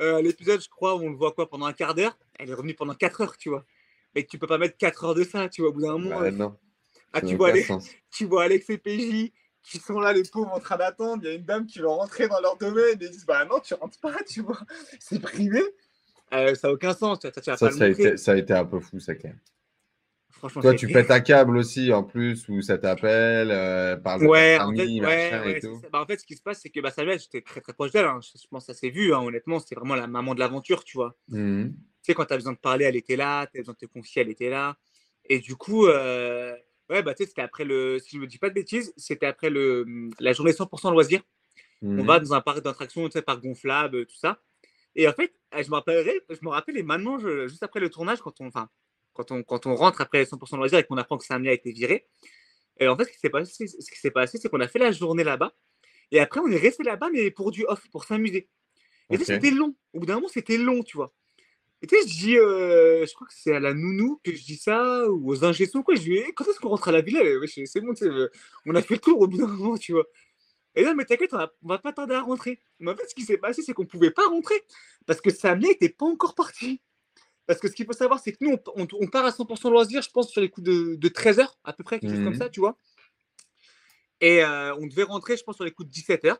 euh, 0.00 0.20
l'épisode, 0.20 0.60
je 0.60 0.68
crois, 0.68 0.96
on 0.96 1.08
le 1.08 1.16
voit 1.16 1.32
quoi 1.32 1.48
pendant 1.48 1.66
un 1.66 1.72
quart 1.72 1.94
d'heure. 1.94 2.18
Elle 2.38 2.50
est 2.50 2.54
revenue 2.54 2.74
pendant 2.74 2.94
4 2.94 3.20
heures, 3.20 3.36
tu 3.36 3.50
vois. 3.50 3.64
Mais 4.14 4.24
tu 4.24 4.38
peux 4.38 4.46
pas 4.46 4.58
mettre 4.58 4.76
4 4.76 5.04
heures 5.04 5.14
de 5.14 5.22
ça, 5.22 5.48
tu 5.48 5.60
vois, 5.60 5.70
au 5.70 5.72
bout 5.72 5.82
d'un 5.82 5.98
moment. 5.98 6.20
Bah, 6.20 6.30
non. 6.30 6.56
ah, 7.12 7.20
tu 7.20 7.36
vois, 7.36 7.50
Alex, 7.50 7.70
tu 8.10 8.24
vois 8.26 8.44
Alex 8.44 8.68
et 8.70 8.78
PJ 8.78 9.32
qui 9.62 9.78
sont 9.78 10.00
là, 10.00 10.12
les 10.12 10.22
pauvres, 10.22 10.52
en 10.52 10.60
train 10.60 10.76
d'attendre. 10.76 11.22
Il 11.24 11.28
y 11.28 11.32
a 11.32 11.34
une 11.34 11.44
dame 11.44 11.66
qui 11.66 11.78
veut 11.78 11.88
rentrer 11.88 12.26
dans 12.28 12.40
leur 12.40 12.56
domaine 12.56 12.98
et 13.00 13.04
ils 13.04 13.10
disent 13.10 13.26
Bah 13.26 13.44
non, 13.44 13.60
tu 13.60 13.74
rentres 13.74 14.00
pas, 14.00 14.16
tu 14.26 14.40
vois, 14.40 14.60
c'est 14.98 15.20
privé. 15.20 15.62
Euh, 16.32 16.54
ça 16.54 16.68
n'a 16.68 16.74
aucun 16.74 16.94
sens. 16.94 17.18
Tu, 17.18 17.30
tu 17.30 17.50
vas 17.50 17.56
Ça, 17.56 17.66
pas 17.66 17.72
ça 17.72 17.84
a, 17.84 17.88
le 17.88 17.92
été, 17.92 18.16
ça 18.16 18.32
a 18.32 18.36
été 18.36 18.52
un 18.52 18.64
peu 18.64 18.80
fou, 18.80 19.00
ça, 19.00 19.14
quand 19.14 19.28
même. 19.28 19.40
Franchement, 20.38 20.62
Toi, 20.62 20.74
tu 20.74 20.86
pètes 20.86 21.10
un 21.10 21.20
câble 21.20 21.56
aussi, 21.56 21.92
en 21.92 22.04
plus, 22.04 22.48
où 22.48 22.62
ça 22.62 22.78
t'appelle, 22.78 23.50
euh, 23.50 23.96
par 23.96 24.20
Ouais, 24.20 24.56
en 24.60 24.72
fait, 24.72 24.86
ouais, 24.86 25.00
machin 25.00 25.42
ouais, 25.42 25.50
et 25.58 25.60
c'est 25.60 25.66
tout. 25.68 25.80
ça. 25.82 25.88
Bah, 25.90 26.00
en 26.00 26.06
fait, 26.06 26.18
ce 26.18 26.24
qui 26.24 26.36
se 26.36 26.42
passe, 26.42 26.60
c'est 26.62 26.70
que 26.70 26.80
bah, 26.80 26.90
Samuel, 26.92 27.18
j'étais 27.18 27.40
très 27.42 27.60
très 27.60 27.72
proche 27.72 27.90
d'elle. 27.90 28.04
hein. 28.06 28.20
Je, 28.22 28.46
pense 28.48 28.66
que 28.66 28.72
ça 28.72 28.78
s'est 28.78 28.90
vu, 28.90 29.12
hein, 29.12 29.18
honnêtement. 29.20 29.58
C'était 29.58 29.74
vraiment 29.74 29.96
la 29.96 30.06
maman 30.06 30.34
de 30.34 30.40
l'aventure, 30.40 30.84
tu 30.84 30.96
vois. 30.96 31.16
Mhm. 31.28 31.72
Tu 31.74 31.80
sais, 32.02 32.14
quand 32.14 32.24
tu 32.24 32.34
as 32.34 32.36
besoin 32.36 32.52
de 32.52 32.58
parler, 32.58 32.84
elle 32.84 32.96
était 32.96 33.16
là. 33.16 33.46
Tu 33.52 33.58
as 33.58 33.62
besoin 33.62 33.74
de 33.74 33.86
te 33.86 33.92
confier, 33.92 34.22
elle 34.22 34.28
était 34.30 34.50
là. 34.50 34.76
Et 35.28 35.40
du 35.40 35.56
coup, 35.56 35.86
euh, 35.86 36.54
ouais, 36.88 37.02
bah, 37.02 37.14
tu 37.14 37.24
sais, 37.24 37.28
c'était 37.28 37.42
après 37.42 37.64
le. 37.64 37.98
Si 37.98 38.16
je 38.16 38.20
me 38.20 38.26
dis 38.28 38.38
pas 38.38 38.48
de 38.48 38.54
bêtises, 38.54 38.92
c'était 38.96 39.26
après 39.26 39.50
le, 39.50 39.84
la 40.20 40.32
journée 40.32 40.52
100% 40.52 40.92
loisir. 40.92 41.20
On 41.82 41.88
Mhm. 42.02 42.06
va 42.06 42.20
dans 42.20 42.34
un 42.34 42.40
parc 42.40 42.62
d'attractions, 42.62 43.04
tu 43.08 43.12
sais, 43.12 43.22
parc 43.22 43.42
gonflable, 43.42 44.06
tout 44.06 44.16
ça. 44.16 44.40
Et 44.94 45.08
en 45.08 45.12
fait, 45.12 45.32
euh, 45.54 45.62
je 45.62 45.70
me 45.70 45.74
rappellerai, 45.76 46.20
je 46.28 46.38
me 46.42 46.48
rappelle, 46.50 46.76
et 46.76 46.82
maintenant, 46.82 47.18
je- 47.18 47.46
juste 47.48 47.62
après 47.62 47.80
le 47.80 47.88
tournage, 47.90 48.20
quand 48.20 48.40
on, 48.40 48.46
enfin, 48.48 48.68
quand 49.18 49.32
on, 49.32 49.42
quand 49.42 49.66
on 49.66 49.74
rentre 49.74 50.00
après 50.00 50.22
100% 50.22 50.56
loisir 50.56 50.78
et 50.78 50.84
qu'on 50.84 50.96
apprend 50.96 51.18
que 51.18 51.24
Samia 51.24 51.50
a 51.50 51.54
été 51.54 51.72
viré, 51.72 52.06
et 52.78 52.86
en 52.86 52.96
fait, 52.96 53.04
ce 53.04 53.10
qui 53.10 53.18
s'est 53.18 53.30
passé, 53.30 53.66
ce 53.66 53.90
qui 53.90 53.98
s'est 53.98 54.12
passé, 54.12 54.38
c'est 54.40 54.48
qu'on 54.48 54.60
a 54.60 54.68
fait 54.68 54.78
la 54.78 54.92
journée 54.92 55.24
là-bas. 55.24 55.52
Et 56.12 56.20
après, 56.20 56.40
on 56.40 56.46
est 56.46 56.56
resté 56.56 56.84
là-bas, 56.84 57.08
mais 57.12 57.30
pour 57.32 57.50
du 57.50 57.64
off, 57.66 57.82
pour 57.90 58.04
s'amuser. 58.04 58.48
Et 59.10 59.16
c'était 59.18 59.50
long. 59.50 59.74
Au 59.92 60.00
bout 60.00 60.06
d'un 60.06 60.14
moment, 60.14 60.28
c'était 60.28 60.56
long, 60.56 60.82
tu 60.84 60.96
vois. 60.96 61.12
Et 61.82 61.86
tu 61.86 61.96
sais, 61.96 62.08
je 62.08 62.16
dis, 62.16 62.38
euh, 62.38 63.04
je 63.06 63.14
crois 63.14 63.26
que 63.26 63.34
c'est 63.34 63.54
à 63.54 63.60
la 63.60 63.74
nounou 63.74 64.20
que 64.22 64.32
je 64.32 64.44
dis 64.44 64.56
ça, 64.56 65.08
ou 65.10 65.30
aux 65.32 65.44
ingé 65.44 65.68
quoi. 65.68 65.94
Je 65.94 66.00
dis, 66.00 66.22
quand 66.34 66.44
est-ce 66.46 66.60
qu'on 66.60 66.68
rentre 66.68 66.88
à 66.88 66.92
la 66.92 67.00
villa? 67.00 67.20
C'est 67.46 67.80
bon, 67.80 67.94
on 68.66 68.74
a 68.74 68.82
fait 68.82 68.94
le 68.94 69.00
tour 69.00 69.20
au 69.20 69.26
bout 69.26 69.38
d'un 69.38 69.46
moment, 69.46 69.76
tu 69.76 69.92
vois. 69.92 70.06
Et 70.74 70.82
là, 70.82 70.94
mais 70.94 71.04
t'inquiète, 71.04 71.34
on, 71.34 71.48
on 71.62 71.68
va 71.68 71.78
pas 71.78 71.92
tarder 71.92 72.14
à 72.14 72.22
rentrer. 72.22 72.60
Mais 72.78 72.92
en 72.92 72.96
fait, 72.96 73.08
ce 73.08 73.14
qui 73.14 73.22
s'est 73.22 73.38
passé, 73.38 73.62
c'est 73.62 73.72
qu'on 73.72 73.86
pouvait 73.86 74.10
pas 74.12 74.26
rentrer 74.26 74.54
parce 75.06 75.20
que 75.20 75.30
Samia 75.30 75.70
était 75.70 75.88
pas 75.88 76.06
encore 76.06 76.34
parti. 76.34 76.80
Parce 77.48 77.58
que 77.60 77.66
ce 77.68 77.72
qu'il 77.74 77.86
faut 77.86 77.94
savoir, 77.94 78.20
c'est 78.20 78.32
que 78.32 78.44
nous, 78.44 78.52
on, 78.76 78.82
on- 78.82 78.88
on 79.00 79.06
part 79.08 79.24
à 79.24 79.30
100% 79.30 79.70
loisir, 79.70 80.02
je 80.02 80.10
pense, 80.10 80.28
sur 80.30 80.40
les 80.42 80.50
coups 80.50 80.66
de, 80.66 80.94
de 80.96 81.08
13 81.08 81.40
heures, 81.40 81.58
à 81.64 81.72
peu 81.72 81.82
près, 81.82 81.98
quelque 81.98 82.10
chose 82.14 82.22
comme 82.22 82.34
Mhm. 82.34 82.38
ça, 82.38 82.50
tu 82.50 82.60
vois. 82.60 82.78
Et 84.20 84.44
euh, 84.44 84.74
on 84.76 84.86
devait 84.86 85.04
rentrer, 85.04 85.36
je 85.38 85.42
pense, 85.44 85.56
sur 85.56 85.64
les 85.64 85.70
coups 85.72 85.88
de 85.88 85.92
17 85.92 86.26
heures. 86.26 86.38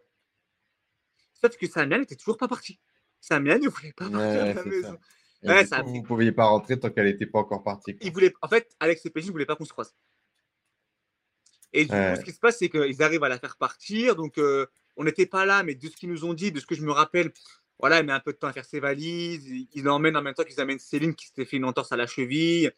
Sauf 1.41 1.57
que 1.57 1.67
Samia 1.67 1.99
n'était 1.99 2.15
toujours 2.17 2.37
pas 2.37 2.47
partie. 2.47 2.79
Samia 3.21 3.59
ne 3.59 3.69
voulait 3.69 3.93
pas 3.95 4.11
partir 4.11 4.21
Ouais, 4.45 4.51
de 4.53 4.57
la 4.59 4.65
maison. 4.65 4.99
ça. 5.43 5.49
Ouais, 5.55 5.65
ça 5.67 5.81
coup, 5.83 5.89
vous 5.89 5.97
ne 5.97 6.03
pouviez 6.07 6.33
pas 6.33 6.45
rentrer 6.45 6.79
tant 6.79 6.91
qu'elle 6.91 7.07
n'était 7.07 7.25
pas 7.27 7.39
encore 7.39 7.63
partie. 7.63 7.97
quoi. 7.97 8.07
Il 8.07 8.13
voulait, 8.13 8.35
en 8.43 8.49
fait, 8.49 8.77
Alex 8.79 9.07
et 9.07 9.11
PJ 9.11 9.27
ne 9.29 9.33
voulaient 9.33 9.47
pas 9.47 9.57
qu'on 9.57 9.65
se 9.65 9.73
croise. 9.73 9.95
Et 11.73 11.85
du 11.87 11.93
Ouais. 11.93 12.11
coup, 12.15 12.21
ce 12.21 12.25
qui 12.25 12.33
se 12.33 12.41
passe, 12.41 12.59
c'est 12.59 12.69
qu'ils 12.69 13.03
arrivent 13.03 13.25
à 13.25 13.29
la 13.31 13.39
faire 13.39 13.57
partir. 13.57 14.15
Donc, 14.17 14.37
euh, 14.39 14.67
on 14.97 15.05
n'était 15.05 15.27
pas 15.27 15.47
là, 15.47 15.63
mais 15.63 15.75
de 15.75 15.89
ce 15.89 15.97
qu'ils 15.97 16.11
nous 16.11 16.25
ont 16.27 16.35
dit, 16.35 16.51
de 16.53 16.61
ce 16.61 16.67
que 16.67 16.75
je 16.75 16.83
me 16.83 16.93
rappelle, 16.93 17.33
voilà, 17.79 17.99
elle 17.99 18.07
met 18.07 18.13
un 18.13 18.21
peu 18.21 18.33
de 18.33 18.39
temps 18.39 18.49
à 18.49 18.53
faire 18.53 18.65
ses 18.65 18.81
valises. 18.81 19.47
Ils 19.47 19.69
ils 19.75 19.85
l'emmènent 19.85 20.17
en 20.17 20.23
même 20.23 20.35
temps 20.35 20.45
qu'ils 20.45 20.61
amènent 20.61 20.79
Céline 20.79 21.15
qui 21.15 21.27
s'était 21.27 21.45
fait 21.45 21.57
une 21.59 21.65
entorse 21.65 21.93
à 21.93 21.97
la 21.97 22.07
cheville. 22.07 22.71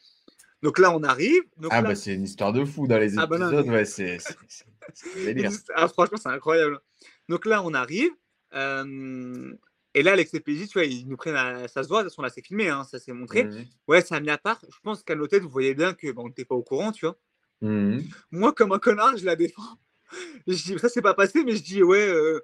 Donc 0.63 0.79
là, 0.79 0.95
on 0.95 1.03
arrive. 1.03 1.43
Donc 1.57 1.71
Ah, 1.73 1.81
là, 1.81 1.89
bah, 1.89 1.95
c'est 1.95 2.15
une 2.15 2.25
histoire 2.25 2.53
de 2.53 2.65
fou 2.67 2.87
dans 2.87 2.99
les 2.99 3.19
Ah, 3.19 3.27
bah, 3.27 3.37
épisodes. 3.37 3.69
Ouais, 3.69 3.85
c'est. 3.87 4.19
Ah, 5.75 5.89
franchement, 5.89 6.19
c'est 6.21 6.29
incroyable. 6.29 6.81
Donc 7.29 7.47
là, 7.47 7.63
on 7.65 7.75
arrive. 7.75 8.11
euh, 8.55 9.53
et 9.95 10.03
là, 10.05 10.13
Alex 10.13 10.33
et 10.35 10.41
PJ, 10.41 10.69
tu 10.69 10.75
vois, 10.75 10.85
ils 10.85 11.09
nous 11.09 11.17
prennent 11.17 11.35
à. 11.37 11.67
Ça 11.67 11.83
se 11.83 11.89
voit, 11.89 11.99
de 12.03 12.05
toute 12.09 12.13
façon, 12.13 12.23
là, 12.23 12.29
c'est 12.31 12.45
filmé, 12.47 12.69
hein, 12.69 12.85
ça 12.85 12.99
s'est 13.01 13.13
montré. 13.13 13.49
Ouais, 13.89 14.03
ça 14.03 14.17
a 14.17 14.21
mis 14.21 14.31
à 14.31 14.39
part. 14.39 14.61
Je 14.63 14.79
pense 14.85 15.03
qu'à 15.03 15.15
l'hôtel, 15.17 15.43
vous 15.43 15.49
voyez 15.49 15.75
bien 15.75 15.95
que 15.95 16.13
bah, 16.13 16.23
on 16.25 16.29
n'était 16.29 16.45
pas 16.45 16.55
au 16.55 16.63
courant, 16.63 16.93
tu 16.93 17.07
vois. 17.07 17.19
Mhm. 17.61 18.05
Moi, 18.31 18.53
comme 18.53 18.73
un 18.73 18.79
connard, 18.79 19.17
je 19.17 19.25
la 19.25 19.37
défends. 19.37 19.63
Je 20.49 20.55
dis, 20.55 20.79
ça, 20.79 20.89
c'est 20.89 21.03
pas 21.03 21.15
passé, 21.15 21.45
mais 21.45 21.55
je 21.55 21.63
dis, 21.63 21.85
ouais, 21.85 22.09
euh, 22.09 22.41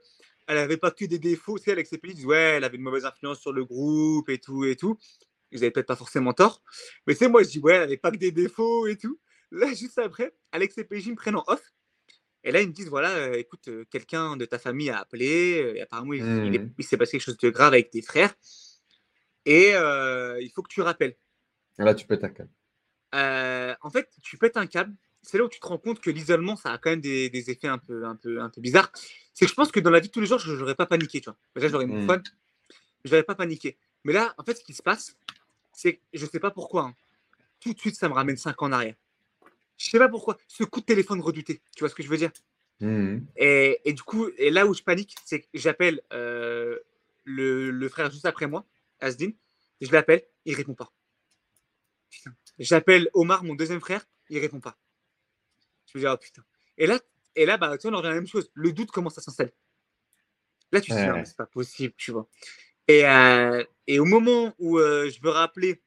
elle 0.46 0.58
avait 0.58 0.76
pas 0.76 0.90
que 0.90 1.04
des 1.04 1.18
défauts. 1.18 1.58
Tu 1.58 1.64
sais, 1.64 1.72
Alex 1.72 1.92
et 1.92 1.98
PJ 1.98 2.14
disent, 2.14 2.26
ouais, 2.26 2.36
elle 2.56 2.64
avait 2.64 2.76
une 2.76 2.82
mauvaise 2.82 3.04
influence 3.04 3.40
sur 3.40 3.52
le 3.52 3.64
groupe 3.64 4.28
et 4.28 4.38
tout 4.38 4.64
et 4.64 4.76
tout. 4.76 4.96
Ils 5.52 5.58
avaient 5.58 5.70
peut-être 5.70 5.86
pas 5.86 5.96
forcément 5.96 6.32
tort. 6.32 6.62
Mais 7.06 7.14
sais, 7.14 7.28
moi, 7.28 7.42
je 7.42 7.48
dis, 7.48 7.58
ouais, 7.58 7.74
elle 7.74 7.82
avait 7.82 7.96
pas 7.96 8.10
que 8.10 8.16
des 8.16 8.32
défauts 8.32 8.86
et 8.86 8.96
tout. 8.96 9.18
Là, 9.50 9.72
juste 9.74 9.98
après, 9.98 10.34
Alex 10.52 10.76
et 10.78 10.84
PJ 10.84 11.08
me 11.08 11.14
prennent 11.16 11.36
en 11.36 11.44
off. 11.46 11.62
Et 12.44 12.52
là, 12.52 12.60
ils 12.60 12.68
me 12.68 12.72
disent, 12.72 12.88
voilà, 12.88 13.10
euh, 13.10 13.34
écoute, 13.34 13.66
euh, 13.68 13.84
quelqu'un 13.90 14.36
de 14.36 14.44
ta 14.44 14.58
famille 14.58 14.90
a 14.90 14.98
appelé. 15.00 15.62
euh, 15.62 15.74
et 15.76 15.80
apparemment, 15.82 16.12
il, 16.12 16.22
il 16.46 16.54
est- 16.56 16.68
il 16.78 16.84
s'est 16.84 16.96
passé 16.96 17.12
quelque 17.12 17.22
chose 17.26 17.38
de 17.38 17.50
grave 17.50 17.72
avec 17.72 17.90
tes 17.90 18.02
frères. 18.02 18.34
Et 19.44 19.70
il 19.70 20.50
faut 20.54 20.62
que 20.62 20.68
tu 20.72 20.80
rappelles. 20.82 21.16
Là, 21.78 21.94
tu 21.94 22.06
pètes 22.06 22.24
un 22.24 22.30
câble. 22.30 22.50
En 23.82 23.90
fait, 23.90 24.08
tu 24.22 24.38
pètes 24.38 24.56
un 24.56 24.66
câble. 24.66 24.94
C'est 25.22 25.38
là 25.38 25.44
où 25.44 25.48
tu 25.48 25.58
te 25.60 25.66
rends 25.66 25.78
compte 25.78 26.00
que 26.00 26.10
l'isolement, 26.10 26.56
ça 26.56 26.72
a 26.72 26.78
quand 26.78 26.90
même 26.90 27.00
des, 27.00 27.30
des 27.30 27.50
effets 27.50 27.66
un 27.68 27.78
peu, 27.78 28.04
un, 28.04 28.14
peu, 28.16 28.40
un 28.40 28.48
peu 28.48 28.60
bizarres. 28.60 28.92
C'est 29.38 29.44
que 29.44 29.50
je 29.50 29.54
pense 29.54 29.70
que 29.70 29.80
dans 29.80 29.90
la 29.90 30.00
vie 30.00 30.08
de 30.08 30.12
tous 30.12 30.20
les 30.22 30.26
jours, 30.26 30.38
je 30.38 30.50
n'aurais 30.54 30.74
pas 30.74 30.86
paniqué. 30.86 31.20
Tu 31.20 31.26
vois. 31.28 31.36
Déjà, 31.54 31.68
j'aurais 31.68 31.84
mon 31.86 32.02
Mm. 32.02 32.06
fun. 32.06 32.22
Je 33.04 33.10
n'aurais 33.10 33.22
pas 33.22 33.34
paniqué. 33.34 33.76
Mais 34.04 34.14
là, 34.14 34.34
en 34.38 34.44
fait, 34.44 34.54
ce 34.54 34.64
qui 34.64 34.72
se 34.72 34.82
passe, 34.82 35.14
c'est 35.74 35.96
que 35.96 36.00
je 36.14 36.24
ne 36.24 36.30
sais 36.30 36.40
pas 36.40 36.50
pourquoi. 36.50 36.84
hein, 36.84 36.94
tout 37.60 37.74
de 37.74 37.78
suite, 37.78 37.96
ça 37.96 38.08
me 38.08 38.14
ramène 38.14 38.38
5 38.38 38.62
ans 38.62 38.66
en 38.66 38.72
arrière. 38.72 38.94
Je 39.76 39.90
sais 39.90 39.98
pas 39.98 40.08
pourquoi. 40.08 40.38
Ce 40.48 40.64
coup 40.64 40.80
de 40.80 40.86
téléphone 40.86 41.20
redouté. 41.20 41.60
Tu 41.76 41.80
vois 41.80 41.90
ce 41.90 41.94
que 41.94 42.02
je 42.02 42.08
veux 42.08 42.16
dire? 42.16 42.32
Mhm. 42.80 43.26
et, 43.36 43.80
et 43.84 43.92
du 43.92 44.02
coup, 44.02 44.28
et 44.38 44.50
là 44.50 44.66
où 44.66 44.72
je 44.74 44.82
panique, 44.82 45.14
c'est 45.24 45.40
que 45.42 45.46
j'appelle 45.54 46.00
euh, 46.12 46.78
le, 47.24 47.70
le 47.70 47.88
frère 47.90 48.10
juste 48.10 48.24
après 48.26 48.46
moi, 48.46 48.64
Asdin. 49.00 49.30
Je 49.82 49.90
l'appelle, 49.92 50.22
il 50.46 50.54
répond 50.54 50.74
pas. 50.74 50.90
J'appelle 52.58 53.10
Omar, 53.14 53.44
mon 53.44 53.54
deuxième 53.54 53.80
frère, 53.80 54.06
il 54.30 54.38
répond 54.38 54.60
pas. 54.60 54.76
Je 55.92 55.98
me 55.98 56.02
dis, 56.04 56.08
oh 56.10 56.16
putain. 56.16 56.42
Et 56.78 56.86
là, 56.86 56.98
et 57.36 57.46
là 57.46 57.56
bah, 57.58 57.76
tu 57.78 57.86
vois, 57.88 57.96
on 57.96 57.98
revient 57.98 58.08
à 58.08 58.10
la 58.10 58.16
même 58.16 58.26
chose. 58.26 58.50
Le 58.54 58.72
doute 58.72 58.90
commence 58.90 59.16
à 59.18 59.20
s'installer. 59.20 59.52
Là, 60.72 60.80
tu 60.80 60.90
te 60.90 60.96
dis, 60.96 61.02
Ouais. 61.08 61.24
c'est 61.24 61.36
pas 61.36 61.46
possible, 61.46 61.94
tu 61.96 62.10
vois. 62.10 62.28
Et, 62.88 63.06
euh, 63.06 63.62
et 63.86 63.98
au 64.00 64.04
moment 64.04 64.52
où 64.58 64.78
euh, 64.78 65.08
je 65.10 65.20
veux 65.22 65.30
rappeler 65.30 65.80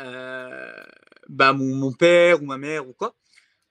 euh, 0.00 0.82
bah, 1.28 1.52
mon, 1.52 1.74
mon 1.74 1.92
père 1.92 2.42
ou 2.42 2.46
ma 2.46 2.58
mère 2.58 2.88
ou 2.88 2.92
quoi, 2.92 3.14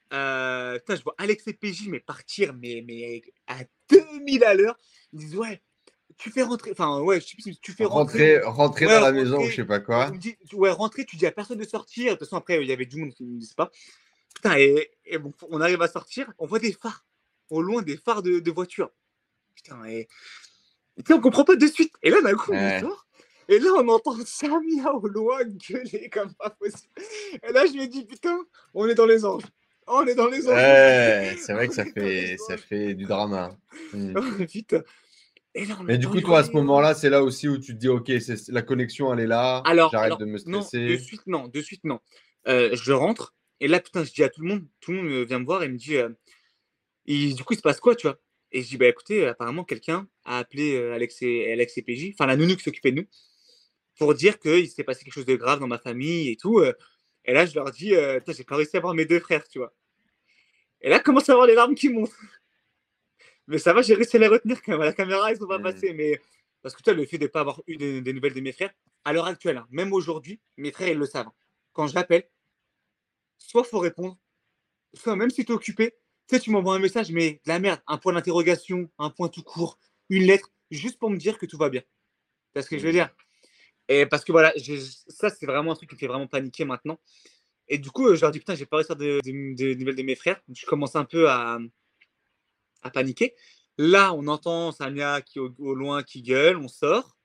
putain, 0.09 0.95
je 0.95 1.03
vois 1.03 1.15
Alex 1.17 1.47
et 1.47 1.53
PJ 1.53 1.87
mais 1.87 1.99
partir 1.99 2.53
mais, 2.53 2.83
mais 2.87 3.21
à 3.47 3.59
2000 3.89 4.43
à 4.43 4.53
l'heure. 4.53 4.77
Ils 5.11 5.19
disent 5.19 5.35
ouais, 5.35 5.61
tu 6.17 6.29
fais 6.31 6.43
rentrer, 6.43 6.71
enfin 6.71 6.99
ouais, 7.01 7.19
je 7.19 7.27
sais 7.27 7.35
plus 7.35 7.43
si 7.53 7.57
tu 7.59 7.71
fais 7.71 7.85
rentrer. 7.85 8.37
Rentrer, 8.37 8.47
rentrer 8.47 8.85
Ouais, 8.85 8.93
dans 8.93 8.99
la 9.01 9.05
rentrer. 9.07 9.23
maison 9.23 9.41
ou 9.41 9.49
je 9.49 9.55
sais 9.55 9.65
pas 9.65 9.79
quoi. 9.79 10.11
Me 10.11 10.55
ouais, 10.55 10.71
rentrer, 10.71 11.05
tu 11.05 11.15
dis 11.17 11.25
à 11.25 11.31
personne 11.31 11.57
de 11.57 11.63
sortir. 11.65 12.13
De 12.13 12.17
toute 12.17 12.27
façon, 12.27 12.37
après, 12.37 12.61
il 12.61 12.67
y 12.67 12.71
avait 12.71 12.85
du 12.85 12.97
monde 12.97 13.13
qui 13.13 13.23
ne 13.23 13.31
me 13.33 13.39
disait 13.39 13.55
pas. 13.55 13.71
Putain, 14.43 14.57
et, 14.57 14.91
et 15.05 15.17
bon, 15.17 15.31
on 15.49 15.61
arrive 15.61 15.81
à 15.81 15.87
sortir, 15.87 16.29
on 16.37 16.45
voit 16.45 16.59
des 16.59 16.73
phares, 16.73 17.05
au 17.49 17.61
loin 17.61 17.81
des 17.81 17.95
phares 17.95 18.21
de, 18.21 18.39
de 18.39 18.51
voiture. 18.51 18.91
Putain, 19.55 19.85
et, 19.85 20.07
et 20.97 21.13
on 21.13 21.21
comprend 21.21 21.45
pas 21.45 21.55
de 21.55 21.67
suite. 21.67 21.93
Et 22.03 22.09
là, 22.09 22.21
d'un 22.21 22.33
coup, 22.35 22.51
Ouais. 22.51 22.79
on 22.83 22.87
sort. 22.89 23.05
Et 23.47 23.59
là, 23.59 23.69
on 23.77 23.87
entend 23.87 24.15
Samia 24.25 24.93
au 24.93 25.07
loin 25.07 25.39
gueuler 25.45 26.09
comme 26.09 26.33
pas 26.33 26.49
possible. 26.49 26.91
Et 27.41 27.51
là, 27.53 27.65
je 27.65 27.73
me 27.73 27.85
dis, 27.87 28.05
putain, 28.05 28.37
on 28.73 28.85
est 28.87 28.95
dans 28.95 29.05
les 29.05 29.23
anges. 29.25 29.43
On 29.87 30.05
est 30.05 30.15
dans 30.15 30.27
les 30.27 30.45
anges. 30.47 30.55
Ouais, 30.55 31.35
c'est 31.39 31.53
vrai 31.53 31.67
que 31.67 31.73
ça 31.73 31.85
fait, 31.85 32.35
ça 32.47 32.57
fait 32.57 32.93
du 32.95 33.05
drama. 33.05 33.55
Oh, 33.95 34.45
putain. 34.49 34.81
Et 35.55 35.65
là, 35.65 35.77
Mais 35.85 35.97
du 35.97 36.07
coup, 36.07 36.19
toi, 36.19 36.39
à 36.39 36.43
ce 36.43 36.51
moment-là, 36.51 36.95
c'est 36.95 37.09
là 37.09 37.23
aussi 37.23 37.47
où 37.47 37.57
tu 37.59 37.73
te 37.75 37.77
dis, 37.79 37.87
OK, 37.89 38.11
la 38.49 38.61
connexion, 38.61 39.13
elle 39.13 39.19
est 39.21 39.27
là. 39.27 39.61
Alors, 39.65 39.91
J'arrête 39.91 40.17
de 40.19 40.25
me 40.25 40.37
non, 40.47 40.61
stresser. 40.61 40.87
de 40.87 40.97
suite, 40.97 41.27
non, 41.27 41.47
de 41.47 41.61
suite, 41.61 41.83
non. 41.83 41.99
Euh, 42.47 42.71
je 42.73 42.91
rentre, 42.91 43.35
et 43.63 43.67
là, 43.67 43.79
putain, 43.79 44.03
je 44.03 44.11
dis 44.13 44.23
à 44.23 44.29
tout 44.29 44.41
le 44.41 44.47
monde, 44.49 44.67
tout 44.81 44.91
le 44.93 45.01
monde 45.03 45.27
vient 45.27 45.39
me 45.39 45.45
voir 45.45 45.63
et 45.63 45.69
me 45.69 45.77
dit, 45.77 45.97
euh, 45.97 46.09
et 47.05 47.33
du 47.33 47.43
coup, 47.43 47.53
il 47.53 47.57
se 47.57 47.61
passe 47.61 47.79
quoi, 47.79 47.95
tu 47.95 48.07
vois? 48.07 48.19
Et 48.51 48.61
je 48.63 48.69
dis, 48.69 48.77
bah 48.77 48.87
écoutez, 48.87 49.25
apparemment, 49.27 49.63
quelqu'un 49.63 50.07
a 50.25 50.39
appelé 50.39 50.75
euh, 50.75 50.93
Alex, 50.93 51.21
et, 51.23 51.51
Alex 51.53 51.77
et 51.77 51.81
PJ, 51.83 52.11
enfin 52.13 52.27
la 52.27 52.37
nounou 52.37 52.55
qui 52.55 52.63
s'occupait 52.63 52.91
de 52.91 53.01
nous, 53.01 53.07
pour 53.97 54.13
dire 54.15 54.39
qu'il 54.39 54.67
s'était 54.69 54.83
passé 54.83 55.03
quelque 55.05 55.13
chose 55.13 55.25
de 55.25 55.35
grave 55.35 55.59
dans 55.59 55.67
ma 55.67 55.79
famille 55.79 56.29
et 56.29 56.37
tout. 56.37 56.59
euh. 56.59 56.73
et 57.25 57.33
là, 57.33 57.45
je 57.45 57.55
leur 57.55 57.71
dis, 57.71 57.91
Putain, 58.19 58.33
j'ai 58.33 58.43
pas 58.45 58.55
réussi 58.57 58.77
à 58.77 58.81
voir 58.81 58.93
mes 58.95 59.05
deux 59.05 59.19
frères, 59.19 59.47
tu 59.47 59.59
vois. 59.59 59.73
Et 60.81 60.89
là, 60.89 60.99
commence 60.99 61.29
à 61.29 61.33
avoir 61.33 61.47
les 61.47 61.55
larmes 61.55 61.75
qui 61.75 61.89
montent. 61.89 62.11
Mais 63.47 63.57
ça 63.57 63.73
va, 63.73 63.81
j'ai 63.81 63.93
réussi 63.95 64.15
à 64.17 64.19
les 64.19 64.27
retenir 64.27 64.61
quand 64.61 64.73
même. 64.73 64.81
À 64.81 64.85
la 64.85 64.93
caméra, 64.93 65.31
ils 65.31 65.37
sont 65.37 65.47
pas 65.47 65.57
Mhm. 65.57 65.63
passés. 65.63 65.93
Mais 65.93 66.19
parce 66.61 66.75
que 66.75 66.81
tu 66.81 66.89
vois, 66.89 66.93
le 66.99 67.05
fait 67.05 67.17
de 67.17 67.23
ne 67.23 67.27
pas 67.29 67.41
avoir 67.41 67.61
eu 67.67 67.77
des, 67.77 68.01
des 68.01 68.13
nouvelles 68.13 68.33
de 68.33 68.41
mes 68.41 68.51
frères, 68.53 68.73
à 69.05 69.13
l'heure 69.13 69.25
actuelle, 69.27 69.57
hein, 69.57 69.67
même 69.71 69.93
aujourd'hui, 69.93 70.39
mes 70.57 70.71
frères, 70.71 70.89
ils 70.89 70.97
le 70.97 71.05
savent. 71.05 71.27
hein. 71.27 71.33
Quand 71.73 71.87
je 71.87 71.95
l'appelle, 71.95 72.29
soit 73.47 73.63
faut 73.63 73.79
répondre, 73.79 74.17
soit 74.93 75.15
même 75.15 75.29
si 75.29 75.45
tu 75.45 75.51
es 75.51 75.55
occupé, 75.55 75.91
tu 76.27 76.35
sais, 76.35 76.39
tu 76.39 76.49
m'envoies 76.51 76.75
un 76.75 76.79
message, 76.79 77.11
mais 77.11 77.33
de 77.33 77.39
la 77.47 77.59
merde, 77.59 77.81
un 77.87 77.97
point 77.97 78.13
d'interrogation, 78.13 78.89
un 78.97 79.09
point 79.09 79.27
tout 79.27 79.43
court, 79.43 79.77
une 80.09 80.23
lettre, 80.23 80.51
juste 80.71 80.97
pour 80.97 81.09
me 81.09 81.17
dire 81.17 81.37
que 81.37 81.45
tout 81.45 81.57
va 81.57 81.69
bien. 81.69 81.83
C'est 82.55 82.61
ce 82.61 82.69
que 82.69 82.77
je 82.77 82.83
veux 82.83 82.89
Mhm. 82.89 82.93
dire? 82.93 83.09
Et 83.89 84.05
parce 84.05 84.23
que 84.23 84.31
voilà, 84.31 84.53
ça, 85.09 85.29
c'est 85.29 85.45
vraiment 85.45 85.73
un 85.73 85.75
truc 85.75 85.89
qui 85.89 85.95
me 85.95 85.99
fait 85.99 86.07
vraiment 86.07 86.27
paniquer 86.27 86.63
maintenant. 86.65 86.99
Et 87.67 87.77
du 87.77 87.91
coup, 87.91 88.07
euh, 88.07 88.15
je 88.15 88.21
leur 88.21 88.31
dis, 88.31 88.39
putain, 88.39 88.55
j'ai 88.55 88.65
pas 88.65 88.77
réussi 88.77 88.91
à 88.91 88.95
de, 88.95 89.19
de- 89.23 89.53
de 89.55 89.73
nouvelles 89.79 89.95
de 89.95 90.03
mes 90.03 90.15
frères. 90.15 90.41
Donc, 90.47 90.57
je 90.57 90.65
commence 90.65 90.95
un 90.95 91.05
peu 91.05 91.29
à, 91.29 91.59
à 92.81 92.89
paniquer. 92.89 93.35
Là, 93.77 94.13
on 94.13 94.27
entend 94.27 94.71
Samia 94.71 95.21
qui 95.21 95.39
au, 95.39 95.53
au 95.59 95.73
loin 95.73 96.03
qui 96.03 96.21
gueule, 96.21 96.57
on 96.57 96.67
sort. 96.67 97.17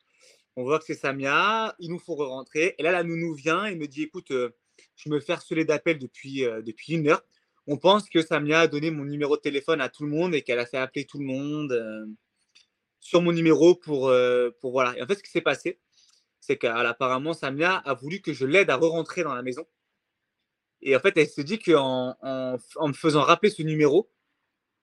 On 0.57 0.65
voit 0.65 0.79
que 0.81 0.85
c'est 0.87 0.95
Samia, 0.95 1.77
il 1.79 1.91
nous 1.91 1.99
faut 2.01 2.17
rentrer. 2.17 2.75
Et 2.79 2.83
là, 2.83 2.91
la 2.91 3.05
nounou 3.05 3.35
vient 3.35 3.67
et 3.67 3.77
me 3.77 3.87
dit, 3.87 4.03
écoute, 4.03 4.31
euh, 4.33 4.51
je 4.99 5.09
me 5.09 5.21
fais 5.21 5.33
harceler 5.33 5.65
d'appels 5.65 5.99
depuis, 5.99 6.45
euh, 6.45 6.61
depuis 6.63 6.93
une 6.95 7.09
heure. 7.09 7.23
on 7.67 7.79
pense 7.79 8.09
que 8.11 8.21
Samia 8.23 8.61
a 8.61 8.67
donné 8.67 8.91
mon 8.91 9.05
numéro 9.05 9.37
de 9.37 9.41
téléphone 9.43 9.81
à 9.81 9.89
tout 9.89 10.05
le 10.05 10.11
monde 10.11 10.35
et 10.35 10.43
qu'elle 10.43 10.59
a 10.59 10.67
fait 10.67 10.77
appeler 10.79 11.07
tout 11.07 11.19
le 11.19 11.25
monde 11.25 11.73
euh, 11.73 12.05
sur 13.01 13.23
mon 13.23 13.33
numéro 13.33 13.75
pour, 13.75 14.09
euh, 14.09 14.51
pour 14.61 14.73
voilà. 14.73 14.97
Et 14.99 15.03
en 15.03 15.07
fait, 15.07 15.15
ce 15.17 15.23
qui 15.23 15.31
s'est 15.31 15.41
passé, 15.41 15.81
c'est 16.41 16.57
qu'apparemment 16.59 17.33
Samia 17.35 17.77
a 17.77 17.95
voulu 17.95 18.21
que 18.21 18.33
je 18.33 18.45
l'aide 18.47 18.71
à 18.71 18.77
re-rentrer 18.77 19.23
dans 19.23 19.35
la 19.35 19.43
maison. 19.43 19.67
Et 20.81 20.95
en 20.97 21.01
fait, 21.01 21.17
elle 21.17 21.29
se 21.29 21.41
dit 21.41 21.59
qu'en 21.59 22.17
en, 22.23 22.57
en 22.77 22.89
me 22.89 22.93
faisant 22.93 23.23
rappeler 23.23 23.51
ce 23.51 23.63
numéro, 23.63 24.11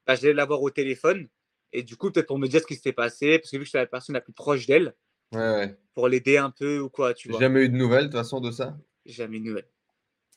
bah, 0.05 0.15
j'allais 0.15 0.33
l'avoir 0.33 0.61
au 0.61 0.69
téléphone. 0.69 1.29
Et 1.71 1.83
du 1.83 1.95
coup, 1.97 2.11
peut-être 2.11 2.27
pour 2.27 2.39
me 2.39 2.47
dire 2.47 2.61
ce 2.61 2.67
qui 2.67 2.75
s'était 2.75 2.93
passé, 2.93 3.39
parce 3.39 3.51
que 3.51 3.57
vu 3.57 3.61
que 3.61 3.65
je 3.65 3.69
suis 3.69 3.77
la 3.77 3.85
personne 3.87 4.13
la 4.13 4.21
plus 4.21 4.33
proche 4.33 4.65
d'elle, 4.67 4.95
Ouais, 5.31 5.39
ouais. 5.39 5.77
pour 5.93 6.07
l'aider 6.07 6.37
un 6.37 6.51
peu 6.51 6.79
ou 6.79 6.89
quoi, 6.89 7.13
tu 7.13 7.29
vois. 7.29 7.39
Jamais 7.39 7.63
eu 7.65 7.69
de 7.69 7.75
nouvelles 7.75 8.03
de 8.05 8.09
toute 8.09 8.17
façon 8.19 8.39
de 8.39 8.51
ça? 8.51 8.77
Jamais 9.05 9.39
de 9.39 9.45
nouvelles. 9.45 9.69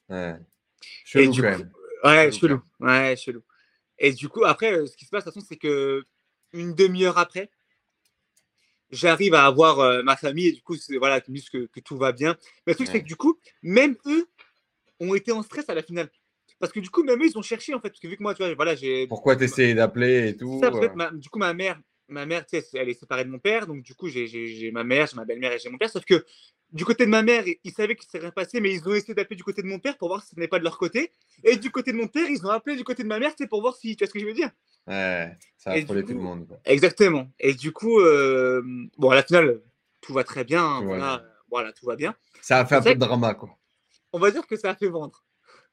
Ouais. 0.09 0.37
Chelou 1.05 1.31
quand 1.31 1.37
coup, 1.37 1.43
même. 1.43 1.71
ouais, 2.05 2.33
Chelou. 2.33 2.63
Ouais, 2.81 3.17
chelou. 3.17 3.43
Et 3.99 4.13
du 4.13 4.29
coup, 4.29 4.45
après, 4.45 4.73
euh, 4.73 4.87
ce 4.87 4.97
qui 4.97 5.05
se 5.05 5.11
passe, 5.11 5.25
de 5.25 5.31
toute 5.31 5.35
façon, 5.35 5.47
c'est 5.49 5.57
que 5.57 6.05
une 6.53 6.75
demi-heure 6.75 7.19
après, 7.19 7.51
j'arrive 8.91 9.35
à 9.35 9.45
avoir 9.45 9.81
euh, 9.81 10.03
ma 10.03 10.17
famille 10.17 10.49
et 10.49 10.53
du 10.53 10.63
coup, 10.63 10.77
c'est- 10.77 10.97
voilà, 10.97 11.21
qui 11.21 11.31
me 11.31 11.37
disent 11.37 11.51
que, 11.51 11.67
que 11.67 11.81
tout 11.81 11.97
va 11.97 12.13
bien. 12.13 12.37
Mais 12.67 12.73
le 12.73 12.75
truc, 12.77 12.89
c'est 12.89 13.01
que 13.03 13.07
du 13.07 13.17
coup, 13.17 13.39
même 13.63 13.97
eux 14.07 14.27
ont 15.01 15.15
été 15.15 15.33
en 15.33 15.43
stress 15.43 15.69
à 15.69 15.75
la 15.75 15.83
finale. 15.83 16.11
Parce 16.61 16.73
que 16.73 16.81
du 16.81 16.91
coup, 16.91 17.03
même 17.05 17.21
eux, 17.23 17.27
ils 17.27 17.39
ont 17.39 17.43
cherché, 17.43 17.75
en 17.75 17.81
fait. 17.81 17.91
Parce 17.91 18.01
que 18.01 18.09
vu 18.09 18.17
que 18.17 18.23
moi, 18.23 18.35
tu 18.35 18.43
vois, 18.43 18.55
voilà, 18.55 18.75
j'ai. 18.75 19.07
Pourquoi 19.07 19.37
t'essayais 19.37 19.75
d'appeler 19.75 20.29
et 20.31 20.37
tout 20.37 20.59
Ça, 20.61 20.73
euh, 20.75 20.89
ma- 20.95 21.11
du 21.11 21.29
coup, 21.29 21.39
ma 21.39 21.55
mère, 21.55 21.81
ma 22.09 22.27
mère, 22.27 22.47
tu 22.47 22.59
sais, 22.59 22.67
elle 22.75 22.89
est 22.89 22.95
séparée 22.95 23.25
de 23.25 23.31
mon 23.31 23.39
père, 23.39 23.67
donc 23.67 23.83
du 23.83 23.95
coup, 23.95 24.09
j'ai 24.09 24.71
ma 24.73 24.83
mère, 24.85 25.07
j'ai 25.07 25.17
ma 25.17 25.25
belle-mère 25.25 25.53
et 25.53 25.59
j'ai 25.59 25.69
mon 25.69 25.79
père. 25.79 25.91
Sauf 25.91 26.05
que 26.05 26.25
du 26.73 26.85
côté 26.85 27.07
de 27.07 27.11
ma 27.11 27.23
mère, 27.23 27.45
ils 27.64 27.73
savaient 27.73 27.97
qu'il 27.97 28.21
rien 28.21 28.31
passé, 28.31 28.61
mais 28.61 28.73
ils 28.75 28.87
ont 28.89 28.93
essayé 28.95 29.14
d'appeler 29.14 29.37
du 29.37 29.45
côté 29.45 29.62
de 29.62 29.66
mon 29.66 29.79
père 29.79 29.97
pour 29.97 30.09
voir 30.09 30.23
si 30.23 30.35
ce 30.35 30.41
n'est 30.41 30.49
pas 30.49 30.59
de 30.59 30.64
leur 30.64 30.77
côté. 30.79 31.12
Et 31.45 31.57
du 31.57 31.71
côté 31.71 31.93
de 31.93 31.97
mon 31.97 32.09
père, 32.09 32.29
ils 32.29 32.45
ont 32.47 32.51
appelé 32.51 32.77
du 32.77 32.85
côté 32.85 33.03
de 33.03 33.09
ma 33.09 33.19
mère, 33.19 33.33
sais, 33.37 33.47
pour 33.47 33.61
voir 33.61 33.75
si, 33.77 33.97
tu 33.97 34.05
vois 34.05 34.09
ce 34.09 34.12
que 34.12 34.21
je 34.21 34.27
veux 34.27 34.35
dire 34.35 34.51
Ouais, 34.87 35.37
ça 35.57 35.73
a 35.73 35.79
du 35.81 35.87
tout 35.87 35.93
le 35.95 36.14
monde. 36.14 36.47
quoi. 36.47 36.59
Exactement. 36.64 37.31
Et 37.39 37.55
du 37.55 37.73
coup, 37.73 38.01
euh, 38.01 38.62
bon, 38.99 39.11
à 39.11 39.14
la 39.14 39.23
finale, 39.23 39.61
tout 40.01 40.12
va 40.12 40.25
très 40.25 40.45
bien. 40.45 40.64
hein, 40.64 41.23
voilà, 41.51 41.73
tout 41.73 41.87
va 41.87 41.97
bien. 41.97 42.14
Ça 42.43 42.59
a 42.61 42.66
fait 42.66 42.75
un 42.77 42.83
C'est 42.83 42.91
peu 42.91 42.95
de 42.97 43.01
drama, 43.01 43.35
quoi. 43.35 43.51
On 44.12 44.19
va 44.19 44.31
dire 44.31 44.47
que 44.47 44.57
ça 44.57 44.71
a 44.71 44.75
fait 44.75 44.89
vendre. 44.89 45.25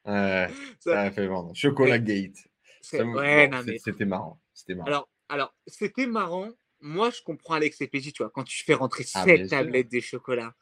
Ouais, 0.06 0.48
Ça- 0.80 0.92
ça 0.92 1.02
a 1.02 1.12
fait 1.12 1.28
vendre. 1.28 1.54
Chocolat 1.56 2.00
Gate. 2.00 2.38
c'est- 2.82 3.04
me- 3.04 3.16
Ouais, 3.18 3.48
bon, 3.48 3.56
non, 3.58 3.64
c'est- 3.64 3.72
mais 3.72 3.80
C'était 3.80 4.06
marrant. 4.06 4.40
C'était 4.54 4.76
marrant. 4.76 4.88
Alors, 4.88 5.10
alors 5.30 5.56
c'était 5.68 6.06
marrant. 6.08 6.50
Moi, 6.82 7.10
je 7.10 7.22
comprends 7.24 7.56
Alex 7.56 7.82
et 7.82 7.88
PJ, 7.88 8.14
tu 8.14 8.22
vois, 8.24 8.30
quand 8.30 8.44
tu 8.44 8.64
fais 8.64 8.74
rentrer 8.76 9.04
Ah, 9.16 9.24
sûr. 9.24 9.50
tablettes 9.50 9.92
de 9.92 10.00
chocolat 10.00 10.54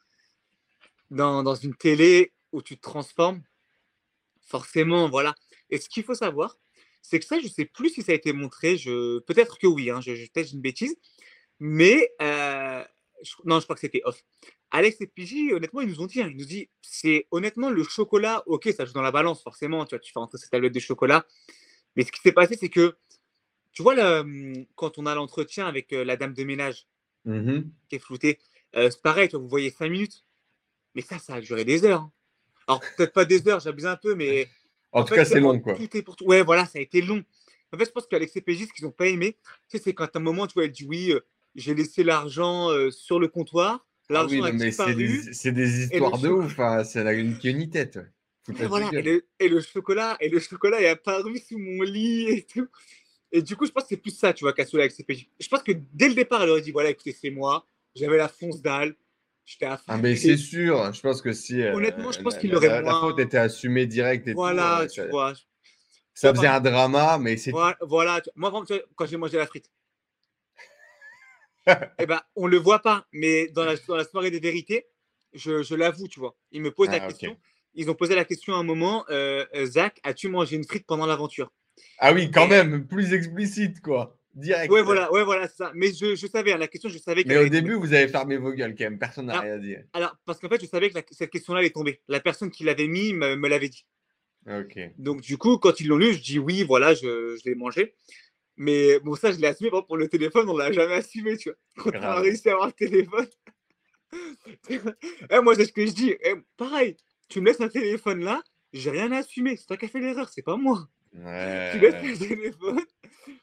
dans, 1.10 1.42
dans 1.42 1.54
une 1.54 1.74
télé 1.74 2.32
où 2.52 2.62
tu 2.62 2.76
te 2.76 2.82
transformes, 2.82 3.42
forcément, 4.40 5.08
voilà. 5.08 5.34
Et 5.70 5.78
ce 5.78 5.88
qu'il 5.88 6.04
faut 6.04 6.14
savoir, 6.14 6.58
c'est 7.02 7.18
que 7.18 7.24
ça, 7.26 7.38
je 7.40 7.48
sais 7.48 7.64
plus 7.64 7.90
si 7.90 8.02
ça 8.02 8.12
a 8.12 8.14
été 8.14 8.32
montré. 8.32 8.76
Je... 8.76 9.18
Peut-être 9.20 9.58
que 9.58 9.66
oui, 9.66 9.90
hein, 9.90 10.00
je, 10.00 10.14
je- 10.14 10.26
peut-être 10.30 10.48
j'ai 10.48 10.54
une 10.54 10.60
bêtise. 10.62 10.96
Mais, 11.60 12.10
euh, 12.22 12.84
je- 13.22 13.34
non, 13.44 13.58
je 13.60 13.64
crois 13.64 13.74
que 13.74 13.80
c'était 13.80 14.02
off. 14.04 14.22
Alex 14.70 15.00
et 15.00 15.06
PJ, 15.06 15.52
honnêtement, 15.52 15.80
ils 15.82 15.88
nous 15.88 16.00
ont 16.00 16.06
dit, 16.06 16.20
hein, 16.20 16.28
ils 16.30 16.36
nous 16.36 16.44
dit, 16.44 16.68
c'est 16.82 17.26
honnêtement 17.30 17.70
le 17.70 17.84
chocolat, 17.84 18.42
ok, 18.46 18.68
ça 18.76 18.84
joue 18.84 18.92
dans 18.92 19.02
la 19.02 19.12
balance, 19.12 19.42
forcément, 19.42 19.84
tu 19.84 19.90
vois, 19.94 20.00
tu 20.00 20.12
fais 20.12 20.18
rentrer 20.18 20.38
cette 20.38 20.50
tablette 20.50 20.74
de 20.74 20.80
chocolat. 20.80 21.24
Mais 21.96 22.04
ce 22.04 22.10
qui 22.12 22.20
s'est 22.20 22.32
passé, 22.32 22.56
c'est 22.58 22.70
que 22.70 22.96
tu 23.72 23.82
vois, 23.82 23.94
hum, 24.20 24.66
quand 24.76 24.98
on 24.98 25.06
a 25.06 25.14
l'entretien 25.14 25.66
avec 25.66 25.92
euh, 25.92 26.04
la 26.04 26.16
dame 26.16 26.34
de 26.34 26.44
ménage 26.44 26.86
Mhm. 27.24 27.70
qui 27.88 27.96
est 27.96 27.98
floutée, 28.00 28.38
euh, 28.76 28.90
c'est 28.90 29.00
pareil, 29.02 29.28
tu 29.28 29.36
vois, 29.36 29.42
vous 29.42 29.48
voyez 29.48 29.70
cinq 29.70 29.88
minutes. 29.90 30.23
Mais 30.94 31.02
ça, 31.02 31.18
ça 31.18 31.34
a 31.34 31.40
duré 31.40 31.64
des 31.64 31.84
heures. 31.84 32.02
hein. 32.02 32.12
Alors, 32.66 32.80
peut-être 32.96 33.12
pas 33.12 33.24
des 33.24 33.46
heures, 33.48 33.60
j'abuse 33.60 33.86
un 33.86 33.96
peu, 33.96 34.14
mais. 34.14 34.48
En, 34.92 35.04
tout 35.04 35.14
cas, 35.14 35.24
c'est 35.24 35.40
long, 35.40 35.58
quoi. 35.58 35.74
Tout 35.74 35.96
est 35.96 36.02
pour 36.02 36.16
tout. 36.16 36.24
Ouais, 36.24 36.42
voilà, 36.42 36.66
ça 36.66 36.78
a 36.78 36.82
été 36.82 37.02
long. 37.02 37.22
En 37.72 37.76
fait, 37.78 37.86
je 37.86 37.90
pense 37.90 38.06
qu'avec 38.06 38.30
CPJ, 38.30 38.68
ce 38.68 38.72
qu'ils 38.72 38.84
n'ont 38.84 38.92
pas 38.92 39.08
aimé, 39.08 39.36
tu 39.68 39.76
sais, 39.76 39.82
c'est 39.82 39.92
quand 39.94 40.04
à 40.04 40.18
un 40.18 40.20
moment, 40.20 40.46
tu 40.46 40.54
vois, 40.54 40.64
elle 40.64 40.70
dit 40.70 40.84
oui, 40.84 41.10
euh, 41.10 41.20
j'ai 41.56 41.74
laissé 41.74 42.04
l'argent 42.04 42.70
euh, 42.70 42.90
sur 42.92 43.18
le 43.18 43.26
comptoir, 43.26 43.84
Ah 44.08 44.12
l'argent 44.12 44.36
oui, 44.36 44.48
a 44.48 44.52
mais 44.52 44.58
c'est 44.58 44.66
disparu. 44.66 44.94
des, 44.94 45.32
c'est 45.32 45.52
des 45.52 45.84
histoires 45.84 46.18
de 46.18 46.28
ouf. 46.28 46.58
Hein. 46.60 46.84
N'a 46.94 47.12
une 47.12 47.36
ni 47.42 47.70
tête. 47.70 47.98
Et 48.60 48.66
voilà, 48.66 48.90
et 48.92 49.02
le, 49.02 49.26
et 49.40 49.48
le 49.48 49.60
chocolat, 49.60 50.16
et 50.20 50.28
le 50.28 50.38
chocolat 50.38 50.80
est 50.80 50.88
apparu 50.88 51.38
sous 51.38 51.58
mon 51.58 51.82
lit 51.82 52.28
et 52.28 52.42
tout. 52.44 52.68
Et 53.32 53.42
du 53.42 53.56
coup, 53.56 53.66
je 53.66 53.72
pense 53.72 53.84
que 53.84 53.88
c'est 53.90 53.96
plus 53.96 54.16
ça, 54.16 54.32
tu 54.32 54.44
vois, 54.44 54.52
qu'à 54.52 54.64
avec 54.74 54.92
CPJ. 54.92 55.28
Je 55.40 55.48
pense 55.48 55.62
que 55.62 55.72
dès 55.92 56.08
le 56.08 56.14
départ, 56.14 56.42
elle 56.42 56.50
aurait 56.50 56.60
dit 56.60 56.70
voilà, 56.70 56.90
écoutez, 56.90 57.16
c'est 57.18 57.30
moi, 57.30 57.66
j'avais 57.96 58.18
la 58.18 58.28
fonce 58.28 58.60
dalle, 58.60 58.94
j'étais 59.44 59.66
à 59.66 59.80
Ah, 59.86 59.96
mais 59.98 60.16
c'est 60.16 60.36
sûr. 60.36 60.92
Je 60.92 61.00
pense 61.00 61.22
que 61.22 61.32
si. 61.32 61.62
euh, 61.62 61.74
Honnêtement, 61.74 62.12
je 62.12 62.20
pense 62.22 62.34
la- 62.34 62.40
qu'il 62.40 62.50
la- 62.50 62.56
aurait 62.56 62.68
la, 62.68 62.74
la 62.82 62.90
moins- 62.90 63.00
faute 63.00 63.18
était 63.18 63.38
assumée 63.38 63.86
direct 63.86 64.26
et 64.28 64.34
Voilà, 64.34 64.86
tout. 64.88 65.00
euh, 65.00 65.04
tu 65.04 65.10
vois. 65.10 65.32
ça 66.14 66.32
faisait 66.34 66.46
un 66.46 66.60
drama, 66.60 67.18
mais 67.18 67.36
c'est. 67.36 67.50
Voilà, 67.50 67.76
moi, 68.36 68.64
quand 68.96 69.06
j'ai 69.06 69.16
mangé 69.16 69.36
la 69.36 69.46
frite, 69.46 69.70
eh 71.98 72.06
ben, 72.06 72.20
on 72.36 72.46
le 72.46 72.56
voit 72.58 72.80
pas, 72.80 73.06
mais 73.12 73.48
dans 73.48 73.64
la, 73.64 73.76
dans 73.88 73.96
la 73.96 74.04
soirée 74.04 74.30
des 74.30 74.40
vérités, 74.40 74.86
je, 75.32 75.62
je 75.62 75.74
l'avoue, 75.74 76.08
tu 76.08 76.20
vois. 76.20 76.36
Ils 76.52 76.62
me 76.62 76.70
posent 76.70 76.90
la 76.90 76.96
Ah, 77.02 77.08
question. 77.08 77.36
Ils 77.74 77.90
ont 77.90 77.94
posé 77.94 78.14
la 78.14 78.24
question 78.24 78.54
à 78.54 78.58
un 78.58 78.62
moment 78.62 79.04
euh, 79.10 79.44
euh, 79.54 79.66
Zach, 79.66 79.98
as-tu 80.04 80.28
mangé 80.28 80.54
une 80.56 80.64
frite 80.64 80.86
pendant 80.86 81.06
l'aventure? 81.06 81.50
Ah 81.98 82.12
oui, 82.12 82.30
quand 82.30 82.46
Et- 82.46 82.50
même, 82.50 82.86
plus 82.86 83.12
explicite, 83.12 83.80
quoi. 83.80 84.16
Direct. 84.34 84.70
Ouais, 84.72 84.82
voilà, 84.82 85.12
ouais, 85.12 85.22
voilà, 85.22 85.46
ça. 85.48 85.70
Mais 85.74 85.92
je, 85.92 86.16
je 86.16 86.26
savais, 86.26 86.52
hein, 86.52 86.58
la 86.58 86.66
question, 86.68 86.88
je 86.88 86.98
savais 86.98 87.22
Mais 87.26 87.34
qu'elle 87.34 87.46
au 87.46 87.48
début, 87.48 87.74
vous 87.74 87.92
avez 87.94 88.08
fermé 88.08 88.36
vos 88.36 88.52
gueules 88.52 88.74
quand 88.76 88.84
même. 88.84 88.98
Personne 88.98 89.26
n'a 89.26 89.40
rien 89.40 89.58
dit. 89.58 89.76
Alors, 89.92 90.16
parce 90.24 90.40
qu'en 90.40 90.48
fait, 90.48 90.60
je 90.60 90.66
savais 90.66 90.90
que 90.90 90.94
la- 90.96 91.02
cette 91.10 91.30
question-là 91.30 91.60
allait 91.60 91.70
tomber. 91.70 92.00
La 92.08 92.18
personne 92.20 92.50
qui 92.50 92.64
l'avait 92.64 92.88
mis 92.88 93.12
me, 93.12 93.36
me 93.36 93.48
l'avait 93.48 93.68
dit. 93.68 93.86
Ok. 94.48 94.78
Donc, 94.98 95.20
du 95.20 95.38
coup, 95.38 95.58
quand 95.58 95.78
ils 95.80 95.86
l'ont 95.86 95.96
lu, 95.96 96.14
je 96.14 96.20
dis 96.20 96.38
oui, 96.38 96.64
voilà, 96.64 96.94
je, 96.94 97.36
je 97.36 97.48
l'ai 97.48 97.54
mangé. 97.54 97.94
Mais 98.56 98.98
bon, 99.00 99.14
ça, 99.14 99.32
je 99.32 99.38
l'ai 99.38 99.46
assumé. 99.46 99.70
Pour 99.70 99.96
le 99.96 100.08
téléphone, 100.08 100.48
on 100.48 100.56
l'a 100.56 100.70
jamais 100.72 100.94
assumé, 100.94 101.36
tu 101.36 101.50
vois. 101.50 101.58
Quand 101.92 101.98
on 101.98 102.02
a 102.02 102.20
réussi 102.20 102.48
à 102.48 102.52
avoir 102.52 102.66
le 102.68 102.72
téléphone. 102.72 103.26
Eh, 104.68 105.40
moi, 105.42 105.54
c'est 105.54 105.64
ce 105.64 105.72
que 105.72 105.86
je 105.86 105.92
dis. 105.92 106.14
Eh, 106.22 106.34
pareil, 106.56 106.96
tu 107.28 107.40
me 107.40 107.46
laisses 107.46 107.60
un 107.60 107.68
téléphone 107.68 108.22
là, 108.24 108.42
j'ai 108.72 108.90
rien 108.90 109.10
à 109.12 109.18
assumer. 109.18 109.56
C'est 109.56 109.66
toi 109.66 109.76
qui 109.76 109.86
as 109.86 109.88
fait 109.88 110.00
l'erreur, 110.00 110.28
c'est 110.28 110.42
pas 110.42 110.56
moi. 110.56 110.88
Ouais. 111.14 111.70
Tu 111.72 111.78
laisses 111.78 112.20
le 112.20 112.28
téléphone. 112.28 112.80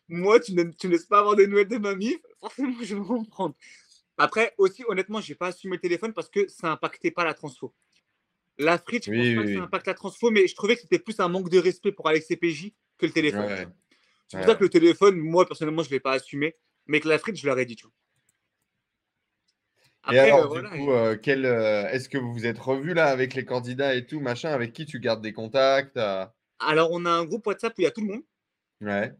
Moi, 0.09 0.39
tu 0.39 0.53
ne 0.53 0.63
tu 0.63 0.87
me 0.87 0.93
laisses 0.93 1.05
pas 1.05 1.19
avoir 1.19 1.35
des 1.35 1.47
nouvelles 1.47 1.67
de 1.69 1.77
mamie. 1.77 2.17
Forcément, 2.39 2.75
je 2.81 2.95
vais 2.95 3.01
en 3.01 3.23
prendre. 3.25 3.55
Après, 4.17 4.53
aussi, 4.57 4.83
honnêtement, 4.87 5.21
j'ai 5.21 5.35
pas 5.35 5.47
assumé 5.47 5.75
le 5.77 5.81
téléphone 5.81 6.13
parce 6.13 6.29
que 6.29 6.47
ça 6.47 6.71
impactait 6.71 7.11
pas 7.11 7.23
la 7.25 7.33
transfo. 7.33 7.73
La 8.57 8.77
frite, 8.77 9.05
je 9.05 9.11
Oui, 9.11 9.35
pense 9.35 9.35
pas 9.35 9.41
oui, 9.41 9.47
que 9.47 9.59
ça 9.59 9.63
impacte 9.63 9.87
la 9.87 9.93
transfo, 9.93 10.31
mais 10.31 10.47
je 10.47 10.55
trouvais 10.55 10.75
que 10.75 10.81
c'était 10.81 10.99
plus 10.99 11.19
un 11.19 11.29
manque 11.29 11.49
de 11.49 11.57
respect 11.59 11.91
pour 11.93 12.07
Alex 12.09 12.27
CPJ 12.27 12.73
que 12.97 13.05
le 13.05 13.11
téléphone. 13.13 13.45
Ouais. 13.45 13.67
C'est 14.27 14.37
pour 14.37 14.45
Ouais. 14.45 14.45
ça 14.47 14.55
que 14.55 14.63
le 14.63 14.69
téléphone, 14.69 15.17
moi, 15.17 15.45
personnellement, 15.47 15.83
je 15.83 15.89
l'ai 15.89 15.99
pas 15.99 16.13
assumé. 16.13 16.55
Mais 16.87 16.99
que 16.99 17.07
la 17.09 17.19
frite, 17.19 17.37
je 17.37 17.45
leur 17.45 17.57
ai 17.59 17.65
dit, 17.65 17.75
tu 17.75 17.85
vois. 17.85 17.93
Et 20.09 20.19
Après, 20.19 20.19
alors, 20.19 20.45
euh, 20.45 20.47
voilà, 20.47 20.69
coup, 20.69 20.91
euh, 20.91 21.15
quel, 21.21 21.45
euh, 21.45 21.87
est-ce 21.89 22.09
que 22.09 22.17
vous 22.17 22.33
vous 22.33 22.45
êtes 22.45 22.57
revus 22.59 22.93
là 22.93 23.05
avec 23.07 23.33
les 23.35 23.45
candidats 23.45 23.95
et 23.95 24.05
tout, 24.05 24.19
machin, 24.19 24.49
avec 24.51 24.73
qui 24.73 24.85
tu 24.85 24.99
gardes 24.99 25.21
des 25.21 25.33
contacts 25.33 25.97
Alors, 26.61 26.89
on 26.91 27.05
a 27.05 27.09
un 27.11 27.25
groupe 27.25 27.45
WhatsApp 27.47 27.73
où 27.77 27.81
il 27.81 27.83
y 27.85 27.87
a 27.87 27.91
tout 27.91 28.01
le 28.01 28.07
monde. 28.13 28.23
Ouais. 28.81 29.13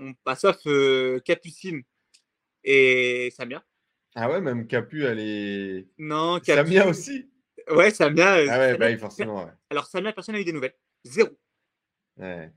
On, 0.00 0.12
bah, 0.24 0.34
sauf 0.36 0.56
euh, 0.66 1.20
Capucine 1.20 1.82
et 2.64 3.32
Samia. 3.36 3.64
Ah 4.14 4.30
ouais, 4.30 4.40
même 4.40 4.66
Capu, 4.66 5.04
elle 5.04 5.18
est. 5.20 5.88
Non, 5.98 6.40
Samia 6.42 6.82
Capucine- 6.84 6.90
aussi? 6.90 7.30
Ouais, 7.70 7.90
Samia. 7.90 8.36
euh, 8.38 8.46
Ah 8.48 8.58
ouais, 8.58 8.72
Samia- 8.72 8.78
bah 8.78 8.86
oui, 8.90 8.98
forcément. 8.98 9.44
Ouais. 9.44 9.50
Alors, 9.70 9.86
Samia, 9.86 10.12
personne 10.12 10.34
n'a 10.34 10.40
eu 10.40 10.44
des 10.44 10.52
nouvelles. 10.52 10.74
Zéro. 11.04 11.30
Ouais. 12.16 12.52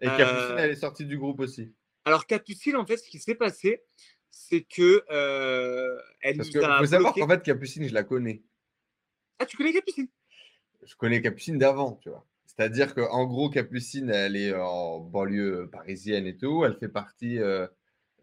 Et 0.00 0.06
Euh, 0.08 0.16
Capucine, 0.16 0.58
elle 0.58 0.70
est 0.70 0.76
sortie 0.76 1.04
du 1.06 1.18
groupe 1.18 1.40
aussi. 1.40 1.72
Alors, 2.04 2.26
Capucine, 2.26 2.76
en 2.76 2.86
fait, 2.86 2.96
ce 2.98 3.08
qui 3.08 3.18
s'est 3.18 3.34
passé, 3.34 3.82
c'est 4.30 4.62
que 4.62 5.04
euh, 5.10 6.00
elle 6.20 6.36
Parce 6.36 6.54
a 6.54 6.78
faut 6.78 6.86
savoir 6.86 7.14
qu'en 7.14 7.28
fait, 7.28 7.42
Capucine, 7.42 7.88
je 7.88 7.94
la 7.94 8.04
connais. 8.04 8.42
Ah, 9.40 9.46
tu 9.46 9.56
connais 9.56 9.72
Capucine? 9.72 10.08
Je 10.84 10.94
connais 10.94 11.20
Capucine 11.20 11.58
d'avant, 11.58 11.96
tu 11.96 12.08
vois. 12.10 12.24
C'est-à-dire 12.58 12.92
qu'en 12.92 13.24
gros, 13.24 13.50
Capucine, 13.50 14.10
elle 14.10 14.34
est 14.34 14.52
en 14.52 14.98
banlieue 14.98 15.68
parisienne 15.70 16.26
et 16.26 16.36
tout. 16.36 16.64
Elle 16.64 16.74
fait 16.74 16.88
partie 16.88 17.38
euh, 17.38 17.68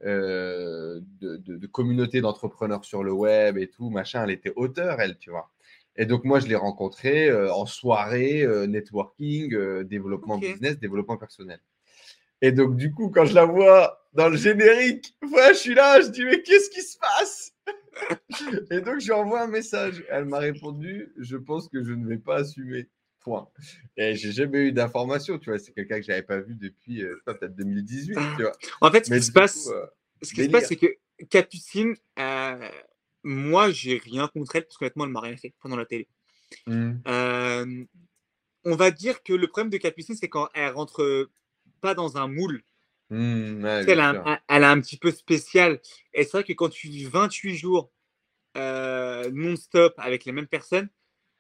euh, 0.03 0.99
de, 1.21 1.37
de, 1.37 1.55
de 1.55 1.67
communautés 1.67 2.19
d'entrepreneurs 2.19 2.83
sur 2.83 3.01
le 3.01 3.13
web 3.13 3.57
et 3.57 3.69
tout, 3.69 3.89
machin. 3.89 4.25
Elle 4.25 4.31
était 4.31 4.51
auteur, 4.57 4.99
elle, 4.99 5.17
tu 5.17 5.29
vois. 5.29 5.51
Et 5.95 6.05
donc, 6.05 6.25
moi, 6.25 6.41
je 6.41 6.47
l'ai 6.47 6.55
rencontrée 6.57 7.29
euh, 7.29 7.53
en 7.53 7.65
soirée, 7.65 8.41
euh, 8.43 8.67
networking, 8.67 9.53
euh, 9.53 9.85
développement 9.85 10.35
Ok. 10.35 10.41
business, 10.41 10.77
développement 10.79 11.15
personnel. 11.15 11.61
Et 12.41 12.51
donc, 12.51 12.75
du 12.75 12.91
coup, 12.91 13.09
quand 13.09 13.23
je 13.23 13.35
la 13.35 13.45
vois 13.45 14.05
dans 14.11 14.27
le 14.27 14.35
générique, 14.35 15.15
ouais, 15.31 15.53
je 15.53 15.59
suis 15.59 15.73
là, 15.75 16.01
je 16.01 16.07
dis, 16.07 16.25
mais 16.25 16.41
qu'est-ce 16.41 16.69
qui 16.71 16.81
se 16.81 16.97
passe? 16.97 17.53
Et 18.69 18.81
donc, 18.81 18.99
je 18.99 19.05
lui 19.05 19.13
envoie 19.13 19.43
un 19.43 19.47
message. 19.47 20.03
Elle 20.09 20.25
m'a 20.25 20.39
répondu, 20.39 21.13
je 21.17 21.37
pense 21.37 21.69
que 21.69 21.81
je 21.85 21.93
ne 21.93 22.05
vais 22.05 22.17
pas 22.17 22.39
assumer. 22.39 22.89
Point. 23.25 23.49
Et 23.97 24.13
j'ai 24.13 24.31
jamais 24.31 24.67
eu 24.67 24.71
d'informations, 24.71 25.39
tu 25.39 25.49
vois. 25.49 25.57
C'est 25.57 25.71
quelqu'un 25.73 25.99
que 25.99 26.05
j'avais 26.05 26.21
pas 26.21 26.39
vu 26.39 26.53
depuis 26.53 27.03
euh, 27.03 27.19
peut-être 27.25 27.55
2018, 27.55 28.13
tu 28.13 28.43
vois. 28.43 28.51
En 28.81 28.91
fait, 28.91 29.07
ce 29.07 29.15
qui 29.15 29.23
se 29.23 29.31
passe, 29.31 29.67
euh, 29.67 29.83
ce 30.21 30.31
qui 30.31 30.43
se 30.43 30.49
passe, 30.49 30.67
c'est 30.67 30.75
que 30.75 30.95
Capucine, 31.31 31.95
euh, 32.19 32.69
moi, 33.23 33.71
j'ai 33.71 33.97
rien 33.97 34.27
contre 34.27 34.55
elle, 34.57 34.65
parce 34.65 34.77
qu'honnêtement, 34.77 35.05
elle 35.05 35.09
m'a 35.09 35.21
rien 35.21 35.37
fait 35.37 35.55
pendant 35.59 35.75
la 35.75 35.85
télé. 35.85 36.07
Euh, 36.69 37.85
on 38.63 38.75
va 38.75 38.91
dire 38.91 39.23
que 39.23 39.33
le 39.33 39.47
problème 39.47 39.71
de 39.71 39.77
Capucine, 39.77 40.15
c'est 40.15 40.29
quand 40.29 40.47
elle 40.53 40.73
rentre 40.73 41.27
pas 41.81 41.95
dans 41.95 42.17
un 42.17 42.27
moule. 42.27 42.61
Ouais, 43.09 43.83
sais, 43.85 43.91
elle, 43.91 44.01
a 44.01 44.09
un, 44.09 44.39
elle 44.47 44.63
a 44.63 44.69
un 44.69 44.79
petit 44.81 44.97
peu 44.97 45.09
spécial. 45.09 45.81
Et 46.13 46.25
c'est 46.25 46.31
vrai 46.31 46.43
que 46.43 46.53
quand 46.53 46.69
tu 46.69 46.89
vis 46.89 47.05
28 47.05 47.55
jours 47.55 47.91
non-stop 48.55 49.95
avec 49.97 50.25
les 50.25 50.31
mêmes 50.31 50.47
personnes, 50.47 50.89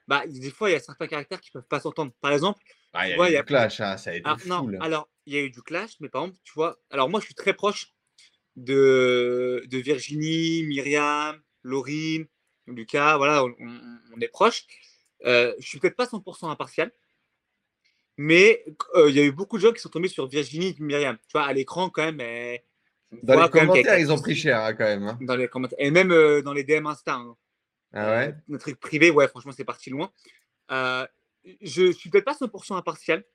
bah, 0.07 0.23
des 0.27 0.51
fois, 0.51 0.69
il 0.69 0.73
y 0.73 0.75
a 0.75 0.79
certains 0.79 1.07
caractères 1.07 1.41
qui 1.41 1.51
peuvent 1.51 1.67
pas 1.67 1.79
s'entendre. 1.79 2.11
Par 2.21 2.31
exemple, 2.31 2.61
Ah, 2.93 3.07
il 3.07 3.17
y 3.17 3.19
a 3.21 3.29
eu 3.29 3.37
du 3.37 3.43
clash, 3.43 3.81
hein, 3.81 3.97
ça 3.97 4.11
a 4.11 4.13
été 4.13 4.25
alors, 4.25 4.39
fou. 4.39 4.47
non, 4.49 4.67
là. 4.67 4.79
alors, 4.81 5.09
il 5.25 5.33
y 5.33 5.37
a 5.37 5.41
eu 5.41 5.49
du 5.49 5.61
clash, 5.61 5.91
mais 5.99 6.09
par 6.09 6.23
exemple, 6.23 6.39
tu 6.43 6.53
vois, 6.55 6.79
alors 6.91 7.09
moi, 7.09 7.19
je 7.19 7.25
suis 7.25 7.35
très 7.35 7.53
proche 7.53 7.93
de, 8.55 9.63
de 9.67 9.77
Virginie, 9.79 10.63
Myriam, 10.63 11.41
Laurine, 11.63 12.25
Lucas, 12.67 13.17
voilà, 13.17 13.43
on, 13.43 14.21
est 14.21 14.27
proches. 14.27 14.63
Euh, 15.25 15.53
je 15.59 15.67
suis 15.67 15.79
peut-être 15.79 15.95
pas 15.95 16.05
100% 16.05 16.49
impartial, 16.49 16.91
mais 18.17 18.63
euh, 18.95 19.09
il 19.09 19.15
y 19.15 19.19
a 19.19 19.23
eu 19.23 19.31
beaucoup 19.31 19.57
de 19.57 19.61
gens 19.63 19.71
qui 19.73 19.81
sont 19.81 19.89
tombés 19.89 20.07
sur 20.07 20.27
Virginie 20.27 20.67
et 20.79 20.83
Myriam. 20.83 21.17
Tu 21.17 21.33
vois, 21.33 21.43
à 21.45 21.53
l'écran, 21.53 21.89
quand 21.89 22.03
même, 22.11 22.17
Dans 23.23 23.41
les 23.41 23.49
commentaires, 23.49 23.99
ils 23.99 24.11
ont 24.11 24.19
pris 24.19 24.35
cher 24.35 24.61
hein, 24.63 24.73
quand 24.73 24.85
même. 24.85 25.03
hein. 25.07 25.17
Dans 25.21 25.35
les 25.35 25.47
commentaires. 25.47 25.77
Et 25.81 25.91
même 25.91 26.11
euh, 26.11 26.41
dans 26.41 26.53
les 26.53 26.63
DM 26.63 26.85
Insta. 26.87 27.15
hein. 27.15 27.35
Ah 27.95 28.11
ouais? 28.11 28.27
Euh, 28.29 28.31
Notre 28.47 28.63
truc 28.65 28.79
privé, 28.79 29.09
ouais, 29.11 29.27
franchement, 29.27 29.51
c'est 29.51 29.65
parti 29.65 29.89
loin. 29.89 30.11
Euh, 30.71 31.05
je 31.61 31.91
suis 31.91 32.09
peut-être 32.09 32.25
pas 32.25 32.33
100% 32.35 32.75
impartial, 32.75 33.25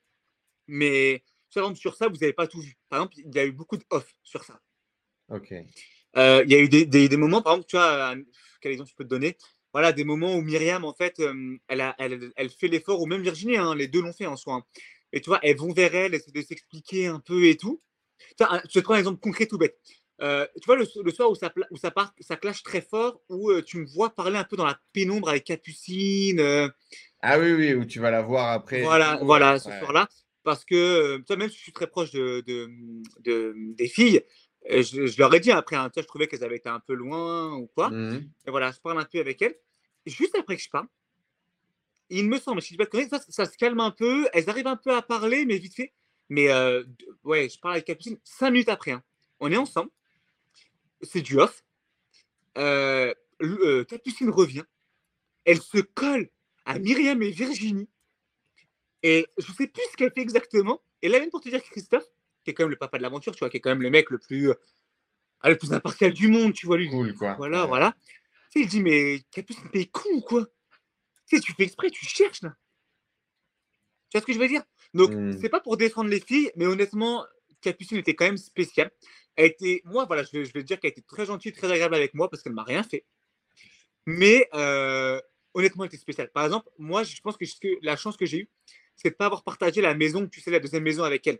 mais 0.67 1.23
par 1.53 1.63
exemple, 1.65 1.79
sur 1.79 1.95
ça, 1.95 2.07
vous 2.07 2.17
n'avez 2.17 2.33
pas 2.33 2.47
tout 2.47 2.61
vu. 2.61 2.77
Par 2.89 2.99
exemple, 2.99 3.15
il 3.17 3.35
y 3.35 3.39
a 3.39 3.45
eu 3.45 3.51
beaucoup 3.51 3.77
de 3.77 3.85
off 3.89 4.15
sur 4.23 4.43
ça. 4.43 4.59
Ok. 5.29 5.53
Euh, 6.17 6.43
il 6.45 6.51
y 6.51 6.55
a 6.55 6.59
eu 6.59 6.69
des, 6.69 6.85
des- 6.85 7.09
des 7.09 7.17
moments, 7.17 7.41
par 7.41 7.53
exemple, 7.53 7.67
tu 7.69 7.77
vois, 7.77 8.13
euh, 8.15 8.23
quel 8.61 8.71
exemple 8.73 8.89
je 8.89 8.95
peux 8.95 9.03
te 9.05 9.09
donner? 9.09 9.37
Voilà, 9.73 9.93
des 9.93 10.03
moments 10.03 10.35
où 10.35 10.41
Myriam, 10.41 10.83
en 10.83 10.93
fait, 10.93 11.21
elle, 11.67 11.81
a, 11.81 11.95
elle, 11.97 12.31
elle 12.35 12.49
fait 12.49 12.67
l'effort, 12.67 13.01
ou 13.01 13.05
même 13.05 13.21
Virginie, 13.21 13.57
hein, 13.57 13.73
les 13.75 13.87
deux 13.87 14.01
l'ont 14.01 14.11
fait 14.13 14.25
en 14.25 14.35
soi. 14.35 14.55
hein. 14.55 14.63
Et 15.13 15.21
tu 15.21 15.29
vois, 15.29 15.39
elles 15.43 15.57
vont 15.57 15.71
vers 15.73 15.95
elle, 15.95 16.13
essaient 16.13 16.31
de 16.31 16.41
s'expliquer 16.41 17.07
un 17.07 17.19
peu 17.19 17.45
et 17.45 17.55
tout. 17.57 17.81
Tu 18.37 18.43
vois, 18.45 18.61
je 18.65 18.71
te 18.79 18.79
prends 18.79 18.95
un 18.95 18.99
exemple 18.99 19.19
concret 19.21 19.45
tout 19.47 19.57
bête. 19.57 19.79
Euh, 20.21 20.45
tu 20.61 20.65
vois, 20.67 20.75
le, 20.75 20.85
le 21.03 21.11
soir 21.11 21.31
où 21.31 21.35
ça, 21.35 21.49
pla- 21.49 21.67
où 21.71 21.77
ça, 21.77 21.89
part, 21.89 22.13
ça 22.19 22.35
clash 22.37 22.61
très 22.63 22.81
fort, 22.81 23.21
où 23.29 23.49
euh, 23.49 23.61
tu 23.63 23.77
me 23.77 23.85
vois 23.87 24.11
parler 24.11 24.37
un 24.37 24.43
peu 24.43 24.55
dans 24.55 24.65
la 24.65 24.79
pénombre 24.93 25.29
avec 25.29 25.45
Capucine. 25.45 26.39
euh, 26.39 26.69
Ah 27.21 27.39
oui, 27.39 27.53
oui, 27.53 27.73
où 27.73 27.85
tu 27.85 27.99
vas 27.99 28.11
la 28.11 28.21
voir 28.21 28.49
après. 28.51 28.81
voilà, 28.81 29.19
voilà, 29.23 29.53
ouais. 29.53 29.59
ce 29.59 29.71
soir-là. 29.71 30.07
Parce 30.43 30.65
que, 30.65 31.21
vois, 31.27 31.35
même 31.37 31.49
si 31.49 31.57
je 31.57 31.61
suis 31.63 31.73
très 31.73 31.87
proche 31.87 32.11
de, 32.11 32.41
de, 32.45 32.69
de- 33.21 33.53
des 33.75 33.87
filles, 33.87 34.21
je, 34.69 35.07
je 35.07 35.17
leur 35.19 35.33
ai 35.33 35.39
dit 35.39 35.51
après, 35.51 35.75
hein, 35.75 35.89
tu 35.89 35.95
vois, 35.95 36.03
je 36.03 36.07
trouvais 36.07 36.27
qu'elles 36.27 36.43
avaient 36.43 36.57
été 36.57 36.69
un 36.69 36.79
peu 36.79 36.93
loin 36.93 37.53
ou 37.55 37.67
quoi. 37.67 37.89
Mhm. 37.89 38.29
Et 38.47 38.51
voilà, 38.51 38.71
je 38.71 38.79
parle 38.79 38.99
un 38.99 39.05
peu 39.05 39.19
avec 39.19 39.41
elles. 39.41 39.55
Juste 40.05 40.35
après 40.35 40.55
que 40.57 40.63
je 40.63 40.69
parle, 40.69 40.87
il 42.09 42.27
me 42.27 42.37
semble, 42.39 42.61
si 42.61 42.73
je 42.73 42.73
dis 42.73 42.85
pas 42.85 42.97
de 43.01 43.07
ça, 43.07 43.19
ça 43.27 43.45
se 43.45 43.57
calme 43.57 43.79
un 43.79 43.91
peu. 43.91 44.27
Elles 44.33 44.49
arrivent 44.49 44.67
un 44.67 44.75
peu 44.75 44.93
à 44.93 45.01
parler, 45.01 45.45
mais 45.45 45.57
vite 45.57 45.75
fait. 45.75 45.93
Mais 46.29 46.47
ouais, 47.23 47.49
je 47.49 47.59
parle 47.59 47.75
avec 47.75 47.85
Capucine 47.85 48.17
cinq 48.23 48.51
minutes 48.51 48.69
après. 48.69 48.91
hein. 48.91 49.03
On 49.39 49.51
est 49.51 49.57
ensemble. 49.57 49.89
C'est 51.03 51.21
du 51.21 51.39
off. 51.39 51.63
Euh, 52.57 53.13
le- 53.39 53.65
euh, 53.65 53.83
Capucine 53.85 54.29
revient. 54.29 54.63
Elle 55.45 55.61
se 55.61 55.79
colle 55.79 56.29
à 56.65 56.77
Myriam 56.79 57.21
et 57.21 57.31
Virginie. 57.31 57.89
Et 59.03 59.25
je 59.37 59.51
sais 59.51 59.67
plus 59.67 59.83
ce 59.91 59.97
qu'elle 59.97 60.11
fait 60.13 60.21
exactement. 60.21 60.81
Et 61.01 61.09
là, 61.09 61.19
même 61.19 61.29
pour 61.31 61.41
te 61.41 61.49
dire 61.49 61.63
que 61.63 61.69
Christophe, 61.69 62.05
qui 62.43 62.51
est 62.51 62.53
quand 62.53 62.63
même 62.63 62.69
le 62.69 62.77
papa 62.77 62.97
de 62.97 63.03
l'aventure, 63.03 63.33
tu 63.33 63.39
vois, 63.39 63.49
qui 63.49 63.57
est 63.57 63.59
quand 63.59 63.71
même 63.71 63.81
le 63.81 63.89
mec 63.89 64.09
le 64.11 64.19
plus, 64.19 64.49
euh, 64.51 64.55
ah, 65.41 65.49
le 65.49 65.57
plus 65.57 65.73
impartial 65.73 66.13
du 66.13 66.27
monde, 66.27 66.53
tu 66.53 66.67
vois, 66.67 66.77
lui. 66.77 66.89
Cool, 66.89 67.15
quoi. 67.15 67.33
Voilà, 67.35 67.63
Ouais. 67.63 67.67
voilà. 67.67 67.95
Tu 68.51 68.59
sais, 68.59 68.65
il 68.65 68.67
dit, 68.67 68.81
mais 68.81 69.21
Capucine, 69.31 69.69
t'es 69.71 69.85
con 69.87 70.09
ou 70.13 70.21
quoi? 70.21 70.45
Tu 71.25 71.37
sais, 71.37 71.41
tu 71.41 71.53
fais 71.53 71.63
exprès, 71.63 71.89
tu 71.89 72.05
cherches 72.05 72.41
là. 72.43 72.55
Tu 74.09 74.17
vois 74.17 74.21
ce 74.21 74.25
que 74.27 74.33
je 74.33 74.39
veux 74.39 74.47
dire? 74.47 74.63
Donc, 74.93 75.11
Mm. 75.11 75.39
c'est 75.39 75.49
pas 75.49 75.61
pour 75.61 75.77
défendre 75.77 76.09
les 76.09 76.19
filles, 76.19 76.51
mais 76.55 76.65
honnêtement, 76.67 77.25
Capucine 77.61 77.97
était 77.97 78.13
quand 78.13 78.25
même 78.25 78.37
spéciale. 78.37 78.91
Elle 79.35 79.47
était, 79.47 79.81
moi, 79.85 80.05
voilà, 80.05 80.23
je 80.23 80.31
vais, 80.31 80.45
je 80.45 80.53
vais 80.53 80.61
te 80.61 80.67
dire 80.67 80.79
qu'elle 80.79 80.91
était 80.91 81.01
très 81.01 81.25
gentille, 81.25 81.53
très 81.53 81.71
agréable 81.71 81.95
avec 81.95 82.13
moi 82.13 82.29
parce 82.29 82.43
qu'elle 82.43 82.53
m'a 82.53 82.63
rien 82.63 82.83
fait. 82.83 83.05
Mais 84.05 84.47
euh, 84.53 85.19
honnêtement, 85.53 85.83
elle 85.83 85.89
était 85.89 85.97
spéciale. 85.97 86.29
Par 86.31 86.45
exemple, 86.45 86.69
moi, 86.77 87.03
je 87.03 87.19
pense 87.21 87.37
que 87.37 87.45
la 87.81 87.95
chance 87.95 88.17
que 88.17 88.25
j'ai 88.25 88.39
eue, 88.39 88.49
c'est 88.95 89.09
de 89.09 89.13
ne 89.13 89.17
pas 89.17 89.25
avoir 89.25 89.43
partagé 89.43 89.81
la 89.81 89.93
maison, 89.93 90.27
tu 90.27 90.41
sais, 90.41 90.51
la 90.51 90.59
deuxième 90.59 90.83
maison 90.83 91.03
avec 91.03 91.25
elle. 91.27 91.39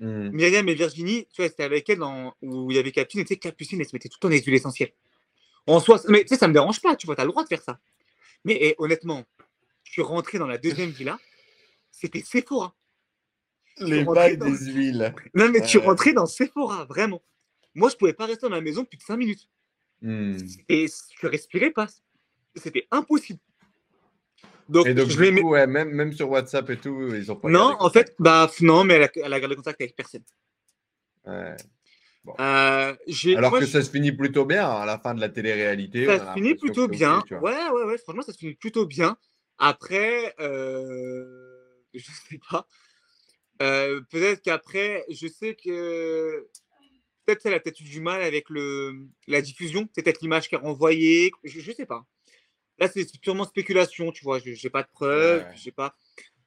Mhm. 0.00 0.30
Myriam 0.32 0.68
et 0.68 0.74
Virginie, 0.74 1.26
tu 1.32 1.42
vois, 1.42 1.48
c'était 1.48 1.64
avec 1.64 1.88
elle 1.88 2.02
où 2.02 2.70
il 2.70 2.76
y 2.76 2.78
avait 2.78 2.92
Capucine, 2.92 3.20
et 3.20 3.24
tu 3.24 3.34
sais, 3.34 3.38
Capucine, 3.38 3.80
elle 3.80 3.86
se 3.86 3.94
mettait 3.94 4.08
tout 4.08 4.18
le 4.18 4.20
temps 4.20 4.28
des 4.28 4.42
huiles 4.42 4.54
essentielles. 4.54 4.92
En 5.66 5.78
soi, 5.78 6.00
mais 6.08 6.22
tu 6.22 6.28
sais, 6.28 6.36
ça 6.36 6.48
me 6.48 6.52
dérange 6.52 6.80
pas, 6.80 6.96
tu 6.96 7.06
vois, 7.06 7.14
tu 7.14 7.20
as 7.20 7.24
le 7.24 7.30
droit 7.30 7.44
de 7.44 7.48
faire 7.48 7.62
ça. 7.62 7.78
Mais 8.44 8.58
eh, 8.60 8.74
honnêtement, 8.78 9.24
je 9.84 9.92
suis 9.92 10.02
rentré 10.02 10.38
dans 10.38 10.46
la 10.46 10.58
deuxième 10.58 10.90
villa, 10.90 11.18
c'était 11.90 12.22
Sephora. 12.22 12.74
Les 13.78 14.04
bails 14.04 14.36
dans- 14.36 14.50
des 14.50 14.72
huiles. 14.72 15.14
Non, 15.34 15.48
mais 15.50 15.60
tu 15.62 15.78
rentrais 15.78 16.12
dans 16.12 16.26
Sephora, 16.26 16.84
vraiment. 16.84 17.22
Moi, 17.74 17.88
je 17.88 17.96
pouvais 17.96 18.12
pas 18.12 18.26
rester 18.26 18.46
dans 18.48 18.54
la 18.54 18.60
maison 18.60 18.84
plus 18.84 18.98
de 18.98 19.02
5 19.02 19.16
minutes. 19.16 19.48
Mhm. 20.02 20.38
Et 20.68 20.86
je 21.20 21.26
respirais 21.26 21.70
pas. 21.70 21.86
C'était 22.56 22.86
impossible. 22.90 23.38
Donc, 24.68 24.86
Et 24.86 24.94
donc, 24.94 25.08
je 25.10 25.22
du 25.22 25.40
coup, 25.42 25.50
ouais, 25.50 25.66
même, 25.66 25.90
même 25.90 26.12
sur 26.12 26.30
WhatsApp 26.30 26.68
et 26.70 26.76
tout, 26.76 27.14
ils 27.14 27.30
ont 27.32 27.36
pas 27.36 27.48
Non, 27.48 27.76
en 27.78 27.90
fait, 27.90 28.14
bah, 28.18 28.50
non, 28.60 28.84
mais 28.84 28.94
elle 28.94 29.02
a, 29.04 29.08
elle 29.16 29.32
a 29.32 29.40
gardé 29.40 29.56
contact 29.56 29.80
avec 29.80 29.96
personne. 29.96 30.22
Euh, 31.26 32.94
Alors 33.36 33.50
moi, 33.50 33.60
que 33.60 33.66
ça 33.66 33.82
se 33.82 33.90
finit 33.90 34.12
plutôt 34.12 34.44
bien 34.44 34.68
à 34.68 34.86
la 34.86 34.98
fin 34.98 35.14
de 35.14 35.20
la 35.20 35.28
télé-réalité. 35.28 36.06
ça 36.06 36.28
se 36.28 36.32
finit 36.34 36.54
plutôt 36.54 36.88
bien. 36.88 37.22
ouais, 37.30 37.68
ouais, 37.70 37.84
ouais, 37.84 37.98
franchement, 37.98 38.22
ça 38.22 38.32
se 38.32 38.38
finit 38.38 38.54
plutôt 38.54 38.86
bien. 38.86 39.16
Après, 39.58 40.34
euh, 40.40 41.64
je 41.94 42.04
sais 42.28 42.40
pas. 42.50 42.66
Euh, 43.62 44.02
peut-être 44.10 44.42
qu'après, 44.42 45.06
je 45.08 45.28
sais 45.28 45.54
que 45.54 46.48
peut-être 47.24 47.42
qu'elle 47.42 47.54
a 47.54 47.60
peut-être 47.60 47.80
eu 47.80 47.84
du 47.84 48.00
mal 48.00 48.22
avec 48.22 48.50
le, 48.50 49.06
la 49.28 49.40
diffusion, 49.40 49.88
c'est 49.94 50.02
peut-être 50.02 50.20
l'image 50.20 50.48
qu'elle 50.48 50.60
renvoyée, 50.60 51.32
je, 51.44 51.60
je 51.60 51.72
sais 51.72 51.86
pas. 51.86 52.04
Là, 52.78 52.88
c'est 52.88 53.06
purement 53.20 53.44
spéculation, 53.44 54.12
tu 54.12 54.24
vois, 54.24 54.40
je 54.40 54.52
j'ai 54.54 54.70
pas 54.70 54.82
de 54.82 54.88
preuves, 54.92 55.46
Ouais. 55.48 55.56
sais 55.56 55.72
pas. 55.72 55.94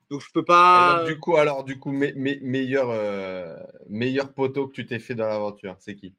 Donc, 0.09 0.21
je 0.21 0.27
peux 0.33 0.45
pas. 0.45 0.97
donc, 0.97 1.07
du 1.07 1.19
coup, 1.19 1.37
alors, 1.37 1.63
du 1.63 1.79
coup, 1.79 1.91
me- 1.91 2.13
me- 2.13 2.39
meilleur, 2.41 2.89
euh, 2.91 3.55
meilleur 3.89 4.33
poteau 4.33 4.67
que 4.67 4.73
tu 4.73 4.85
t'es 4.85 4.99
fait 4.99 5.15
dans 5.15 5.27
l'aventure, 5.27 5.77
c'est 5.79 5.95
qui? 5.95 6.13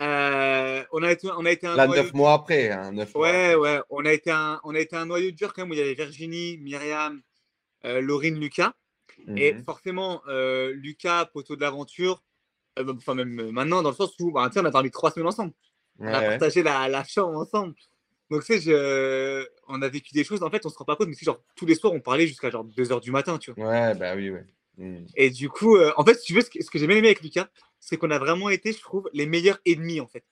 Euh, 0.00 0.84
on, 0.92 1.02
a 1.02 1.12
été, 1.12 1.28
on 1.30 1.44
a 1.46 1.50
été 1.52 1.66
un 1.66 1.76
Là, 1.76 1.86
noyau 1.86 2.02
neuf 2.02 2.14
mois 2.14 2.32
après. 2.32 2.70
Hein, 2.70 2.92
mois 2.92 3.04
Ouais, 3.04 3.30
après. 3.30 3.54
ouais, 3.54 3.80
on 3.90 4.04
a 4.04 4.12
été 4.12 4.30
un, 4.30 4.60
on 4.64 4.74
a 4.74 4.80
été 4.80 4.96
un 4.96 5.06
noyau 5.06 5.30
dur 5.30 5.52
quand 5.52 5.62
même 5.62 5.70
où 5.70 5.74
il 5.74 5.78
y 5.78 5.82
avait 5.82 5.94
Virginie, 5.94 6.58
Myriam, 6.58 7.22
euh, 7.84 8.00
Laurine, 8.00 8.40
Lucas. 8.40 8.74
Et 9.36 9.52
Mhm. 9.54 9.64
forcément, 9.64 10.22
euh, 10.28 10.72
Lucas, 10.72 11.26
poteau 11.26 11.56
de 11.56 11.60
l'aventure, 11.60 12.22
euh, 12.78 12.92
enfin 12.96 13.14
même 13.14 13.38
euh, 13.40 13.50
maintenant, 13.52 13.82
dans 13.82 13.90
le 13.90 13.94
sens 13.96 14.14
où 14.20 14.32
bah, 14.32 14.50
on 14.54 14.64
a 14.64 14.70
dormi 14.70 14.90
trois 14.90 15.10
semaines 15.10 15.28
ensemble. 15.28 15.52
On 16.00 16.06
a 16.08 16.20
Ouais. 16.20 16.26
partagé 16.26 16.62
la, 16.62 16.88
la 16.88 17.04
chambre 17.04 17.38
ensemble. 17.38 17.74
Donc, 18.30 18.40
tu 18.44 18.54
sais, 18.54 18.60
je- 18.60 19.46
on 19.68 19.80
a 19.82 19.88
vécu 19.88 20.12
des 20.12 20.24
choses. 20.24 20.42
En 20.42 20.50
fait, 20.50 20.64
on 20.66 20.68
se 20.70 20.76
rend 20.78 20.84
pas 20.84 20.96
compte, 20.96 21.08
mais 21.08 21.14
si, 21.14 21.24
genre, 21.24 21.40
tous 21.54 21.66
les 21.66 21.74
soirs, 21.74 21.92
on 21.92 22.00
parlait 22.00 22.26
jusqu'à 22.26 22.50
genre 22.50 22.64
2h 22.64 23.00
du 23.00 23.10
matin, 23.10 23.38
tu 23.38 23.52
vois. 23.52 23.68
Ouais, 23.68 23.94
bah 23.94 24.16
oui, 24.16 24.30
ouais. 24.30 24.44
Mhm. 24.78 25.06
Et 25.16 25.30
du 25.30 25.48
coup, 25.48 25.76
euh, 25.76 25.92
en 25.96 26.04
fait, 26.04 26.14
si 26.14 26.26
tu 26.26 26.34
veux, 26.34 26.40
ce 26.40 26.48
que, 26.50 26.78
j'ai 26.78 26.86
bien 26.86 26.96
aimé 26.96 27.08
avec 27.08 27.20
Lucas, 27.22 27.48
c'est 27.78 27.96
qu'on 27.96 28.10
a 28.10 28.18
vraiment 28.18 28.48
été, 28.48 28.72
je 28.72 28.80
trouve, 28.80 29.08
les 29.12 29.26
meilleurs 29.26 29.58
ennemis, 29.66 30.00
en 30.00 30.06
fait. 30.08 30.24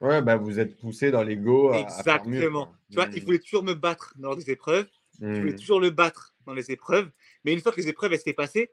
Ouais, 0.00 0.22
bah 0.22 0.36
vous 0.36 0.58
êtes 0.58 0.78
poussé 0.78 1.10
dans 1.10 1.22
l'ego 1.22 1.68
à, 1.68 1.76
à 1.76 2.02
faire 2.02 2.24
mieux. 2.26 2.38
Exactement. 2.38 2.74
Tu 2.88 2.96
vois, 2.96 3.08
il 3.14 3.22
voulait 3.22 3.38
toujours 3.38 3.62
me 3.62 3.74
battre 3.74 4.14
lors 4.18 4.34
des 4.34 4.50
épreuves. 4.50 4.86
Je 5.20 5.40
voulais 5.40 5.54
toujours 5.56 5.78
le 5.78 5.90
battre 5.90 6.34
dans 6.46 6.54
les 6.54 6.70
épreuves. 6.70 7.10
Mais 7.44 7.52
une 7.52 7.60
fois 7.60 7.72
que 7.72 7.80
les 7.80 7.88
épreuves 7.88 8.12
elles 8.12 8.18
s'étaient 8.18 8.32
passées, 8.34 8.70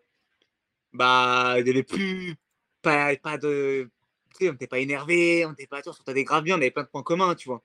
bah, 0.93 1.55
il 1.57 1.63
n'y 1.63 1.69
avait 1.69 1.83
plus 1.83 2.35
pas, 2.81 3.15
pas 3.17 3.37
de. 3.37 3.89
Tu 4.31 4.45
sais, 4.45 4.49
on 4.49 4.53
n'était 4.53 4.67
pas 4.67 4.79
énervé, 4.79 5.45
on 5.45 5.49
n'était 5.51 5.67
pas. 5.67 5.81
tu 5.81 5.89
vois, 5.89 5.97
On 6.07 6.13
des 6.13 6.23
graves 6.23 6.43
bien, 6.43 6.55
on 6.55 6.61
avait 6.61 6.71
plein 6.71 6.83
de 6.83 6.89
points 6.89 7.03
communs, 7.03 7.35
tu 7.35 7.49
vois. 7.49 7.63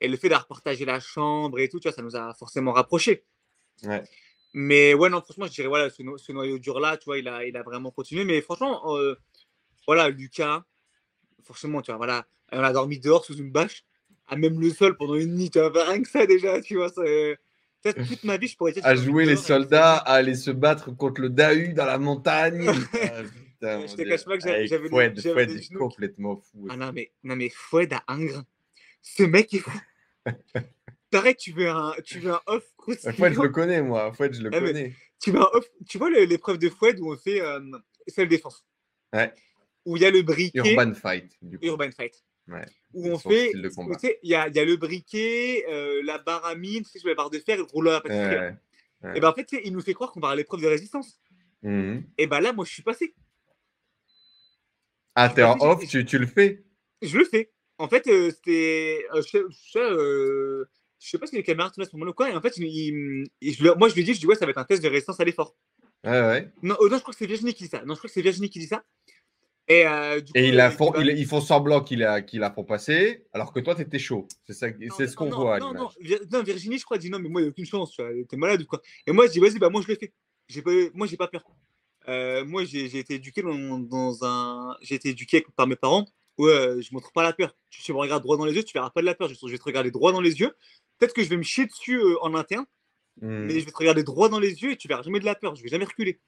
Et 0.00 0.08
le 0.08 0.16
fait 0.16 0.28
d'avoir 0.28 0.46
partagé 0.46 0.84
la 0.84 1.00
chambre 1.00 1.58
et 1.58 1.68
tout, 1.68 1.80
tu 1.80 1.88
vois, 1.88 1.94
ça 1.94 2.02
nous 2.02 2.16
a 2.16 2.34
forcément 2.34 2.72
rapprochés. 2.72 3.24
Ouais. 3.82 4.04
Mais 4.54 4.94
ouais, 4.94 5.08
non, 5.10 5.20
franchement, 5.20 5.46
je 5.46 5.52
dirais, 5.52 5.68
voilà, 5.68 5.90
ce, 5.90 6.02
no- 6.02 6.18
ce 6.18 6.32
noyau 6.32 6.58
dur-là, 6.58 6.96
tu 6.96 7.04
vois, 7.06 7.18
il 7.18 7.28
a, 7.28 7.44
il 7.44 7.56
a 7.56 7.62
vraiment 7.62 7.90
continué. 7.90 8.24
Mais 8.24 8.40
franchement, 8.40 8.96
euh, 8.96 9.14
voilà, 9.86 10.08
Lucas, 10.08 10.64
forcément, 11.42 11.82
tu 11.82 11.90
vois, 11.90 11.98
voilà, 11.98 12.26
on 12.52 12.62
a 12.62 12.72
dormi 12.72 12.98
dehors 12.98 13.24
sous 13.24 13.36
une 13.36 13.50
bâche, 13.50 13.84
à 14.26 14.36
même 14.36 14.60
le 14.60 14.70
sol 14.70 14.96
pendant 14.96 15.14
une 15.14 15.34
nuit, 15.36 15.50
tu 15.50 15.58
vois, 15.60 15.84
rien 15.84 16.02
que 16.02 16.08
ça 16.08 16.26
déjà, 16.26 16.60
tu 16.60 16.76
vois, 16.76 16.88
c'est. 16.90 17.38
Peut-être 17.92 18.08
toute 18.08 18.24
ma 18.24 18.36
vie, 18.36 18.48
je 18.48 18.56
pourrais 18.56 18.72
À 18.82 18.94
jouer 18.94 19.24
les 19.26 19.36
soldats, 19.36 19.96
à 19.96 20.14
aller 20.14 20.34
se 20.34 20.50
battre 20.50 20.94
contre 20.94 21.20
le 21.20 21.30
Dahu 21.30 21.72
dans 21.72 21.86
la 21.86 21.98
montagne. 21.98 22.66
Ah, 23.58 23.78
putain, 23.78 23.86
Je 23.86 23.94
te 23.96 24.02
cache 24.02 24.24
pas 24.24 24.36
que 24.36 24.42
j'avais- 24.66 24.88
Fouad 24.88 25.14
des 25.14 25.28
est 25.28 25.74
complètement 25.74 26.36
fou. 26.36 26.66
Ah 26.68 26.76
non, 26.76 26.92
mais, 26.92 27.10
non, 27.24 27.36
mais 27.36 27.48
Fouad 27.48 27.90
à 27.94 28.02
Ingres, 28.08 28.44
ce 29.00 29.22
mec 29.22 29.54
est 29.54 29.60
fou. 29.60 29.70
Pareil, 31.10 31.36
tu 31.36 31.52
veux 31.52 31.68
un, 31.68 31.94
tu 32.04 32.18
veux 32.18 32.32
un 32.32 32.40
off 32.46 32.64
croustillant. 32.76 33.12
Fouad, 33.14 33.32
je 33.34 33.40
le 33.40 33.48
connais, 33.48 33.80
moi. 33.80 34.12
Fouad, 34.12 34.34
je 34.34 34.42
le 34.42 34.50
Ah, 34.52 34.60
connais. 34.60 34.92
tu 35.20 35.30
veux 35.30 35.38
un 35.40 35.48
off, 35.54 35.64
tu 35.88 35.96
vois 35.98 36.10
l'épreuve 36.10 36.58
de 36.58 36.68
Fouad 36.68 36.98
où 37.00 37.12
on 37.12 37.16
fait 37.16 37.40
euh, 37.40 37.60
celle 38.08 38.28
défense. 38.28 38.64
Ouais. 39.14 39.32
Où 39.86 39.96
il 39.96 40.02
y 40.02 40.06
a 40.06 40.10
le 40.10 40.20
briquet. 40.22 40.74
Urban 40.74 40.92
Fight, 40.94 41.32
du 41.40 41.58
coup. 41.58 41.64
Urban 41.64 41.90
Fight. 41.96 42.22
Ouais. 42.48 42.64
Où 42.94 43.08
on 43.08 43.18
fait, 43.18 43.50
il 44.22 44.28
y 44.28 44.28
y 44.30 44.34
a 44.34 44.64
le 44.64 44.76
briquet, 44.76 45.64
euh, 45.68 46.00
la 46.04 46.18
barre 46.18 46.44
à 46.46 46.54
mine, 46.54 46.84
la 47.04 47.14
barre 47.14 47.30
de 47.30 47.38
fer 47.40 47.54
et 47.54 47.58
le 47.58 47.64
rouleau 47.64 47.90
à 47.90 48.00
pâtisserie. 48.00 48.36
Ouais. 48.36 48.54
Ouais. 49.02 49.16
Et 49.16 49.20
ben 49.20 49.28
en 49.28 49.34
fait, 49.34 49.48
il 49.64 49.72
nous 49.72 49.80
fait 49.82 49.94
croire 49.94 50.12
qu'on 50.12 50.20
va 50.20 50.28
à 50.30 50.36
l'épreuve 50.36 50.62
de 50.62 50.66
résistance. 50.68 51.18
Mhm. 51.62 52.04
Et 52.18 52.26
ben 52.26 52.40
là, 52.40 52.52
moi, 52.52 52.64
je 52.64 52.72
suis 52.72 52.82
passé. 52.82 53.14
Ah, 55.14 55.28
t'es 55.28 55.42
en 55.42 55.56
Vas-y, 55.56 55.68
off, 55.68 55.86
tu, 55.88 56.04
tu 56.04 56.18
le 56.18 56.26
fais 56.26 56.64
Je 57.02 57.16
le 57.18 57.24
fais. 57.24 57.50
En 57.78 57.88
fait, 57.88 58.06
euh, 58.06 58.30
c'était. 58.30 59.04
euh, 59.14 59.22
je, 59.22 59.28
sais- 59.28 59.42
je 59.50 59.70
sais, 59.70 59.80
je 60.98 61.08
sais 61.10 61.18
pas 61.18 61.26
si 61.26 61.36
les 61.36 61.42
caméras 61.42 61.70
tournaient 61.70 61.86
à 61.86 61.90
ce 61.90 61.96
moment-là 61.96 62.10
ou 62.10 62.14
quoi. 62.14 62.30
Et 62.30 62.34
en 62.34 62.40
fait, 62.40 62.56
il- 62.56 62.64
il- 62.66 63.26
il- 63.40 63.54
je 63.54 63.62
lui- 63.62 63.70
moi, 63.76 63.88
je 63.88 63.94
lui 63.94 64.04
dit, 64.04 64.14
je 64.14 64.20
dis, 64.20 64.26
ouais, 64.26 64.34
ça 64.34 64.44
va 64.46 64.50
être 64.50 64.58
un 64.58 64.64
test 64.64 64.82
de 64.82 64.88
résistance 64.88 65.20
à 65.20 65.24
l'effort. 65.24 65.56
Ouais, 66.04 66.10
ouais. 66.20 66.52
Non, 66.62 66.76
non, 66.80 66.96
je 66.96 67.02
crois 67.02 67.12
que 67.12 67.18
c'est 67.18 67.26
Virginie 67.26 67.52
qui 67.54 67.64
dit 67.64 67.68
ça. 67.70 67.82
Non, 67.84 67.94
je 67.94 67.98
crois 67.98 68.08
que 68.08 68.14
c'est 68.14 68.22
Virginie 68.22 68.48
qui 68.50 68.58
dit 68.60 68.66
ça. 68.66 68.84
Et, 69.68 69.86
euh, 69.86 70.20
du 70.20 70.32
coup, 70.32 70.38
Et 70.38 70.48
ils, 70.48 70.54
la 70.54 70.68
euh, 70.68 70.70
font, 70.70 70.90
va- 70.92 71.02
ils, 71.02 71.26
font 71.26 71.40
semblant 71.40 71.80
qu'ils 71.82 71.98
la, 71.98 72.22
qu'ils 72.22 72.38
la 72.40 72.52
font 72.52 72.62
passer, 72.64 73.24
alors 73.32 73.52
que 73.52 73.58
toi, 73.60 73.74
tu 73.74 73.82
étais 73.82 73.98
chaud. 73.98 74.28
C'est 74.46 74.52
ça, 74.52 74.70
Non, 74.70 74.94
c'est 74.96 75.08
ce 75.08 75.16
qu'on 75.16 75.28
voit 75.30 75.58
non, 75.58 75.88
Virginie, 76.44 76.78
je 76.78 76.84
crois, 76.84 76.98
dit 76.98 77.10
non, 77.10 77.18
mais 77.18 77.28
moi, 77.28 77.40
il 77.40 77.44
n'y 77.44 77.48
a 77.48 77.50
aucune 77.50 77.66
chance. 77.66 77.92
Tu 77.92 78.00
vois, 78.02 78.12
t'es 78.28 78.36
malade 78.36 78.62
ou 78.62 78.66
quoi. 78.66 78.80
Et 79.06 79.12
moi, 79.12 79.26
je 79.26 79.32
dis, 79.32 79.40
vas-y, 79.40 79.58
bah, 79.58 79.68
moi, 79.68 79.82
je 79.82 79.88
le 79.88 79.96
fais. 79.96 80.12
J'ai 80.48 80.62
pas, 80.62 80.70
moi, 80.94 81.06
j'ai 81.08 81.16
pas 81.16 81.26
peur. 81.26 81.42
Euh, 82.08 82.44
moi, 82.44 82.64
j'ai 82.64 82.88
j'ai 82.88 83.00
été 83.00 83.14
éduqué 83.14 83.42
dans, 83.42 83.78
dans 83.80 84.24
un. 84.24 84.76
J'ai 84.82 84.94
été 84.94 85.08
éduqué 85.08 85.44
par 85.56 85.66
mes 85.66 85.74
parents 85.74 86.06
où 86.38 86.46
euh, 86.46 86.80
je 86.80 86.92
montre 86.94 87.10
pas 87.10 87.24
la 87.24 87.32
peur. 87.32 87.56
Tu, 87.70 87.82
tu 87.82 87.92
me 87.92 87.98
regardes 87.98 88.22
droit 88.22 88.36
dans 88.36 88.44
les 88.44 88.54
yeux, 88.54 88.62
tu 88.62 88.72
verras 88.78 88.90
pas 88.90 89.00
de 89.00 89.06
la 89.06 89.16
peur. 89.16 89.28
Je, 89.28 89.34
je 89.34 89.46
vais 89.50 89.58
te 89.58 89.64
regarder 89.64 89.90
droit 89.90 90.12
dans 90.12 90.20
les 90.20 90.38
yeux. 90.38 90.52
Peut-être 90.98 91.12
que 91.14 91.24
je 91.24 91.28
vais 91.28 91.36
me 91.36 91.42
chier 91.42 91.66
dessus 91.66 92.00
en 92.22 92.34
interne, 92.34 92.64
Mhm. 93.22 93.46
mais 93.46 93.58
je 93.60 93.64
vais 93.64 93.72
te 93.72 93.76
regarder 93.78 94.02
droit 94.04 94.28
dans 94.28 94.38
les 94.38 94.62
yeux 94.62 94.72
et 94.72 94.76
tu 94.76 94.86
verras 94.88 95.02
jamais 95.02 95.18
de 95.20 95.24
la 95.24 95.34
peur. 95.34 95.56
Je 95.56 95.62
vais 95.62 95.68
jamais 95.70 95.86
reculer. 95.86 96.20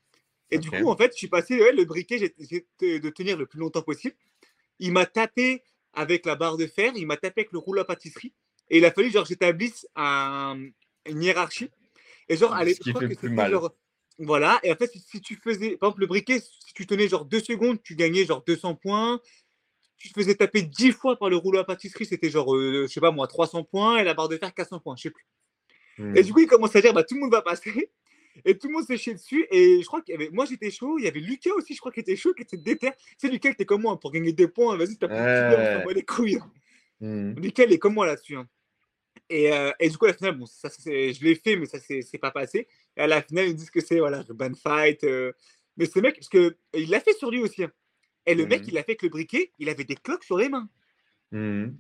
Et 0.51 0.59
du 0.59 0.71
coup, 0.71 0.89
en 0.89 0.97
fait, 0.97 1.13
je 1.13 1.19
suis 1.19 1.29
passé 1.29 1.61
ouais, 1.61 1.73
le 1.73 1.85
briquet, 1.85 2.33
essayé 2.39 2.67
de 2.81 3.11
tenir 3.11 3.37
le 3.37 3.47
plus 3.47 3.59
longtemps 3.59 3.83
possible. 3.83 4.15
Il 4.79 4.93
m'a 4.93 5.07
tapé 5.07 5.63
avec 5.93 6.25
la 6.27 6.37
barre 6.37 6.57
de 6.57 6.67
fer, 6.67 6.93
il 6.97 7.07
m'a 7.07 7.17
tapé 7.17 7.43
avec 7.43 7.53
le 7.53 7.59
rouleau 7.59 7.83
à 7.83 7.85
pâtisserie. 7.85 8.33
Et 8.71 8.79
il 8.79 8.85
a 8.85 8.93
fallu 8.93 9.11
genre 9.11 9.25
j'établisse 9.25 9.87
un- 9.97 10.59
une 11.07 11.23
hiérarchie. 11.23 11.71
Et 12.29 12.37
genre, 12.37 12.51
Ce 12.51 12.57
allez, 12.57 12.75
qui 12.75 12.85
je 12.85 12.91
crois 12.91 13.01
fait 13.01 13.09
que 13.09 13.15
plus 13.15 13.29
c'était 13.29 13.35
mal. 13.35 13.53
genre. 13.53 13.75
Voilà, 14.21 14.59
et 14.65 14.73
en 14.73 14.77
fait, 14.77 14.91
si, 14.93 15.21
tu 15.21 15.37
faisais, 15.37 15.77
par 15.77 15.91
exemple, 15.91 16.01
le 16.01 16.07
briquet, 16.09 16.41
si 16.41 16.75
tu 16.75 16.87
tenais 16.87 17.09
genre 17.09 17.25
deux 17.25 17.39
secondes, 17.41 17.81
tu 17.83 17.95
gagnais 17.95 18.25
genre 18.25 18.43
200 18.45 18.75
points. 18.75 19.21
Tu 19.97 20.09
te 20.11 20.15
faisais 20.21 20.35
taper 20.35 20.63
10 20.63 20.93
fois 20.93 21.17
par 21.17 21.31
le 21.31 21.37
rouleau 21.37 21.61
à 21.61 21.65
pâtisserie, 21.65 22.07
c'était 22.07 22.31
genre, 22.31 22.55
euh, 22.55 22.87
je 22.89 22.93
sais 22.93 23.01
pas 23.01 23.11
moi, 23.13 23.27
300 23.29 23.65
points, 23.65 23.99
et 23.99 24.05
la 24.05 24.15
barre 24.15 24.29
de 24.29 24.37
fer, 24.37 24.53
400 24.53 24.81
points, 24.81 24.97
je 24.97 25.03
sais 25.03 25.11
plus. 25.11 25.25
Et 26.17 26.23
du 26.23 26.33
coup, 26.33 26.41
il 26.41 26.47
commence 26.47 26.75
à 26.77 26.81
dire, 26.81 26.93
bah, 26.93 27.05
tout 27.05 27.15
le 27.15 27.21
monde 27.21 27.33
va 27.33 27.43
passer. 27.43 27.91
Et 28.45 28.57
tout 28.59 28.69
le 28.69 28.75
monde 28.75 28.85
s'est 28.87 28.97
chié 28.99 29.15
dessus. 29.15 29.47
Et 29.51 29.81
je 29.83 29.87
crois 29.87 30.01
qu'il 30.03 30.13
y 30.13 30.17
avait, 30.17 30.31
moi 30.31 30.45
j'étais 30.47 30.71
chaud, 30.71 30.99
il 30.99 31.05
y 31.05 31.09
avait 31.09 31.21
Lucas 31.21 31.53
aussi, 31.55 31.75
je 31.75 31.81
crois 31.81 31.93
qu'il 31.93 32.01
était 32.03 32.17
chaud, 32.17 32.33
qui 32.35 32.43
était 32.43 32.57
déter. 32.57 32.91
C'est 33.17 33.29
Lucas, 33.29 33.55
t'es 33.55 33.65
comme 33.65 33.83
moi, 33.83 33.99
pour 33.99 34.11
gagner 34.13 34.33
des 34.33 34.49
points, 34.49 34.77
vas-y, 34.77 34.97
t'as 34.97 35.09
bat 35.09 35.85
les 35.93 36.05
couilles. 36.05 36.37
hein. 36.37 36.53
Mhm. 37.01 37.35
Lucas, 37.41 37.65
il 37.65 37.73
est 37.73 37.79
comme 37.79 37.95
moi 37.95 38.07
là-dessus. 38.07 38.37
hein. 38.37 38.49
Et, 39.31 39.53
euh, 39.53 39.71
et 39.79 39.89
du 39.91 39.99
coup, 39.99 40.07
à 40.07 40.09
la 40.09 40.15
finale, 40.15 40.37
bon, 40.39 40.47
ça, 40.47 40.69
je 40.85 41.23
l'ai 41.25 41.35
fait, 41.35 41.57
mais 41.57 41.67
ça, 41.67 41.79
c'est 41.81 42.19
pas 42.19 42.31
passé. 42.31 42.67
Et 42.97 43.01
à 43.01 43.07
la 43.07 43.21
finale, 43.23 43.49
ils 43.49 43.55
disent 43.55 43.71
que 43.71 43.81
c'est, 43.81 43.99
voilà, 43.99 44.25
ban 44.31 44.53
fight. 44.55 45.05
euh. 45.05 45.33
Mais 45.77 45.85
ce 45.87 45.99
mec, 46.01 46.15
parce 46.17 46.29
que 46.29 46.57
il 46.75 46.89
l'a 46.91 47.01
fait 47.01 47.13
sur 47.13 47.31
lui 47.31 47.41
aussi. 47.41 47.63
hein. 47.65 47.73
Et 48.27 48.35
le 48.35 48.47
mec, 48.47 48.63
Mhm. 48.63 48.69
il 48.69 48.75
l'a 48.75 48.83
fait 48.83 48.93
avec 48.93 49.03
le 49.03 49.09
briquet, 49.11 49.53
il 49.59 49.69
avait 49.69 49.85
des 49.85 49.97
cloques 49.97 50.25
sur 50.25 50.37
les 50.39 50.49
mains. 50.49 50.69
Mhm. 51.33 51.77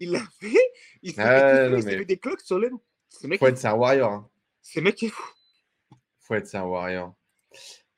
Il 0.00 0.10
l'a 0.12 0.20
fait, 0.40 0.56
il 1.02 1.12
s'est 1.12 1.22
Ouais, 1.22 1.28
fait 1.70 1.80
s'est 1.82 1.86
mais- 1.90 1.98
fait 1.98 2.04
des 2.04 2.16
cloques 2.18 2.40
sur 2.40 2.58
les 2.58 2.70
mains. 2.70 2.80
Ce 3.08 3.26
mec, 3.26 3.38
Faut 3.40 3.46
être, 3.46 3.58
c'est 3.58 3.68
un 3.68 3.74
warrior. 3.74 4.12
hein. 4.12 4.28
ce 4.62 4.80
mec 4.80 5.02
est 5.02 5.08
fou. 5.08 5.22
Faut 6.28 6.34
être, 6.34 6.54
un 6.54 6.64
warrior. 6.64 7.14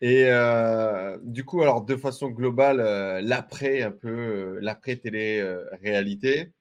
Et 0.01 0.27
euh, 0.29 1.19
du 1.23 1.45
coup, 1.45 1.63
alors 1.63 1.83
de 1.83 1.97
façon 1.97 2.29
globale, 2.29 2.81
euh, 2.81 3.21
l'après, 3.23 3.83
un 3.83 3.91
peu, 3.91 4.09
euh, 4.09 4.59
l'après 4.63 4.97
télé-réalité, 4.97 6.53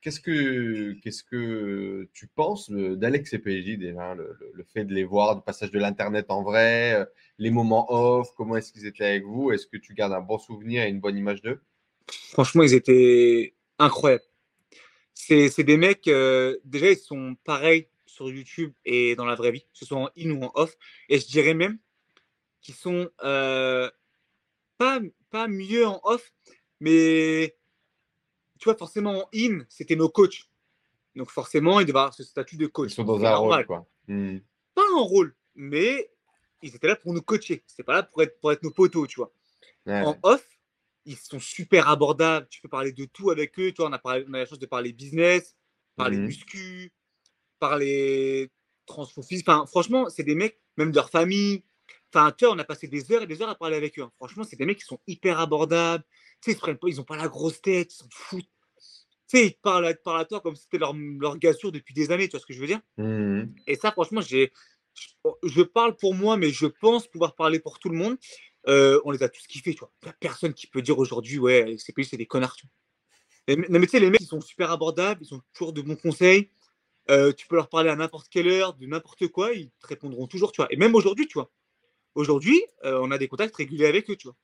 qu'est-ce 0.00 0.20
que 0.20 0.92
qu'est-ce 1.02 1.24
que 1.24 2.08
tu 2.14 2.28
penses 2.28 2.70
d'Alex 2.70 3.32
et 3.32 3.40
PJ 3.40 3.78
déjà, 3.78 4.14
le, 4.14 4.64
fait 4.72 4.84
de 4.84 4.94
les 4.94 5.04
voir, 5.04 5.34
du 5.36 5.42
passage 5.42 5.72
de 5.72 5.78
l'internet 5.80 6.26
en 6.28 6.42
vrai, 6.42 7.04
les 7.38 7.50
moments 7.50 7.92
off, 7.92 8.28
comment 8.36 8.56
est-ce 8.56 8.72
qu'ils 8.72 8.86
étaient 8.86 9.04
avec 9.04 9.24
vous, 9.24 9.50
est-ce 9.50 9.66
que 9.66 9.76
tu 9.76 9.92
gardes 9.92 10.12
un 10.12 10.20
bon 10.20 10.38
souvenir 10.38 10.84
et 10.84 10.88
une 10.88 11.00
bonne 11.00 11.18
image 11.18 11.42
d'eux? 11.42 11.60
Franchement, 12.30 12.62
ils 12.62 12.74
étaient 12.74 13.54
incroyables. 13.78 14.22
C'est 15.12 15.64
des 15.64 15.76
mecs, 15.76 16.04
déjà, 16.04 16.90
ils 16.90 16.96
sont 16.96 17.36
pareils 17.44 17.88
sur 18.16 18.30
YouTube 18.30 18.72
et 18.86 19.14
dans 19.14 19.26
la 19.26 19.34
vraie 19.34 19.52
vie, 19.52 19.60
que 19.60 19.66
ce 19.78 19.84
soit 19.84 19.98
en 19.98 20.10
in 20.18 20.30
ou 20.30 20.42
en 20.44 20.50
off. 20.54 20.74
Et 21.08 21.18
je 21.18 21.26
dirais 21.26 21.52
même 21.54 21.78
qu'ils 22.62 22.74
sont 22.74 23.08
euh, 23.22 23.90
pas, 24.78 25.00
pas 25.30 25.46
mieux 25.48 25.86
en 25.86 26.00
off, 26.02 26.32
mais 26.80 27.56
tu 28.58 28.64
vois, 28.64 28.74
forcément 28.76 29.24
en 29.24 29.28
in, 29.34 29.64
c'était 29.68 29.96
nos 29.96 30.08
coachs. 30.08 30.44
Donc 31.14 31.30
forcément, 31.30 31.78
ils 31.80 31.86
devaient 31.86 31.98
avoir 31.98 32.14
ce 32.14 32.24
statut 32.24 32.56
de 32.56 32.66
coach. 32.66 32.92
Ils 32.92 32.94
sont 32.94 33.04
dans 33.04 33.18
un 33.18 33.30
normal. 33.30 33.58
rôle, 33.60 33.66
quoi. 33.66 33.86
Hmm. 34.08 34.38
Pas 34.74 34.82
un 34.96 35.00
rôle, 35.02 35.34
mais 35.54 36.10
ils 36.62 36.74
étaient 36.74 36.88
là 36.88 36.96
pour 36.96 37.12
nous 37.12 37.22
coacher. 37.22 37.62
C'était 37.66 37.82
pas 37.84 37.94
là 37.94 38.02
pour 38.02 38.22
être, 38.22 38.38
pour 38.40 38.50
être 38.52 38.62
nos 38.62 38.70
poteaux, 38.70 39.06
tu 39.06 39.16
vois. 39.16 39.32
Ouais. 39.86 40.00
En 40.02 40.18
off, 40.22 40.44
ils 41.04 41.16
sont 41.16 41.38
super 41.40 41.88
abordables. 41.88 42.46
Tu 42.50 42.60
peux 42.60 42.68
parler 42.68 42.92
de 42.92 43.04
tout 43.04 43.30
avec 43.30 43.58
eux. 43.58 43.72
Toi, 43.72 43.88
on 43.88 43.92
a, 43.92 43.98
parlé- 43.98 44.24
on 44.28 44.34
a 44.34 44.38
la 44.38 44.46
chance 44.46 44.58
de 44.58 44.66
parler 44.66 44.92
business, 44.92 45.54
parler 45.96 46.16
Mhm. 46.16 46.26
muscu, 46.26 46.92
transformation 48.86 49.22
physique. 49.22 49.48
Enfin, 49.48 49.66
franchement, 49.66 50.08
c'est 50.08 50.22
des 50.22 50.34
mecs, 50.34 50.58
même 50.76 50.90
de 50.90 50.96
leur 50.96 51.10
famille. 51.10 51.64
Enfin, 52.14 52.32
tu 52.32 52.44
vois, 52.44 52.54
on 52.54 52.58
a 52.58 52.64
passé 52.64 52.88
des 52.88 53.10
heures 53.12 53.22
et 53.22 53.26
des 53.26 53.42
heures 53.42 53.48
à 53.48 53.54
parler 53.54 53.76
avec 53.76 53.98
eux. 53.98 54.02
hein. 54.02 54.12
Franchement, 54.16 54.44
c'est 54.44 54.56
des 54.56 54.64
mecs 54.66 54.78
qui 54.78 54.84
sont 54.84 55.00
hyper 55.06 55.40
abordables. 55.40 56.04
Tu 56.40 56.52
sais, 56.52 56.58
ils, 56.66 56.78
ils 56.88 57.00
ont 57.00 57.04
pas 57.04 57.16
la 57.16 57.28
grosse 57.28 57.60
tête, 57.60 57.92
ils 57.92 57.96
s'en 57.96 58.08
foutent. 58.10 58.48
Tu 59.28 59.38
sais, 59.38 59.46
ils 59.46 59.52
te 59.54 59.60
parlent, 59.60 59.86
à- 59.86 59.90
ils 59.90 59.96
te 59.96 60.02
parlent 60.02 60.20
à 60.20 60.24
toi 60.24 60.40
comme 60.40 60.54
si 60.54 60.62
c'était 60.62 60.78
leur, 60.78 60.94
leur 60.94 61.36
gars 61.38 61.52
sûr 61.52 61.72
depuis 61.72 61.94
des 61.94 62.10
années. 62.12 62.28
Tu 62.28 62.32
vois 62.32 62.40
ce 62.40 62.46
que 62.46 62.54
je 62.54 62.60
veux 62.60 62.66
dire? 62.66 62.80
Hmm. 62.96 63.44
et 63.66 63.74
ça, 63.76 63.90
franchement, 63.92 64.20
j'ai, 64.20 64.52
je, 64.94 65.08
je 65.42 65.62
parle 65.62 65.96
pour 65.96 66.14
moi, 66.14 66.36
mais 66.36 66.50
je 66.50 66.66
pense 66.66 67.08
pouvoir 67.08 67.34
parler 67.34 67.58
pour 67.58 67.78
tout 67.78 67.88
le 67.88 67.96
monde. 67.96 68.16
Euh, 68.68 69.00
on 69.04 69.10
les 69.10 69.22
a 69.22 69.28
tous 69.28 69.46
kiffés, 69.46 69.74
tu 69.74 69.80
vois. 69.80 69.92
Il 70.02 70.06
n'y 70.06 70.10
a 70.10 70.16
personne 70.20 70.54
qui 70.54 70.66
peut 70.66 70.82
dire 70.82 70.98
aujourd'hui, 70.98 71.38
ouais, 71.38 71.76
ces 71.78 71.92
pays, 71.92 72.04
c'est 72.04 72.16
des 72.16 72.26
connards, 72.26 72.56
tu 72.56 72.66
vois. 72.66 72.72
Et- 73.48 73.56
non, 73.56 73.78
mais 73.78 73.86
tu 73.86 73.92
sais, 73.92 74.00
les 74.00 74.10
mecs, 74.10 74.20
ils 74.20 74.26
sont 74.26 74.40
super 74.40 74.70
abordables, 74.70 75.20
ils 75.24 75.34
ont 75.34 75.40
toujours 75.52 75.72
de 75.72 75.82
bons 75.82 75.96
conseils. 75.96 76.50
Euh, 77.10 77.32
tu 77.32 77.46
peux 77.46 77.56
leur 77.56 77.68
parler 77.68 77.90
à 77.90 77.96
n'importe 77.96 78.28
quelle 78.28 78.48
heure, 78.48 78.74
de 78.74 78.86
n'importe 78.86 79.28
quoi, 79.28 79.52
ils 79.52 79.70
te 79.80 79.86
répondront 79.86 80.26
toujours, 80.26 80.52
tu 80.52 80.60
vois. 80.60 80.66
Et 80.72 80.76
même 80.76 80.94
aujourd'hui, 80.94 81.26
tu 81.26 81.34
vois. 81.34 81.50
Aujourd'hui, 82.14 82.60
euh, 82.84 82.98
on 83.02 83.10
a 83.10 83.18
des 83.18 83.28
contacts 83.28 83.54
réguliers 83.54 83.86
avec 83.86 84.10
eux, 84.10 84.16
tu 84.16 84.26
vois. 84.28 84.36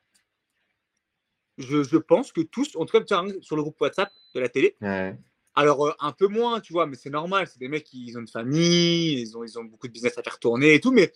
Je, 1.58 1.82
je 1.82 1.96
pense 1.96 2.32
que 2.32 2.40
tous, 2.40 2.76
en 2.76 2.86
tout 2.86 2.98
cas, 2.98 3.04
sur 3.40 3.56
le 3.56 3.62
groupe 3.62 3.80
WhatsApp 3.80 4.10
de 4.34 4.40
la 4.40 4.48
télé, 4.48 4.76
Ouais. 4.80 5.16
alors, 5.54 5.86
euh, 5.88 5.92
un 6.00 6.12
peu 6.12 6.28
moins, 6.28 6.60
tu 6.60 6.72
vois, 6.72 6.86
mais 6.86 6.96
c'est 6.96 7.10
normal. 7.10 7.46
C'est 7.46 7.58
des 7.58 7.68
mecs 7.68 7.84
qui 7.84 8.06
ils 8.06 8.16
ont 8.16 8.20
une 8.20 8.28
famille, 8.28 9.20
ils 9.20 9.36
ont, 9.36 9.44
ils 9.44 9.58
ont 9.58 9.64
beaucoup 9.64 9.88
de 9.88 9.92
business 9.92 10.16
à 10.18 10.22
faire 10.22 10.38
tourner 10.38 10.74
et 10.74 10.80
tout. 10.80 10.92
Mais 10.92 11.12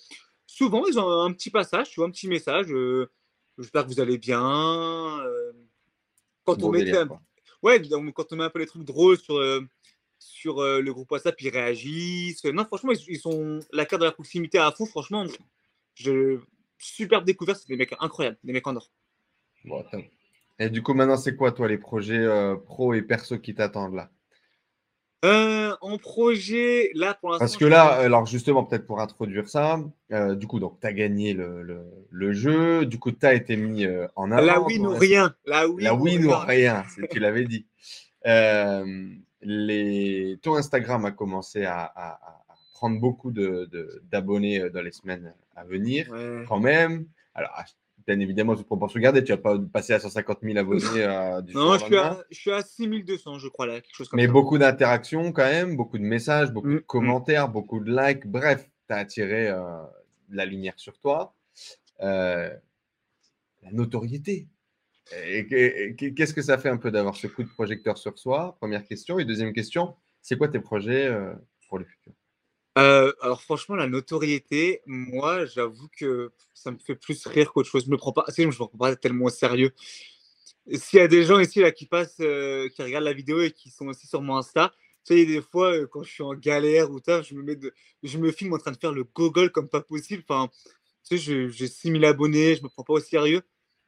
souvent, 0.47 0.85
ils 0.87 0.99
ont 0.99 1.09
un 1.23 1.33
petit 1.33 1.51
passage, 1.51 1.91
tu 1.91 2.01
vois, 2.01 2.09
un 2.09 2.11
petit 2.11 2.29
message. 2.29 2.67
J'espère 3.59 3.85
que 3.85 3.89
vous 3.89 4.01
allez 4.01 4.19
bien. 4.19 5.21
quand, 6.45 6.59
Bon 6.59 6.69
on 6.69 6.71
met, 6.73 6.85
délire, 6.85 7.07
ouais, 7.63 7.81
quand 8.15 8.33
on 8.33 8.37
met 8.37 8.45
un 8.45 8.51
peu 8.51 8.59
les 8.59 8.67
trucs 8.67 8.85
drôles 8.85 9.19
sur, 9.19 9.41
sur 10.37 10.61
euh, 10.61 10.81
le 10.81 10.93
groupe 10.93 11.11
WhatsApp, 11.11 11.41
ils 11.41 11.49
réagissent. 11.49 12.45
Non, 12.45 12.65
franchement, 12.65 12.93
ils, 12.93 13.01
ils 13.15 13.19
sont 13.19 13.61
la 13.73 13.87
carte 13.87 14.03
de 14.03 14.07
la 14.07 14.13
proximité 14.13 14.59
à 14.59 14.71
fond. 14.71 14.87
Franchement, 14.87 15.25
je, 15.95 16.39
superbe 16.79 17.25
découverte. 17.25 17.61
C'est 17.61 17.69
des 17.69 17.77
mecs 17.77 17.95
incroyables, 18.01 18.37
des 18.45 18.53
mecs 18.53 18.67
en 18.67 18.77
or. 18.77 18.91
Bon. 19.65 19.85
Et 20.59 20.71
du 20.71 20.83
coup, 20.83 20.95
maintenant, 20.95 21.17
c'est 21.17 21.37
quoi, 21.37 21.53
toi, 21.53 21.69
les 21.69 21.79
projets 21.79 22.19
euh, 22.19 22.57
pro 22.57 22.95
et 22.95 23.03
perso 23.03 23.39
qui 23.39 23.55
t'attendent 23.55 23.95
là? 23.95 24.11
Euh, 25.25 25.75
en 25.81 25.97
projet, 25.99 26.91
là, 26.95 27.15
pour 27.15 27.31
l'instant. 27.31 27.45
Parce 27.45 27.57
que 27.57 27.65
là, 27.65 27.85
alors 27.87 28.27
justement, 28.27 28.65
peut-être 28.65 28.87
pour 28.87 29.01
introduire 29.01 29.49
ça, 29.49 29.81
euh, 30.13 30.35
du 30.35 30.47
coup, 30.47 30.61
donc, 30.61 30.79
tu 30.81 30.87
as 30.87 30.93
gagné 30.93 31.33
le, 31.33 31.63
le- 31.63 31.91
le 32.11 32.33
jeu, 32.33 32.85
du 32.87 32.99
coup, 32.99 33.11
tu 33.11 33.25
as 33.27 33.35
été 33.35 33.57
mis 33.57 33.85
euh, 33.87 34.07
en 34.15 34.31
avant. 34.31 34.47
La 34.47 34.61
win 34.61 34.87
ou 34.87 34.91
rien. 34.91 35.35
La 35.47 35.67
win, 35.67 35.85
La 35.85 35.95
win 35.95 36.27
ou 36.27 36.31
rien. 36.37 36.85
tu 37.11 37.19
l'avais 37.19 37.45
dit. 37.45 37.67
Les... 39.49 40.39
Ton 40.43 40.57
Instagram 40.57 41.05
a 41.05 41.13
commencé 41.13 41.65
à, 41.65 41.81
à- 41.85 42.11
à- 42.15 42.43
à 42.49 42.55
prendre 42.75 42.99
beaucoup 43.01 43.31
de- 43.31 43.69
de- 43.71 44.03
d'abonnés 44.11 44.61
euh, 44.61 44.71
dans 44.71 44.83
les 44.83 44.91
semaines 44.91 45.33
à 45.55 45.65
venir, 45.65 46.11
Ouais. 46.11 46.45
quand 46.49 46.59
même. 46.59 47.07
Alors, 47.35 47.51
ah, 47.55 47.65
bien 48.07 48.19
évidemment, 48.19 48.57
toute 48.57 48.67
proportion 48.67 48.99
gardée, 49.01 49.23
tu 49.23 49.31
vas 49.33 49.39
pas 49.39 49.57
passer 49.73 49.93
à 49.93 50.01
150 50.01 50.39
000 50.43 50.59
abonnés 50.59 50.83
euh, 50.97 51.41
du 51.43 51.55
Non, 51.55 51.79
je 51.79 51.85
suis, 51.85 51.97
à, 51.97 52.19
je 52.31 52.37
suis 52.39 52.51
à 52.51 52.63
6200, 52.63 53.39
je 53.39 53.49
crois, 53.49 53.67
là, 53.67 53.81
quelque 53.81 53.95
chose 53.95 54.09
comme 54.09 54.19
Mais 54.19 54.27
ça. 54.27 54.33
beaucoup 54.33 54.59
d'interactions 54.59 55.31
quand 55.33 55.45
même, 55.45 55.77
beaucoup 55.77 55.97
de 55.99 56.03
messages, 56.03 56.51
beaucoup 56.51 56.67
Mm, 56.69 56.75
de 56.75 56.79
mm. 56.79 56.83
commentaires, 56.83 57.49
beaucoup 57.49 57.79
de 57.81 57.91
likes. 57.97 58.27
Bref, 58.27 58.69
tu 58.89 58.95
as 58.95 58.99
attiré 58.99 59.49
euh, 59.49 59.61
la 60.31 60.45
lumière 60.45 60.75
sur 60.77 60.99
toi. 60.99 61.35
Euh, 62.03 62.51
la 63.63 63.71
notoriété. 63.73 64.49
Et, 65.13 65.95
qu'est-ce 65.97 66.35
que 66.35 66.43
ça 66.43 66.59
fait 66.59 66.69
un 66.69 66.77
peu 66.77 66.91
d'avoir 66.91 67.17
ce 67.17 67.27
coup 67.27 67.43
de 67.43 67.49
projecteur 67.49 67.97
sur 67.97 68.19
soi? 68.19 68.57
Première 68.59 68.85
question. 68.85 69.19
Et 69.19 69.25
deuxième 69.25 69.53
question, 69.53 69.95
c'est 70.21 70.37
quoi 70.37 70.49
tes 70.49 70.61
projets 70.61 71.07
euh, 71.07 71.33
pour 71.69 71.79
le 71.79 71.85
futur? 71.85 72.13
Euh, 72.79 73.13
alors, 73.23 73.41
franchement, 73.41 73.77
la 73.77 73.87
notoriété, 73.87 74.83
moi, 74.85 75.47
j'avoue 75.47 75.89
que 75.97 76.33
ça 76.53 76.71
me 76.71 76.79
fait 76.79 76.97
plus 76.97 77.27
rire 77.27 77.53
qu'autre 77.53 77.69
chose. 77.69 77.85
Je 77.87 77.91
me 77.91 77.97
prends 77.97 78.13
pas, 78.13 78.25
je 78.37 78.43
me 78.43 78.53
prends 78.53 78.69
pas 78.69 78.97
tellement 78.97 79.27
au 79.27 79.31
sérieux. 79.31 79.71
S'il 80.73 80.99
y 80.99 81.03
a 81.03 81.09
des 81.09 81.23
gens 81.23 81.39
ici 81.39 81.61
là, 81.61 81.71
qui 81.71 81.87
passent, 81.87 82.21
euh, 82.21 82.69
qui 82.71 82.83
regardent 82.83 83.05
la 83.05 83.13
vidéo 83.13 83.41
et 83.41 83.53
qui 83.53 83.71
sont 83.71 83.87
aussi 83.87 84.07
sur 84.09 84.21
mon 84.21 84.37
Insta, 84.37 84.73
Tu 85.05 85.15
sais, 85.15 85.25
des 85.25 85.41
fois, 85.41 85.87
quand 85.87 86.03
je 86.03 86.11
suis 86.11 86.25
en 86.25 86.35
galère 86.35 86.91
ou 86.91 86.99
taf, 86.99 87.27
je 87.27 87.35
me, 87.35 87.43
mets 87.43 87.57
je 88.03 88.19
me 88.19 88.33
filme 88.33 88.53
en 88.53 88.59
train 88.59 88.73
de 88.73 88.77
faire 88.77 88.93
le 88.93 89.05
gogol 89.05 89.53
comme 89.53 89.69
pas 89.69 89.81
possible. 89.81 90.25
Enfin, 90.29 90.51
tu 91.09 91.19
sais, 91.19 91.49
j'ai 91.49 91.69
6000 91.69 92.05
abonnés, 92.05 92.57
je 92.57 92.65
me 92.65 92.69
prends 92.69 92.83
pas 92.83 92.95
au 92.95 93.01
sérieux. 93.01 93.43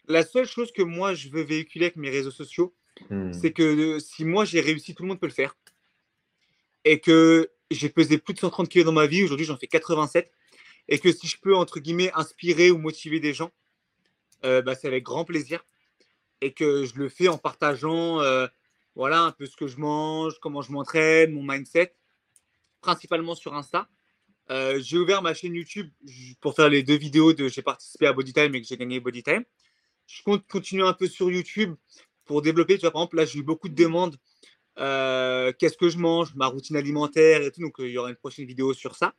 La 0.09 0.25
seule 0.25 0.47
chose 0.47 0.73
que 0.73 0.83
moi, 0.83 1.15
je 1.15 1.29
veux 1.29 1.43
véhiculer 1.43 1.87
avec 1.87 1.97
mes 1.97 2.11
réseaux 2.11 2.31
sociaux, 2.31 2.75
Hmm. 3.11 3.33
c'est 3.33 3.53
que 3.53 3.63
euh, 3.63 4.01
si 4.01 4.25
moi 4.25 4.45
j'ai 4.45 4.61
réussi, 4.61 4.95
tout 4.95 5.03
le 5.03 5.09
monde 5.09 5.21
peut 5.21 5.27
le 5.27 5.33
faire. 5.33 5.57
Et 6.85 7.01
que 7.01 7.51
j'ai 7.71 7.89
pesé 7.89 8.19
plus 8.19 8.35
de 8.35 8.39
130 8.39 8.69
kg 8.69 8.85
dans 8.85 8.93
ma 8.93 9.07
vie, 9.07 9.23
aujourd'hui 9.25 9.47
j'en 9.47 9.57
fais 9.57 9.67
87. 9.67 10.31
Et 10.89 10.99
que 10.99 11.13
si 11.13 11.27
je 11.27 11.39
peux, 11.39 11.55
entre 11.55 11.81
guillemets, 11.81 12.11
inspirer 12.15 12.71
ou 12.71 12.79
motiver 12.79 13.21
des 13.21 13.35
gens, 13.35 13.51
euh, 14.45 14.63
bah, 14.63 14.75
c'est 14.75 14.87
avec 14.87 15.05
grand 15.05 15.25
plaisir. 15.25 15.65
Et 16.41 16.53
que 16.53 16.85
je 16.87 16.95
le 16.95 17.09
fais 17.09 17.29
en 17.29 17.37
partageant 17.37 18.21
euh, 18.21 18.47
voilà, 18.95 19.21
un 19.23 19.33
peu 19.33 19.47
ce 19.47 19.57
que 19.57 19.67
je 19.67 19.77
mange, 19.77 20.39
comment 20.41 20.63
je 20.63 20.73
m'entraîne, 20.73 21.33
mon 21.33 21.43
mindset, 21.43 21.95
principalement 22.81 23.35
sur 23.35 23.55
Insta. 23.55 23.89
Euh, 24.51 24.81
j'ai 24.81 24.97
ouvert 24.97 25.21
ma 25.21 25.35
chaîne 25.35 25.55
YouTube 25.55 25.91
pour 26.41 26.55
faire 26.55 26.71
les 26.71 26.83
deux 26.83 26.97
vidéos 26.97 27.35
de 27.35 27.49
j'ai 27.49 27.61
participé 27.61 28.07
à 28.07 28.15
Bodytime 28.15 28.55
et 28.55 28.63
que 28.63 28.67
j'ai 28.67 28.79
gagné 28.79 28.99
Bodytime. 28.99 29.45
Je 30.09 30.23
compte 30.23 30.47
continuer 30.49 30.87
un 30.87 30.95
peu 30.95 31.07
sur 31.07 31.31
YouTube 31.31 31.75
pour 32.25 32.43
développer. 32.43 32.77
Tu 32.77 32.81
vois, 32.81 32.91
par 32.91 33.03
exemple, 33.03 33.17
là, 33.17 33.27
j'ai 33.27 33.39
eu 33.39 33.43
beaucoup 33.43 33.69
de 33.69 33.75
demandes. 33.75 34.17
Euh, 34.79 35.53
Qu'est-ce 35.59 35.77
que 35.77 35.91
je 35.91 35.99
mange, 35.99 36.35
ma 36.35 36.47
routine 36.47 36.77
alimentaire 36.77 37.43
et 37.43 37.53
tout. 37.53 37.61
Donc, 37.61 37.79
euh, 37.79 37.87
il 37.87 37.93
y 37.93 37.99
aura 37.99 38.09
une 38.09 38.17
prochaine 38.17 38.47
vidéo 38.47 38.73
sur 38.73 38.97
ça. 38.97 39.15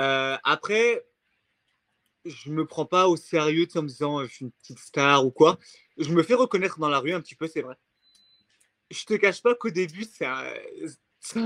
Euh, 0.00 0.36
après, 0.42 1.06
je 2.24 2.50
me 2.50 2.66
prends 2.66 2.86
pas 2.86 3.08
au 3.08 3.16
sérieux 3.16 3.68
en 3.76 3.82
me 3.82 3.88
disant 3.88 4.24
je 4.24 4.32
suis 4.32 4.44
une 4.46 4.52
petite 4.52 4.80
star 4.80 5.24
ou 5.24 5.30
quoi. 5.30 5.58
Je 5.96 6.10
me 6.10 6.22
fais 6.22 6.34
reconnaître 6.34 6.80
dans 6.80 6.88
la 6.88 6.98
rue 6.98 7.12
un 7.12 7.20
petit 7.20 7.36
peu, 7.36 7.46
c'est 7.46 7.62
vrai. 7.62 7.76
Je 8.90 9.04
te 9.04 9.14
cache 9.14 9.42
pas 9.42 9.54
qu'au 9.54 9.70
début, 9.70 10.04
c'est 10.04 10.26
un... 10.26 10.52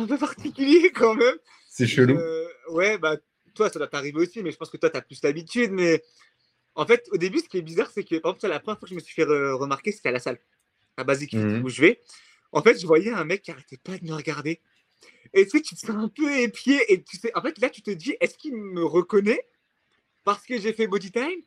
peu 0.06 0.18
particulier 0.18 0.90
quand 0.94 1.14
même. 1.14 1.36
C'est 1.68 1.86
chelou. 1.86 2.16
Euh, 2.16 2.48
ouais, 2.70 2.96
bah, 2.96 3.16
toi, 3.54 3.68
ça 3.68 3.78
doit 3.78 3.88
t'arriver 3.88 4.20
aussi, 4.20 4.42
mais 4.42 4.52
je 4.52 4.56
pense 4.56 4.70
que 4.70 4.78
toi, 4.78 4.88
tu 4.88 4.96
as 4.96 5.02
plus 5.02 5.22
l'habitude. 5.22 5.70
Mais 5.72 6.02
en 6.74 6.86
fait, 6.86 7.06
au 7.12 7.16
début, 7.16 7.38
ce 7.40 7.48
qui 7.48 7.58
est 7.58 7.62
bizarre, 7.62 7.90
c'est 7.90 8.04
que, 8.04 8.16
par 8.16 8.32
exemple, 8.32 8.48
la 8.48 8.60
première 8.60 8.78
fois 8.78 8.86
que 8.86 8.90
je 8.90 8.94
me 8.94 9.00
suis 9.00 9.14
fait 9.14 9.24
re- 9.24 9.52
remarquer, 9.54 9.92
c'était 9.92 10.08
à 10.08 10.12
la 10.12 10.18
salle, 10.20 10.38
à 10.96 11.04
Basic 11.04 11.30
Fit, 11.30 11.36
Mhm. 11.36 11.64
où 11.64 11.68
je 11.68 11.80
vais. 11.80 12.00
En 12.52 12.62
fait, 12.62 12.78
je 12.80 12.86
voyais 12.86 13.10
un 13.10 13.24
mec 13.24 13.42
qui 13.42 13.50
arrêtait 13.50 13.76
pas 13.78 13.98
de 13.98 14.04
me 14.04 14.14
regarder. 14.14 14.60
Et 15.34 15.44
tu 15.44 15.50
sais, 15.50 15.62
tu 15.62 15.74
te 15.74 15.80
sens 15.80 15.90
un 15.96 16.08
peu 16.08 16.30
épié. 16.38 16.80
Et 16.92 17.02
tu 17.02 17.16
sais, 17.16 17.30
en 17.34 17.42
fait, 17.42 17.58
là, 17.58 17.70
tu 17.70 17.82
te 17.82 17.90
dis, 17.90 18.14
est-ce 18.20 18.36
qu'il 18.36 18.54
me 18.56 18.84
reconnaît 18.84 19.46
parce 20.24 20.44
que 20.44 20.58
j'ai 20.60 20.72
fait 20.72 20.86
Body 20.86 21.10
Time 21.10 21.40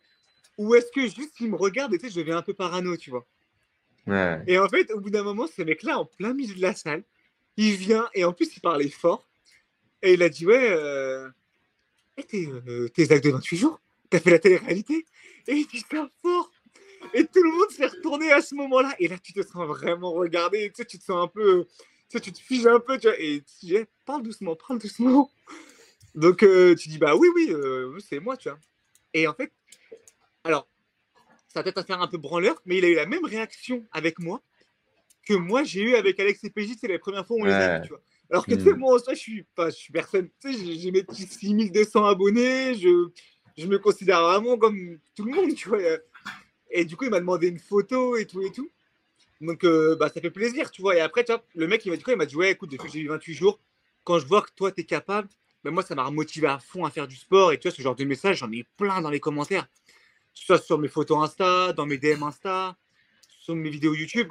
Ou 0.57 0.75
est-ce 0.75 0.91
que 0.91 1.01
juste 1.01 1.39
il 1.39 1.51
me 1.51 1.55
regarde 1.55 1.93
et 1.93 1.97
tu 1.97 2.07
sais, 2.07 2.11
je 2.13 2.19
deviens 2.19 2.37
un 2.37 2.41
peu 2.41 2.53
parano, 2.53 2.97
tu 2.97 3.09
vois? 3.11 3.25
Ouais. 4.07 4.43
et 4.47 4.59
en 4.59 4.69
fait, 4.69 4.91
au 4.91 4.99
bout 4.99 5.09
d'un 5.09 5.23
moment, 5.23 5.47
ce 5.47 5.61
mec-là, 5.63 5.97
en 5.99 6.05
plein 6.05 6.33
milieu 6.33 6.53
de 6.53 6.61
la 6.61 6.75
salle, 6.75 7.03
il 7.57 7.75
vient 7.75 8.07
et 8.13 8.23
en 8.23 8.33
plus, 8.33 8.55
il 8.55 8.59
parlait 8.59 8.89
fort. 8.89 9.27
Et 10.01 10.13
il 10.13 10.21
a 10.23 10.29
dit 10.29 10.45
Ouais, 10.45 10.69
euh, 10.71 11.27
eh, 12.17 12.23
t'es, 12.23 12.47
euh, 12.47 12.87
actes 13.09 13.23
de 13.23 13.31
28 13.31 13.57
jours, 13.57 13.81
t'as 14.09 14.19
fait 14.19 14.29
la 14.31 14.39
télé-réalité? 14.39 15.05
Ça 15.45 16.09
fort. 16.21 16.51
Et 17.13 17.25
tout 17.25 17.43
le 17.43 17.51
monde 17.51 17.69
s'est 17.71 17.85
retourné 17.85 18.31
à 18.31 18.41
ce 18.41 18.55
moment-là. 18.55 18.95
Et 18.99 19.07
là, 19.07 19.17
tu 19.19 19.33
te 19.33 19.41
sens 19.41 19.67
vraiment 19.67 20.11
regardé. 20.13 20.69
Tu 20.69 20.75
sais, 20.77 20.85
tu 20.85 20.97
te 20.97 21.03
sens 21.03 21.23
un 21.23 21.27
peu. 21.27 21.65
Tu 22.09 22.17
sais, 22.17 22.19
tu 22.19 22.31
te 22.31 22.39
figes 22.39 22.67
un 22.67 22.79
peu. 22.79 22.97
Tu 22.97 23.07
vois, 23.07 23.19
et 23.19 23.41
tu 23.41 23.65
dis 23.65 23.75
Eh, 23.75 23.85
Parle 24.05 24.23
doucement, 24.23 24.55
parle 24.55 24.79
doucement. 24.79 25.31
Donc, 26.15 26.43
euh, 26.43 26.75
tu 26.75 26.89
dis 26.89 26.97
Bah 26.97 27.15
oui, 27.15 27.27
oui, 27.35 27.47
euh, 27.51 27.97
c'est 27.99 28.19
moi, 28.19 28.37
tu 28.37 28.49
vois. 28.49 28.57
Et 29.13 29.27
en 29.27 29.33
fait, 29.33 29.51
alors, 30.43 30.67
ça 31.47 31.59
va 31.59 31.63
peut-être 31.63 31.77
à 31.77 31.83
faire 31.83 32.01
un 32.01 32.07
peu 32.07 32.17
branleur, 32.17 32.61
mais 32.65 32.77
il 32.79 32.85
a 32.85 32.89
eu 32.89 32.95
la 32.95 33.05
même 33.05 33.25
réaction 33.25 33.85
avec 33.91 34.19
moi 34.19 34.41
que 35.27 35.33
moi 35.33 35.63
j'ai 35.63 35.81
eu 35.81 35.95
avec 35.95 36.19
Alex 36.19 36.43
et 36.43 36.49
PJ, 36.51 36.73
c'est 36.79 36.87
la 36.87 36.99
première 36.99 37.25
fois 37.25 37.37
où 37.37 37.41
on 37.41 37.45
les 37.45 37.53
a 37.53 37.57
Ouais. 37.57 37.75
vus, 37.79 37.81
tu 37.83 37.89
vois. 37.89 38.01
Alors 38.29 38.45
que 38.45 38.53
tu 38.53 38.61
sais, 38.61 38.73
Mm. 38.73 38.77
moi 38.77 38.95
en 38.95 38.99
soi, 38.99 39.13
je 39.15 39.19
suis 39.19 39.43
pas, 39.55 39.69
je 39.71 39.75
suis 39.75 39.91
personne, 39.91 40.29
tu 40.39 40.53
sais, 40.53 40.59
j'ai- 40.65 40.77
j'ai 40.77 40.91
mes 40.91 41.03
petits 41.03 41.25
6200 41.25 42.05
abonnés, 42.05 42.75
je, 42.75 43.07
je 43.57 43.67
me 43.67 43.79
considère 43.79 44.21
vraiment 44.21 44.57
comme 44.57 44.99
tout 45.15 45.23
le 45.23 45.33
monde, 45.33 45.55
tu 45.55 45.69
vois. 45.69 45.79
Et 46.69 46.85
du 46.85 46.97
coup, 46.97 47.05
il 47.05 47.09
m'a 47.11 47.19
demandé 47.19 47.47
une 47.47 47.59
photo 47.59 48.17
et 48.17 48.25
tout 48.25 48.41
et 48.41 48.51
tout. 48.51 48.69
Donc, 49.41 49.63
euh, 49.63 49.95
bah, 49.95 50.09
ça 50.09 50.21
fait 50.21 50.31
plaisir, 50.31 50.71
tu 50.71 50.81
vois. 50.81 50.95
Et 50.95 50.99
après, 50.99 51.23
tu 51.23 51.31
vois, 51.31 51.43
le 51.55 51.67
mec, 51.67 51.85
il 51.85 51.89
m'a 51.91 51.97
dit 51.97 52.03
quoi? 52.03 52.13
Il 52.13 52.17
m'a 52.17 52.25
dit, 52.25 52.35
ouais, 52.35 52.51
écoute, 52.51 52.71
depuis 52.71 52.87
que 52.87 52.93
j'ai 52.93 52.99
eu 52.99 53.07
28 53.07 53.33
jours, 53.33 53.59
quand 54.03 54.19
je 54.19 54.25
vois 54.25 54.41
que 54.41 54.51
toi, 54.55 54.71
tu 54.71 54.81
es 54.81 54.83
capable, 54.83 55.27
ben 55.63 55.71
moi, 55.71 55.83
ça 55.83 55.95
m'a 55.95 56.03
remotivé 56.03 56.47
à 56.47 56.59
fond 56.59 56.85
à 56.85 56.91
faire 56.91 57.07
du 57.07 57.15
sport. 57.15 57.51
Et 57.51 57.59
tu 57.59 57.67
vois, 57.67 57.75
ce 57.75 57.81
genre 57.81 57.95
de 57.95 58.03
message, 58.03 58.37
j'en 58.37 58.51
ai 58.51 58.65
plein 58.77 59.01
dans 59.01 59.09
les 59.09 59.19
commentaires. 59.19 59.67
Soit 60.33 60.59
sur 60.59 60.77
mes 60.77 60.87
photos 60.87 61.23
Insta, 61.23 61.73
dans 61.73 61.85
mes 61.85 61.97
DM 61.97 62.23
Insta, 62.23 62.77
sur 63.39 63.55
mes 63.55 63.69
vidéos 63.69 63.93
YouTube. 63.93 64.29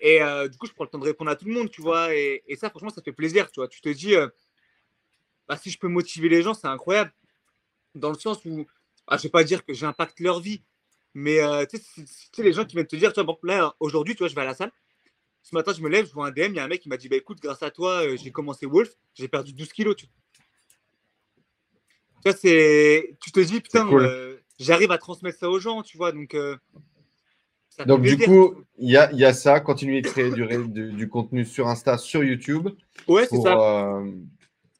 Et 0.00 0.22
euh, 0.22 0.48
du 0.48 0.58
coup, 0.58 0.66
je 0.66 0.72
prends 0.72 0.84
le 0.84 0.90
temps 0.90 0.98
de 0.98 1.04
répondre 1.04 1.30
à 1.30 1.36
tout 1.36 1.46
le 1.46 1.52
monde, 1.52 1.70
tu 1.70 1.80
vois. 1.82 2.14
Et, 2.14 2.42
et 2.46 2.56
ça, 2.56 2.70
franchement, 2.70 2.90
ça 2.90 3.02
fait 3.02 3.12
plaisir, 3.12 3.50
tu 3.50 3.60
vois. 3.60 3.68
Tu 3.68 3.80
te 3.80 3.88
dis, 3.88 4.14
euh, 4.14 4.28
bah, 5.48 5.56
si 5.56 5.70
je 5.70 5.78
peux 5.78 5.88
motiver 5.88 6.28
les 6.28 6.42
gens, 6.42 6.54
c'est 6.54 6.66
incroyable. 6.66 7.12
Dans 7.94 8.10
le 8.10 8.18
sens 8.18 8.44
où, 8.44 8.66
ah, 9.06 9.16
je 9.16 9.24
vais 9.24 9.28
pas 9.28 9.44
dire 9.44 9.64
que 9.64 9.72
j'impacte 9.72 10.20
leur 10.20 10.40
vie, 10.40 10.62
mais 11.14 11.40
euh, 11.40 11.64
tu 11.66 11.78
sais, 11.78 12.42
les 12.42 12.52
gens 12.52 12.64
qui 12.64 12.74
viennent 12.74 12.86
te 12.86 12.96
dire, 12.96 13.12
tu 13.12 13.22
vois, 13.22 13.34
bon, 13.34 13.38
là, 13.42 13.74
aujourd'hui, 13.80 14.14
tu 14.14 14.20
vois, 14.20 14.28
je 14.28 14.34
vais 14.34 14.40
à 14.40 14.46
la 14.46 14.54
salle. 14.54 14.72
Ce 15.42 15.54
matin, 15.54 15.72
je 15.76 15.82
me 15.82 15.88
lève, 15.88 16.06
je 16.06 16.12
vois 16.12 16.26
un 16.26 16.30
DM, 16.30 16.50
il 16.50 16.54
y 16.54 16.58
a 16.58 16.64
un 16.64 16.68
mec 16.68 16.80
qui 16.80 16.88
m'a 16.88 16.96
dit, 16.96 17.08
bah 17.08 17.16
écoute, 17.16 17.38
grâce 17.40 17.62
à 17.62 17.70
toi, 17.70 18.02
euh, 18.02 18.16
j'ai 18.16 18.32
commencé 18.32 18.66
Wolf, 18.66 18.90
j'ai 19.14 19.28
perdu 19.28 19.52
12 19.52 19.72
kilos, 19.72 19.96
tu 19.96 20.06
vois. 20.06 20.14
Tu 22.24 22.30
vois, 22.30 22.38
c'est... 22.40 23.16
Tu 23.20 23.30
te 23.30 23.40
dis, 23.40 23.60
putain, 23.60 23.86
cool. 23.86 24.02
euh, 24.02 24.36
j'arrive 24.58 24.90
à 24.90 24.98
transmettre 24.98 25.38
ça 25.38 25.50
aux 25.50 25.60
gens, 25.60 25.82
tu 25.82 25.98
vois, 25.98 26.12
donc... 26.12 26.36
ça 27.68 27.84
Donc, 27.84 28.02
du 28.02 28.16
coup, 28.16 28.54
il 28.78 28.90
y 28.90 28.96
a, 28.96 29.12
y 29.12 29.24
a 29.24 29.34
ça. 29.34 29.60
Continuer 29.60 30.00
de 30.00 30.08
créer 30.08 30.30
du, 30.30 30.46
du, 30.68 30.92
du 30.92 31.08
contenu 31.08 31.44
sur 31.44 31.68
Insta, 31.68 31.98
sur 31.98 32.24
YouTube 32.24 32.70
ouais, 33.06 33.26
c'est 33.26 33.40
ça. 33.40 34.02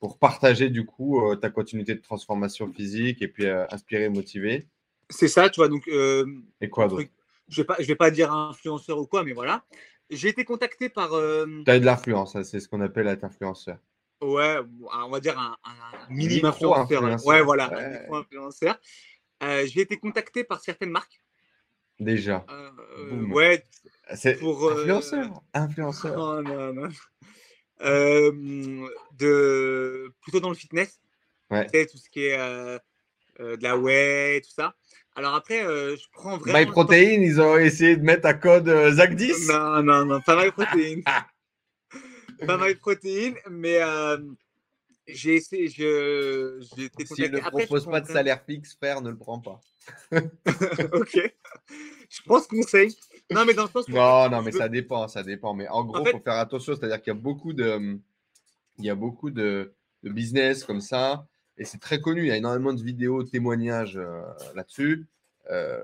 Pour 0.05 0.19
partager, 0.19 0.69
du 0.69 0.85
coup, 0.85 1.19
euh, 1.25 1.35
ta 1.35 1.49
continuité 1.49 1.95
de 1.95 2.01
transformation 2.03 2.71
physique 2.71 3.23
et 3.23 3.29
puis 3.29 3.47
euh, 3.47 3.65
inspirer, 3.71 4.11
motiver. 4.11 4.67
C'est 5.09 5.29
ça, 5.29 5.49
tu 5.49 5.61
vois, 5.61 5.69
donc... 5.69 5.89
euh, 5.89 6.27
Et 6.61 6.69
quoi 6.69 6.89
truc- 6.89 7.11
je 7.49 7.63
vais 7.63 7.65
pas, 7.65 7.77
je 7.79 7.87
vais 7.87 7.95
pas 7.97 8.11
dire 8.11 8.31
influenceur 8.31 8.99
ou 8.99 9.07
quoi, 9.07 9.25
mais 9.25 9.33
voilà. 9.33 9.65
J'ai 10.11 10.29
été 10.29 10.45
contacté 10.45 10.91
par, 10.91 11.09
Tu 11.09 11.71
as 11.71 11.79
de 11.81 11.85
l'influence, 11.87 12.37
hein, 12.37 12.45
c'est 12.45 12.61
ce 12.61 12.69
qu'on 12.69 12.83
appelle 12.83 13.07
être 13.09 13.25
influenceur. 13.25 13.79
ouais, 14.21 14.59
on 15.05 15.09
va 15.09 15.21
dire 15.21 15.39
un, 15.39 15.57
un 15.65 16.13
mini 16.15 16.45
influenceur. 16.45 17.03
Ouais, 17.25 17.41
voilà, 17.41 17.71
un 17.75 17.89
micro-influenceur. 18.01 18.79
Euh, 19.43 19.65
j'ai 19.67 19.81
été 19.81 19.97
contacté 19.97 20.45
par 20.45 20.61
certaines 20.61 20.91
marques. 20.91 21.19
Déjà. 21.99 22.45
Euh, 22.51 23.23
ouais. 23.29 23.65
C'est 24.15 24.35
Pour, 24.39 24.67
euh, 24.67 24.81
influenceur. 24.83 25.41
Influenceur. 25.55 26.15
Oh, 26.19 26.43
non, 26.43 26.75
non. 26.75 26.89
De 27.81 28.89
plutôt 30.23 30.41
dans 30.41 30.51
le 30.51 30.55
fitness. 30.55 31.01
Ouais. 31.51 31.67
Tu 31.67 31.79
sais, 31.79 31.87
tout 31.87 31.99
ce 31.99 32.09
qui 32.09 32.27
est 32.27 32.39
euh, 32.39 32.79
euh, 33.41 33.57
de 33.57 33.63
la 33.63 33.77
whey, 33.77 34.41
tout 34.41 34.53
ça. 34.55 34.75
Alors 35.17 35.35
après, 35.35 35.65
euh, 35.65 35.97
je 35.97 36.05
prends 36.13 36.39
vraiment. 36.39 36.59
MyProtein, 36.59 37.23
ils 37.23 37.41
ont 37.41 37.57
essayé 37.57 37.97
de 37.97 38.03
mettre 38.03 38.27
un 38.27 38.35
code 38.35 38.69
euh, 38.69 38.93
ZAC10. 38.93 39.53
Non, 39.53 39.83
non, 39.83 40.05
non, 40.05 40.21
pas 40.21 40.43
MyProtein. 40.43 41.03
pas 42.47 42.59
MyProtein, 42.59 43.35
mais 43.49 43.79
euh, 43.81 44.19
j'ai 45.07 45.37
essayé, 45.37 45.69
je, 45.69 46.65
j'ai 46.77 46.87
été 46.87 47.07
S'il 47.07 47.31
ne. 47.31 47.39
Après, 47.39 47.65
propose 47.65 47.87
pas 47.87 48.01
de 48.01 48.09
salaire 48.09 48.43
fixe, 48.45 48.75
frère, 48.75 49.03
ne 49.03 49.11
le 49.11 49.17
prends 49.17 49.41
pas. 49.41 49.61
ok. 50.13 51.33
Je 52.11 52.23
prends 52.25 52.41
ce 52.41 52.49
conseil. 52.49 52.97
Non, 53.31 53.45
mais 53.45 53.55
dans 53.55 53.63
le 53.65 53.69
sens 53.71 53.89
où- 53.89 53.93
Non, 53.93 54.29
non, 54.31 54.43
mais 54.43 54.53
je- 54.53 54.59
ça 54.59 54.69
dépend, 54.69 55.09
ça 55.09 55.23
dépend. 55.23 55.55
Mais 55.55 55.67
en 55.69 55.85
gros, 55.85 56.01
il 56.01 56.05
fait- 56.07 56.13
faut 56.13 56.21
faire 56.21 56.35
attention, 56.35 56.75
c'est-à-dire 56.77 57.01
qu'il 57.01 57.13
y 57.13 57.17
a 57.17 57.21
beaucoup 57.21 57.53
de, 57.53 57.99
il 58.79 58.85
y 58.85 58.91
a 58.91 58.95
beaucoup 58.95 59.31
de, 59.31 59.73
de 60.03 60.11
business 60.11 60.65
comme 60.65 60.81
ça, 60.81 61.27
et 61.57 61.65
c'est 61.65 61.79
très 61.79 62.01
connu. 62.01 62.23
Il 62.23 62.27
y 62.29 62.31
a 62.33 62.37
énormément 62.37 62.73
de 62.73 62.83
vidéos, 62.83 63.23
de 63.23 63.29
témoignages 63.31 63.97
euh, 63.97 64.21
là-dessus. 64.55 65.07
Euh, 65.51 65.81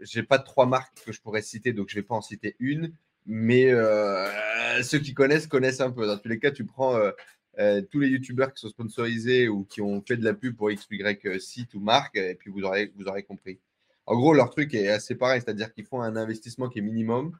j'ai 0.00 0.22
pas 0.22 0.38
trois 0.38 0.66
marques 0.66 1.02
que 1.04 1.12
je 1.12 1.20
pourrais 1.20 1.42
citer, 1.42 1.72
donc 1.72 1.88
je 1.88 1.94
vais 1.96 2.02
pas 2.02 2.14
en 2.14 2.22
citer 2.22 2.54
une. 2.60 2.92
Mais 3.26 3.70
euh, 3.72 4.82
ceux 4.82 4.98
qui 5.00 5.12
connaissent 5.14 5.46
connaissent 5.46 5.80
un 5.80 5.90
peu. 5.90 6.06
Dans 6.06 6.16
tous 6.18 6.28
les 6.28 6.38
cas, 6.38 6.50
tu 6.50 6.64
prends 6.64 6.96
euh, 6.96 7.10
euh, 7.58 7.82
tous 7.82 8.00
les 8.00 8.08
youtubeurs 8.08 8.54
qui 8.54 8.60
sont 8.60 8.68
sponsorisés 8.68 9.48
ou 9.48 9.64
qui 9.64 9.80
ont 9.82 10.00
fait 10.06 10.16
de 10.16 10.24
la 10.24 10.32
pub 10.34 10.56
pour 10.56 10.70
X, 10.70 10.86
Y 10.90 11.40
site 11.40 11.74
ou 11.74 11.80
marque, 11.80 12.16
et 12.16 12.34
puis 12.36 12.50
vous 12.50 12.62
aurez, 12.62 12.92
vous 12.96 13.06
aurez 13.06 13.24
compris. 13.24 13.58
En 14.10 14.16
gros, 14.16 14.32
leur 14.32 14.48
truc 14.48 14.72
est 14.74 14.88
assez 14.88 15.14
pareil, 15.14 15.42
c'est-à-dire 15.44 15.70
qu'ils 15.74 15.84
font 15.84 16.00
un 16.00 16.16
investissement 16.16 16.70
qui 16.70 16.78
est 16.78 16.82
minimum. 16.82 17.36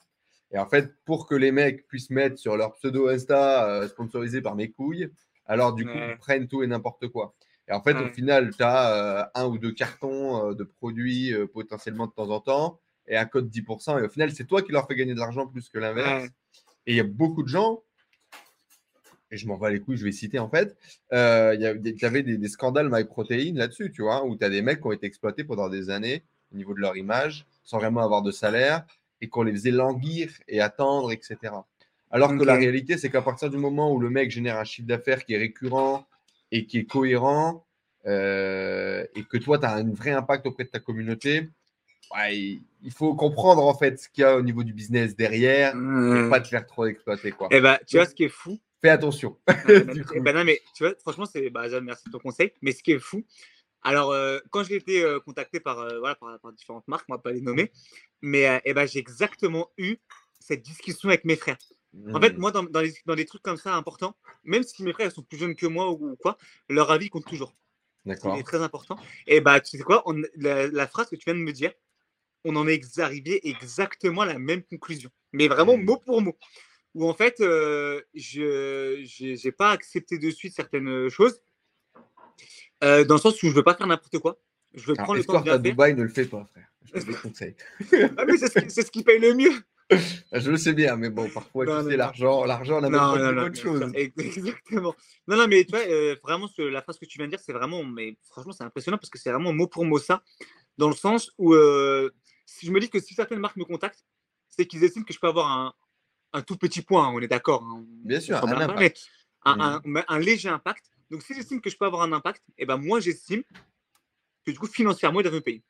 Et 0.51 0.59
en 0.59 0.69
fait, 0.69 0.93
pour 1.07 1.27
que 1.27 1.35
les 1.35 1.51
mecs 1.51 1.87
puissent 1.87 2.11
mettre 2.11 2.39
sur 2.39 2.59
leur 2.59 2.75
pseudo 2.75 3.09
Insta 3.09 3.67
euh, 3.69 3.89
sponsorisé 3.89 4.43
par 4.43 4.55
mes 4.55 4.71
couilles, 4.71 5.11
alors 5.47 5.73
du 5.73 5.85
coup, 5.87 5.93
Ouais. 5.93 6.13
ils 6.13 6.19
prennent 6.19 6.47
tout 6.47 6.63
et 6.63 6.67
n'importe 6.67 7.09
quoi. 7.09 7.35
Et 7.69 7.73
en 7.73 7.83
fait, 7.83 7.95
au 7.95 8.09
final, 8.13 8.55
tu 8.55 8.63
as 8.63 9.31
un 9.35 9.47
ou 9.47 9.57
deux 9.57 9.73
cartons 9.73 10.51
euh, 10.51 10.55
de 10.55 10.65
produits 10.65 11.33
euh, 11.33 11.47
potentiellement 11.47 12.07
de 12.07 12.13
temps 12.13 12.29
en 12.29 12.41
temps 12.41 12.79
et 13.07 13.17
un 13.17 13.25
code 13.25 13.49
10%. 13.49 13.99
Et 14.01 14.05
au 14.05 14.09
final, 14.11 14.31
c'est 14.33 14.45
toi 14.45 14.61
qui 14.61 14.73
leur 14.73 14.87
fais 14.87 14.95
gagner 14.95 15.15
de 15.15 15.19
l'argent 15.21 15.47
plus 15.47 15.71
que 15.71 15.79
l'inverse. 15.79 16.25
Ouais. 16.25 16.31
Et 16.87 16.93
il 16.93 16.97
y 16.97 17.01
a 17.01 17.05
beaucoup 17.05 17.43
de 17.43 17.49
gens, 17.49 17.83
et 19.31 19.39
je 19.39 19.47
m'en 19.47 19.57
bats 19.57 19.71
les 19.71 19.81
couilles, 19.81 19.97
je 19.99 20.05
vais 20.05 20.13
citer 20.13 20.39
en 20.39 20.49
fait, 20.49 20.77
euh, 21.13 21.55
il 21.55 21.61
y 21.61 22.05
avait 22.05 22.23
des, 22.23 22.37
des 22.39 22.49
scandales 22.49 22.89
MyProtein 22.91 23.53
là-dessus, 23.55 23.91
tu 23.91 24.03
vois, 24.03 24.25
où 24.25 24.37
tu 24.37 24.45
as 24.45 24.51
des 24.51 24.63
mecs 24.63 24.81
qui 24.81 24.87
ont 24.87 24.93
été 24.93 25.07
exploités 25.07 25.45
pendant 25.45 25.69
des 25.69 25.91
années 25.91 26.25
au 26.53 26.57
niveau 26.57 26.75
de 26.75 26.81
leur 26.81 26.97
image, 26.97 27.47
sans 27.65 27.79
vraiment 27.79 28.03
avoir 28.03 28.23
de 28.23 28.31
salaire, 28.31 28.85
et 29.21 29.29
qu'on 29.29 29.43
les 29.43 29.53
faisait 29.53 29.71
languir 29.71 30.31
et 30.47 30.61
attendre, 30.61 31.13
etc. 31.13 31.37
Alors 32.11 32.37
que 32.37 32.45
la 32.45 32.55
réalité, 32.55 32.97
c'est 32.97 33.11
qu'à 33.11 33.23
partir 33.23 33.51
du 33.51 33.59
moment 33.59 33.93
où 33.93 33.99
le 33.99 34.11
mec 34.11 34.31
génère 34.31 34.59
un 34.59 34.65
chiffre 34.65 34.89
d'affaires 34.89 35.25
qui 35.25 35.35
est 35.35 35.39
récurrent 35.39 36.07
et 36.51 36.65
qui 36.67 36.79
est 36.79 36.85
cohérent, 36.85 37.67
euh, 38.07 39.05
et 39.15 39.25
que 39.25 39.37
toi, 39.37 39.59
tu 39.59 39.67
as 39.67 39.75
un 39.75 39.91
vrai 39.91 40.13
impact 40.13 40.47
auprès 40.47 40.65
de 40.65 40.71
ta 40.71 40.79
communauté, 40.79 41.51
ouais, 42.15 42.37
il, 42.83 42.93
faut 42.93 43.15
comprendre 43.15 43.63
en 43.63 43.75
fait 43.75 44.01
ce 44.01 44.09
qu'il 44.09 44.23
y 44.23 44.25
a 44.25 44.37
au 44.37 44.43
niveau 44.43 44.63
du 44.63 44.73
business 44.73 45.15
derrière 45.15 45.75
et 45.75 45.79
Euh, 45.79 46.31
pas 46.31 46.41
te 46.41 46.49
faire 46.49 46.67
trop 46.67 46.87
exploiter. 46.87 47.33
Quoi. 47.33 47.49
Eh 47.51 47.61
ben, 47.61 47.79
tu 47.87 47.97
vois 47.97 48.07
ce 48.07 48.15
qui 48.15 48.25
est 48.25 48.31
fou. 48.31 48.59
Fais 48.81 48.91
attention. 48.91 49.37
Ben 50.23 50.35
non, 50.35 50.45
mais 50.45 50.61
tu 50.75 50.85
vois, 50.85 50.95
franchement, 51.01 51.27
c'est 51.27 51.51
bah, 51.51 51.67
merci 51.83 52.05
de 52.07 52.13
ton 52.13 52.21
conseil. 52.21 52.53
Mais 52.63 52.73
ce 52.73 52.83
qui 52.83 52.93
est 52.93 52.99
fou, 52.99 53.25
alors 53.83 54.13
euh, 54.13 54.39
quand 54.51 54.65
j'ai 54.65 54.77
été 54.77 55.03
euh, 55.03 55.21
contacté 55.21 55.61
par, 55.61 55.79
euh, 55.79 55.99
voilà, 55.99 56.15
par, 56.15 56.39
par 56.41 56.53
différentes 56.53 56.87
marques, 56.89 57.07
on 57.09 57.15
va 57.15 57.19
pas 57.19 57.33
les 57.33 57.41
nommer, 57.41 57.73
mais 58.21 58.61
eh 58.65 58.75
ben, 58.75 58.87
j'ai 58.87 58.99
exactement 58.99 59.71
eu 59.79 59.97
cette 60.41 60.63
discussion 60.63 61.09
avec 61.09 61.25
mes 61.25 61.37
frères. 61.37 61.59
En 62.13 62.21
fait, 62.21 62.35
Hmm. 62.35 62.41
moi, 62.41 62.51
dans, 62.53 62.63
dans, 62.65 62.81
les, 62.81 62.95
dans 63.07 63.15
des 63.17 63.25
trucs 63.25 63.43
comme 63.43 63.57
ça 63.57 63.75
importants, 63.75 64.15
même 64.45 64.63
si 64.63 64.83
mes 64.83 64.93
frères 64.93 65.11
sont 65.11 65.23
plus 65.23 65.39
jeunes 65.39 65.55
que 65.57 65.67
moi 65.67 65.91
ou, 65.91 66.11
ou 66.13 66.17
quoi, 66.17 66.37
leur 66.69 66.91
avis 66.91 67.09
compte 67.09 67.27
toujours. 67.27 67.55
D'accord. 68.05 68.37
C'est 68.37 68.43
très 68.43 68.63
important. 68.63 68.97
Et 69.27 69.41
bah, 69.41 69.59
tu 69.61 69.77
sais 69.77 69.83
quoi, 69.83 70.03
on- 70.07 70.23
la, 70.37 70.67
la 70.69 70.87
phrase 70.87 71.09
que 71.09 71.17
tu 71.17 71.25
viens 71.25 71.35
de 71.35 71.41
me 71.41 71.53
dire, 71.53 71.73
on 72.45 72.57
en 72.57 72.69
est 72.69 72.99
arrivé 72.99 73.49
exactement 73.49 74.23
à 74.23 74.27
la 74.27 74.39
même 74.39 74.63
conclusion. 74.63 75.11
Mais 75.33 75.49
vraiment 75.49 75.77
Mm. 75.77 75.85
mot 75.85 75.97
pour 75.97 76.21
mot. 76.23 76.37
Où 76.95 77.09
en 77.09 77.15
fait, 77.15 77.37
je 78.15 79.45
n'ai 79.45 79.53
pas 79.53 79.71
accepté 79.73 80.19
de 80.19 80.31
suite 80.31 80.55
certaines 80.55 81.09
choses, 81.09 81.43
euh, 82.85 83.05
dans 83.05 83.15
le 83.17 83.21
sens 83.21 83.43
où 83.43 83.49
je 83.49 83.55
veux 83.55 83.63
pas 83.63 83.75
faire 83.75 83.87
n'importe 83.87 84.19
quoi. 84.19 84.39
Je 84.75 84.85
veux 84.87 84.93
Alors, 84.95 85.05
prendre 85.05 85.19
le 85.19 85.25
temps 85.25 85.41
de 85.41 85.51
à. 85.51 85.59
Dubaï, 85.59 85.95
ne 85.95 86.03
le 86.03 86.09
fais 86.09 86.27
pas, 86.27 86.45
frère. 86.51 86.67
Je 86.85 86.93
te 87.01 87.07
déconseille. 87.07 87.55
Ah, 88.17 88.25
mais 88.25 88.37
c'est 88.37 88.49
ce, 88.53 88.59
qui- 88.59 88.71
c'est 88.71 88.83
ce 88.83 88.91
qui 88.91 89.03
paye 89.03 89.19
le 89.19 89.35
mieux. 89.35 89.53
Je 90.33 90.51
le 90.51 90.59
sais 90.59 90.75
bien, 90.75 90.97
mais 90.97 91.09
bon, 91.09 91.31
parfois, 91.31 91.65
Non, 91.65 91.83
tu 91.83 91.91
sais, 91.91 91.97
l'argent, 91.97 92.45
l'argent, 92.45 92.81
on 92.81 92.85
a 92.85 92.91
même 92.91 93.51
bien 93.51 93.63
chose. 93.63 93.91
Exactement. 93.95 94.95
Non, 95.27 95.37
non, 95.39 95.47
mais 95.49 95.65
tu 95.65 95.71
vois, 95.71 95.87
euh, 95.87 96.15
vraiment, 96.23 96.47
ce- 96.49 96.61
la 96.63 96.83
phrase 96.83 96.99
que 96.99 97.07
tu 97.07 97.17
viens 97.19 97.27
de 97.27 97.31
dire, 97.31 97.41
c'est 97.41 97.55
vraiment, 97.55 97.83
mais 97.85 98.17
franchement, 98.31 98.53
c'est 98.53 98.65
impressionnant 98.65 98.99
parce 98.99 99.09
que 99.11 99.19
c'est 99.19 99.31
vraiment 99.33 99.53
mot 99.55 99.67
pour 99.67 99.85
mot 99.87 99.99
ça, 99.99 100.23
dans 100.77 100.89
le 100.89 100.95
sens 100.95 101.33
où 101.39 101.55
euh, 101.55 102.11
si 102.45 102.67
je 102.67 102.71
me 102.71 102.81
dis 102.81 102.91
que 102.91 103.01
si 103.01 103.15
certaines 103.15 103.39
marques 103.41 103.57
me 103.57 103.65
contactent, 103.65 104.05
c'est 104.51 104.67
qu'ils 104.67 104.85
estiment 104.85 105.05
que 105.07 105.15
je 105.15 105.19
peux 105.19 105.29
avoir 105.29 105.51
un, 105.51 105.73
un 106.35 106.43
tout 106.43 106.57
petit 106.57 106.83
point, 106.83 107.09
on 107.09 107.21
est 107.21 107.29
d'accord. 107.29 107.63
hein, 107.63 107.83
Bien 108.05 108.21
sûr, 108.21 108.37
un 108.37 108.61
impact. 108.61 109.07
un, 109.47 109.81
un 110.09 110.19
léger 110.19 110.51
impact. 110.51 110.91
Donc, 111.11 111.23
si 111.23 111.35
j'estime 111.35 111.61
que 111.61 111.71
je 111.71 111.77
peux 111.77 111.87
avoir 111.87 112.03
un 112.03 112.13
impact, 112.13 112.43
et 112.59 112.67
ben 112.67 112.77
moi, 112.77 113.01
j'estime 113.01 113.43
que 114.45 114.51
du 114.51 114.59
coup, 114.59 114.67
financièrement, 114.67 115.21
ils 115.21 115.25
doivent 115.25 115.35
me 115.35 115.41
payer. 115.41 115.63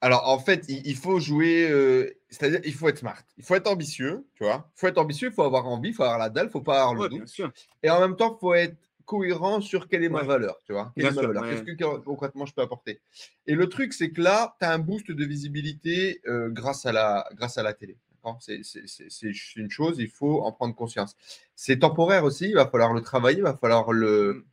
Alors, 0.00 0.28
en 0.28 0.38
fait, 0.38 0.64
il, 0.68 0.86
il 0.86 0.96
faut 0.96 1.18
jouer, 1.20 1.68
euh, 1.70 2.10
c'est-à-dire, 2.28 2.60
il 2.64 2.74
faut 2.74 2.88
être 2.88 2.98
smart. 2.98 3.22
Il 3.38 3.44
faut 3.44 3.54
être 3.54 3.66
ambitieux, 3.66 4.26
tu 4.34 4.44
vois. 4.44 4.70
Il 4.76 4.80
faut 4.80 4.86
être 4.88 4.98
ambitieux, 4.98 5.28
il 5.28 5.34
faut 5.34 5.42
avoir 5.42 5.66
envie, 5.66 5.88
il 5.90 5.94
faut 5.94 6.02
avoir 6.02 6.18
la 6.18 6.28
dalle, 6.28 6.46
il 6.46 6.50
faut 6.50 6.60
pas 6.60 6.80
avoir 6.80 6.94
le 6.94 7.00
Ouais, 7.02 7.08
doute. 7.08 7.18
bien 7.18 7.26
sûr. 7.26 7.52
Et 7.82 7.90
en 7.90 8.00
même 8.00 8.16
temps, 8.16 8.36
il 8.36 8.40
faut 8.40 8.54
être 8.54 8.76
cohérent 9.06 9.60
sur 9.60 9.88
quelle 9.88 10.04
est 10.04 10.08
ma 10.08 10.20
Ouais. 10.20 10.26
valeur, 10.26 10.58
tu 10.66 10.72
vois. 10.72 10.92
Quelle 10.94 11.04
Bien 11.04 11.12
est 11.12 11.14
ma 11.14 11.20
sûr, 11.22 11.28
valeur? 11.28 11.42
ouais. 11.44 11.50
Qu'est-ce 11.50 11.62
que 11.62 11.98
concrètement 12.04 12.44
je 12.44 12.52
peux 12.52 12.60
apporter? 12.62 13.00
Et 13.46 13.54
le 13.54 13.68
truc, 13.68 13.92
c'est 13.94 14.10
que 14.10 14.20
là, 14.20 14.56
tu 14.60 14.66
as 14.66 14.72
un 14.72 14.78
boost 14.78 15.10
de 15.10 15.24
visibilité 15.24 16.20
euh, 16.26 16.50
grâce, 16.50 16.84
à 16.86 16.92
la, 16.92 17.26
grâce 17.34 17.56
à 17.56 17.62
la 17.62 17.72
télé. 17.72 17.96
c'est 18.40 19.56
une 19.56 19.70
chose, 19.70 19.96
il 19.98 20.08
faut 20.10 20.42
en 20.42 20.52
prendre 20.52 20.74
conscience. 20.74 21.14
C'est 21.54 21.78
temporaire 21.78 22.24
aussi, 22.24 22.46
il 22.48 22.54
va 22.54 22.66
falloir 22.66 22.92
le 22.92 23.00
travailler, 23.00 23.38
il 23.38 23.44
va 23.44 23.56
falloir 23.56 23.92
le 23.92 24.34
Mm. 24.34 24.44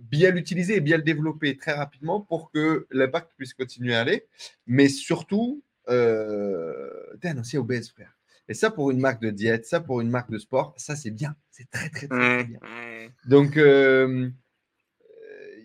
Bien 0.00 0.30
l'utiliser 0.30 0.76
et 0.76 0.80
bien 0.80 0.96
le 0.96 1.02
développer 1.02 1.56
très 1.56 1.72
rapidement 1.72 2.20
pour 2.20 2.50
que 2.50 2.86
l'impact 2.90 3.32
puisse 3.36 3.54
continuer 3.54 3.94
à 3.94 4.00
aller. 4.00 4.26
Mais 4.66 4.88
surtout, 4.88 5.62
euh, 5.88 6.90
t'es 7.20 7.28
un 7.28 7.38
ancien 7.38 7.60
obèse, 7.60 7.90
frère. 7.90 8.12
Et 8.48 8.54
ça, 8.54 8.70
pour 8.70 8.90
une 8.90 8.98
marque 9.00 9.20
de 9.20 9.30
diète, 9.30 9.66
ça, 9.66 9.80
pour 9.80 10.00
une 10.00 10.08
marque 10.08 10.30
de 10.30 10.38
sport, 10.38 10.74
ça, 10.78 10.96
c'est 10.96 11.10
bien. 11.10 11.36
C'est 11.50 11.68
très, 11.70 11.90
très, 11.90 12.08
très, 12.08 12.44
bien. 12.44 12.58
ouais. 12.62 13.10
Donc, 13.26 13.56
euh, 13.58 14.30
euh, 15.20 15.60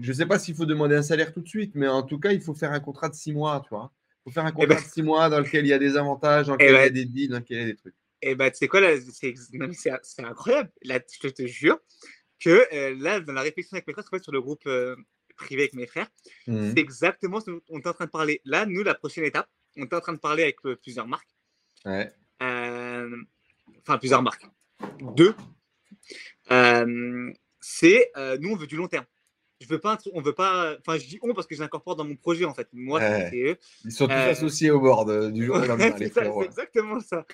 je 0.00 0.08
ne 0.08 0.16
sais 0.16 0.26
pas 0.26 0.38
s'il 0.38 0.54
faut 0.54 0.64
demander 0.66 0.96
un 0.96 1.02
salaire 1.02 1.32
tout 1.32 1.42
de 1.42 1.48
suite, 1.48 1.72
mais 1.74 1.88
en 1.88 2.02
tout 2.02 2.18
cas, 2.18 2.32
il 2.32 2.40
faut 2.40 2.54
faire 2.54 2.72
un 2.72 2.80
contrat 2.80 3.08
de 3.10 3.14
six 3.14 3.32
mois, 3.32 3.60
tu 3.64 3.70
vois. 3.70 3.92
Il 4.24 4.30
faut 4.30 4.34
faire 4.34 4.46
un 4.46 4.52
contrat 4.52 4.76
ben- 4.76 4.82
de 4.82 4.88
six 4.88 5.02
mois 5.02 5.28
dans 5.28 5.40
lequel 5.40 5.66
il 5.66 5.68
y 5.68 5.72
a 5.74 5.78
des 5.78 5.96
avantages, 5.96 6.46
dans 6.46 6.56
Eh 6.58 6.64
lequel 6.64 6.70
il 6.70 6.74
y 6.74 6.78
a 6.78 6.88
ben- 6.88 6.94
des 6.94 7.04
deals, 7.04 7.30
dans 7.30 7.38
lequel 7.38 7.56
il 7.56 7.60
y 7.60 7.64
a 7.64 7.66
des 7.66 7.76
trucs. 7.76 7.94
Et 8.20 8.34
bah, 8.34 8.50
tu 8.50 8.56
sais 8.56 8.66
quoi, 8.68 8.80
c'est 9.72 10.24
incroyable. 10.24 10.70
Là, 10.82 10.98
je 11.12 11.28
te, 11.28 11.32
te 11.32 11.46
jure 11.46 11.78
que 12.40 12.66
euh, 12.72 12.94
là, 12.98 13.20
dans 13.20 13.32
la 13.32 13.42
réflexion 13.42 13.74
avec 13.76 13.86
mes 13.86 13.92
frères, 13.92 14.04
fait, 14.08 14.22
sur 14.22 14.32
le 14.32 14.40
groupe 14.40 14.66
euh, 14.66 14.94
privé 15.36 15.62
avec 15.62 15.74
mes 15.74 15.86
frères, 15.86 16.08
Mhm. 16.46 16.72
c'est 16.74 16.80
exactement 16.80 17.40
ce 17.40 17.50
dont 17.50 17.60
on 17.68 17.78
est 17.80 17.86
en 17.86 17.92
train 17.92 18.06
de 18.06 18.10
parler. 18.10 18.40
Là, 18.44 18.66
nous, 18.66 18.82
la 18.82 18.94
prochaine 18.94 19.24
étape, 19.24 19.48
on 19.76 19.82
est 19.82 19.94
en 19.94 20.00
train 20.00 20.12
de 20.12 20.18
parler 20.18 20.42
avec 20.44 20.56
euh, 20.66 20.76
plusieurs 20.76 21.06
marques. 21.06 21.28
Ouais. 21.84 22.12
Enfin, 22.40 23.98
plusieurs 23.98 24.22
marques. 24.22 24.46
Deux. 25.16 25.34
C'est 27.60 28.10
nous, 28.40 28.52
on 28.52 28.56
veut 28.56 28.66
du 28.66 28.76
long 28.76 28.88
terme. 28.88 29.04
Je 29.60 29.66
veux 29.66 29.80
pas, 29.80 29.98
on 30.12 30.20
veut 30.20 30.34
pas. 30.34 30.76
Enfin, 30.78 30.98
je 30.98 31.06
dis 31.06 31.18
on 31.20 31.34
parce 31.34 31.48
que 31.48 31.56
je 31.56 31.60
l'incorpore 31.60 31.96
dans 31.96 32.04
mon 32.04 32.14
projet 32.14 32.44
en 32.44 32.54
fait. 32.54 32.68
Moi, 32.72 33.00
Ouais. 33.00 33.28
c'est 33.30 33.42
eux. 33.42 33.56
Ils 33.84 33.90
sont 33.92 34.06
tous 34.06 34.12
associés 34.12 34.70
au 34.70 34.78
board 34.80 35.32
du 35.32 35.46
jour 35.46 35.56
au 35.56 35.58
lendemain, 35.66 35.92
c'est 35.98 36.04
exactement 36.44 37.00
ça. 37.00 37.26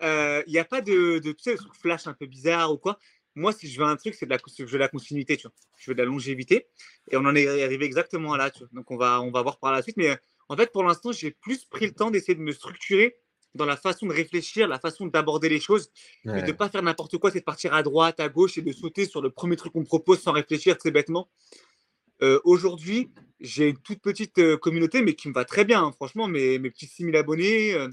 Il 0.00 0.50
n'y 0.52 0.58
a 0.58 0.64
pas 0.64 0.80
de, 0.80 1.18
de 1.20 1.32
tu 1.32 1.42
sais, 1.42 1.52
de 1.52 1.56
trucs 1.58 1.74
flash 1.76 2.06
un 2.08 2.14
peu 2.14 2.26
bizarre 2.26 2.72
ou 2.72 2.78
quoi. 2.78 2.98
Moi, 3.38 3.52
si 3.52 3.68
je 3.68 3.78
veux 3.80 3.86
un 3.86 3.96
truc, 3.96 4.14
c'est 4.14 4.26
de 4.26 4.30
la, 4.30 4.38
je 4.58 4.64
veux 4.64 4.78
la 4.78 4.88
continuité, 4.88 5.36
tu 5.36 5.42
vois. 5.46 5.52
Je 5.78 5.90
veux 5.90 5.94
de 5.94 6.00
la 6.00 6.06
longévité. 6.06 6.66
Et 7.10 7.16
on 7.16 7.24
en 7.24 7.34
est 7.34 7.62
arrivé 7.62 7.84
exactement 7.84 8.36
là, 8.36 8.50
tu 8.50 8.60
vois. 8.60 8.68
Donc, 8.72 8.90
on 8.90 8.96
va, 8.96 9.20
on 9.22 9.30
va 9.30 9.42
voir 9.42 9.58
par 9.58 9.72
la 9.72 9.82
suite. 9.82 9.96
Mais 9.96 10.18
en 10.48 10.56
fait, 10.56 10.72
pour 10.72 10.82
l'instant, 10.84 11.12
j'ai 11.12 11.30
plus 11.30 11.64
pris 11.64 11.86
le 11.86 11.92
temps 11.92 12.10
d'essayer 12.10 12.34
de 12.34 12.40
me 12.40 12.52
structurer 12.52 13.16
dans 13.54 13.64
la 13.64 13.76
façon 13.76 14.06
de 14.06 14.12
réfléchir, 14.12 14.68
la 14.68 14.78
façon 14.78 15.06
d'aborder 15.06 15.48
les 15.48 15.60
choses, 15.60 15.90
et 16.24 16.42
de 16.42 16.46
ne 16.46 16.52
pas 16.52 16.68
faire 16.68 16.82
n'importe 16.82 17.16
quoi, 17.18 17.30
c'est 17.30 17.40
de 17.40 17.44
partir 17.44 17.72
à 17.74 17.82
droite, 17.82 18.20
à 18.20 18.28
gauche 18.28 18.58
et 18.58 18.62
de 18.62 18.72
sauter 18.72 19.06
sur 19.06 19.22
le 19.22 19.30
premier 19.30 19.56
truc 19.56 19.72
qu'on 19.72 19.80
me 19.80 19.86
propose 19.86 20.20
sans 20.20 20.32
réfléchir 20.32 20.76
très 20.76 20.90
bêtement. 20.90 21.30
Euh, 22.22 22.40
Aujourd'hui, 22.44 23.10
j'ai 23.40 23.68
une 23.68 23.78
toute 23.78 24.00
petite 24.00 24.38
euh, 24.38 24.56
communauté, 24.56 25.02
mais 25.02 25.14
qui 25.14 25.28
me 25.28 25.34
va 25.34 25.44
très 25.44 25.64
bien, 25.64 25.82
hein. 25.82 25.92
franchement, 25.92 26.28
mes, 26.28 26.58
mes 26.58 26.70
petits 26.70 26.86
6000 26.86 27.16
abonnés. 27.16 27.72
euh, 27.74 27.88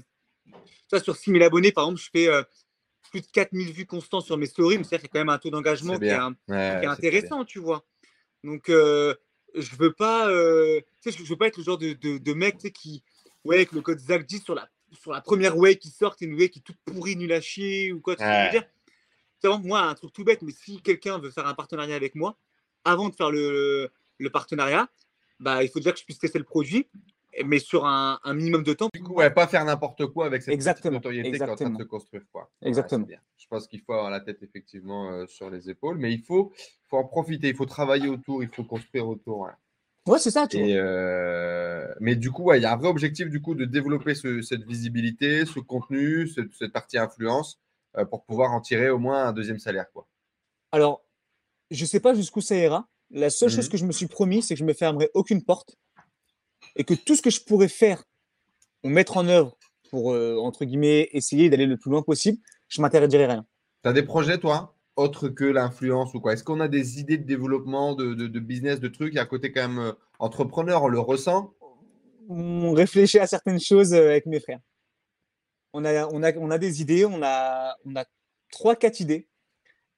ça, 0.88 1.00
sur 1.00 1.16
6000 1.16 1.42
abonnés, 1.42 1.72
par 1.72 1.84
exemple, 1.84 2.00
je 2.00 2.10
fais 2.12 2.28
euh, 2.28 2.42
plus 3.10 3.20
de 3.20 3.26
4000 3.26 3.72
vues 3.72 3.86
constants 3.86 4.20
sur 4.20 4.36
mes 4.36 4.46
stories, 4.46 4.78
mais 4.78 4.94
a 4.94 4.98
quand 4.98 5.18
même 5.18 5.28
un 5.28 5.38
taux 5.38 5.50
d'engagement 5.50 5.94
C'est 5.94 6.00
qui 6.00 6.04
est, 6.06 6.08
bien. 6.08 6.26
un- 6.26 6.30
Ouais, 6.30 6.36
qui 6.36 6.52
est 6.52 6.56
c'est 6.56 6.74
très 6.74 6.78
bien. 6.78 6.90
intéressant, 6.90 7.44
tu 7.44 7.58
vois. 7.58 7.84
Donc, 8.44 8.68
euh, 8.68 9.14
je 9.54 9.74
veux 9.76 9.92
pas, 9.92 10.28
euh, 10.30 10.80
tu 11.02 11.10
sais, 11.10 11.18
je 11.18 11.24
je 11.24 11.28
veux 11.28 11.36
pas 11.36 11.46
être 11.48 11.56
le 11.56 11.64
genre 11.64 11.78
de, 11.78 11.92
de, 11.94 12.18
de 12.18 12.32
mec 12.34 12.56
tu 12.58 12.62
sais, 12.62 12.70
qui, 12.70 13.02
ouais, 13.44 13.56
avec 13.56 13.72
le 13.72 13.80
code 13.80 13.98
Zach 13.98 14.26
10 14.26 14.42
sur 14.42 14.54
la, 14.54 14.68
sur 14.92 15.12
la 15.12 15.20
première 15.20 15.56
way 15.56 15.76
qui 15.76 15.88
sort, 15.88 16.14
c'est 16.18 16.26
une 16.26 16.34
way 16.34 16.48
qui 16.48 16.60
est 16.60 16.62
toute 16.62 16.76
pourrie, 16.84 17.16
nulle 17.16 17.32
à 17.32 17.40
chier 17.40 17.92
ou 17.92 18.00
quoi, 18.00 18.16
tu 18.16 18.22
Ouais. 18.22 18.50
dire. 18.50 18.64
C'est 19.40 19.48
vraiment, 19.48 19.62
moi, 19.64 19.80
un 19.82 19.94
truc 19.94 20.12
tout 20.12 20.24
bête, 20.24 20.42
mais 20.42 20.52
si 20.52 20.80
quelqu'un 20.80 21.18
veut 21.18 21.30
faire 21.30 21.46
un 21.46 21.54
partenariat 21.54 21.94
avec 21.96 22.14
moi, 22.14 22.38
avant 22.84 23.08
de 23.08 23.14
faire 23.14 23.30
le, 23.30 23.90
le 24.18 24.30
partenariat, 24.30 24.88
bah, 25.40 25.62
il 25.62 25.68
faut 25.68 25.78
déjà 25.80 25.92
que 25.92 25.98
je 25.98 26.04
puisse 26.04 26.18
tester 26.18 26.38
le 26.38 26.44
produit, 26.44 26.86
mais 27.44 27.58
sur 27.58 27.84
un, 27.86 28.18
un 28.24 28.34
minimum 28.34 28.62
de 28.62 28.72
temps. 28.72 28.88
Du 28.94 29.02
coup, 29.02 29.14
ouais, 29.14 29.30
pas 29.30 29.46
faire 29.46 29.64
n'importe 29.64 30.06
quoi 30.06 30.26
avec 30.26 30.42
cette 30.42 30.54
Exactement, 30.54 30.94
notoriété 30.94 31.30
qui 31.32 31.36
est 31.36 31.42
en 31.42 31.54
train 31.56 31.70
de 31.70 31.78
se 31.78 31.82
construire. 31.84 32.22
Quoi. 32.32 32.50
Exactement. 32.62 33.04
bien. 33.06 33.20
Je 33.36 33.46
pense 33.48 33.66
qu'il 33.68 33.80
faut 33.82 33.92
avoir 33.92 34.10
la 34.10 34.20
tête 34.20 34.42
effectivement 34.42 35.10
euh, 35.10 35.26
sur 35.26 35.50
les 35.50 35.68
épaules, 35.70 35.98
mais 35.98 36.12
il 36.12 36.22
faut, 36.22 36.52
faut 36.88 36.96
en 36.96 37.04
profiter, 37.04 37.48
il 37.48 37.54
faut 37.56 37.66
travailler 37.66 38.08
autour, 38.08 38.42
il 38.42 38.48
faut 38.48 38.64
construire 38.64 39.06
autour. 39.08 39.40
ouais. 39.40 39.50
Ouais, 40.08 40.18
c'est 40.20 40.30
ça, 40.30 40.46
tu 40.46 40.58
vois. 40.58 40.66
Et 40.68 40.76
euh, 40.78 41.92
mais 42.00 42.14
du 42.16 42.30
coup, 42.30 42.44
ouais, 42.44 42.58
il 42.58 42.62
y 42.62 42.66
a 42.66 42.72
un 42.72 42.76
vrai 42.76 42.88
objectif 42.88 43.28
du 43.28 43.40
coup 43.42 43.54
de 43.56 43.64
développer 43.64 44.14
ce- 44.14 44.40
cette 44.40 44.62
visibilité, 44.62 45.44
ce 45.46 45.58
contenu, 45.58 46.28
cette, 46.28 46.52
cette 46.54 46.72
partie 46.72 46.96
influence 46.96 47.58
euh, 47.96 48.04
pour 48.04 48.24
pouvoir 48.24 48.52
en 48.52 48.60
tirer 48.60 48.88
au 48.88 48.98
moins 48.98 49.26
un 49.26 49.32
deuxième 49.32 49.58
salaire. 49.58 49.90
Quoi. 49.92 50.06
Alors, 50.70 51.02
je 51.72 51.84
sais 51.84 51.98
pas 52.00 52.14
jusqu'où 52.14 52.40
ça 52.40 52.56
ira. 52.56 52.88
La 53.10 53.30
seule 53.30 53.50
chose 53.50 53.66
Mhm. 53.66 53.72
que 53.72 53.76
je 53.78 53.84
me 53.86 53.92
suis 53.92 54.06
promis, 54.06 54.42
c'est 54.42 54.54
que 54.54 54.58
je 54.60 54.64
me 54.64 54.72
fermerai 54.74 55.10
aucune 55.14 55.42
porte 55.42 55.76
et 56.76 56.84
que 56.84 56.94
tout 56.94 57.16
ce 57.16 57.22
que 57.22 57.30
je 57.30 57.40
pourrais 57.42 57.68
faire 57.68 58.04
ou 58.84 58.88
mettre 58.88 59.16
en 59.16 59.26
œuvre 59.26 59.56
pour, 59.90 60.12
euh, 60.12 60.36
entre 60.38 60.64
guillemets, 60.64 61.08
essayer 61.12 61.50
d'aller 61.50 61.66
le 61.66 61.76
plus 61.76 61.90
loin 61.90 62.02
possible, 62.02 62.38
je 62.68 62.80
m'interdirai 62.80 63.26
rien. 63.26 63.46
Tu 63.82 63.88
as 63.88 63.92
des 63.92 64.02
projets, 64.02 64.38
toi, 64.38 64.74
autres 64.96 65.28
que 65.28 65.44
l'influence 65.44 66.14
ou 66.14 66.20
quoi? 66.20 66.32
Est-ce 66.32 66.44
qu'on 66.44 66.60
a 66.60 66.68
des 66.68 67.00
idées 67.00 67.18
de 67.18 67.24
développement, 67.24 67.94
de, 67.94 68.14
de- 68.14 68.26
de 68.26 68.40
business, 68.40 68.80
de 68.80 68.88
trucs? 68.88 69.12
Il 69.12 69.16
y 69.16 69.18
a 69.18 69.22
un 69.22 69.26
côté 69.26 69.52
quand 69.52 69.68
même 69.68 69.78
euh, 69.78 69.92
entrepreneur, 70.18 70.82
on 70.82 70.88
le 70.88 71.00
ressent? 71.00 71.52
On 72.28 72.72
réfléchit 72.72 73.18
à 73.18 73.26
certaines 73.26 73.60
choses 73.60 73.94
euh, 73.94 74.10
avec 74.10 74.26
mes 74.26 74.40
frères. 74.40 74.60
On 75.72 75.84
a, 75.84 76.06
on 76.08 76.22
a, 76.22 76.32
on 76.36 76.50
a 76.50 76.58
des 76.58 76.80
idées, 76.80 77.04
on 77.04 77.22
a, 77.22 77.76
on 77.84 77.94
a 77.96 78.04
trois, 78.50 78.74
quatre 78.76 79.00
idées 79.00 79.28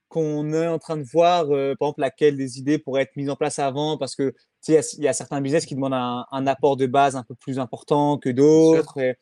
qu'on 0.09 0.53
est 0.53 0.67
en 0.67 0.79
train 0.79 0.97
de 0.97 1.03
voir, 1.03 1.51
euh, 1.51 1.75
par 1.79 1.89
exemple, 1.89 2.01
laquelle 2.01 2.37
des 2.37 2.59
idées 2.59 2.79
pourraient 2.79 3.03
être 3.03 3.17
mises 3.17 3.29
en 3.31 3.37
place 3.37 3.59
avant, 3.59 3.99
parce 3.99 4.15
que 4.17 4.35
il 4.67 4.75
y 4.75 4.77
a- 4.79 4.95
il 4.99 5.05
y, 5.05 5.09
a 5.09 5.13
certains 5.13 5.41
business 5.41 5.67
qui 5.67 5.75
demandent 5.75 5.95
un, 5.95 6.27
un 6.33 6.47
apport 6.47 6.77
de 6.77 6.87
base 6.87 7.15
un 7.17 7.23
peu 7.23 7.35
plus 7.35 7.59
important 7.59 8.19
que 8.19 8.29
d'autres. 8.31 8.99
et- 8.99 9.17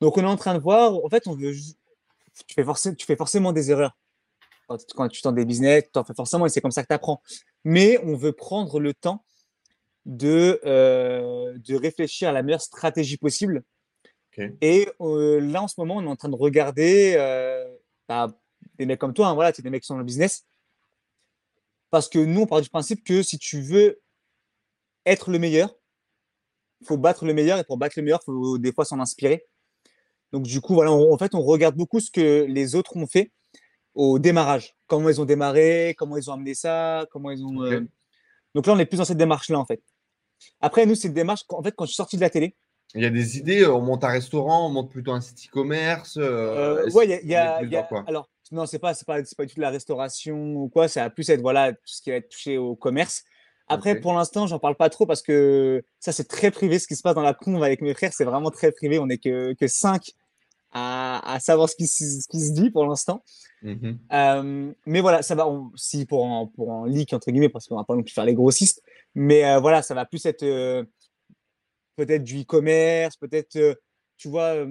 Donc, 0.00 0.16
on 0.16 0.22
est 0.22 0.24
en 0.26 0.36
train 0.36 0.54
de 0.54 0.60
voir, 0.60 0.94
en 1.04 1.08
fait, 1.08 1.26
on 1.26 1.34
veut 1.36 1.52
juste- 1.52 1.78
tu, 2.46 2.54
fais 2.54 2.64
forcément, 2.64 2.94
tu 2.94 3.04
fais 3.06 3.16
forcément 3.16 3.52
des 3.52 3.70
erreurs. 3.70 3.96
Quand, 4.68 4.78
quand 4.94 5.08
tu 5.08 5.20
tentes 5.20 5.34
des 5.34 5.44
business, 5.44 5.84
tu 5.92 5.98
en 5.98 6.04
fais 6.04 6.14
forcément, 6.14 6.46
et 6.46 6.48
c'est 6.48 6.60
comme 6.60 6.70
ça 6.70 6.82
que 6.82 6.88
tu 6.88 6.94
apprends. 6.94 7.20
Mais 7.64 7.98
on 8.04 8.16
veut 8.16 8.32
prendre 8.32 8.80
le 8.80 8.94
temps 8.94 9.24
de, 10.06 10.60
euh, 10.64 11.52
de 11.58 11.74
réfléchir 11.74 12.28
à 12.30 12.32
la 12.32 12.42
meilleure 12.42 12.62
stratégie 12.62 13.16
possible. 13.18 13.62
Et 14.62 14.88
euh, 15.00 15.40
là, 15.40 15.62
en 15.62 15.68
ce 15.68 15.74
moment, 15.78 15.96
on 15.96 16.02
est 16.04 16.08
en 16.08 16.16
train 16.16 16.28
de 16.30 16.36
regarder 16.36 17.14
bah, 18.08 18.28
des 18.80 18.86
mecs 18.86 18.98
comme 18.98 19.12
toi, 19.14 19.28
hein, 19.28 19.34
voilà, 19.34 19.52
c'est 19.52 19.62
des 19.62 19.70
mecs 19.70 19.82
qui 19.82 19.86
sont 19.86 19.94
dans 19.94 19.98
le 20.00 20.04
business. 20.06 20.46
Parce 21.90 22.08
que 22.08 22.18
nous, 22.18 22.40
on 22.42 22.46
part 22.46 22.60
du 22.62 22.68
principe 22.70 23.04
que 23.04 23.22
si 23.22 23.38
tu 23.38 23.60
veux 23.60 24.00
être 25.06 25.30
le 25.30 25.38
meilleur, 25.38 25.74
il 26.80 26.86
faut 26.86 26.96
battre 26.96 27.24
le 27.26 27.34
meilleur. 27.34 27.58
Et 27.58 27.64
pour 27.64 27.76
battre 27.76 27.94
le 27.98 28.02
meilleur, 28.02 28.20
il 28.22 28.24
faut 28.26 28.58
des 28.58 28.72
fois 28.72 28.84
s'en 28.84 28.98
inspirer. 29.00 29.44
Donc, 30.32 30.44
du 30.44 30.60
coup, 30.60 30.74
voilà, 30.74 30.92
on- 30.92 31.12
en 31.12 31.18
fait, 31.18 31.34
on 31.34 31.42
regarde 31.42 31.76
beaucoup 31.76 32.00
ce 32.00 32.10
que 32.10 32.44
les 32.48 32.74
autres 32.74 32.96
ont 32.96 33.06
fait 33.06 33.32
au 33.94 34.18
démarrage. 34.18 34.74
Comment 34.86 35.08
ils 35.10 35.20
ont 35.20 35.24
démarré, 35.24 35.94
comment 35.98 36.16
ils 36.16 36.30
ont 36.30 36.34
amené 36.34 36.54
ça, 36.54 37.06
comment 37.10 37.30
ils 37.30 37.44
ont. 37.44 37.60
Euh, 37.62 37.80
Donc 38.54 38.66
là, 38.66 38.72
on 38.72 38.78
est 38.78 38.86
plus 38.86 38.96
dans 38.96 39.04
cette 39.04 39.18
démarche-là, 39.18 39.58
en 39.58 39.66
fait. 39.66 39.82
Après, 40.60 40.86
nous, 40.86 40.94
c'est 40.94 41.08
une 41.08 41.14
démarche, 41.14 41.42
en 41.50 41.62
fait, 41.62 41.72
quand 41.76 41.84
je 41.84 41.90
suis 41.90 41.96
sorti 41.96 42.16
de 42.16 42.22
la 42.22 42.30
télé, 42.30 42.56
Il 42.96 43.02
y 43.02 43.06
a 43.06 43.10
des 43.10 43.38
idées, 43.38 43.64
on 43.66 43.80
monte 43.80 44.02
un 44.02 44.08
restaurant, 44.08 44.66
on 44.66 44.70
monte 44.70 44.90
plutôt 44.90 45.12
un 45.12 45.20
site 45.20 45.46
e-commerce. 45.46 46.16
euh, 46.16 46.82
Euh, 46.86 46.90
ouais, 46.90 47.04
il 47.06 47.10
y 47.10 47.14
a, 47.14 47.20
y 47.22 47.34
a- 47.36 47.62
y 47.70 47.76
a- 47.76 47.82
alors 48.08 48.28
non, 48.50 48.66
c'est 48.66 48.78
pas, 48.78 48.94
c'est 48.94 49.06
pas, 49.06 49.22
pas 49.22 49.44
du 49.44 49.50
tout 49.52 49.56
de 49.56 49.60
la 49.62 49.70
restauration 49.70 50.54
ou 50.54 50.68
quoi. 50.68 50.88
Ça 50.88 51.02
va 51.04 51.10
plus 51.10 51.28
être 51.30 51.40
voilà 51.40 51.72
tout 51.72 51.78
ce 51.84 52.02
qui 52.02 52.10
va 52.10 52.16
être 52.16 52.28
touché 52.28 52.58
au 52.58 52.74
commerce. 52.76 53.24
Après, 53.68 53.94
pour 54.00 54.12
l'instant, 54.14 54.48
j'en 54.48 54.58
parle 54.58 54.74
pas 54.74 54.90
trop 54.90 55.06
parce 55.06 55.22
que 55.22 55.84
ça, 56.00 56.10
c'est 56.10 56.24
très 56.26 56.50
privé. 56.50 56.80
Ce 56.80 56.88
qui 56.88 56.96
se 56.96 57.02
passe 57.02 57.14
dans 57.14 57.22
la 57.22 57.34
conve 57.34 57.62
avec 57.62 57.80
mes 57.82 57.94
frères, 57.94 58.12
c'est 58.12 58.24
vraiment 58.24 58.50
très 58.50 58.72
privé. 58.72 58.98
On 58.98 59.08
est 59.08 59.18
que 59.18 59.52
que 59.54 59.68
cinq 59.68 60.10
à, 60.72 61.34
à 61.34 61.38
savoir 61.40 61.68
ce 61.68 61.76
qui, 61.76 61.86
se- 61.86 62.20
ce 62.22 62.26
qui 62.28 62.40
se 62.40 62.52
dit 62.52 62.70
pour 62.70 62.84
l'instant. 62.86 63.22
Mhm. 63.62 63.98
Euh, 64.12 64.72
mais 64.86 65.00
voilà, 65.00 65.22
ça 65.22 65.36
va. 65.36 65.46
On, 65.48 65.70
si 65.76 66.04
pour 66.04 66.24
en, 66.24 66.48
pour 66.48 66.70
en 66.70 66.84
leak 66.84 67.12
entre 67.12 67.30
guillemets, 67.30 67.48
parce 67.48 67.68
qu'on 67.68 67.76
va 67.76 67.84
pas 67.84 67.94
non 67.94 68.02
plus 68.02 68.12
faire 68.12 68.24
les 68.24 68.34
grossistes. 68.34 68.82
Mais 69.14 69.44
euh, 69.44 69.60
voilà, 69.60 69.82
ça 69.82 69.94
va 69.94 70.04
plus 70.04 70.26
être 70.26 70.42
euh, 70.42 70.82
peut-être 71.96 72.24
du 72.24 72.40
e-commerce, 72.42 73.16
peut-être, 73.16 73.78
tu 74.16 74.28
vois, 74.28 74.66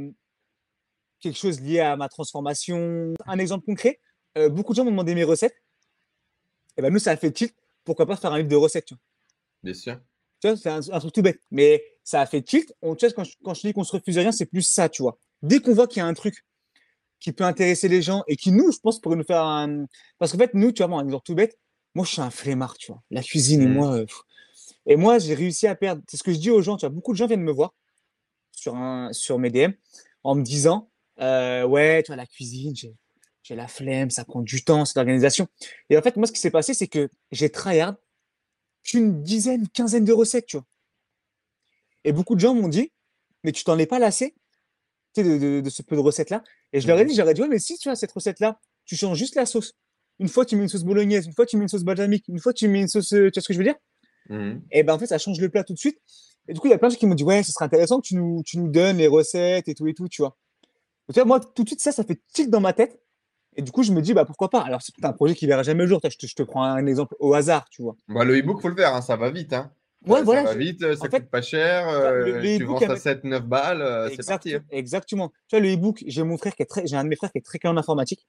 quelque 1.20 1.38
chose 1.38 1.60
lié 1.62 1.80
à 1.80 1.96
ma 1.96 2.10
transformation. 2.10 3.14
Un 3.26 3.40
exemple 3.40 3.66
concret, 3.66 4.00
euh, 4.38 4.50
beaucoup 4.50 4.74
de 4.74 4.78
gens 4.78 4.84
m'ont 4.86 4.92
demandé 4.92 5.16
mes 5.16 5.24
recettes. 5.24 5.56
Et 6.78 6.82
ben 6.82 6.92
nous, 6.94 7.00
ça 7.00 7.12
a 7.12 7.18
fait 7.18 7.32
tilt. 7.32 7.54
Pourquoi 7.84 8.06
pas 8.06 8.16
faire 8.16 8.32
un 8.34 8.38
livre 8.38 8.50
de 8.50 8.56
recettes 8.56 8.86
tu 8.86 8.94
vois? 8.94 9.02
Bien 9.64 9.74
sûr. 9.74 10.00
Tu 10.42 10.48
vois, 10.48 10.58
c'est 10.58 10.70
un, 10.70 10.80
un 10.92 11.00
truc 11.00 11.14
tout 11.14 11.22
bête. 11.22 11.42
Mais 11.52 11.84
ça 12.04 12.22
a 12.22 12.26
fait 12.26 12.42
tilt. 12.42 12.74
On, 12.82 12.96
tu 12.96 13.06
vois, 13.06 13.14
quand, 13.14 13.24
je, 13.24 13.36
quand 13.44 13.54
je 13.54 13.62
dis 13.62 13.74
qu'on 13.74 13.84
se 13.84 13.92
refuse 13.92 14.18
rien, 14.18 14.32
c'est 14.32 14.46
plus 14.46 14.62
ça, 14.62 14.88
tu 14.88 15.02
vois. 15.02 15.18
Dès 15.42 15.60
qu'on 15.60 15.74
voit 15.74 15.88
qu'il 15.88 15.98
y 16.00 16.02
a 16.02 16.06
un 16.06 16.14
truc 16.14 16.46
qui 17.20 17.34
peut 17.34 17.44
intéresser 17.44 17.90
les 17.90 18.02
gens 18.02 18.24
et 18.28 18.38
qui, 18.38 18.52
nous, 18.52 18.72
je 18.72 18.80
pense, 18.80 19.02
pourrait 19.02 19.18
nous 19.18 19.24
faire 19.26 19.44
un. 19.44 19.86
Parce 20.18 20.32
qu'en 20.32 20.38
fait, 20.38 20.54
nous, 20.54 20.72
tu 20.72 20.84
vois, 20.84 20.98
un 20.98 21.04
exemple 21.06 21.26
tout 21.26 21.36
bête, 21.36 21.58
moi, 21.96 22.06
je 22.06 22.12
suis 22.12 22.22
un 22.22 22.30
flemmard, 22.30 22.78
tu 22.78 22.92
vois. 22.92 23.02
La 23.12 23.22
cuisine 23.22 23.62
et 23.62 23.68
Mhm. 23.68 23.74
moi. 23.74 23.94
euh, 23.98 24.06
et 24.86 24.96
moi, 24.96 25.20
j'ai 25.20 25.34
réussi 25.34 25.68
à 25.68 25.76
perdre. 25.76 26.02
C'est 26.08 26.18
ce 26.18 26.24
que 26.24 26.32
je 26.32 26.38
dis 26.40 26.50
aux 26.50 26.62
gens, 26.62 26.78
tu 26.78 26.86
vois. 26.86 26.94
Beaucoup 26.94 27.12
de 27.12 27.18
gens 27.18 27.28
viennent 27.28 27.42
me 27.44 27.52
voir 27.52 27.74
sur, 28.52 28.76
un, 28.76 29.12
sur 29.12 29.38
mes 29.40 29.50
DM 29.50 29.74
en 30.24 30.36
me 30.36 30.42
disant 30.44 30.89
euh, 31.22 31.64
Ouais, 31.66 32.04
tu 32.04 32.08
vois, 32.08 32.16
la 32.16 32.26
cuisine, 32.28 32.76
j'ai. 32.76 32.94
La 33.52 33.68
flemme, 33.68 34.12
ça 34.12 34.26
prend 34.26 34.42
du 34.44 34.64
temps, 34.64 34.86
c'est 34.86 34.96
l'organisation. 34.96 35.48
Et 35.90 35.98
en 35.98 36.04
fait, 36.04 36.16
moi, 36.18 36.28
ce 36.28 36.32
qui 36.32 36.40
s'est 36.40 36.52
passé, 36.52 36.76
c'est 36.76 36.88
que 36.88 37.10
j'ai 37.32 37.50
tryhard 37.50 37.96
qu'une 38.84 39.24
dizaine, 39.24 39.68
quinzaine 39.70 40.06
de 40.06 40.14
recettes, 40.14 40.46
tu 40.46 40.58
vois. 40.58 40.66
Et 42.04 42.12
beaucoup 42.12 42.36
de 42.36 42.40
gens 42.40 42.54
m'ont 42.54 42.68
dit, 42.68 42.92
mais 43.44 43.52
tu 43.52 43.64
t'en 43.64 43.78
es 43.78 43.86
pas 43.86 44.00
lassé 44.00 44.36
de, 45.18 45.24
de- 45.38 45.62
de 45.62 45.70
ce 45.70 45.82
peu 45.82 45.96
de 45.96 46.02
recettes-là? 46.02 46.44
Et 46.74 46.82
je 46.82 46.88
leur 46.88 47.00
ai 47.00 47.06
dit, 47.06 47.16
j'aurais 47.16 47.34
dit, 47.34 47.42
ouais, 47.42 47.48
mais 47.48 47.60
si 47.60 47.78
tu 47.78 47.90
as 47.90 47.96
cette 47.96 48.12
recette-là, 48.12 48.60
tu 48.86 48.96
changes 48.96 49.18
juste 49.18 49.36
la 49.36 49.46
sauce. 49.46 49.74
Une 50.20 50.28
fois, 50.28 50.46
tu 50.46 50.56
mets 50.56 50.64
une 50.64 50.70
sauce 50.70 50.84
bolognaise, 50.84 51.26
une 51.26 51.34
fois, 51.34 51.46
tu 51.46 51.58
mets 51.58 51.64
une 51.64 51.70
sauce 51.70 51.84
balsamique, 51.84 52.26
une 52.28 52.40
fois, 52.40 52.54
tu 52.54 52.68
mets 52.68 52.82
une 52.82 52.88
sauce. 52.88 53.14
euh, 53.14 53.30
Tu 53.32 53.40
vois 53.40 53.42
ce 53.44 53.48
que 53.48 53.54
je 53.54 53.60
veux 53.60 53.64
dire? 53.66 53.76
Mhm. 54.30 54.62
Et 54.72 54.84
ben 54.84 54.94
en 54.94 55.00
fait, 55.00 55.08
ça 55.08 55.18
change 55.18 55.40
le 55.40 55.50
plat 55.50 55.64
tout 55.64 55.74
de 55.74 55.80
suite. 55.80 56.00
Et 56.48 56.54
du 56.54 56.60
coup, 56.60 56.68
il 56.68 56.72
y 56.72 56.74
a 56.74 56.78
plein 56.78 56.90
de 56.90 56.94
gens 56.94 57.00
qui 57.00 57.06
m'ont 57.08 57.16
dit, 57.16 57.24
ouais, 57.24 57.44
ce 57.44 57.52
serait 57.52 57.66
intéressant 57.66 58.00
que 58.02 58.08
tu 58.08 58.16
nous, 58.16 58.44
tu 58.46 58.58
nous 58.60 58.68
donnes 58.70 58.98
les 58.98 59.08
recettes 59.08 59.68
et 59.68 59.76
tout 59.76 59.88
et 59.88 59.94
tout, 59.94 60.08
tu 60.10 60.22
vois. 60.22 60.38
Donc, 61.10 61.14
tu 61.16 61.20
vois, 61.22 61.26
moi, 61.26 61.40
tout 61.40 61.64
de 61.64 61.68
suite, 61.70 61.82
ça, 61.82 61.92
ça 61.92 62.04
fait 62.04 62.22
tilt 62.32 62.50
dans 62.52 62.62
ma 62.62 62.72
tête. 62.74 63.02
Et 63.56 63.64
du 63.64 63.72
coup, 63.72 63.82
je 63.82 63.92
me 63.92 64.02
dis, 64.02 64.14
bah 64.14 64.26
pourquoi 64.26 64.50
pas? 64.52 64.62
Alors, 64.62 64.80
c'est 64.82 64.94
un 65.04 65.12
projet 65.12 65.34
qui 65.34 65.48
verra 65.48 65.64
jamais 65.64 65.84
le 65.84 65.90
jour. 65.90 66.00
Je 66.04 66.16
te, 66.16 66.28
je 66.28 66.36
te 66.36 66.44
prends 66.44 66.64
un 66.64 66.86
exemple 66.86 67.16
au 67.20 67.34
hasard, 67.34 67.68
tu 67.70 67.82
vois. 67.82 67.96
Bah, 68.08 68.24
le 68.24 68.38
e-book, 68.38 68.62
faut 68.62 68.70
le 68.70 68.76
faire, 68.76 68.94
hein, 68.96 69.02
ça 69.02 69.16
va 69.16 69.32
vite. 69.32 69.52
Hein. 69.54 69.72
Ouais, 70.06 70.20
Euh, 70.20 70.24
voilà. 70.24 70.44
Ça 70.46 70.54
va 70.54 70.56
vite, 70.56 70.94
ça 70.96 71.10
fait, 71.10 71.20
coûte 71.22 71.30
pas 71.32 71.42
cher. 71.42 71.88
le- 71.88 71.98
euh, 72.36 72.42
le 72.44 72.58
tu 72.58 72.64
vends 72.64 72.80
ça 72.80 72.90
met- 72.90 72.96
7-9 73.00 73.44
balles, 73.48 73.82
euh, 73.82 74.10
c'est 74.16 74.26
parti. 74.26 74.54
hein. 74.54 74.64
Exactement. 74.70 75.30
Tu 75.48 75.56
vois, 75.58 75.60
le 75.62 75.74
e-book, 75.74 76.04
j'ai 76.06 76.22
mon 76.24 76.38
frère 76.38 76.56
qui 76.56 76.62
est 76.62 76.68
très, 76.68 76.86
j'ai 76.86 76.96
un 76.96 77.04
de 77.04 77.10
mes 77.10 77.16
frères 77.16 77.32
qui 77.32 77.40
est 77.40 77.46
très 77.46 77.58
calé 77.58 77.74
en 77.74 77.78
informatique. 77.78 78.28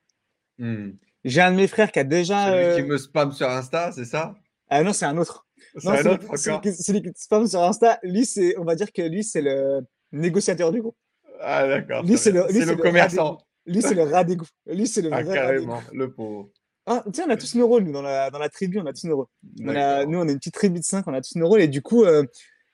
Mhm. 0.59 0.97
J'ai 1.25 1.41
un 1.43 1.53
de 1.53 1.57
mes 1.57 1.69
frères 1.69 1.93
qui 1.93 1.99
a 1.99 2.05
déjà. 2.05 2.47
Celui 2.47 2.75
qui 2.75 2.81
euh, 2.81 2.87
me 2.87 2.99
spam 2.99 3.31
sur 3.33 3.49
Insta, 3.49 3.93
c'est 3.93 4.07
ça? 4.07 4.35
Ah 4.71 4.83
non, 4.83 4.93
c'est 4.95 5.05
un 5.05 5.19
autre. 5.19 5.47
C'est 5.77 5.85
Non, 5.87 5.93
un 5.93 5.97
celui, 6.03 6.15
autre 6.15 6.37
celui 6.39 6.57
encore 6.57 6.61
qui, 6.63 6.73
celui 6.83 7.03
qui 7.03 7.13
te 7.13 7.19
spam 7.21 7.47
sur 7.47 7.63
Insta, 7.63 7.99
lui, 8.03 8.25
c'est, 8.25 8.57
on 8.59 8.65
va 8.65 8.75
dire 8.75 8.91
que 8.91 9.03
lui, 9.03 9.23
c'est 9.23 9.43
le 9.43 9.81
négociateur 10.13 10.73
du 10.73 10.81
groupe. 10.81 10.97
Ah, 11.43 11.67
d'accord. 11.67 12.05
Lui, 12.05 12.17
c'est 12.19 12.31
le, 12.33 12.41
lui, 12.47 12.47
C'est 12.55 12.61
c'est 12.61 12.67
le 12.67 12.73
le 12.77 12.83
commerçant. 12.83 13.39
des- 13.67 13.73
Lui, 13.73 13.83
c'est 13.83 13.95
le 13.95 14.03
rat 14.03 14.25
des 14.25 14.37
goûts. 14.37 14.47
Lui, 14.67 14.87
c'est 14.87 15.03
le 15.03 15.11
Ah, 15.13 15.23
vrai 15.23 15.39
rat 15.39 15.47
carrément, 15.47 15.83
le 15.93 16.13
pauvre. 16.13 16.51
Ah, 16.87 17.03
tu 17.07 17.13
sais, 17.15 17.23
on 17.27 17.31
a 17.31 17.37
tous 17.37 17.55
nos 17.55 17.67
rôles, 17.69 17.85
nous, 17.85 17.93
dans 17.93 18.03
la, 18.03 18.31
dans 18.31 18.39
la 18.39 18.49
tribu, 18.49 18.79
on 18.81 18.87
a 18.87 18.93
tous 18.93 19.07
nos 19.07 19.17
rôles. 19.17 19.27
On 19.61 19.69
a, 19.69 19.75
D'accord. 19.75 20.11
nous, 20.11 20.19
on 20.19 20.29
est 20.29 20.33
une 20.33 20.39
petite 20.39 20.55
tribu 20.55 20.81
de 20.81 20.85
5, 20.85 21.07
on 21.07 21.15
a 21.15 21.21
tous 21.21 21.37
nos 21.37 21.47
rôles. 21.47 21.61
Et 21.61 21.69
du 21.69 21.83
coup, 21.83 22.05
euh, 22.05 22.25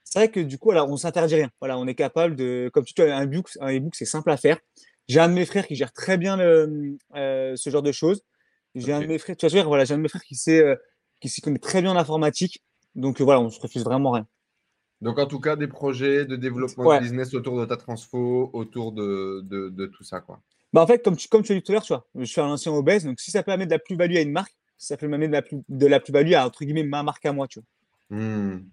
c'est 0.05 0.19
vrai 0.21 0.31
que 0.31 0.41
du 0.41 0.59
coup, 0.59 0.71
alors, 0.71 0.89
on 0.89 0.97
s'interdit 0.97 1.35
rien. 1.35 1.51
Voilà, 1.61 1.77
on 1.79 1.87
est 1.87 1.95
capable 1.95 2.35
de. 2.37 2.71
Comme 2.73 2.85
tu 2.85 2.95
vois, 2.97 3.13
un 3.13 3.25
e-book, 3.27 3.49
un 3.61 3.77
e-book, 3.77 3.95
c'est 3.97 4.05
simple 4.05 4.31
à 4.31 4.37
faire. 4.37 4.59
J'ai 5.09 5.21
un 5.21 5.29
de 5.29 5.35
mes 5.35 5.45
frères 5.45 5.67
qui 5.67 5.75
gère 5.77 5.93
très 5.93 6.17
bien 6.19 6.37
le, 6.37 6.97
euh, 7.15 7.55
ce 7.57 7.69
genre 7.71 7.83
de 7.83 7.93
choses. 7.93 8.23
J'ai 8.75 8.93
un 8.93 9.01
de 9.01 9.07
mes 9.07 9.19
frères, 9.19 9.37
tu 9.37 9.45
vois, 9.47 9.49
je 9.51 9.55
veux 9.55 9.61
dire, 9.63 9.69
voilà, 9.69 9.85
j'ai 9.85 9.95
un 9.95 9.99
de 9.99 10.03
mes 10.03 10.09
frères 10.09 10.23
qui 10.25 10.35
sait, 10.35 10.63
euh, 10.63 10.77
qui 11.21 11.29
s'y 11.29 11.41
connaît 11.41 11.59
très 11.59 11.81
bien 11.83 11.93
en 11.93 11.97
informatique. 11.97 12.63
Donc 12.95 13.21
voilà, 13.21 13.41
on 13.41 13.49
se 13.51 13.61
refuse 13.61 13.85
vraiment 13.85 14.11
rien. 14.13 14.27
Donc, 15.03 15.19
en 15.19 15.27
tout 15.27 15.41
cas, 15.41 15.57
des 15.57 15.69
projets 15.69 16.25
de 16.25 16.37
développement 16.37 16.85
Ouais. 16.87 16.99
de 16.99 17.03
business 17.03 17.35
autour 17.35 17.61
de 17.61 17.65
ta 17.67 17.77
transfo, 17.77 18.51
autour 18.53 18.93
de, 18.93 19.43
de, 19.45 19.69
de 19.69 19.87
tout 19.87 20.05
ça, 20.05 20.21
quoi. 20.21 20.41
Bah, 20.73 20.83
en 20.83 20.87
fait, 20.87 21.03
comme 21.05 21.17
tu, 21.17 21.29
comme 21.29 21.43
tu 21.43 21.53
as 21.53 21.55
dit 21.55 21.63
tout 21.63 21.73
à 21.73 21.75
l'heure, 21.75 21.83
tu 21.85 21.93
vois, 21.93 22.07
je 22.15 22.25
suis 22.25 22.41
un 22.41 22.47
ancien 22.49 22.73
obèse, 22.73 23.05
donc 23.05 23.21
si 23.21 23.31
ça 23.31 23.43
peut 23.43 23.53
amener 23.53 23.67
de 23.67 23.71
la 23.71 23.79
plus-value 23.79 24.17
à 24.17 24.21
une 24.23 24.33
marque, 24.33 24.57
ça 24.79 24.97
peut 24.97 25.07
m'amener 25.09 25.29
de 25.29 25.33
la, 25.33 25.43
plus, 25.43 25.59
plus-value 26.03 26.33
à, 26.33 26.47
entre 26.47 26.65
guillemets, 26.65 26.83
ma 26.83 27.03
marque 27.03 27.25
à 27.27 27.33
moi, 27.33 27.47
tu 27.47 27.61
vois. 27.61 28.19
Hmm. 28.19 28.65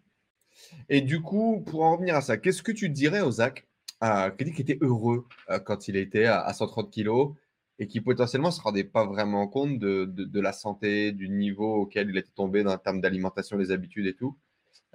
Et 0.90 1.02
du 1.02 1.22
coup, 1.22 1.62
pour 1.66 1.84
en 1.84 1.94
revenir 1.96 2.16
à 2.16 2.22
ça, 2.22 2.38
qu'est-ce 2.38 2.62
que 2.64 2.72
tu 2.72 2.90
dirais 2.90 3.22
au 3.22 3.32
Zach 3.32 3.68
euh, 4.04 4.30
qui 4.32 4.46
dit 4.46 4.52
qu'il 4.52 4.62
était 4.70 4.78
heureux 4.82 5.26
euh, 5.50 5.60
quand 5.60 5.88
il 5.88 5.96
était 5.96 6.26
à, 6.26 6.42
à 6.42 6.54
130 6.54 6.92
kilos 6.92 7.34
et 7.80 7.88
qui 7.88 8.02
potentiellement 8.02 8.50
ne 8.50 8.54
se 8.54 8.62
rendait 8.62 8.84
pas 8.84 9.06
vraiment 9.06 9.48
compte 9.48 9.80
de, 9.80 10.06
de- 10.06 10.26
de 10.26 10.40
la 10.42 10.52
santé, 10.54 11.12
du 11.12 11.30
niveau 11.30 11.74
auquel 11.76 12.10
il 12.10 12.18
était 12.18 12.32
tombé 12.36 12.64
dans 12.64 12.74
le 12.74 12.80
terme 12.80 13.02
d'alimentation, 13.02 13.58
des 13.58 13.72
habitudes 13.72 14.06
et 14.06 14.14
tout. 14.14 14.36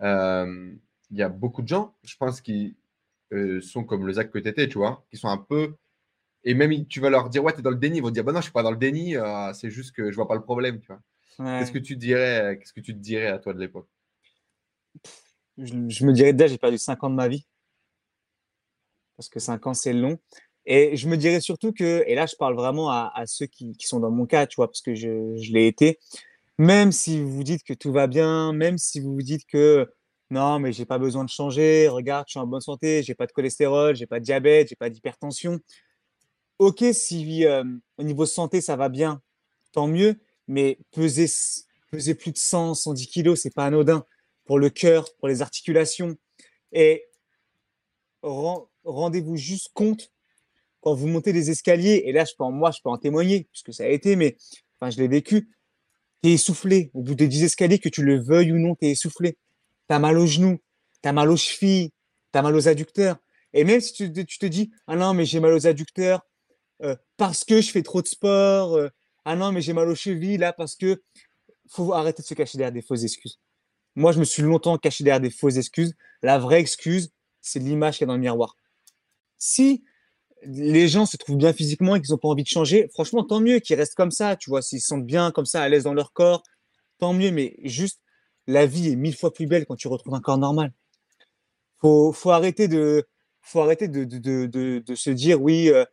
Euh, 0.02 0.72
Il 1.10 1.18
y 1.18 1.22
a 1.22 1.28
beaucoup 1.28 1.62
de 1.62 1.68
gens, 1.68 1.94
je 2.02 2.16
pense, 2.16 2.40
qui 2.40 2.76
euh, 3.32 3.60
sont 3.60 3.84
comme 3.84 4.06
le 4.06 4.12
Zach 4.14 4.30
que 4.30 4.38
tu 4.38 4.48
étais, 4.48 4.68
tu 4.68 4.78
vois, 4.78 5.06
qui 5.10 5.16
sont 5.16 5.28
un 5.28 5.38
peu. 5.38 5.74
Et 6.44 6.54
même, 6.54 6.86
tu 6.86 7.00
vas 7.00 7.10
leur 7.10 7.28
dire, 7.28 7.42
ouais, 7.44 7.52
tu 7.52 7.60
es 7.60 7.62
dans 7.62 7.70
le 7.70 7.76
déni. 7.76 7.98
Ils 7.98 8.02
vont 8.02 8.08
te 8.08 8.14
dire, 8.14 8.24
bah 8.24 8.32
non, 8.32 8.38
je 8.40 8.44
suis 8.44 8.52
pas 8.52 8.62
dans 8.62 8.70
le 8.70 8.76
déni, 8.76 9.16
euh, 9.16 9.52
c'est 9.52 9.70
juste 9.70 9.92
que 9.92 10.10
je 10.10 10.16
vois 10.16 10.28
pas 10.28 10.34
le 10.34 10.42
problème, 10.42 10.80
tu 10.80 10.88
vois. 10.88 11.00
Ouais. 11.38 11.60
Qu'est-ce 11.60 11.72
que 11.72 11.78
tu 11.78 11.96
dirais, 11.96 12.58
qu'est-ce 12.58 12.72
que 12.72 12.80
tu 12.80 12.94
te 12.94 12.98
dirais 12.98 13.28
à 13.28 13.38
toi 13.38 13.54
de 13.54 13.60
l'époque? 13.60 13.88
Je, 15.56 15.74
je 15.88 16.06
me 16.06 16.12
dirais 16.12 16.32
déjà, 16.32 16.46
j'ai 16.48 16.58
perdu 16.58 16.78
5 16.78 17.02
ans 17.04 17.10
de 17.10 17.14
ma 17.14 17.28
vie. 17.28 17.46
Parce 19.16 19.28
que 19.28 19.40
5 19.40 19.66
ans, 19.66 19.74
c'est 19.74 19.92
long. 19.92 20.18
Et 20.64 20.96
je 20.96 21.08
me 21.08 21.16
dirais 21.16 21.40
surtout 21.40 21.72
que, 21.72 22.04
et 22.06 22.14
là, 22.14 22.26
je 22.26 22.36
parle 22.36 22.54
vraiment 22.54 22.90
à, 22.90 23.10
à 23.14 23.26
ceux 23.26 23.46
qui, 23.46 23.72
qui 23.72 23.86
sont 23.86 24.00
dans 24.00 24.10
mon 24.10 24.26
cas, 24.26 24.46
tu 24.46 24.56
vois, 24.56 24.68
parce 24.68 24.82
que 24.82 24.94
je, 24.94 25.36
je 25.36 25.52
l'ai 25.52 25.66
été. 25.66 25.98
Même 26.58 26.92
si 26.92 27.20
vous 27.20 27.30
vous 27.30 27.44
dites 27.44 27.62
que 27.62 27.72
tout 27.72 27.92
va 27.92 28.06
bien, 28.06 28.52
même 28.52 28.78
si 28.78 29.00
vous 29.00 29.14
vous 29.14 29.22
dites 29.22 29.46
que 29.46 29.88
non, 30.30 30.58
mais 30.58 30.72
j'ai 30.72 30.84
pas 30.84 30.98
besoin 30.98 31.24
de 31.24 31.30
changer, 31.30 31.88
regarde, 31.88 32.26
je 32.28 32.32
suis 32.32 32.40
en 32.40 32.46
bonne 32.46 32.60
santé, 32.60 33.02
j'ai 33.02 33.14
pas 33.14 33.26
de 33.26 33.32
cholestérol, 33.32 33.96
j'ai 33.96 34.06
pas 34.06 34.20
de 34.20 34.24
diabète, 34.24 34.68
j'ai 34.68 34.76
pas 34.76 34.90
d'hypertension. 34.90 35.58
Ok, 36.58 36.84
si 36.92 37.44
au 37.98 38.02
niveau 38.02 38.26
santé 38.26 38.60
ça 38.60 38.76
va 38.76 38.88
bien, 38.88 39.22
tant 39.72 39.86
mieux, 39.86 40.20
mais 40.48 40.78
peser, 40.92 41.26
peser 41.90 42.14
plus 42.14 42.32
de 42.32 42.38
100, 42.38 42.74
110 42.74 43.06
kilos, 43.06 43.40
c'est 43.40 43.54
pas 43.54 43.66
anodin 43.66 44.04
pour 44.44 44.58
le 44.58 44.70
cœur, 44.70 45.06
pour 45.18 45.28
les 45.28 45.42
articulations. 45.42 46.16
Et 46.72 47.04
ren- 48.22 48.68
rendez-vous 48.84 49.36
juste 49.36 49.70
compte 49.74 50.10
quand 50.80 50.94
vous 50.94 51.08
montez 51.08 51.32
les 51.32 51.50
escaliers, 51.50 52.04
et 52.06 52.12
là, 52.12 52.24
je 52.24 52.32
peux 52.38 52.44
en, 52.44 52.52
moi, 52.52 52.70
je 52.72 52.80
peux 52.82 52.90
en 52.90 52.98
témoigner, 52.98 53.48
puisque 53.52 53.74
ça 53.74 53.84
a 53.84 53.88
été, 53.88 54.16
mais 54.16 54.36
enfin, 54.80 54.90
je 54.90 54.98
l'ai 54.98 55.08
vécu. 55.08 55.50
Tu 56.22 56.30
es 56.30 56.34
essoufflé. 56.34 56.90
Au 56.94 57.02
bout 57.02 57.14
des 57.16 57.28
10 57.28 57.44
escaliers, 57.44 57.78
que 57.80 57.88
tu 57.90 58.04
le 58.04 58.20
veuilles 58.22 58.52
ou 58.52 58.58
non, 58.58 58.76
tu 58.76 58.86
es 58.86 58.92
essoufflé. 58.92 59.38
Tu 59.88 59.94
as 59.94 59.98
mal 59.98 60.18
aux 60.18 60.26
genoux, 60.26 60.58
tu 61.02 61.08
as 61.08 61.12
mal 61.12 61.30
aux 61.30 61.36
chevilles, 61.36 61.90
tu 62.32 62.38
as 62.38 62.42
mal 62.42 62.54
aux 62.54 62.68
adducteurs. 62.68 63.16
Et 63.52 63.64
même 63.64 63.80
si 63.80 63.92
tu, 63.92 64.12
te- 64.12 64.20
tu 64.20 64.38
te 64.38 64.46
dis, 64.46 64.70
ah 64.86 64.96
non, 64.96 65.14
mais 65.14 65.24
j'ai 65.24 65.40
mal 65.40 65.52
aux 65.54 65.66
adducteurs 65.66 66.22
euh, 66.82 66.96
parce 67.16 67.44
que 67.44 67.60
je 67.60 67.70
fais 67.70 67.82
trop 67.82 68.02
de 68.02 68.08
sport, 68.08 68.76
euh, 68.76 68.88
ah 69.24 69.36
non, 69.36 69.52
mais 69.52 69.60
j'ai 69.62 69.72
mal 69.74 69.88
aux 69.88 69.94
chevilles 69.94 70.38
là 70.38 70.52
parce 70.52 70.76
que 70.76 71.02
faut 71.70 71.92
arrêter 71.94 72.22
de 72.22 72.26
se 72.28 72.34
cacher 72.34 72.58
derrière 72.58 72.72
des 72.72 72.82
fausses 72.82 73.04
excuses. 73.04 73.38
Moi, 73.96 74.12
je 74.12 74.20
me 74.20 74.24
suis 74.24 74.42
longtemps 74.42 74.78
caché 74.78 75.04
derrière 75.04 75.20
des 75.20 75.30
fausses 75.30 75.56
excuses. 75.56 75.94
La 76.22 76.38
vraie 76.38 76.60
excuse, 76.60 77.10
c'est 77.42 77.58
l'image 77.60 77.98
qu'il 77.98 78.02
y 78.02 78.06
a 78.06 78.08
dans 78.08 78.14
le 78.14 78.20
miroir. 78.20 78.56
Si 79.38 79.84
les 80.44 80.88
gens 80.88 81.06
se 81.06 81.16
trouvent 81.16 81.36
bien 81.36 81.52
physiquement 81.52 81.96
et 81.96 82.00
qu'ils 82.02 82.12
n'ont 82.12 82.18
pas 82.18 82.28
envie 82.28 82.44
de 82.44 82.48
changer, 82.48 82.88
franchement, 82.94 83.24
tant 83.24 83.40
mieux 83.40 83.60
qu'ils 83.60 83.76
restent 83.76 83.94
comme 83.96 84.10
ça, 84.12 84.36
tu 84.36 84.50
vois. 84.50 84.62
S'ils 84.62 84.80
se 84.80 84.88
sentent 84.88 85.06
bien 85.06 85.32
comme 85.32 85.46
ça, 85.46 85.62
à 85.62 85.68
l'aise 85.68 85.84
dans 85.84 85.94
leur 85.94 86.12
corps, 86.12 86.42
tant 86.98 87.12
mieux. 87.14 87.30
Mais 87.32 87.56
juste, 87.64 88.00
la 88.48 88.66
vie 88.66 88.90
est 88.90 88.96
mille 88.96 89.14
fois 89.14 89.32
plus 89.32 89.46
belle 89.46 89.66
quand 89.66 89.76
tu 89.76 89.86
retrouves 89.86 90.14
un 90.14 90.20
corps 90.20 90.38
normal. 90.38 90.72
Faut, 91.80 92.12
faut 92.12 92.30
arrêter 92.32 92.66
de, 92.66 93.06
faut 93.40 93.60
arrêter 93.60 93.86
de, 93.86 94.02
de, 94.04 94.46
de, 94.80 94.94
se 94.96 95.10
dire, 95.10 95.40
oui, 95.40 95.68
euh, 95.70 95.84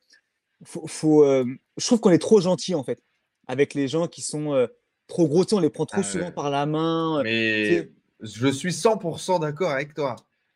faut, 0.63 0.87
faut, 0.87 1.23
euh, 1.23 1.45
je 1.77 1.85
trouve 1.85 1.99
qu'on 1.99 2.09
est 2.09 2.17
trop 2.17 2.41
gentil, 2.41 2.73
en 2.73 2.83
fait. 2.83 3.03
avec 3.47 3.75
les 3.75 3.87
gens 3.87 4.07
qui 4.07 4.21
sont 4.23 4.53
euh, 4.53 4.65
trop 5.07 5.27
gros. 5.27 5.43
On 5.53 5.59
les 5.59 5.69
prend 5.69 5.85
trop 5.85 5.99
Ah 5.99 6.03
souvent 6.03 6.31
par 6.31 6.49
la 6.49 6.65
main. 6.65 7.21
Mais 7.23 7.91
je 8.21 8.47
suis 8.47 8.71
100% 8.71 9.41
d'accord 9.41 9.69
avec 9.71 9.93
toi. 9.93 10.15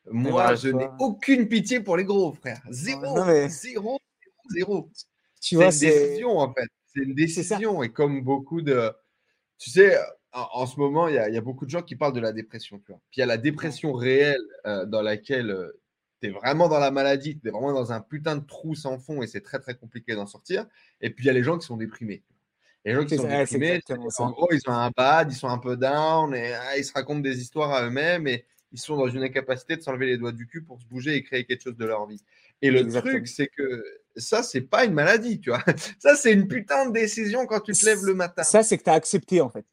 Moi, 0.10 0.56
je 0.56 0.70
n'ai 0.70 0.88
aucune 1.00 1.48
pitié 1.48 1.82
pour 1.82 1.96
les 1.98 2.06
gros, 2.06 2.34
frère. 2.34 2.62
Zéro, 2.72 3.02
Non, 3.16 3.26
mais- 3.26 3.50
zéro, 3.50 4.00
zéro, 4.50 4.50
zéro. 4.52 4.90
Tu 5.42 5.50
C'est 5.50 5.56
vois, 5.58 5.66
une 5.66 5.72
c'est. 5.72 5.86
décision, 6.08 6.38
en 6.40 6.52
fait. 6.54 6.68
C'est 6.96 7.02
une 7.04 7.14
décision. 7.14 7.84
Et 7.84 7.92
comme 7.92 8.22
beaucoup 8.24 8.62
de. 8.64 8.92
Tu 9.60 9.70
sais, 9.70 9.96
en, 10.32 10.66
ce 10.66 10.80
moment, 10.80 11.08
il 11.08 11.16
y, 11.16 11.18
a- 11.18 11.30
il 11.30 11.36
y 11.36 11.38
a 11.38 11.42
beaucoup 11.42 11.66
de 11.66 11.70
gens 11.72 11.82
qui 11.82 11.96
parlent 11.96 12.14
de 12.14 12.20
la 12.20 12.32
dépression. 12.32 12.80
Tu 12.80 12.92
vois. 12.92 13.02
Puis 13.10 13.18
il 13.18 13.20
y 13.22 13.24
a 13.24 13.26
la 13.26 13.38
dépression 13.38 13.94
réelle 13.94 14.42
euh, 14.66 14.86
dans 14.86 15.02
laquelle 15.02 15.72
tu 16.22 16.28
es 16.28 16.32
vraiment 16.32 16.68
dans 16.68 16.80
la 16.80 16.92
maladie, 16.92 17.40
tu 17.40 17.48
es 17.48 17.52
vraiment 17.52 17.74
dans 17.74 17.92
un 17.92 18.02
putain 18.02 18.36
de 18.36 18.46
trou 18.46 18.76
sans 18.76 19.00
fond 19.00 19.22
et 19.22 19.28
c'est 19.28 19.42
très, 19.42 19.60
très 19.60 19.76
compliqué 19.76 20.16
d'en 20.16 20.28
sortir. 20.28 20.66
Et 21.02 21.10
puis 21.10 21.26
il 21.26 21.28
y 21.28 21.30
a 21.30 21.34
les 21.34 21.44
gens 21.44 21.58
qui 21.58 21.66
sont 21.66 21.78
déprimés. 21.78 22.24
Les 22.86 22.94
gens 22.94 23.06
qui 23.06 23.18
sont 23.18 23.24
ça, 23.24 23.38
déprimés, 23.40 23.82
en 24.20 24.32
gros, 24.32 24.48
ils 24.52 24.62
ont 24.68 24.74
un 24.74 24.90
bad, 24.96 25.32
ils 25.32 25.36
sont 25.36 25.50
un 25.50 25.58
peu 25.58 25.76
down 25.76 26.34
et 26.34 26.54
ah, 26.54 26.78
ils 26.78 26.86
se 26.86 26.94
racontent 26.94 27.20
des 27.20 27.42
histoires 27.42 27.72
à 27.72 27.86
eux-mêmes 27.86 28.28
et 28.28 28.46
ils 28.72 28.80
sont 28.80 28.96
dans 28.96 29.08
une 29.08 29.24
incapacité 29.24 29.76
de 29.76 29.82
s'enlever 29.82 30.06
les 30.06 30.18
doigts 30.18 30.32
du 30.32 30.48
cul 30.48 30.64
pour 30.64 30.80
se 30.80 30.86
bouger 30.86 31.16
et 31.16 31.24
créer 31.24 31.44
quelque 31.46 31.62
chose 31.62 31.76
de 31.76 31.86
leur 31.86 32.06
vie. 32.08 32.22
Et 32.62 32.72
le 32.72 32.80
Exactement. 32.80 33.14
truc, 33.16 33.28
c'est 33.28 33.48
que 33.48 33.84
ça, 34.16 34.44
c'est 34.44 34.62
pas 34.62 34.86
une 34.86 34.94
maladie, 34.94 35.40
tu 35.40 35.50
vois. 35.50 35.64
Ça, 36.00 36.16
c'est 36.16 36.34
une 36.34 36.48
putain 36.48 36.88
de 36.88 36.92
décision 36.92 37.46
quand 37.46 37.62
tu 37.62 37.72
te 37.72 37.86
lèves 37.86 38.04
le 38.04 38.14
matin. 38.14 38.44
Ça, 38.44 38.64
c'est 38.64 38.78
que 38.78 38.84
tu 38.84 38.90
as 38.90 38.94
accepté, 38.94 39.40
en 39.40 39.50
fait. 39.50 39.66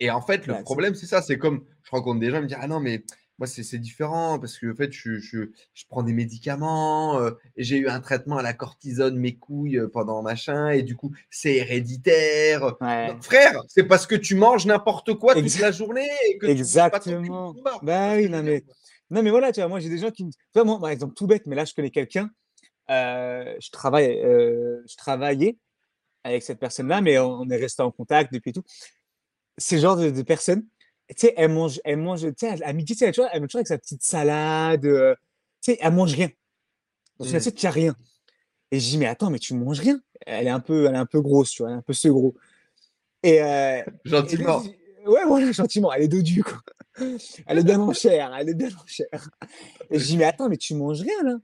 Et 0.00 0.10
en 0.10 0.20
fait, 0.22 0.46
le 0.46 0.52
Ouais, 0.52 0.58
c'est- 0.60 0.64
problème, 0.64 0.94
c'est 0.94 1.06
ça. 1.06 1.22
C'est 1.22 1.38
comme 1.38 1.64
je 1.82 1.90
rencontre 1.90 2.20
des 2.20 2.30
gens, 2.30 2.38
ils 2.38 2.42
me 2.42 2.46
disent 2.48 2.56
Ah 2.60 2.66
non, 2.68 2.80
mais 2.80 3.04
moi, 3.38 3.46
c'est 3.46 3.78
différent 3.78 4.38
parce 4.38 4.58
que 4.58 4.70
en 4.70 4.74
fait, 4.74 4.92
je, 4.92 5.18
je, 5.18 5.50
je 5.72 5.84
prends 5.88 6.02
des 6.02 6.12
médicaments 6.12 7.18
euh, 7.18 7.30
j'ai 7.56 7.78
eu 7.78 7.88
un 7.88 8.00
traitement 8.00 8.36
à 8.36 8.42
la 8.42 8.52
cortisone, 8.52 9.16
mes 9.16 9.36
couilles 9.36 9.78
euh, 9.78 9.88
pendant 9.88 10.22
machin, 10.22 10.68
et 10.70 10.82
du 10.82 10.94
coup, 10.96 11.10
c'est 11.30 11.54
héréditaire. 11.54 12.76
Ouais. 12.80 13.14
Non, 13.14 13.22
frère, 13.22 13.62
c'est 13.68 13.84
parce 13.84 14.06
que 14.06 14.14
tu 14.14 14.34
manges 14.34 14.66
n'importe 14.66 15.14
quoi 15.14 15.34
toute 15.34 15.58
la 15.58 15.72
journée 15.72 16.08
et 16.28 16.38
que 16.38 16.46
tu 16.46 16.52
pas 16.56 16.90
ton 16.90 17.10
Exactement. 17.10 17.54
mort. 17.54 17.80
Bah 17.82 18.14
oui, 18.16 18.28
non, 18.28 18.42
mais-. 18.42 18.64
Non, 19.10 19.22
mais 19.22 19.30
voilà, 19.30 19.50
tu 19.52 19.60
vois, 19.60 19.68
moi, 19.68 19.80
j'ai 19.80 19.88
des 19.88 19.98
gens 19.98 20.10
qui 20.10 20.24
me. 20.24 20.30
Tu 20.30 20.36
vois, 20.54 20.64
moi, 20.64 20.78
par 20.78 20.90
exemple, 20.90 21.14
tout 21.14 21.26
bête, 21.26 21.42
mais 21.46 21.56
là, 21.56 21.64
je 21.64 21.74
connais 21.74 21.90
quelqu'un. 21.90 22.30
euh, 22.90 23.56
je, 23.60 23.70
travaille, 23.70 24.18
euh, 24.22 24.82
je 24.88 24.96
travaillais 24.96 25.56
avec 26.24 26.42
cette 26.42 26.58
personne-là, 26.60 27.00
mais 27.00 27.18
on, 27.18 27.40
on 27.40 27.48
est 27.50 27.56
resté 27.56 27.82
en 27.82 27.90
contact 27.90 28.32
depuis 28.32 28.52
tout. 28.52 28.62
C'est 29.60 29.76
le 29.76 29.82
genre 29.82 29.96
de, 29.96 30.10
de 30.10 30.22
personne, 30.22 30.62
tu 31.08 31.14
sais, 31.18 31.34
elle 31.36 31.52
mange, 31.52 31.80
elle 31.84 31.98
mange, 31.98 32.22
tu 32.22 32.32
sais, 32.38 32.62
à 32.62 32.72
midi, 32.72 32.94
tu 32.94 32.98
sais, 32.98 33.10
vois, 33.12 33.28
elle 33.32 33.40
mange 33.40 33.48
toujours 33.48 33.58
avec 33.58 33.66
sa 33.68 33.78
petite 33.78 34.02
salade, 34.02 34.84
euh, 34.86 35.14
tu 35.62 35.72
sais, 35.72 35.78
elle 35.80 35.92
mange 35.92 36.14
rien. 36.14 36.30
Dans 37.18 37.26
une 37.26 37.32
Mm. 37.32 37.36
assiette, 37.36 37.62
il 37.62 37.66
n'y 37.66 37.68
a 37.68 37.72
rien. 37.72 37.96
Et 38.70 38.80
je 38.80 38.88
dis, 38.88 38.98
mais 38.98 39.06
attends, 39.06 39.28
mais 39.30 39.38
tu 39.38 39.52
manges 39.54 39.80
rien. 39.80 40.00
Elle 40.26 40.46
est 40.46 40.50
un 40.50 40.60
peu, 40.60 40.86
elle 40.86 40.94
est 40.94 40.98
un 40.98 41.06
peu 41.06 41.20
grosse, 41.20 41.50
tu 41.50 41.62
vois, 41.62 41.70
elle 41.70 41.74
est 41.76 41.78
un 41.78 41.82
peu 41.82 41.92
ce 41.92 42.08
gros. 42.08 42.34
Et, 43.22 43.42
euh, 43.42 43.82
Gentiment. 44.04 44.62
ouais, 45.06 45.24
voilà, 45.26 45.52
gentiment, 45.52 45.92
elle 45.92 46.02
est 46.04 46.08
dodue, 46.08 46.42
quoi. 46.42 46.60
Elle 47.46 47.58
est 47.58 47.64
bien 47.64 47.80
en 47.80 47.92
chair, 47.92 48.34
elle 48.38 48.48
est 48.48 48.54
bien 48.54 48.68
en 48.68 48.86
chair. 48.86 49.28
Et 49.90 49.98
je 49.98 50.04
dis, 50.06 50.16
mais 50.16 50.24
attends, 50.24 50.48
mais 50.48 50.56
tu 50.56 50.74
manges 50.74 51.02
rien, 51.02 51.22
là. 51.24 51.36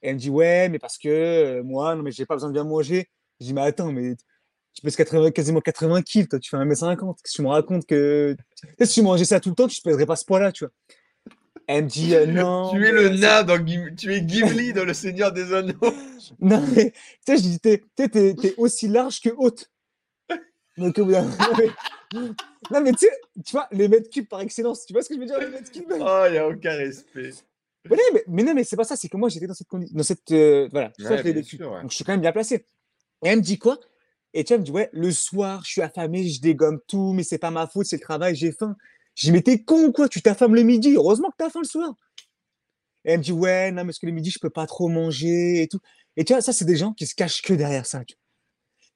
Et 0.00 0.08
elle 0.08 0.14
me 0.14 0.20
dit, 0.20 0.30
ouais, 0.30 0.68
mais 0.68 0.78
parce 0.78 0.96
que 0.96 1.08
euh, 1.08 1.62
moi, 1.62 1.94
non, 1.96 2.02
mais 2.04 2.12
j'ai 2.12 2.24
pas 2.24 2.34
besoin 2.36 2.48
de 2.50 2.54
bien 2.54 2.64
manger. 2.64 3.10
Je 3.40 3.46
dis, 3.46 3.52
mais 3.52 3.62
attends, 3.62 3.90
mais 3.92 4.14
tu 4.78 4.82
pèses 4.84 4.94
80, 4.96 5.32
quasiment 5.32 5.60
80 5.60 6.02
kilos, 6.02 6.28
toi, 6.28 6.38
tu 6.38 6.50
fais 6.50 6.56
1m50. 6.56 7.16
Qu'est-ce 7.16 7.32
que 7.32 7.36
tu 7.36 7.42
me 7.42 7.48
racontes 7.48 7.84
que. 7.84 8.36
Si 8.82 8.94
tu 8.94 9.02
mangeais 9.02 9.24
ça 9.24 9.40
tout 9.40 9.48
le 9.48 9.54
temps, 9.56 9.66
tu 9.66 9.80
ne 9.84 9.90
pèserais 9.90 10.06
pas 10.06 10.14
ce 10.14 10.24
poids-là, 10.24 10.52
tu 10.52 10.64
vois. 10.64 10.72
Elle 11.66 11.84
me 11.84 11.88
dit, 11.88 12.14
euh, 12.14 12.26
non. 12.26 12.70
Tu 12.72 12.86
es 12.86 12.92
le 12.92 13.08
nain 13.08 13.42
dans 13.42 13.56
Gim- 13.58 13.94
tu 13.96 14.14
es 14.14 14.26
Gimli 14.26 14.72
dans 14.72 14.84
Le 14.84 14.94
Seigneur 14.94 15.32
des 15.32 15.52
Anneaux. 15.52 15.74
Non, 16.40 16.62
mais 16.74 16.92
tu 16.92 16.98
sais, 17.26 17.36
je 17.38 17.42
dis, 17.42 17.58
t'es, 17.60 17.82
t'es, 17.96 18.08
t'es- 18.08 18.34
t'es 18.34 18.54
aussi 18.56 18.86
large 18.86 19.20
que 19.20 19.30
haute. 19.36 19.68
Donc, 20.76 20.96
au 20.98 21.04
bout 21.06 21.12
d'un- 21.12 21.22
non, 21.24 21.34
mais, 21.56 21.70
non, 22.70 22.80
mais 22.80 22.92
tu 22.92 22.98
sais, 22.98 23.10
tu 23.44 23.52
vois, 23.52 23.66
les 23.72 23.88
mètres 23.88 24.10
cubes 24.10 24.28
par 24.28 24.40
excellence, 24.40 24.84
tu 24.86 24.92
vois 24.92 25.02
ce 25.02 25.08
que 25.08 25.14
je 25.16 25.20
veux 25.20 25.26
dire, 25.26 25.38
les 25.40 25.48
mètres 25.48 25.70
cubes? 25.72 25.90
Oh, 25.90 26.22
il 26.26 26.32
n'y 26.32 26.38
a 26.38 26.46
aucun 26.46 26.76
respect. 26.76 27.32
mais, 27.84 27.96
non, 27.96 28.02
mais, 28.14 28.24
mais 28.28 28.42
non, 28.44 28.54
mais 28.54 28.62
c'est 28.64 28.76
pas 28.76 28.84
ça, 28.84 28.94
c'est 28.94 29.08
que 29.08 29.16
moi, 29.16 29.28
j'étais 29.28 29.46
dans 29.48 29.54
cette 29.54 29.66
condition, 29.68 29.96
dans 29.96 30.04
cette, 30.04 30.30
euh, 30.30 30.68
voilà, 30.70 30.92
Ouais, 30.98 31.22
je 31.24 31.42
sûr, 31.42 31.72
ouais. 31.72 31.82
Donc, 31.82 31.90
je 31.90 31.96
suis 31.96 32.04
quand 32.04 32.12
même 32.12 32.20
bien 32.20 32.32
placé. 32.32 32.66
Et 33.24 33.28
elle 33.28 33.38
me 33.38 33.42
dit 33.42 33.58
quoi? 33.58 33.78
Et 34.34 34.44
tu 34.44 34.52
me 34.54 34.62
dit, 34.62 34.70
ouais, 34.70 34.90
le 34.92 35.10
soir, 35.10 35.62
je 35.64 35.70
suis 35.72 35.82
affamé, 35.82 36.28
je 36.28 36.40
dégomme 36.40 36.80
tout, 36.86 37.12
mais 37.12 37.22
c'est 37.24 37.38
pas 37.38 37.50
ma 37.50 37.66
faute, 37.66 37.86
c'est 37.86 37.96
le 37.96 38.02
travail, 38.02 38.36
j'ai 38.36 38.52
faim. 38.52 38.76
Je 39.14 39.26
dis, 39.26 39.32
mais 39.32 39.42
t'es 39.42 39.62
con 39.62 39.86
ou 39.86 39.92
quoi? 39.92 40.08
Tu 40.08 40.22
t'affames 40.22 40.54
le 40.54 40.62
midi, 40.62 40.94
heureusement 40.94 41.30
que 41.30 41.36
t'as 41.38 41.50
faim 41.50 41.60
le 41.62 41.68
soir. 41.68 41.94
Et 43.04 43.12
elle 43.12 43.18
me 43.18 43.24
dit, 43.24 43.32
ouais, 43.32 43.70
non, 43.70 43.84
parce 43.84 43.98
que 43.98 44.06
le 44.06 44.12
midi, 44.12 44.30
je 44.30 44.38
peux 44.38 44.50
pas 44.50 44.66
trop 44.66 44.88
manger 44.88 45.62
et 45.62 45.68
tout. 45.68 45.80
Et 46.16 46.24
tu 46.24 46.32
vois, 46.32 46.42
ça, 46.42 46.52
c'est 46.52 46.64
des 46.64 46.76
gens 46.76 46.92
qui 46.92 47.06
se 47.06 47.14
cachent 47.14 47.42
que 47.42 47.54
derrière 47.54 47.86
ça. 47.86 48.02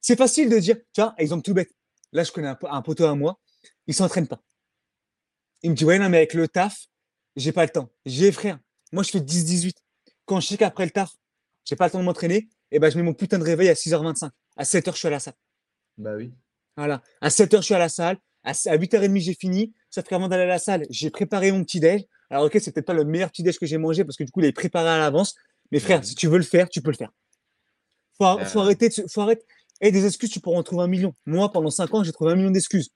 C'est 0.01 0.17
facile 0.17 0.49
de 0.49 0.59
dire, 0.59 0.77
tu 0.93 1.01
vois, 1.01 1.15
exemple 1.17 1.43
tout 1.43 1.53
bête. 1.53 1.71
Là, 2.11 2.23
je 2.23 2.31
connais 2.31 2.47
un, 2.49 2.55
po- 2.55 2.67
un 2.69 2.81
poteau 2.81 3.05
à 3.05 3.15
moi, 3.15 3.39
il 3.87 3.93
s'entraîne 3.93 4.27
pas. 4.27 4.41
Il 5.63 5.71
me 5.71 5.75
dit, 5.75 5.85
ouais, 5.85 5.97
non, 5.99 6.09
mais 6.09 6.17
avec 6.17 6.33
le 6.33 6.47
taf, 6.47 6.87
j'ai 7.35 7.51
pas 7.51 7.63
le 7.63 7.69
temps. 7.69 7.89
J'ai 8.05 8.31
frère, 8.31 8.59
moi, 8.91 9.03
je 9.03 9.09
fais 9.09 9.19
10-18. 9.21 9.77
Quand 10.25 10.39
je 10.39 10.47
sais 10.47 10.57
qu'après 10.57 10.85
le 10.85 10.91
taf, 10.91 11.11
j'ai 11.65 11.75
pas 11.75 11.85
le 11.85 11.91
temps 11.91 11.99
de 11.99 12.03
m'entraîner, 12.03 12.49
et 12.71 12.79
ben, 12.79 12.91
je 12.91 12.97
mets 12.97 13.03
mon 13.03 13.13
putain 13.13 13.39
de 13.39 13.43
réveil 13.43 13.69
à 13.69 13.75
6h25. 13.75 14.31
À 14.57 14.63
7h, 14.65 14.93
je 14.93 14.99
suis 14.99 15.07
à 15.07 15.11
la 15.11 15.19
salle. 15.19 15.33
Bah 15.97 16.15
oui. 16.15 16.33
Voilà. 16.77 17.01
À 17.21 17.29
7h, 17.29 17.57
je 17.61 17.65
suis 17.65 17.73
à 17.73 17.79
la 17.79 17.89
salle. 17.89 18.17
À 18.43 18.51
s- 18.51 18.67
à 18.67 18.75
8h30, 18.75 19.17
j'ai 19.21 19.33
fini. 19.33 19.73
Sauf 19.89 20.05
qu'avant 20.05 20.27
d'aller 20.27 20.43
à 20.43 20.47
la 20.47 20.59
salle, 20.59 20.85
j'ai 20.89 21.09
préparé 21.09 21.51
mon 21.51 21.63
petit 21.63 21.79
déj. 21.79 22.03
Alors, 22.29 22.45
ok, 22.45 22.57
c'est 22.59 22.71
peut-être 22.71 22.85
pas 22.87 22.93
le 22.93 23.05
meilleur 23.05 23.29
petit 23.29 23.43
déj 23.43 23.57
que 23.59 23.65
j'ai 23.65 23.77
mangé 23.77 24.03
parce 24.03 24.17
que 24.17 24.23
du 24.23 24.31
coup, 24.31 24.41
il 24.41 24.45
est 24.47 24.51
préparé 24.51 24.89
à 24.89 24.97
l'avance. 24.97 25.35
Mais 25.71 25.79
frère, 25.79 26.03
si 26.03 26.15
tu 26.15 26.27
veux 26.27 26.37
le 26.37 26.43
faire, 26.43 26.67
tu 26.69 26.81
peux 26.81 26.91
le 26.91 26.97
faire. 26.97 27.11
Faut, 28.17 28.25
Ouais. 28.25 28.45
faut 28.45 28.59
arrêter 28.59 28.89
de 28.89 28.93
faut 29.09 29.21
arrêter. 29.21 29.43
Et 29.81 29.91
des 29.91 30.05
excuses, 30.05 30.29
tu 30.29 30.39
pourras 30.39 30.57
en 30.59 30.63
trouver 30.63 30.83
un 30.83 30.87
million. 30.87 31.13
Moi, 31.25 31.51
pendant 31.51 31.69
5 31.69 31.93
ans, 31.93 32.03
j'ai 32.03 32.11
trouvé 32.11 32.31
un 32.31 32.35
million 32.35 32.51
d'excuses. 32.51 32.89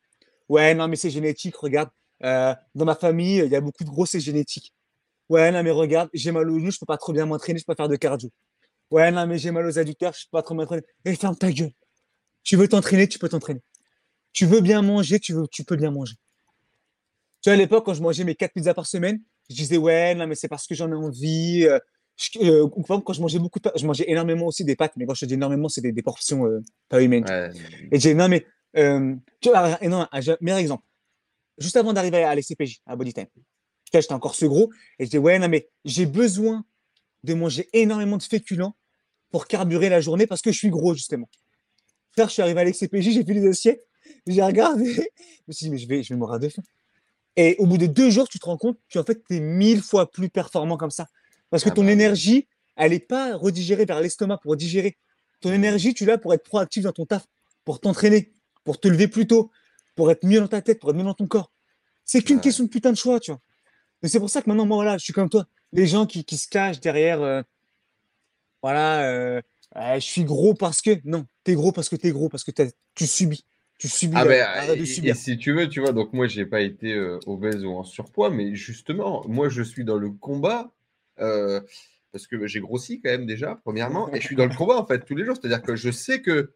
Ouais, 0.48 0.74
non, 0.74 0.88
mais 0.88 0.96
c'est 0.96 1.10
génétique, 1.10 1.56
regarde. 1.58 1.90
Euh, 2.24 2.54
dans 2.76 2.86
ma 2.86 2.96
famille, 2.96 3.38
il 3.40 3.52
y 3.52 3.56
a 3.56 3.62
beaucoup 3.62 3.84
de 3.84 3.90
gros, 3.90 4.06
c'est 4.06 4.20
génétique. 4.20 4.74
Ouais, 5.30 5.52
non, 5.52 5.62
mais 5.64 5.72
regarde, 5.72 6.10
j'ai 6.14 6.32
mal 6.32 6.50
au 6.50 6.58
genou, 6.60 6.72
je 6.72 6.80
peux 6.80 6.86
pas 6.86 6.98
trop 6.98 7.12
bien 7.14 7.26
m'entraîner, 7.26 7.60
je 7.60 7.66
peux 7.66 7.74
pas 7.76 7.84
faire 7.84 7.90
de 7.90 7.96
cardio. 7.98 8.30
Ouais, 8.92 9.12
non, 9.12 9.28
mais 9.28 9.38
j'ai 9.38 9.52
mal 9.52 9.66
aux 9.66 9.78
adducteurs, 9.80 10.14
je 10.14 10.26
peux 10.26 10.38
pas 10.38 10.42
trop 10.42 10.56
m'entraîner. 10.56 10.84
Et 11.06 11.16
ferme 11.16 11.36
ta 11.36 11.52
gueule. 11.52 11.72
Tu 12.44 12.56
veux 12.56 12.68
t'entraîner, 12.68 13.08
tu 13.08 13.20
peux 13.20 13.28
t'entraîner. 13.30 13.62
Tu 14.34 14.46
veux 14.46 14.62
bien 14.62 14.82
manger, 14.82 15.20
tu, 15.20 15.34
veux, 15.34 15.48
tu 15.52 15.64
peux 15.64 15.76
bien 15.76 15.92
manger. 15.92 16.16
Tu 17.42 17.50
vois, 17.50 17.54
à 17.54 17.56
l'époque, 17.58 17.86
quand 17.86 17.94
je 17.94 18.02
mangeais 18.02 18.24
mes 18.24 18.36
4 18.36 18.54
pizzas 18.54 18.74
par 18.74 18.86
semaine, 18.86 19.22
je 19.50 19.56
disais, 19.56 19.78
ouais, 19.78 20.16
non, 20.16 20.28
mais 20.28 20.36
c'est 20.36 20.48
parce 20.48 20.68
que 20.68 20.76
j'en 20.76 20.90
ai 20.92 20.96
envie. 20.96 21.66
euh, 21.66 21.80
je- 22.16 22.40
euh, 22.40 22.64
ou 22.64 22.82
par 22.82 22.96
exemple, 22.96 23.04
quand 23.06 23.14
je 23.14 23.22
mangeais 23.22 23.40
beaucoup 23.40 23.60
de 23.60 23.64
pâtes, 23.64 23.78
je 23.78 23.86
mangeais 23.86 24.06
énormément 24.10 24.48
aussi 24.48 24.64
des 24.64 24.76
pâtes, 24.76 24.94
mais 24.98 25.06
quand 25.06 25.14
je 25.14 25.26
dis 25.26 25.36
énormément, 25.36 25.70
c'est 25.70 25.82
des, 25.82 25.92
des 25.92 26.02
portions 26.02 26.46
euh, 26.46 26.62
pas 26.90 27.02
humaines. 27.02 27.26
Ouais. 27.26 27.52
Et 27.92 28.00
j'ai 28.00 28.14
non, 28.14 28.28
mais, 28.28 28.46
euh, 28.78 29.16
tu 29.40 29.50
vois, 29.50 29.78
et 29.84 29.88
non, 29.88 30.08
un 30.12 30.20
meilleur 30.42 30.60
exemple. 30.60 30.84
Juste 31.60 31.76
avant 31.78 31.94
d'arriver 31.94 32.24
à 32.24 32.34
l'SCPJ, 32.36 32.82
à 32.86 32.96
Bodytime, 32.96 33.28
j'étais 33.94 34.14
encore 34.14 34.36
ce 34.36 34.46
gros, 34.46 34.72
et 35.00 35.06
je 35.06 35.10
dis, 35.12 35.18
ouais, 35.18 35.38
non, 35.40 35.48
mais 35.48 35.70
j'ai 35.86 36.06
besoin 36.06 36.66
de 37.28 37.34
manger 37.34 37.70
énormément 37.74 38.18
de 38.18 38.24
féculents 38.24 38.76
pour 39.30 39.48
carburer 39.48 39.90
la 39.90 40.02
journée 40.02 40.26
parce 40.26 40.42
que 40.42 40.52
je 40.52 40.58
suis 40.58 40.70
gros, 40.70 40.96
justement. 40.96 41.30
Frère, 42.14 42.30
je 42.30 42.34
suis 42.34 42.42
arrivé 42.42 42.60
à 42.62 42.64
l'XCPJ, 42.64 43.12
j'ai 43.12 43.24
vu 43.24 43.34
les 43.34 43.48
assiettes, 43.48 43.86
j'ai 44.26 44.42
regardé, 44.42 44.94
je 44.96 45.44
me 45.48 45.54
suis 45.54 45.66
dit, 45.66 45.70
mais 45.70 45.78
je 45.78 45.88
vais, 45.88 46.02
je 46.02 46.14
vais 46.14 46.18
mourir 46.18 46.40
de 46.40 46.50
faim. 46.50 46.64
Et 47.36 47.56
au 47.60 47.68
bout 47.68 47.78
de 47.78 47.86
deux 47.86 48.10
jours, 48.10 48.28
tu 48.28 48.40
te 48.40 48.46
rends 48.46 48.58
compte 48.58 48.80
qu'en 48.92 49.04
fait, 49.04 49.22
tu 49.28 49.36
es 49.36 49.40
mille 49.40 49.82
fois 49.82 50.10
plus 50.10 50.30
performant 50.30 50.78
comme 50.78 50.90
ça. 50.90 51.08
Parce 51.52 51.64
que 51.64 51.70
Ah 51.70 51.74
ton 51.74 51.84
bah 51.84 51.92
énergie, 51.92 52.48
elle 52.76 52.92
n'est 52.92 53.00
pas 53.00 53.36
redigérée 53.36 53.86
vers 53.86 54.02
l'estomac 54.02 54.38
pour 54.38 54.56
digérer. 54.56 54.98
Ton 55.42 55.52
énergie, 55.52 55.94
tu 55.94 56.06
l'as 56.06 56.18
pour 56.18 56.34
être 56.34 56.44
proactif 56.44 56.84
dans 56.84 56.94
ton 56.94 57.06
taf, 57.06 57.28
pour 57.64 57.80
t'entraîner, 57.80 58.32
pour 58.64 58.80
te 58.80 58.88
lever 58.88 59.08
plus 59.08 59.28
tôt, 59.28 59.52
pour 59.96 60.10
être 60.10 60.26
mieux 60.26 60.40
dans 60.40 60.48
ta 60.48 60.62
tête, 60.62 60.80
pour 60.80 60.90
être 60.90 60.96
mieux 60.96 61.04
dans 61.04 61.14
ton 61.14 61.28
corps. 61.28 61.52
C'est 62.06 62.22
qu'une 62.22 62.40
question 62.40 62.64
de 62.64 62.70
putain 62.70 62.92
de 62.92 62.98
choix, 62.98 63.20
tu 63.20 63.32
vois. 63.32 63.42
Et 64.02 64.08
c'est 64.08 64.20
pour 64.20 64.30
ça 64.30 64.42
que 64.42 64.50
maintenant, 64.50 64.66
moi, 64.66 64.78
voilà, 64.78 64.98
je 64.98 65.04
suis 65.04 65.14
comme 65.14 65.30
toi. 65.30 65.46
Les 65.74 65.86
gens 65.86 66.06
qui, 66.06 66.24
qui 66.24 66.38
se 66.38 66.48
cachent 66.48 66.80
derrière, 66.80 67.22
euh, 67.22 67.42
voilà, 68.62 69.04
euh, 69.10 69.42
je 69.76 70.00
suis 70.00 70.24
gros 70.24 70.54
parce 70.54 70.82
que. 70.82 70.92
Non, 71.04 71.26
t'es 71.44 71.56
gros 71.56 71.72
parce 71.72 71.90
que 71.90 71.96
t'es 71.96 72.12
gros, 72.12 72.30
parce 72.30 72.44
que 72.44 72.52
t'as- 72.52 72.72
tu 72.96 73.06
subis. 73.06 73.46
Tu 73.78 73.88
subis. 73.88 74.16
Ah 74.18 74.26
ben, 74.26 74.74
et, 74.76 74.86
subir. 74.86 75.12
et 75.12 75.18
si 75.18 75.38
tu 75.38 75.54
veux, 75.54 75.70
tu 75.70 75.82
vois, 75.82 75.92
donc 75.92 76.14
moi, 76.14 76.28
j'ai 76.28 76.46
pas 76.46 76.62
été 76.62 76.94
euh, 76.94 77.20
obèse 77.28 77.64
ou 77.64 77.72
en 77.72 77.84
surpoids, 77.84 78.30
mais 78.32 78.56
justement, 78.56 79.24
moi, 79.28 79.50
je 79.50 79.62
suis 79.62 79.84
dans 79.84 79.98
le 79.98 80.10
combat 80.10 80.72
parce 82.12 82.26
que 82.28 82.48
j'ai 82.48 82.60
grossi 82.60 83.00
quand 83.02 83.12
même 83.12 83.26
déjà, 83.26 83.60
premièrement, 83.64 84.12
et 84.12 84.22
je 84.22 84.26
suis 84.26 84.36
dans 84.36 84.46
le 84.46 84.56
combat 84.56 84.78
en 84.78 84.86
fait 84.86 85.06
tous 85.06 85.16
les 85.16 85.26
jours. 85.26 85.36
C'est-à-dire 85.40 85.62
que 85.62 85.76
je 85.76 85.92
sais 85.92 86.22
que 86.22 86.52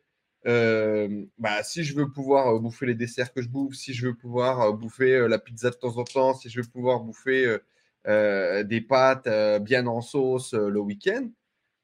euh, 0.48 1.26
bah, 1.38 1.62
si 1.64 1.84
je 1.84 1.96
veux 1.96 2.10
pouvoir 2.12 2.60
bouffer 2.60 2.88
les 2.88 2.96
desserts 2.96 3.32
que 3.32 3.42
je 3.44 3.50
bouffe, 3.50 3.76
si 3.76 3.94
je 3.94 4.08
veux 4.08 4.16
pouvoir 4.16 4.74
bouffer 4.74 5.28
la 5.28 5.38
pizza 5.38 5.70
de 5.70 5.76
temps 5.76 5.98
en 5.98 6.04
temps, 6.04 6.34
si 6.34 6.50
je 6.50 6.62
veux 6.62 6.68
pouvoir 6.68 7.02
bouffer 7.02 7.58
euh, 8.07 8.64
des 8.64 8.82
pâtes 8.82 9.28
euh, 9.28 9.60
bien 9.60 9.86
en 9.88 10.02
sauce 10.02 10.53
euh, 10.53 10.69
le 10.69 10.80
week-end, 10.80 11.30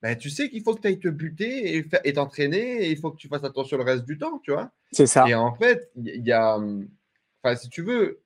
bah, 0.02 0.15
tu 0.15 0.30
sais 0.30 0.49
qu'il 0.49 0.64
faut 0.64 0.76
que 0.76 0.81
tu 0.81 0.88
ailles 0.88 0.99
te 0.99 1.07
buter 1.07 1.77
et 1.77 1.85
et 2.03 2.14
t'entraîner 2.14 2.85
et 2.85 2.91
il 2.91 2.98
faut 2.98 3.11
que 3.11 3.18
tu 3.18 3.27
fasses 3.27 3.44
attention 3.44 3.77
le 3.77 3.84
reste 3.84 4.06
du 4.06 4.18
temps, 4.18 4.39
tu 4.39 4.52
vois. 4.52 4.72
C'est 4.91 5.07
ça. 5.07 5.27
Et 5.27 5.35
en 5.35 5.53
fait, 5.56 5.91
il 5.95 6.26
y- 6.26 6.31
a, 6.31 6.57
enfin, 6.57 7.56
si 7.56 7.69
tu 7.69 7.81
veux, 7.81 8.22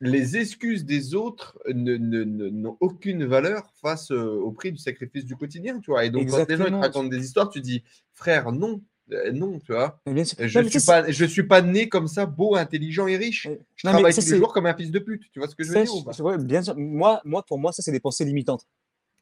les 0.00 0.36
excuses 0.36 0.84
des 0.84 1.14
autres 1.14 1.58
n'ont 1.66 2.76
aucune 2.80 3.24
valeur 3.24 3.70
face 3.80 4.10
au 4.10 4.50
prix 4.52 4.72
du 4.72 4.78
sacrifice 4.78 5.24
du 5.24 5.36
quotidien, 5.36 5.78
tu 5.80 5.90
vois. 5.90 6.04
Et 6.04 6.10
donc, 6.10 6.28
quand 6.30 6.48
les 6.48 6.56
gens 6.56 6.66
ils 6.66 6.70
te 6.72 6.76
racontent 6.76 7.08
des 7.08 7.24
histoires, 7.24 7.48
tu 7.48 7.60
dis, 7.60 7.84
frère, 8.12 8.52
non, 8.52 8.82
Euh, 9.12 9.32
non, 9.32 9.58
tu 9.60 9.72
vois. 9.72 10.00
Mais 10.06 10.14
bien 10.14 10.24
sûr. 10.24 10.36
Je 10.40 10.58
mais 10.58 10.68
suis 10.70 10.80
pas, 10.80 11.10
je 11.10 11.24
suis 11.26 11.42
pas 11.42 11.60
né 11.62 11.88
comme 11.88 12.08
ça, 12.08 12.26
beau, 12.26 12.54
intelligent 12.56 13.06
et 13.06 13.16
riche. 13.16 13.42
c'est- 13.44 13.60
Je 13.76 13.86
non, 13.86 13.92
travaille 13.92 14.14
tous 14.14 14.20
les 14.30 14.36
jours 14.38 14.52
comme 14.52 14.66
un 14.66 14.74
fils 14.74 14.90
de 14.90 14.98
pute. 14.98 15.22
Tu 15.32 15.38
vois 15.38 15.48
ce 15.48 15.54
que 15.54 15.62
je 15.64 15.68
veux 15.70 15.74
dire 15.82 15.94
ou 15.94 16.02
pas? 16.02 16.12
je- 16.12 16.22
ouais, 16.22 16.38
bien 16.38 16.62
sûr. 16.62 16.74
Moi, 16.76 17.20
moi, 17.24 17.42
pour 17.44 17.58
moi, 17.58 17.72
ça, 17.72 17.82
c'est 17.82 17.92
des 17.92 18.00
pensées 18.00 18.24
limitantes. 18.24 18.66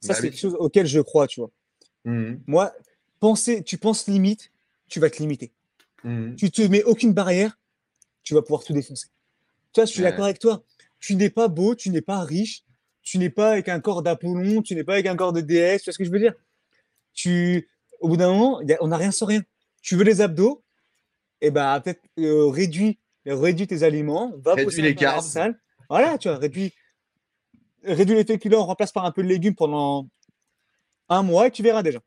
Ça, 0.00 0.08
Bah 0.08 0.14
c'est 0.14 0.22
oui. 0.22 0.30
quelque 0.30 0.40
chose 0.40 0.56
auquel 0.58 0.86
je 0.86 1.00
crois, 1.00 1.26
tu 1.26 1.40
vois. 1.40 1.50
Mhm, 2.04 2.40
Moi, 2.46 2.72
penser, 3.20 3.62
tu 3.62 3.78
penses 3.78 4.06
limite, 4.08 4.52
tu 4.88 5.00
vas 5.00 5.10
te 5.10 5.18
limiter. 5.18 5.52
mhm. 6.04 6.36
Tu 6.36 6.50
te 6.50 6.62
mets 6.62 6.82
aucune 6.84 7.12
barrière, 7.12 7.58
tu 8.22 8.34
vas 8.34 8.42
pouvoir 8.42 8.64
tout 8.64 8.72
défoncer. 8.72 9.08
Tu 9.72 9.80
vois, 9.80 9.86
je 9.86 9.92
suis 9.92 10.02
Ouais. 10.02 10.10
d'accord 10.10 10.26
avec 10.26 10.38
toi. 10.38 10.64
Tu 11.00 11.16
n'es 11.16 11.30
pas 11.30 11.48
beau, 11.48 11.74
tu 11.74 11.90
n'es 11.90 12.02
pas 12.02 12.20
riche, 12.22 12.64
tu 13.02 13.18
n'es 13.18 13.30
pas 13.30 13.52
avec 13.52 13.68
un 13.68 13.80
corps 13.80 14.02
d'Apollon, 14.02 14.62
tu 14.62 14.74
n'es 14.74 14.84
pas 14.84 14.94
avec 14.94 15.06
un 15.06 15.16
corps 15.16 15.32
de 15.32 15.40
déesse, 15.40 15.82
tu 15.82 15.90
vois 15.90 15.94
ce 15.94 15.98
que 15.98 16.04
je 16.04 16.10
veux 16.10 16.20
dire? 16.20 16.34
Tu, 17.14 17.68
au 18.00 18.08
bout 18.08 18.16
d'un 18.16 18.32
moment, 18.32 18.60
a- 18.60 18.76
on 18.80 18.88
n'a 18.88 18.96
rien 18.96 19.10
sans 19.10 19.26
rien. 19.26 19.42
Tu 19.82 19.96
veux 19.96 20.04
les 20.04 20.20
abdos, 20.20 20.64
et 21.40 21.50
ben 21.50 21.80
peut-être 21.80 22.02
euh, 22.18 22.46
réduis, 22.46 22.98
réduis 23.26 23.66
tes 23.66 23.82
aliments, 23.82 24.32
va 24.38 24.56
bosser 24.56 24.80
les 24.82 24.94
carbs. 24.94 25.24
salle. 25.24 25.60
Voilà, 25.90 26.16
tu 26.18 26.28
vois, 26.28 26.38
réduis, 26.38 26.72
réduis 27.82 28.14
les 28.14 28.24
féculents, 28.24 28.64
remplace 28.64 28.92
par 28.92 29.04
un 29.04 29.10
peu 29.12 29.22
de 29.22 29.28
légumes 29.28 29.54
pendant 29.56 30.08
un 31.08 31.22
mois 31.22 31.48
et 31.48 31.50
tu 31.50 31.62
verras 31.62 31.82
déjà. 31.82 32.00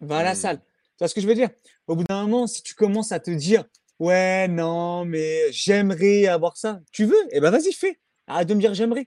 Va 0.00 0.18
à 0.18 0.22
la 0.22 0.32
Hmm. 0.32 0.36
salle. 0.36 0.58
Tu 0.58 0.98
vois 1.00 1.08
ce 1.08 1.14
que 1.14 1.20
je 1.20 1.26
veux 1.26 1.34
dire? 1.34 1.50
Au 1.86 1.96
bout 1.96 2.04
d'un 2.04 2.22
moment, 2.22 2.46
si 2.46 2.62
tu 2.62 2.74
commences 2.74 3.12
à 3.12 3.20
te 3.20 3.30
dire 3.30 3.64
Ouais, 3.98 4.48
non, 4.48 5.04
mais 5.04 5.52
j'aimerais 5.52 6.26
avoir 6.26 6.56
ça, 6.56 6.80
tu 6.92 7.04
veux? 7.04 7.14
Eh 7.30 7.40
ben 7.40 7.50
vas-y, 7.50 7.72
fais. 7.72 8.00
Arrête 8.26 8.48
de 8.48 8.54
me 8.54 8.60
dire 8.60 8.74
j'aimerais. 8.74 9.06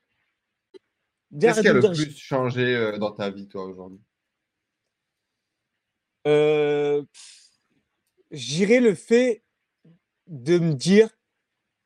Qu'est-ce 1.37 1.61
qui 1.61 1.67
a 1.67 1.73
le 1.73 1.81
plus 1.81 2.17
changé 2.17 2.75
euh, 2.75 2.97
dans 2.97 3.11
ta 3.11 3.29
vie, 3.29 3.47
toi, 3.47 3.65
aujourd'hui? 3.65 3.99
Euh, 6.27 7.03
J'irais 8.31 8.79
le 8.79 8.95
fait 8.95 9.43
de 10.27 10.57
me 10.57 10.73
dire 10.73 11.09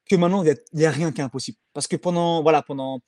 que 0.10 0.16
maintenant, 0.16 0.44
il 0.44 0.56
n'y 0.74 0.86
a, 0.86 0.91
rien 0.91 1.11
qui 1.11 1.22
est 1.22 1.24
impossible. 1.24 1.57
Parce 1.74 1.88
que 1.88 1.95
pendant, 1.95 2.41
voilà, 2.41 2.61
pendant, 2.64 3.02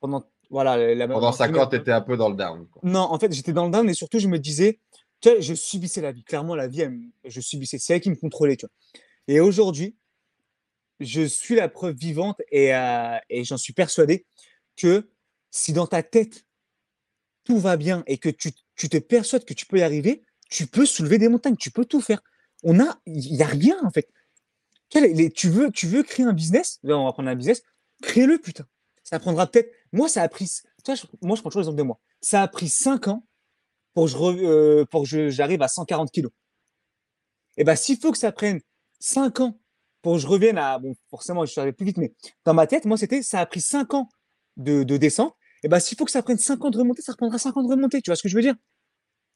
pendant, 0.00 0.24
voilà, 0.50 0.94
la, 0.94 1.06
Pendant 1.06 1.30
la- 1.30 1.36
5 1.36 1.56
ans, 1.56 1.66
tu 1.66 1.76
étais 1.76 1.92
un 1.92 2.00
peu 2.00 2.16
dans 2.16 2.28
le 2.28 2.36
down. 2.36 2.66
quoi. 2.68 2.82
Non, 2.84 3.00
en 3.00 3.18
fait, 3.18 3.32
j'étais 3.32 3.52
dans 3.52 3.66
le 3.66 3.70
down 3.70 3.88
et 3.88 3.94
surtout, 3.94 4.18
je 4.18 4.28
me 4.28 4.38
disais, 4.38 4.80
tu 5.20 5.28
sais, 5.28 5.42
je 5.42 5.54
subissais 5.54 6.00
la 6.00 6.12
vie. 6.12 6.24
Clairement, 6.24 6.54
la 6.54 6.66
vie, 6.66 6.80
elle 6.80 6.98
je 7.24 7.40
subissais. 7.40 7.78
C'est 7.78 7.94
elle 7.94 8.00
qui 8.00 8.10
me 8.10 8.16
contrôlait, 8.16 8.56
tu 8.56 8.66
vois. 8.66 9.04
Et 9.28 9.40
aujourd'hui, 9.40 9.96
je 10.98 11.22
suis 11.22 11.54
la 11.54 11.68
preuve 11.68 11.94
vivante 11.94 12.40
et, 12.50 12.74
euh, 12.74 13.16
et 13.28 13.44
j'en 13.44 13.56
suis 13.56 13.72
persuadé 13.72 14.26
que 14.76 15.10
si 15.50 15.72
dans 15.72 15.86
ta 15.86 16.02
tête, 16.02 16.44
tout 17.44 17.58
va 17.58 17.76
bien 17.76 18.02
et 18.06 18.18
que 18.18 18.28
tu, 18.28 18.52
tu 18.76 18.88
te 18.88 18.98
persuades 18.98 19.44
que 19.44 19.54
tu 19.54 19.66
peux 19.66 19.78
y 19.78 19.82
arriver, 19.82 20.22
tu 20.50 20.66
peux 20.66 20.86
soulever 20.86 21.18
des 21.18 21.28
montagnes, 21.28 21.56
tu 21.56 21.70
peux 21.70 21.84
tout 21.84 22.00
faire. 22.00 22.22
On 22.62 22.80
a, 22.80 22.98
il 23.06 23.32
n'y 23.36 23.42
a 23.42 23.46
rien, 23.46 23.76
en 23.84 23.90
fait. 23.90 24.08
Tu, 24.90 25.48
veux, 25.48 25.70
tu 25.70 25.86
veux 25.86 26.02
créer 26.02 26.26
un 26.26 26.32
business, 26.32 26.80
on 26.84 27.04
va 27.04 27.12
prendre 27.12 27.28
un 27.28 27.36
business, 27.36 27.62
crée-le, 28.02 28.38
putain. 28.38 28.66
Ça 29.04 29.18
prendra 29.20 29.46
peut-être. 29.46 29.72
Moi, 29.92 30.08
ça 30.08 30.22
a 30.22 30.28
pris. 30.28 30.46
Tu 30.84 30.92
vois, 30.92 30.94
je- 30.94 31.04
moi, 31.22 31.36
je 31.36 31.40
prends 31.42 31.50
toujours 31.50 31.60
l'exemple 31.62 31.78
de 31.78 31.82
moi. 31.84 32.00
Ça 32.20 32.42
a 32.42 32.48
pris 32.48 32.68
5 32.68 33.08
ans 33.08 33.24
pour 33.94 34.06
que 34.06 34.10
je 34.12 34.16
euh, 34.18 34.84
pour 34.86 35.08
que 35.08 35.30
j'arrive 35.30 35.62
à 35.62 35.68
140 35.68 36.10
kilos. 36.12 36.32
Et 37.56 37.64
ben, 37.64 37.76
s'il 37.76 37.98
faut 37.98 38.12
que 38.12 38.18
ça 38.18 38.32
prenne 38.32 38.60
5 39.00 39.40
ans 39.40 39.58
pour 40.02 40.14
que 40.14 40.18
je 40.18 40.26
revienne 40.26 40.58
à. 40.58 40.78
Bon, 40.78 40.94
forcément, 41.10 41.44
je 41.44 41.50
suis 41.52 41.60
arrivé 41.60 41.72
plus 41.72 41.86
vite, 41.86 41.96
mais 41.98 42.12
dans 42.44 42.54
ma 42.54 42.66
tête, 42.66 42.84
moi, 42.84 42.96
c'était 42.96 43.22
ça 43.22 43.40
a 43.40 43.46
pris 43.46 43.60
5 43.60 43.94
ans 43.94 44.08
de, 44.56 44.82
de 44.82 44.96
descente. 44.96 45.34
Et 45.62 45.68
ben, 45.68 45.78
s'il 45.80 45.98
faut 45.98 46.04
que 46.04 46.10
ça 46.10 46.22
prenne 46.22 46.38
5 46.38 46.64
ans 46.64 46.70
de 46.70 46.78
remonter, 46.78 47.02
ça 47.02 47.12
reprendra 47.12 47.38
5 47.38 47.56
ans 47.56 47.62
de 47.62 47.68
remonter. 47.68 48.00
Tu 48.02 48.10
vois 48.10 48.16
ce 48.16 48.22
que 48.22 48.28
je 48.28 48.36
veux 48.36 48.42
dire? 48.42 48.54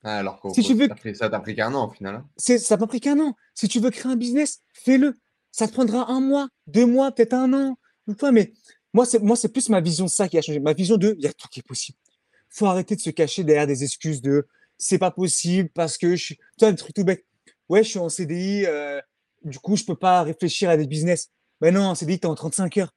Ah, 0.05 0.19
alors 0.19 0.39
qu'au- 0.41 0.53
Si 0.55 0.63
tu 0.63 0.75
veux- 0.75 0.83
ça 1.15 1.29
t'a 1.31 1.41
pris- 1.41 1.55
t'a 1.57 1.63
qu'un 1.65 1.75
an, 1.75 1.89
au 1.89 1.91
final. 1.93 2.15
hein. 2.17 2.29
c'est, 2.37 2.59
ça 2.59 2.77
m'a 2.77 2.87
pris 2.87 3.01
qu'un 3.01 3.19
an. 3.21 3.35
Si 3.55 3.69
tu 3.69 3.81
veux 3.81 3.91
créer 3.91 4.13
un 4.13 4.17
business, 4.17 4.61
fais-le. 4.73 5.15
Ça 5.51 5.67
te 5.67 5.73
prendra 5.73 6.11
un 6.11 6.21
mois, 6.21 6.49
deux 6.67 6.85
mois, 6.87 7.11
peut-être 7.13 7.33
un 7.33 7.53
an. 7.53 7.79
Mais 8.33 8.53
moi, 8.93 9.07
c'est, 9.07 9.19
moi, 9.21 9.35
c'est 9.37 9.49
plus 9.49 9.69
ma 9.71 9.81
vision 9.81 10.05
de 10.05 10.11
ça 10.11 10.29
qui 10.29 10.37
a 10.37 10.43
changé. 10.43 10.61
Ma 10.61 10.73
vision 10.75 10.97
de, 10.99 11.15
il 11.19 11.25
y 11.25 11.27
a 11.27 11.33
tout 11.33 11.49
qui 11.49 11.61
est 11.61 11.67
possible. 11.67 11.97
Faut 12.51 12.67
arrêter 12.67 12.97
de 12.97 13.01
se 13.01 13.11
cacher 13.11 13.45
derrière 13.45 13.67
des 13.67 13.83
excuses 13.83 14.21
de, 14.21 14.47
c'est 14.79 14.99
pas 14.99 15.11
possible 15.11 15.71
parce 15.71 15.97
que 15.97 16.15
je 16.17 16.23
suis, 16.25 16.37
tu 16.37 16.43
vois, 16.61 16.71
le 16.71 16.77
truc 16.77 16.95
tout 16.95 17.05
bête. 17.05 17.25
Ouais, 17.69 17.83
je 17.83 17.89
suis 17.91 17.99
en 17.99 18.09
CDI, 18.09 18.67
euh, 18.67 19.01
du 19.43 19.59
coup, 19.59 19.77
je 19.77 19.85
peux 19.85 19.97
pas 19.97 20.23
réfléchir 20.23 20.69
à 20.71 20.77
des 20.77 20.87
business. 20.87 21.31
Mais 21.61 21.71
non, 21.71 21.85
en 21.85 21.95
CDI, 21.95 22.19
t'es 22.21 22.27
en 22.27 22.35
35 22.35 22.77
heures. 22.79 22.93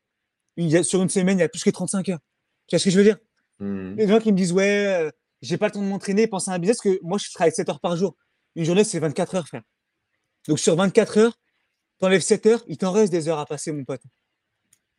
Il 0.57 0.67
y 0.67 0.75
a- 0.77 0.83
sur 0.83 1.01
une 1.01 1.09
semaine, 1.09 1.37
il 1.37 1.41
y 1.41 1.43
a 1.45 1.49
plus 1.49 1.63
que 1.63 1.69
35 1.69 2.09
heures. 2.09 2.19
Tu 2.67 2.75
vois 2.75 2.79
ce 2.79 2.83
que 2.85 2.89
je 2.91 2.97
veux 2.97 3.03
dire? 3.03 3.17
Mhm. 3.59 3.95
Les 3.97 4.07
gens 4.07 4.19
qui 4.19 4.31
me 4.31 4.37
disent, 4.37 4.51
ouais, 4.51 4.87
euh, 4.87 5.11
j'ai 5.41 5.57
pas 5.57 5.67
le 5.67 5.71
temps 5.71 5.81
de 5.81 5.87
m'entraîner, 5.87 6.27
penser 6.27 6.51
à 6.51 6.53
un 6.53 6.59
business, 6.59 6.81
que 6.81 6.99
moi, 7.03 7.17
je 7.17 7.31
travaille 7.31 7.51
7 7.53 7.69
heures 7.69 7.79
par 7.79 7.95
jour. 7.95 8.15
Une 8.55 8.65
journée, 8.65 8.83
c'est 8.83 8.99
24 8.99 9.35
heures, 9.35 9.47
frère. 9.47 9.63
Donc, 10.47 10.59
sur 10.59 10.75
24 10.75 11.17
heures, 11.17 11.39
t'enlèves 11.99 12.21
7 12.21 12.45
heures, 12.47 12.63
il 12.67 12.77
t'en 12.77 12.91
reste 12.91 13.11
des 13.11 13.27
heures 13.27 13.39
à 13.39 13.45
passer, 13.45 13.71
mon 13.71 13.83
pote. 13.83 14.01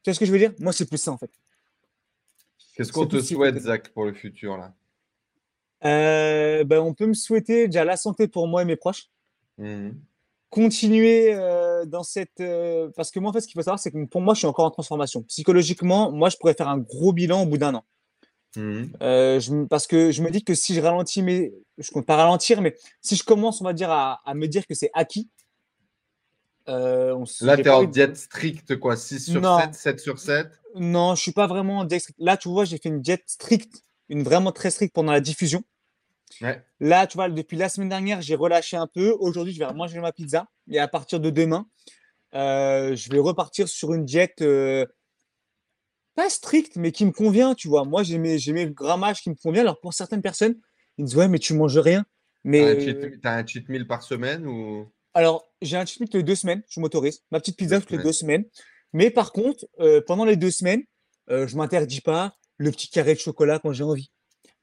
Tu 0.02 0.10
vois 0.10 0.14
ce 0.14 0.20
que 0.20 0.26
je 0.26 0.32
veux 0.32 0.38
dire? 0.38 0.52
Moi, 0.60 0.72
c'est 0.72 0.86
plus 0.86 0.98
ça, 0.98 1.10
en 1.12 1.18
fait. 1.18 1.30
Qu'est-ce 2.74 2.92
qu'on 2.92 3.06
te 3.06 3.20
souhaite. 3.20 3.58
Zach, 3.58 3.88
pour 3.88 4.04
le 4.04 4.14
futur 4.14 4.56
là? 4.56 4.72
Euh, 5.84 6.64
ben, 6.64 6.80
on 6.80 6.94
peut 6.94 7.06
me 7.06 7.14
souhaiter 7.14 7.66
déjà 7.66 7.84
la 7.84 7.96
santé 7.96 8.28
pour 8.28 8.46
moi 8.48 8.62
et 8.62 8.64
mes 8.64 8.76
proches. 8.76 9.08
Mhm. 9.58 10.00
Continuer 10.50 11.34
euh, 11.34 11.84
dans 11.84 12.02
cette. 12.04 12.40
euh, 12.40 12.88
parce 12.96 13.10
que 13.10 13.18
moi, 13.18 13.30
en 13.30 13.32
fait, 13.32 13.40
ce 13.40 13.46
qu'il 13.48 13.54
faut 13.54 13.62
savoir, 13.62 13.78
c'est 13.78 13.90
que 13.90 14.04
pour 14.04 14.20
moi, 14.20 14.34
je 14.34 14.38
suis 14.38 14.46
encore 14.46 14.64
en 14.64 14.70
transformation. 14.70 15.22
Psychologiquement, 15.24 16.10
moi, 16.12 16.30
je 16.30 16.36
pourrais 16.36 16.54
faire 16.54 16.68
un 16.68 16.78
gros 16.78 17.12
bilan 17.12 17.42
au 17.42 17.46
bout 17.46 17.58
d'un 17.58 17.74
an. 17.74 17.84
Mhm. 18.56 18.90
Euh, 19.02 19.38
je, 19.40 19.64
parce 19.66 19.86
que 19.86 20.10
je 20.10 20.22
me 20.22 20.30
dis 20.30 20.42
que 20.42 20.54
si 20.54 20.74
je 20.74 20.80
ralentis, 20.80 21.22
mais 21.22 21.52
je 21.76 21.90
compte 21.90 22.06
pas 22.06 22.16
ralentir, 22.16 22.60
mais 22.62 22.74
si 23.02 23.14
je 23.16 23.22
commence, 23.24 23.60
on 23.60 23.64
va 23.64 23.72
dire, 23.72 23.90
à, 23.90 24.20
à 24.24 24.34
me 24.34 24.46
dire 24.48 24.66
que 24.66 24.74
c'est 24.74 24.90
acquis. 24.94 25.28
euh, 26.68 27.12
on 27.14 27.24
Là, 27.44 27.56
tu 27.56 27.62
es 27.64 27.68
en 27.70 27.84
diète 27.84 28.16
stricte, 28.16 28.76
quoi. 28.76 28.96
6 28.96 29.30
sur 29.32 29.40
Non. 29.40 29.58
7, 29.60 29.74
7 29.74 30.00
sur 30.00 30.18
7. 30.18 30.48
Non, 30.74 31.14
je 31.14 31.22
suis 31.22 31.32
pas 31.32 31.46
vraiment 31.46 31.78
en 31.78 31.84
diète 31.84 32.02
stricte. 32.02 32.18
Là, 32.20 32.36
tu 32.36 32.48
vois, 32.48 32.64
j'ai 32.64 32.78
fait 32.78 32.88
une 32.90 33.00
diète 33.00 33.24
stricte, 33.26 33.82
une 34.08 34.22
vraiment 34.22 34.52
très 34.52 34.70
stricte 34.70 34.94
pendant 34.94 35.12
la 35.12 35.20
diffusion. 35.20 35.62
Ouais. 36.42 36.62
Là, 36.80 37.06
tu 37.06 37.16
vois, 37.16 37.28
depuis 37.28 37.56
la 37.56 37.68
semaine 37.68 37.88
dernière, 37.88 38.20
j'ai 38.20 38.34
relâché 38.34 38.76
un 38.76 38.86
peu. 38.86 39.16
Aujourd'hui, 39.18 39.52
je 39.54 39.58
vais 39.58 39.72
manger 39.72 39.98
ma 40.00 40.12
pizza. 40.12 40.46
Et 40.70 40.78
à 40.78 40.86
partir 40.88 41.20
de 41.20 41.30
demain, 41.30 41.66
euh, 42.34 42.94
je 42.94 43.10
vais 43.10 43.18
repartir 43.18 43.66
sur 43.68 43.94
une 43.94 44.04
diète 44.04 44.42
pas 46.18 46.28
stricte, 46.30 46.74
mais 46.74 46.90
qui 46.90 47.06
me 47.06 47.12
convient, 47.12 47.54
tu 47.54 47.68
vois. 47.68 47.84
Moi, 47.84 48.02
j'ai 48.02 48.18
mes, 48.18 48.38
mes 48.48 48.66
grammages 48.66 49.22
qui 49.22 49.30
me 49.30 49.36
conviennent. 49.36 49.66
Alors, 49.66 49.78
pour 49.78 49.94
certaines 49.94 50.20
personnes, 50.20 50.56
ils 50.96 51.02
me 51.02 51.06
disent, 51.06 51.16
ouais, 51.16 51.28
mais 51.28 51.38
tu 51.38 51.54
manges 51.54 51.78
rien. 51.78 52.04
Mais 52.42 52.76
T'as 53.22 53.34
un, 53.34 53.38
euh, 53.38 53.42
un 53.42 53.46
cheat 53.46 53.68
meal 53.68 53.86
par 53.86 54.02
semaine 54.02 54.44
ou? 54.44 54.90
Alors, 55.14 55.44
j'ai 55.62 55.76
un 55.76 55.86
cheat 55.86 56.00
meal 56.00 56.08
toutes 56.08 56.18
les 56.18 56.24
deux 56.24 56.34
semaines, 56.34 56.64
je 56.68 56.80
m'autorise. 56.80 57.22
Ma 57.30 57.38
petite 57.38 57.56
pizza 57.56 57.78
toutes 57.78 57.92
les 57.92 58.02
deux 58.02 58.12
semaines. 58.12 58.44
Mais 58.92 59.10
par 59.10 59.30
contre, 59.30 59.64
euh, 59.78 60.00
pendant 60.04 60.24
les 60.24 60.34
deux 60.34 60.50
semaines, 60.50 60.82
euh, 61.30 61.46
je 61.46 61.56
m'interdis 61.56 62.00
pas 62.00 62.34
le 62.56 62.72
petit 62.72 62.88
carré 62.88 63.14
de 63.14 63.20
chocolat 63.20 63.60
quand 63.60 63.72
j'ai 63.72 63.84
envie. 63.84 64.10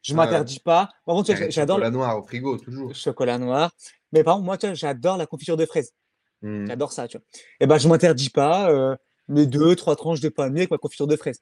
Je 0.02 0.12
Ah 0.12 0.18
m'interdis 0.18 0.60
pas. 0.60 0.90
Par 1.06 1.16
contre, 1.16 1.34
j'adore 1.50 1.78
chocolat 1.78 1.90
noir 1.90 2.20
au 2.20 2.24
frigo, 2.24 2.58
toujours. 2.58 2.94
chocolat 2.94 3.38
noir. 3.38 3.72
Mais 4.12 4.26
par 4.26 4.36
contre, 4.36 4.46
moi, 4.46 4.58
j'adore 4.74 5.16
la 5.16 5.26
confiture 5.26 5.56
de 5.56 5.66
fraises. 5.66 5.94
Mhm. 6.42 6.68
J'adore 6.68 6.92
ça, 6.92 7.08
tu 7.08 7.18
vois. 7.18 7.26
Et 7.62 7.66
ben, 7.66 7.78
je 7.78 7.88
m'interdis 7.88 8.30
pas 8.30 8.70
euh, 8.70 8.96
mes 9.28 9.46
deux, 9.46 9.76
trois 9.76 9.96
tranches 9.96 10.20
de 10.22 10.30
mie 10.50 10.60
avec 10.60 10.72
ma 10.72 10.78
confiture 10.78 11.08
de 11.08 11.16
fraises. 11.16 11.42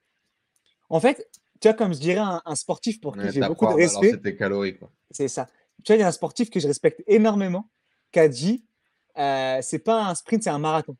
En 0.89 0.99
fait, 0.99 1.27
tu 1.59 1.67
vois, 1.67 1.73
comme 1.73 1.93
je 1.93 1.99
dirais 1.99 2.19
un, 2.19 2.41
un 2.45 2.55
sportif 2.55 2.99
pour 3.01 3.17
qui 3.17 3.31
j'ai 3.31 3.41
beaucoup 3.41 3.65
de 3.65 3.73
respect, 3.73 4.35
calories, 4.35 4.77
quoi. 4.77 4.91
c'est 5.11 5.27
ça. 5.27 5.47
Tu 5.83 5.91
vois, 5.91 5.97
il 5.97 5.99
y 6.01 6.03
a 6.03 6.07
un 6.07 6.11
sportif 6.11 6.49
que 6.49 6.59
je 6.59 6.67
respecte 6.67 7.03
énormément 7.07 7.69
qui 8.11 8.19
a 8.19 8.27
dit 8.27 8.65
euh, 9.17 9.59
c'est 9.61 9.79
pas 9.79 10.05
un 10.05 10.15
sprint, 10.15 10.43
c'est 10.43 10.49
un 10.49 10.59
marathon. 10.59 10.95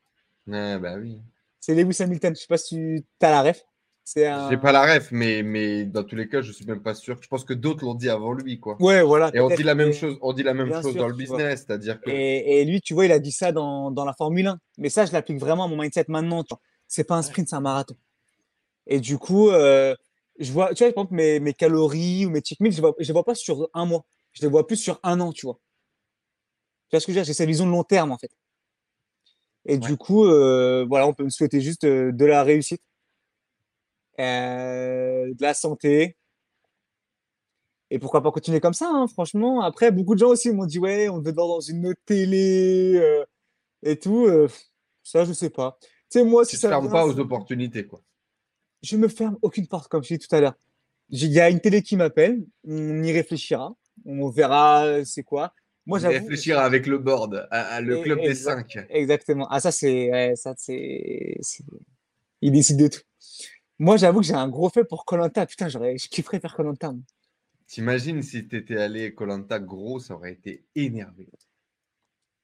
Ouais, 0.46 0.78
bah 0.78 0.94
oui. 0.98 1.20
C'est 1.60 1.74
Lewis 1.74 1.96
Hamilton. 2.00 2.34
Je 2.34 2.40
sais 2.40 2.46
pas 2.46 2.58
si 2.58 2.76
tu 3.18 3.26
as 3.26 3.30
la 3.30 3.42
ref. 3.42 3.64
C'est 4.06 4.26
un... 4.26 4.50
J'ai 4.50 4.58
pas 4.58 4.70
la 4.70 4.82
ref, 4.82 5.08
mais, 5.12 5.42
mais 5.42 5.84
dans 5.86 6.04
tous 6.04 6.14
les 6.14 6.28
cas, 6.28 6.42
je 6.42 6.52
suis 6.52 6.66
même 6.66 6.82
pas 6.82 6.92
sûr. 6.94 7.16
Je 7.22 7.26
pense 7.26 7.42
que 7.42 7.54
d'autres 7.54 7.84
l'ont 7.86 7.94
dit 7.94 8.10
avant 8.10 8.34
lui, 8.34 8.60
quoi. 8.60 8.76
Ouais, 8.80 9.02
voilà. 9.02 9.30
Et 9.32 9.40
on 9.40 9.48
dit 9.48 9.62
la 9.62 9.74
même 9.74 9.88
mais- 9.88 9.92
chose, 9.94 10.18
on 10.20 10.34
dit 10.34 10.42
la 10.42 10.52
même 10.52 10.68
bien 10.68 10.82
chose 10.82 10.92
sûr, 10.92 11.00
dans 11.00 11.08
le 11.08 11.14
business, 11.14 11.64
c'est-à-dire 11.66 11.98
que 12.02 12.10
Et, 12.10 12.60
et 12.60 12.64
lui, 12.66 12.82
tu 12.82 12.92
vois, 12.92 13.06
il 13.06 13.12
a 13.12 13.18
dit 13.18 13.32
ça 13.32 13.50
dans, 13.50 13.90
dans 13.90 14.04
la 14.04 14.12
Formule 14.12 14.46
1. 14.46 14.58
Mais 14.76 14.90
ça, 14.90 15.06
je 15.06 15.12
l'applique 15.12 15.38
vraiment 15.38 15.64
à 15.64 15.68
mon 15.68 15.80
mindset 15.80 16.04
maintenant. 16.08 16.44
tu 16.44 16.50
vois. 16.54 16.60
C'est 16.94 17.02
pas 17.02 17.16
un 17.16 17.22
sprint, 17.22 17.48
c'est 17.48 17.56
un 17.56 17.60
marathon. 17.60 17.96
Et 18.86 19.00
du 19.00 19.18
coup, 19.18 19.48
euh, 19.50 19.96
je 20.38 20.52
vois, 20.52 20.72
tu 20.74 20.84
vois, 20.84 20.92
par 20.92 21.02
exemple, 21.02 21.14
mes, 21.14 21.40
mes 21.40 21.52
calories 21.52 22.24
ou 22.24 22.30
mes 22.30 22.40
cheat 22.40 22.60
meals, 22.60 22.70
je 22.72 22.76
ne 22.76 22.82
vois, 22.82 22.94
je 23.00 23.06
les 23.08 23.12
vois 23.12 23.24
pas 23.24 23.34
sur 23.34 23.68
un 23.74 23.84
mois. 23.84 24.04
Je 24.32 24.42
les 24.42 24.48
vois 24.48 24.64
plus 24.64 24.76
sur 24.76 25.00
un 25.02 25.20
an, 25.20 25.32
tu 25.32 25.46
vois. 25.46 25.58
Tu 26.88 26.90
vois 26.92 27.00
ce 27.00 27.06
que 27.06 27.12
je 27.12 27.18
veux 27.18 27.22
dire? 27.22 27.26
J'ai 27.26 27.34
cette 27.34 27.48
vision 27.48 27.66
de 27.66 27.72
long 27.72 27.82
terme, 27.82 28.12
en 28.12 28.18
fait. 28.18 28.30
Et 29.66 29.76
du 29.78 29.96
coup, 29.96 30.24
euh, 30.24 30.86
voilà, 30.88 31.08
on 31.08 31.14
peut 31.14 31.24
me 31.24 31.30
souhaiter 31.30 31.60
juste 31.60 31.82
euh, 31.82 32.12
de 32.12 32.24
la 32.24 32.44
réussite, 32.44 32.82
de 34.18 35.42
la 35.42 35.52
santé. 35.54 36.16
Et 37.90 37.98
pourquoi 37.98 38.22
pas 38.22 38.30
continuer 38.30 38.60
comme 38.60 38.72
ça, 38.72 38.88
hein, 38.88 39.08
franchement. 39.08 39.62
Après, 39.62 39.90
beaucoup 39.90 40.14
de 40.14 40.20
gens 40.20 40.28
aussi 40.28 40.52
m'ont 40.52 40.66
dit, 40.66 40.78
ouais, 40.78 41.08
on 41.08 41.18
veut 41.18 41.32
te 41.32 41.34
voir 41.34 41.48
dans 41.48 41.60
une 41.60 41.86
autre 41.88 42.00
télé 42.06 43.02
et 43.82 43.98
tout. 43.98 44.28
ça, 45.02 45.24
je 45.24 45.32
sais 45.32 45.50
pas. 45.50 45.76
Sais, 46.14 46.24
moi, 46.24 46.44
si 46.44 46.52
tu 46.56 46.60
ça 46.60 46.68
fermes 46.68 46.88
pas 46.90 47.04
aux 47.06 47.18
opportunités, 47.18 47.86
quoi. 47.86 48.00
je 48.82 48.96
me 48.96 49.08
ferme 49.08 49.36
aucune 49.42 49.66
porte, 49.66 49.88
comme 49.88 50.04
je 50.04 50.14
dit 50.14 50.18
tout 50.20 50.32
à 50.34 50.40
l'heure. 50.40 50.54
Il 51.10 51.26
y 51.32 51.40
a 51.40 51.50
une 51.50 51.58
télé 51.60 51.82
qui 51.82 51.96
m'appelle, 51.96 52.44
on 52.62 53.02
y 53.02 53.10
réfléchira, 53.12 53.74
on 54.04 54.28
verra 54.30 54.84
euh, 54.86 55.04
c'est 55.04 55.24
quoi. 55.24 55.52
Moi, 55.86 55.98
j'avoue. 55.98 56.14
réfléchir 56.14 56.60
avec 56.60 56.86
le 56.86 56.98
board, 56.98 57.48
à- 57.50 57.62
à 57.74 57.80
le 57.80 57.98
Et- 57.98 58.02
club 58.02 58.20
des 58.20 58.34
cinq. 58.36 58.78
Exactement. 58.90 59.48
Ah, 59.50 59.58
ça, 59.58 59.72
c'est. 59.72 60.10
ouais, 60.12 60.36
ça, 60.36 60.54
c'est. 60.56 61.36
c'est- 61.40 61.64
Il 62.42 62.52
décide 62.52 62.76
de 62.78 62.86
tout. 62.88 63.00
Moi, 63.80 63.96
j'avoue 63.96 64.20
que 64.20 64.26
j'ai 64.26 64.34
un 64.34 64.48
gros 64.48 64.70
fait 64.70 64.84
pour 64.84 65.04
Colanta. 65.04 65.44
Putain, 65.46 65.68
j'aurais... 65.68 65.98
je 65.98 66.08
kifferais 66.08 66.38
faire 66.38 66.54
Colanta. 66.54 66.94
T'imagines 67.66 68.22
si 68.22 68.46
t'étais 68.46 68.76
allé 68.76 69.14
Colanta 69.14 69.58
gros, 69.58 69.98
ça 69.98 70.14
aurait 70.14 70.32
été 70.32 70.64
énervé. 70.76 71.26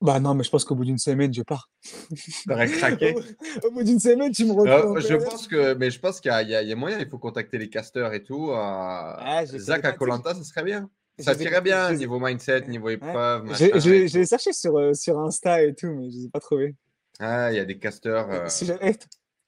Bah 0.01 0.19
non, 0.19 0.35
mais 0.35 0.45
je 0.45 0.51
pense 0.51 0.65
qu'au 0.65 0.75
bout 0.75 0.85
d'une 0.85 0.99
semaine, 0.99 1.33
je 1.33 1.43
pars. 1.43 1.69
T'aurais 2.49 2.71
craqué. 2.71 3.15
Au, 3.15 3.21
au 3.69 3.71
bout 3.71 3.83
d'une 3.83 4.01
semaine, 4.01 4.33
tu 4.33 4.47
me 4.47 4.53
retrouves. 4.53 4.69
Euh, 4.71 4.95
en 4.97 5.01
je 5.01 5.15
pense 5.15 5.47
que, 5.47 5.75
mais 5.75 5.91
je 5.91 6.01
pense 6.01 6.21
qu'il 6.21 6.31
y, 6.31 6.35
a- 6.55 6.63
y 6.63 6.75
moyen, 6.75 6.99
il 6.99 7.09
faut 7.09 7.19
contacter 7.19 7.59
les 7.59 7.69
casteurs 7.69 8.15
et 8.15 8.23
tout. 8.23 8.51
euh, 8.51 8.55
Ah, 8.57 9.45
Zach 9.45 9.85
à. 9.85 9.93
Colanta, 9.93 10.35
ça 10.35 10.43
serait 10.45 10.65
bien. 10.65 10.89
Ça 11.19 11.35
tirait 11.35 11.61
bien, 11.61 11.93
niveau 11.93 12.19
mindset, 12.19 12.67
niveau 12.69 12.89
épreuve. 12.89 13.55
J'ai 13.59 14.09
tout. 14.09 14.25
cherché 14.25 14.53
sur, 14.55 14.77
euh, 14.79 14.95
sur 14.95 15.19
Insta 15.19 15.63
et 15.63 15.75
tout, 15.75 15.89
mais 15.89 16.11
je 16.11 16.17
ne 16.17 16.21
les 16.21 16.25
ai 16.27 16.29
pas 16.31 16.41
trouvés. 16.41 16.75
Ah, 17.19 17.53
il 17.53 17.57
y 17.57 17.61
a 17.61 17.65
des 17.67 17.79
casteurs. 17.79 18.31
euh, 18.31 18.49
Si, 18.49 18.65
jamais, 18.65 18.95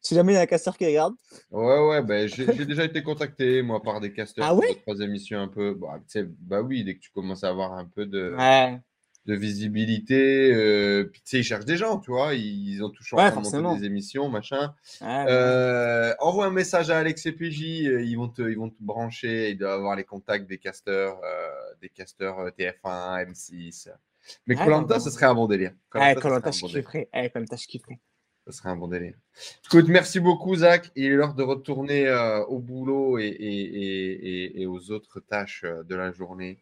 si 0.02 0.14
il 0.14 0.30
y 0.30 0.36
a 0.36 0.40
un 0.40 0.46
casteur 0.46 0.76
qui 0.76 0.84
regarde, 0.84 1.14
Ouais, 1.50 1.88
ouais, 1.88 2.02
ben, 2.02 2.28
j'ai 2.28 2.44
déjà 2.66 2.84
été 2.84 3.02
contacté, 3.02 3.62
moi, 3.62 3.80
par 3.82 4.00
des 4.00 4.12
casteurs 4.12 4.46
Ah 4.46 4.50
pour 4.52 4.60
ouais? 4.60 4.68
deux, 4.74 4.80
trois 4.82 5.00
émissions 5.00 5.40
un 5.40 5.48
peu. 5.48 5.72
Bah, 5.74 5.98
bah 6.40 6.60
oui, 6.60 6.84
dès 6.84 6.96
que 6.96 7.00
tu 7.00 7.10
commences 7.10 7.44
à 7.44 7.48
avoir 7.48 7.72
un 7.72 7.86
peu 7.86 8.04
de, 8.04 8.34
ouais. 8.36 8.78
De 9.26 9.34
visibilité, 9.34 10.52
euh, 10.52 11.04
puis 11.04 11.20
tu 11.20 11.30
sais, 11.30 11.38
ils 11.38 11.44
cherchent 11.44 11.64
des 11.64 11.76
gens, 11.76 11.98
tu 11.98 12.10
vois, 12.10 12.34
ils, 12.34 12.82
ont 12.82 12.90
toujours 12.90 13.20
Ouais, 13.20 13.30
forcément. 13.30 13.76
des 13.76 13.84
émissions, 13.84 14.28
machin. 14.28 14.74
ouais. 15.00 15.24
Euh, 15.28 16.12
envoie 16.18 16.46
un 16.46 16.50
message 16.50 16.90
à 16.90 16.98
Alex 16.98 17.24
et 17.26 17.32
PJ, 17.32 17.86
euh, 17.86 18.02
ils 18.02 18.16
vont 18.16 18.28
te, 18.28 18.42
ils 18.42 18.58
vont 18.58 18.68
te 18.70 18.74
brancher, 18.80 19.50
ils 19.50 19.58
doivent 19.58 19.78
avoir 19.78 19.94
les 19.96 20.04
contacts 20.04 20.48
des 20.48 20.58
casteurs, 20.58 21.20
euh, 21.22 21.48
des 21.80 21.88
casteurs 21.88 22.40
euh, 22.40 22.50
TF1, 22.50 23.26
M6. 23.30 23.88
Mais 24.46 24.54
Colanta, 24.56 24.94
non, 24.98 25.00
ce 25.00 25.10
serait 25.10 25.26
un 25.26 25.34
bon 25.34 25.46
délire. 25.46 25.72
Colanta, 25.88 26.14
ce 26.14 26.18
je 26.18 26.20
serait 26.20 26.28
un 26.36 26.40
bon 26.40 26.66
délire. 26.68 26.84
kifferais. 26.84 27.30
Colanta, 27.32 27.56
je 27.56 27.66
kifferais. 27.66 27.98
Ce 28.46 28.52
serait 28.52 28.68
un 28.70 28.76
bon 28.76 28.88
délire. 28.88 29.14
Écoute, 29.66 29.86
merci 29.88 30.18
beaucoup, 30.18 30.56
Zach. 30.56 30.90
Il 30.96 31.04
est 31.04 31.08
l'heure 31.10 31.34
de 31.34 31.44
retourner 31.44 32.10
au 32.48 32.58
boulot 32.58 33.18
et, 33.18 33.26
et- 33.26 33.28
et- 33.28 34.12
et- 34.56 34.62
et 34.62 34.66
aux 34.66 34.90
autres 34.90 35.20
tâches 35.20 35.64
de 35.64 35.94
la 35.94 36.10
journée. 36.10 36.58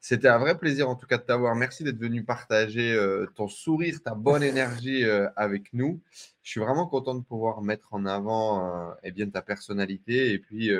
C'était 0.00 0.28
un 0.28 0.38
vrai 0.38 0.58
plaisir, 0.58 0.88
en 0.88 0.96
tout 0.96 1.06
cas, 1.06 1.18
de 1.18 1.22
t'avoir. 1.22 1.54
Merci 1.54 1.82
d'être 1.82 1.98
venu 1.98 2.24
partager 2.24 2.92
euh, 2.92 3.26
ton 3.36 3.48
sourire, 3.48 4.02
ta 4.02 4.14
bonne 4.14 4.42
énergie 4.42 5.04
euh, 5.04 5.28
avec 5.36 5.72
nous. 5.72 6.00
Je 6.42 6.50
suis 6.50 6.60
vraiment 6.60 6.86
content 6.86 7.14
de 7.14 7.22
pouvoir 7.22 7.62
mettre 7.62 7.88
en 7.92 8.04
avant 8.04 8.90
euh, 8.90 8.94
eh 9.02 9.12
bien, 9.12 9.28
ta 9.30 9.40
personnalité 9.40 10.32
et 10.32 10.38
puis 10.38 10.70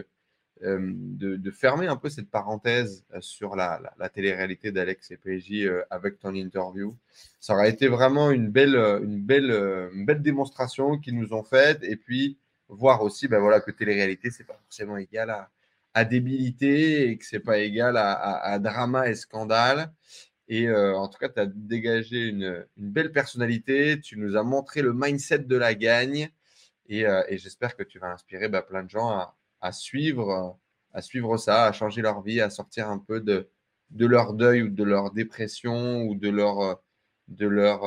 de, 0.61 1.51
fermer 1.51 1.87
un 1.87 1.97
peu 1.97 2.11
cette 2.11 2.31
parenthèse 2.31 3.05
sur 3.21 3.57
la, 3.57 3.81
télé-réalité 4.13 4.73
d'Alex 4.73 5.11
et 5.11 5.17
PJ 5.17 5.71
avec 5.91 6.19
ton 6.19 6.35
interview. 6.35 6.95
Ça 7.41 7.55
aurait 7.55 7.71
été 7.71 7.89
vraiment 7.89 8.31
une 8.31 8.51
belle, 8.51 8.77
une 8.77 9.23
belle, 9.23 9.91
belle 9.95 10.23
démonstration 10.23 10.99
qu'ils 10.99 11.19
nous 11.19 11.33
ont 11.33 11.45
faite. 11.45 11.83
Et 11.83 11.97
puis, 11.97 12.39
voir 12.69 13.03
aussi 13.03 13.29
ben 13.29 13.41
voilà, 13.41 13.61
que 13.61 13.71
télé-réalité, 13.71 14.31
c'est 14.31 14.45
pas 14.45 14.59
forcément 14.65 14.97
égal 14.97 15.31
à, 15.31 15.51
à 15.95 16.05
débilité 16.05 17.09
et 17.09 17.17
que 17.19 17.25
c'est 17.25 17.41
pas 17.41 17.59
égal 17.59 17.97
à, 17.97 18.59
drama 18.59 19.09
et 19.09 19.15
scandale. 19.15 19.93
Et 20.49 20.69
euh, 20.69 20.95
en 20.97 21.09
tout 21.09 21.19
cas, 21.19 21.29
tu 21.29 21.41
as 21.41 21.47
dégagé 21.47 22.27
une, 22.29 22.67
belle 22.77 23.13
personnalité. 23.13 24.01
Tu 24.01 24.19
nous 24.19 24.37
as 24.37 24.43
montré 24.43 24.83
le 24.83 24.93
mindset 24.93 25.41
de 25.41 25.57
la 25.57 25.75
gagne. 25.75 26.31
Et, 26.89 27.07
euh, 27.07 27.23
j'espère 27.31 27.77
que 27.77 27.85
tu 27.85 27.99
vas 27.99 28.09
inspirer 28.09 28.49
ben, 28.49 28.61
plein 28.61 28.83
de 28.83 28.91
gens 28.91 29.33
à, 29.61 29.73
suivre, 29.73 30.59
à 30.93 31.01
suivre 31.01 31.37
ça, 31.39 31.67
à 31.67 31.73
changer 31.73 32.03
leur 32.03 32.21
vie, 32.23 32.41
à 32.41 32.51
sortir 32.51 32.91
un 32.91 32.99
peu 32.99 33.21
de, 33.21 33.49
leur 33.97 34.35
deuil 34.35 34.63
ou 34.63 34.69
de 34.69 34.85
leur 34.85 35.13
dépression 35.13 36.03
ou 36.03 36.17
de 36.17 36.29
leur, 36.29 36.61
euh, 36.61 36.75
de 37.29 37.47
leur 37.47 37.85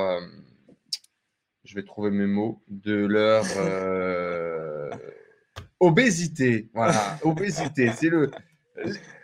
je 1.65 1.75
vais 1.75 1.83
trouver 1.83 2.11
mes 2.11 2.27
mots, 2.27 2.63
de 2.69 3.05
leur 3.05 3.43
obésité. 5.79 6.69
Voilà, 6.73 7.17
obésité. 7.23 7.91
C'est 7.95 8.09
le. 8.09 8.31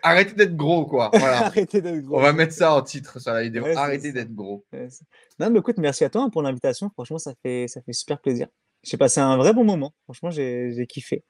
Arrêtez 0.02 0.34
d'être 0.34 0.56
gros, 0.56 0.86
quoi. 0.86 1.12
Voilà. 1.14 1.38
Arrêtez 1.46 1.82
d'être 1.82 2.02
gros. 2.02 2.18
On 2.18 2.22
va 2.22 2.34
mettre 2.34 2.54
ça 2.54 2.74
en 2.74 2.82
titre 2.82 3.20
sur 3.20 3.32
la 3.32 3.44
vidéo. 3.44 3.64
Ouais, 3.64 3.76
Arrêtez 3.76 4.12
d'être 4.12 4.34
gros. 4.34 4.66
Ouais, 4.74 4.88
Non, 5.40 5.50
mais 5.50 5.60
écoute, 5.60 5.78
merci 5.78 6.04
à 6.04 6.10
toi 6.10 6.24
hein, 6.24 6.30
pour 6.30 6.42
l'invitation. 6.42 6.90
Franchement, 6.90 7.20
ça 7.20 7.34
fait, 7.44 7.68
ça 7.68 7.82
fait 7.82 7.94
super 7.94 8.20
plaisir. 8.20 8.48
J'ai 8.84 8.98
passé 8.98 9.20
un 9.22 9.38
vrai 9.38 9.54
bon 9.54 9.64
moment. 9.64 9.94
Franchement, 10.06 10.32
j'ai 10.32 10.86
kiffé. 10.90 11.24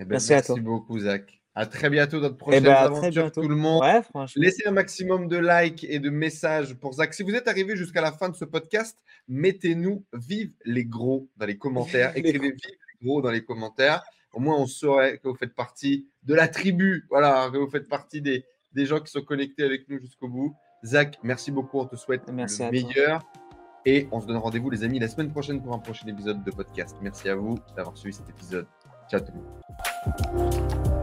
Eh 0.00 0.04
ben, 0.04 0.10
Merci 0.10 0.32
à 0.32 0.36
merci 0.36 0.52
toi. 0.52 0.60
beaucoup, 0.60 0.98
Zach. 0.98 1.40
À 1.54 1.66
très 1.66 1.90
bientôt 1.90 2.20
dans 2.20 2.28
de 2.28 2.34
prochaines 2.34 2.62
ben, 2.62 3.10
bientôt. 3.10 3.42
tout 3.42 3.48
le 3.48 3.56
monde. 3.56 3.82
Ouais. 3.82 4.00
Laissez 4.36 4.62
un 4.66 4.70
maximum 4.70 5.26
de 5.26 5.38
likes 5.38 5.84
et 5.88 5.98
de 5.98 6.08
messages 6.10 6.74
pour 6.74 6.92
Zach. 6.92 7.12
Si 7.14 7.24
vous 7.24 7.34
êtes 7.34 7.48
arrivé 7.48 7.76
jusqu'à 7.76 8.00
la 8.00 8.12
fin 8.12 8.28
de 8.28 8.36
ce 8.36 8.44
podcast, 8.44 8.96
mettez-nous 9.26 10.04
vive 10.12 10.52
les 10.64 10.84
gros 10.84 11.28
dans 11.36 11.46
les 11.46 11.58
commentaires. 11.58 12.12
Écrivez 12.16 12.52
vive 12.52 12.60
les 12.64 13.06
gros 13.06 13.22
dans 13.22 13.30
les 13.32 13.44
commentaires. 13.44 14.04
Au 14.32 14.40
moins, 14.40 14.56
on 14.56 14.66
saurait 14.66 15.18
que 15.18 15.28
vous 15.28 15.34
faites 15.34 15.54
partie 15.54 16.08
de 16.22 16.34
la 16.34 16.48
tribu. 16.48 17.06
Voilà, 17.10 17.48
que 17.52 17.56
vous 17.58 17.70
faites 17.70 17.88
partie 17.88 18.20
des, 18.20 18.44
des 18.72 18.86
gens 18.86 19.00
qui 19.00 19.10
sont 19.10 19.22
connectés 19.22 19.64
avec 19.64 19.88
nous 19.88 19.98
jusqu'au 19.98 20.28
bout. 20.28 20.54
Zach, 20.84 21.18
merci 21.22 21.50
beaucoup. 21.50 21.78
On 21.80 21.86
te 21.86 21.96
souhaite 21.96 22.30
Merci 22.30 22.62
le 22.62 22.70
toi. 22.70 22.70
meilleur. 22.70 23.22
Et 23.84 24.06
on 24.12 24.20
se 24.20 24.26
donne 24.26 24.36
rendez-vous, 24.36 24.70
les 24.70 24.84
amis, 24.84 24.98
la 24.98 25.08
semaine 25.08 25.30
prochaine 25.30 25.62
pour 25.62 25.72
un 25.72 25.78
prochain 25.78 26.06
épisode 26.08 26.44
de 26.44 26.50
podcast. 26.50 26.96
Merci 27.00 27.28
à 27.28 27.36
vous 27.36 27.58
d'avoir 27.76 27.96
suivi 27.96 28.14
cet 28.14 28.28
épisode. 28.28 28.66
Ciao 29.10 29.20
tout 29.20 29.32
le 29.32 29.38
monde. 29.40 30.97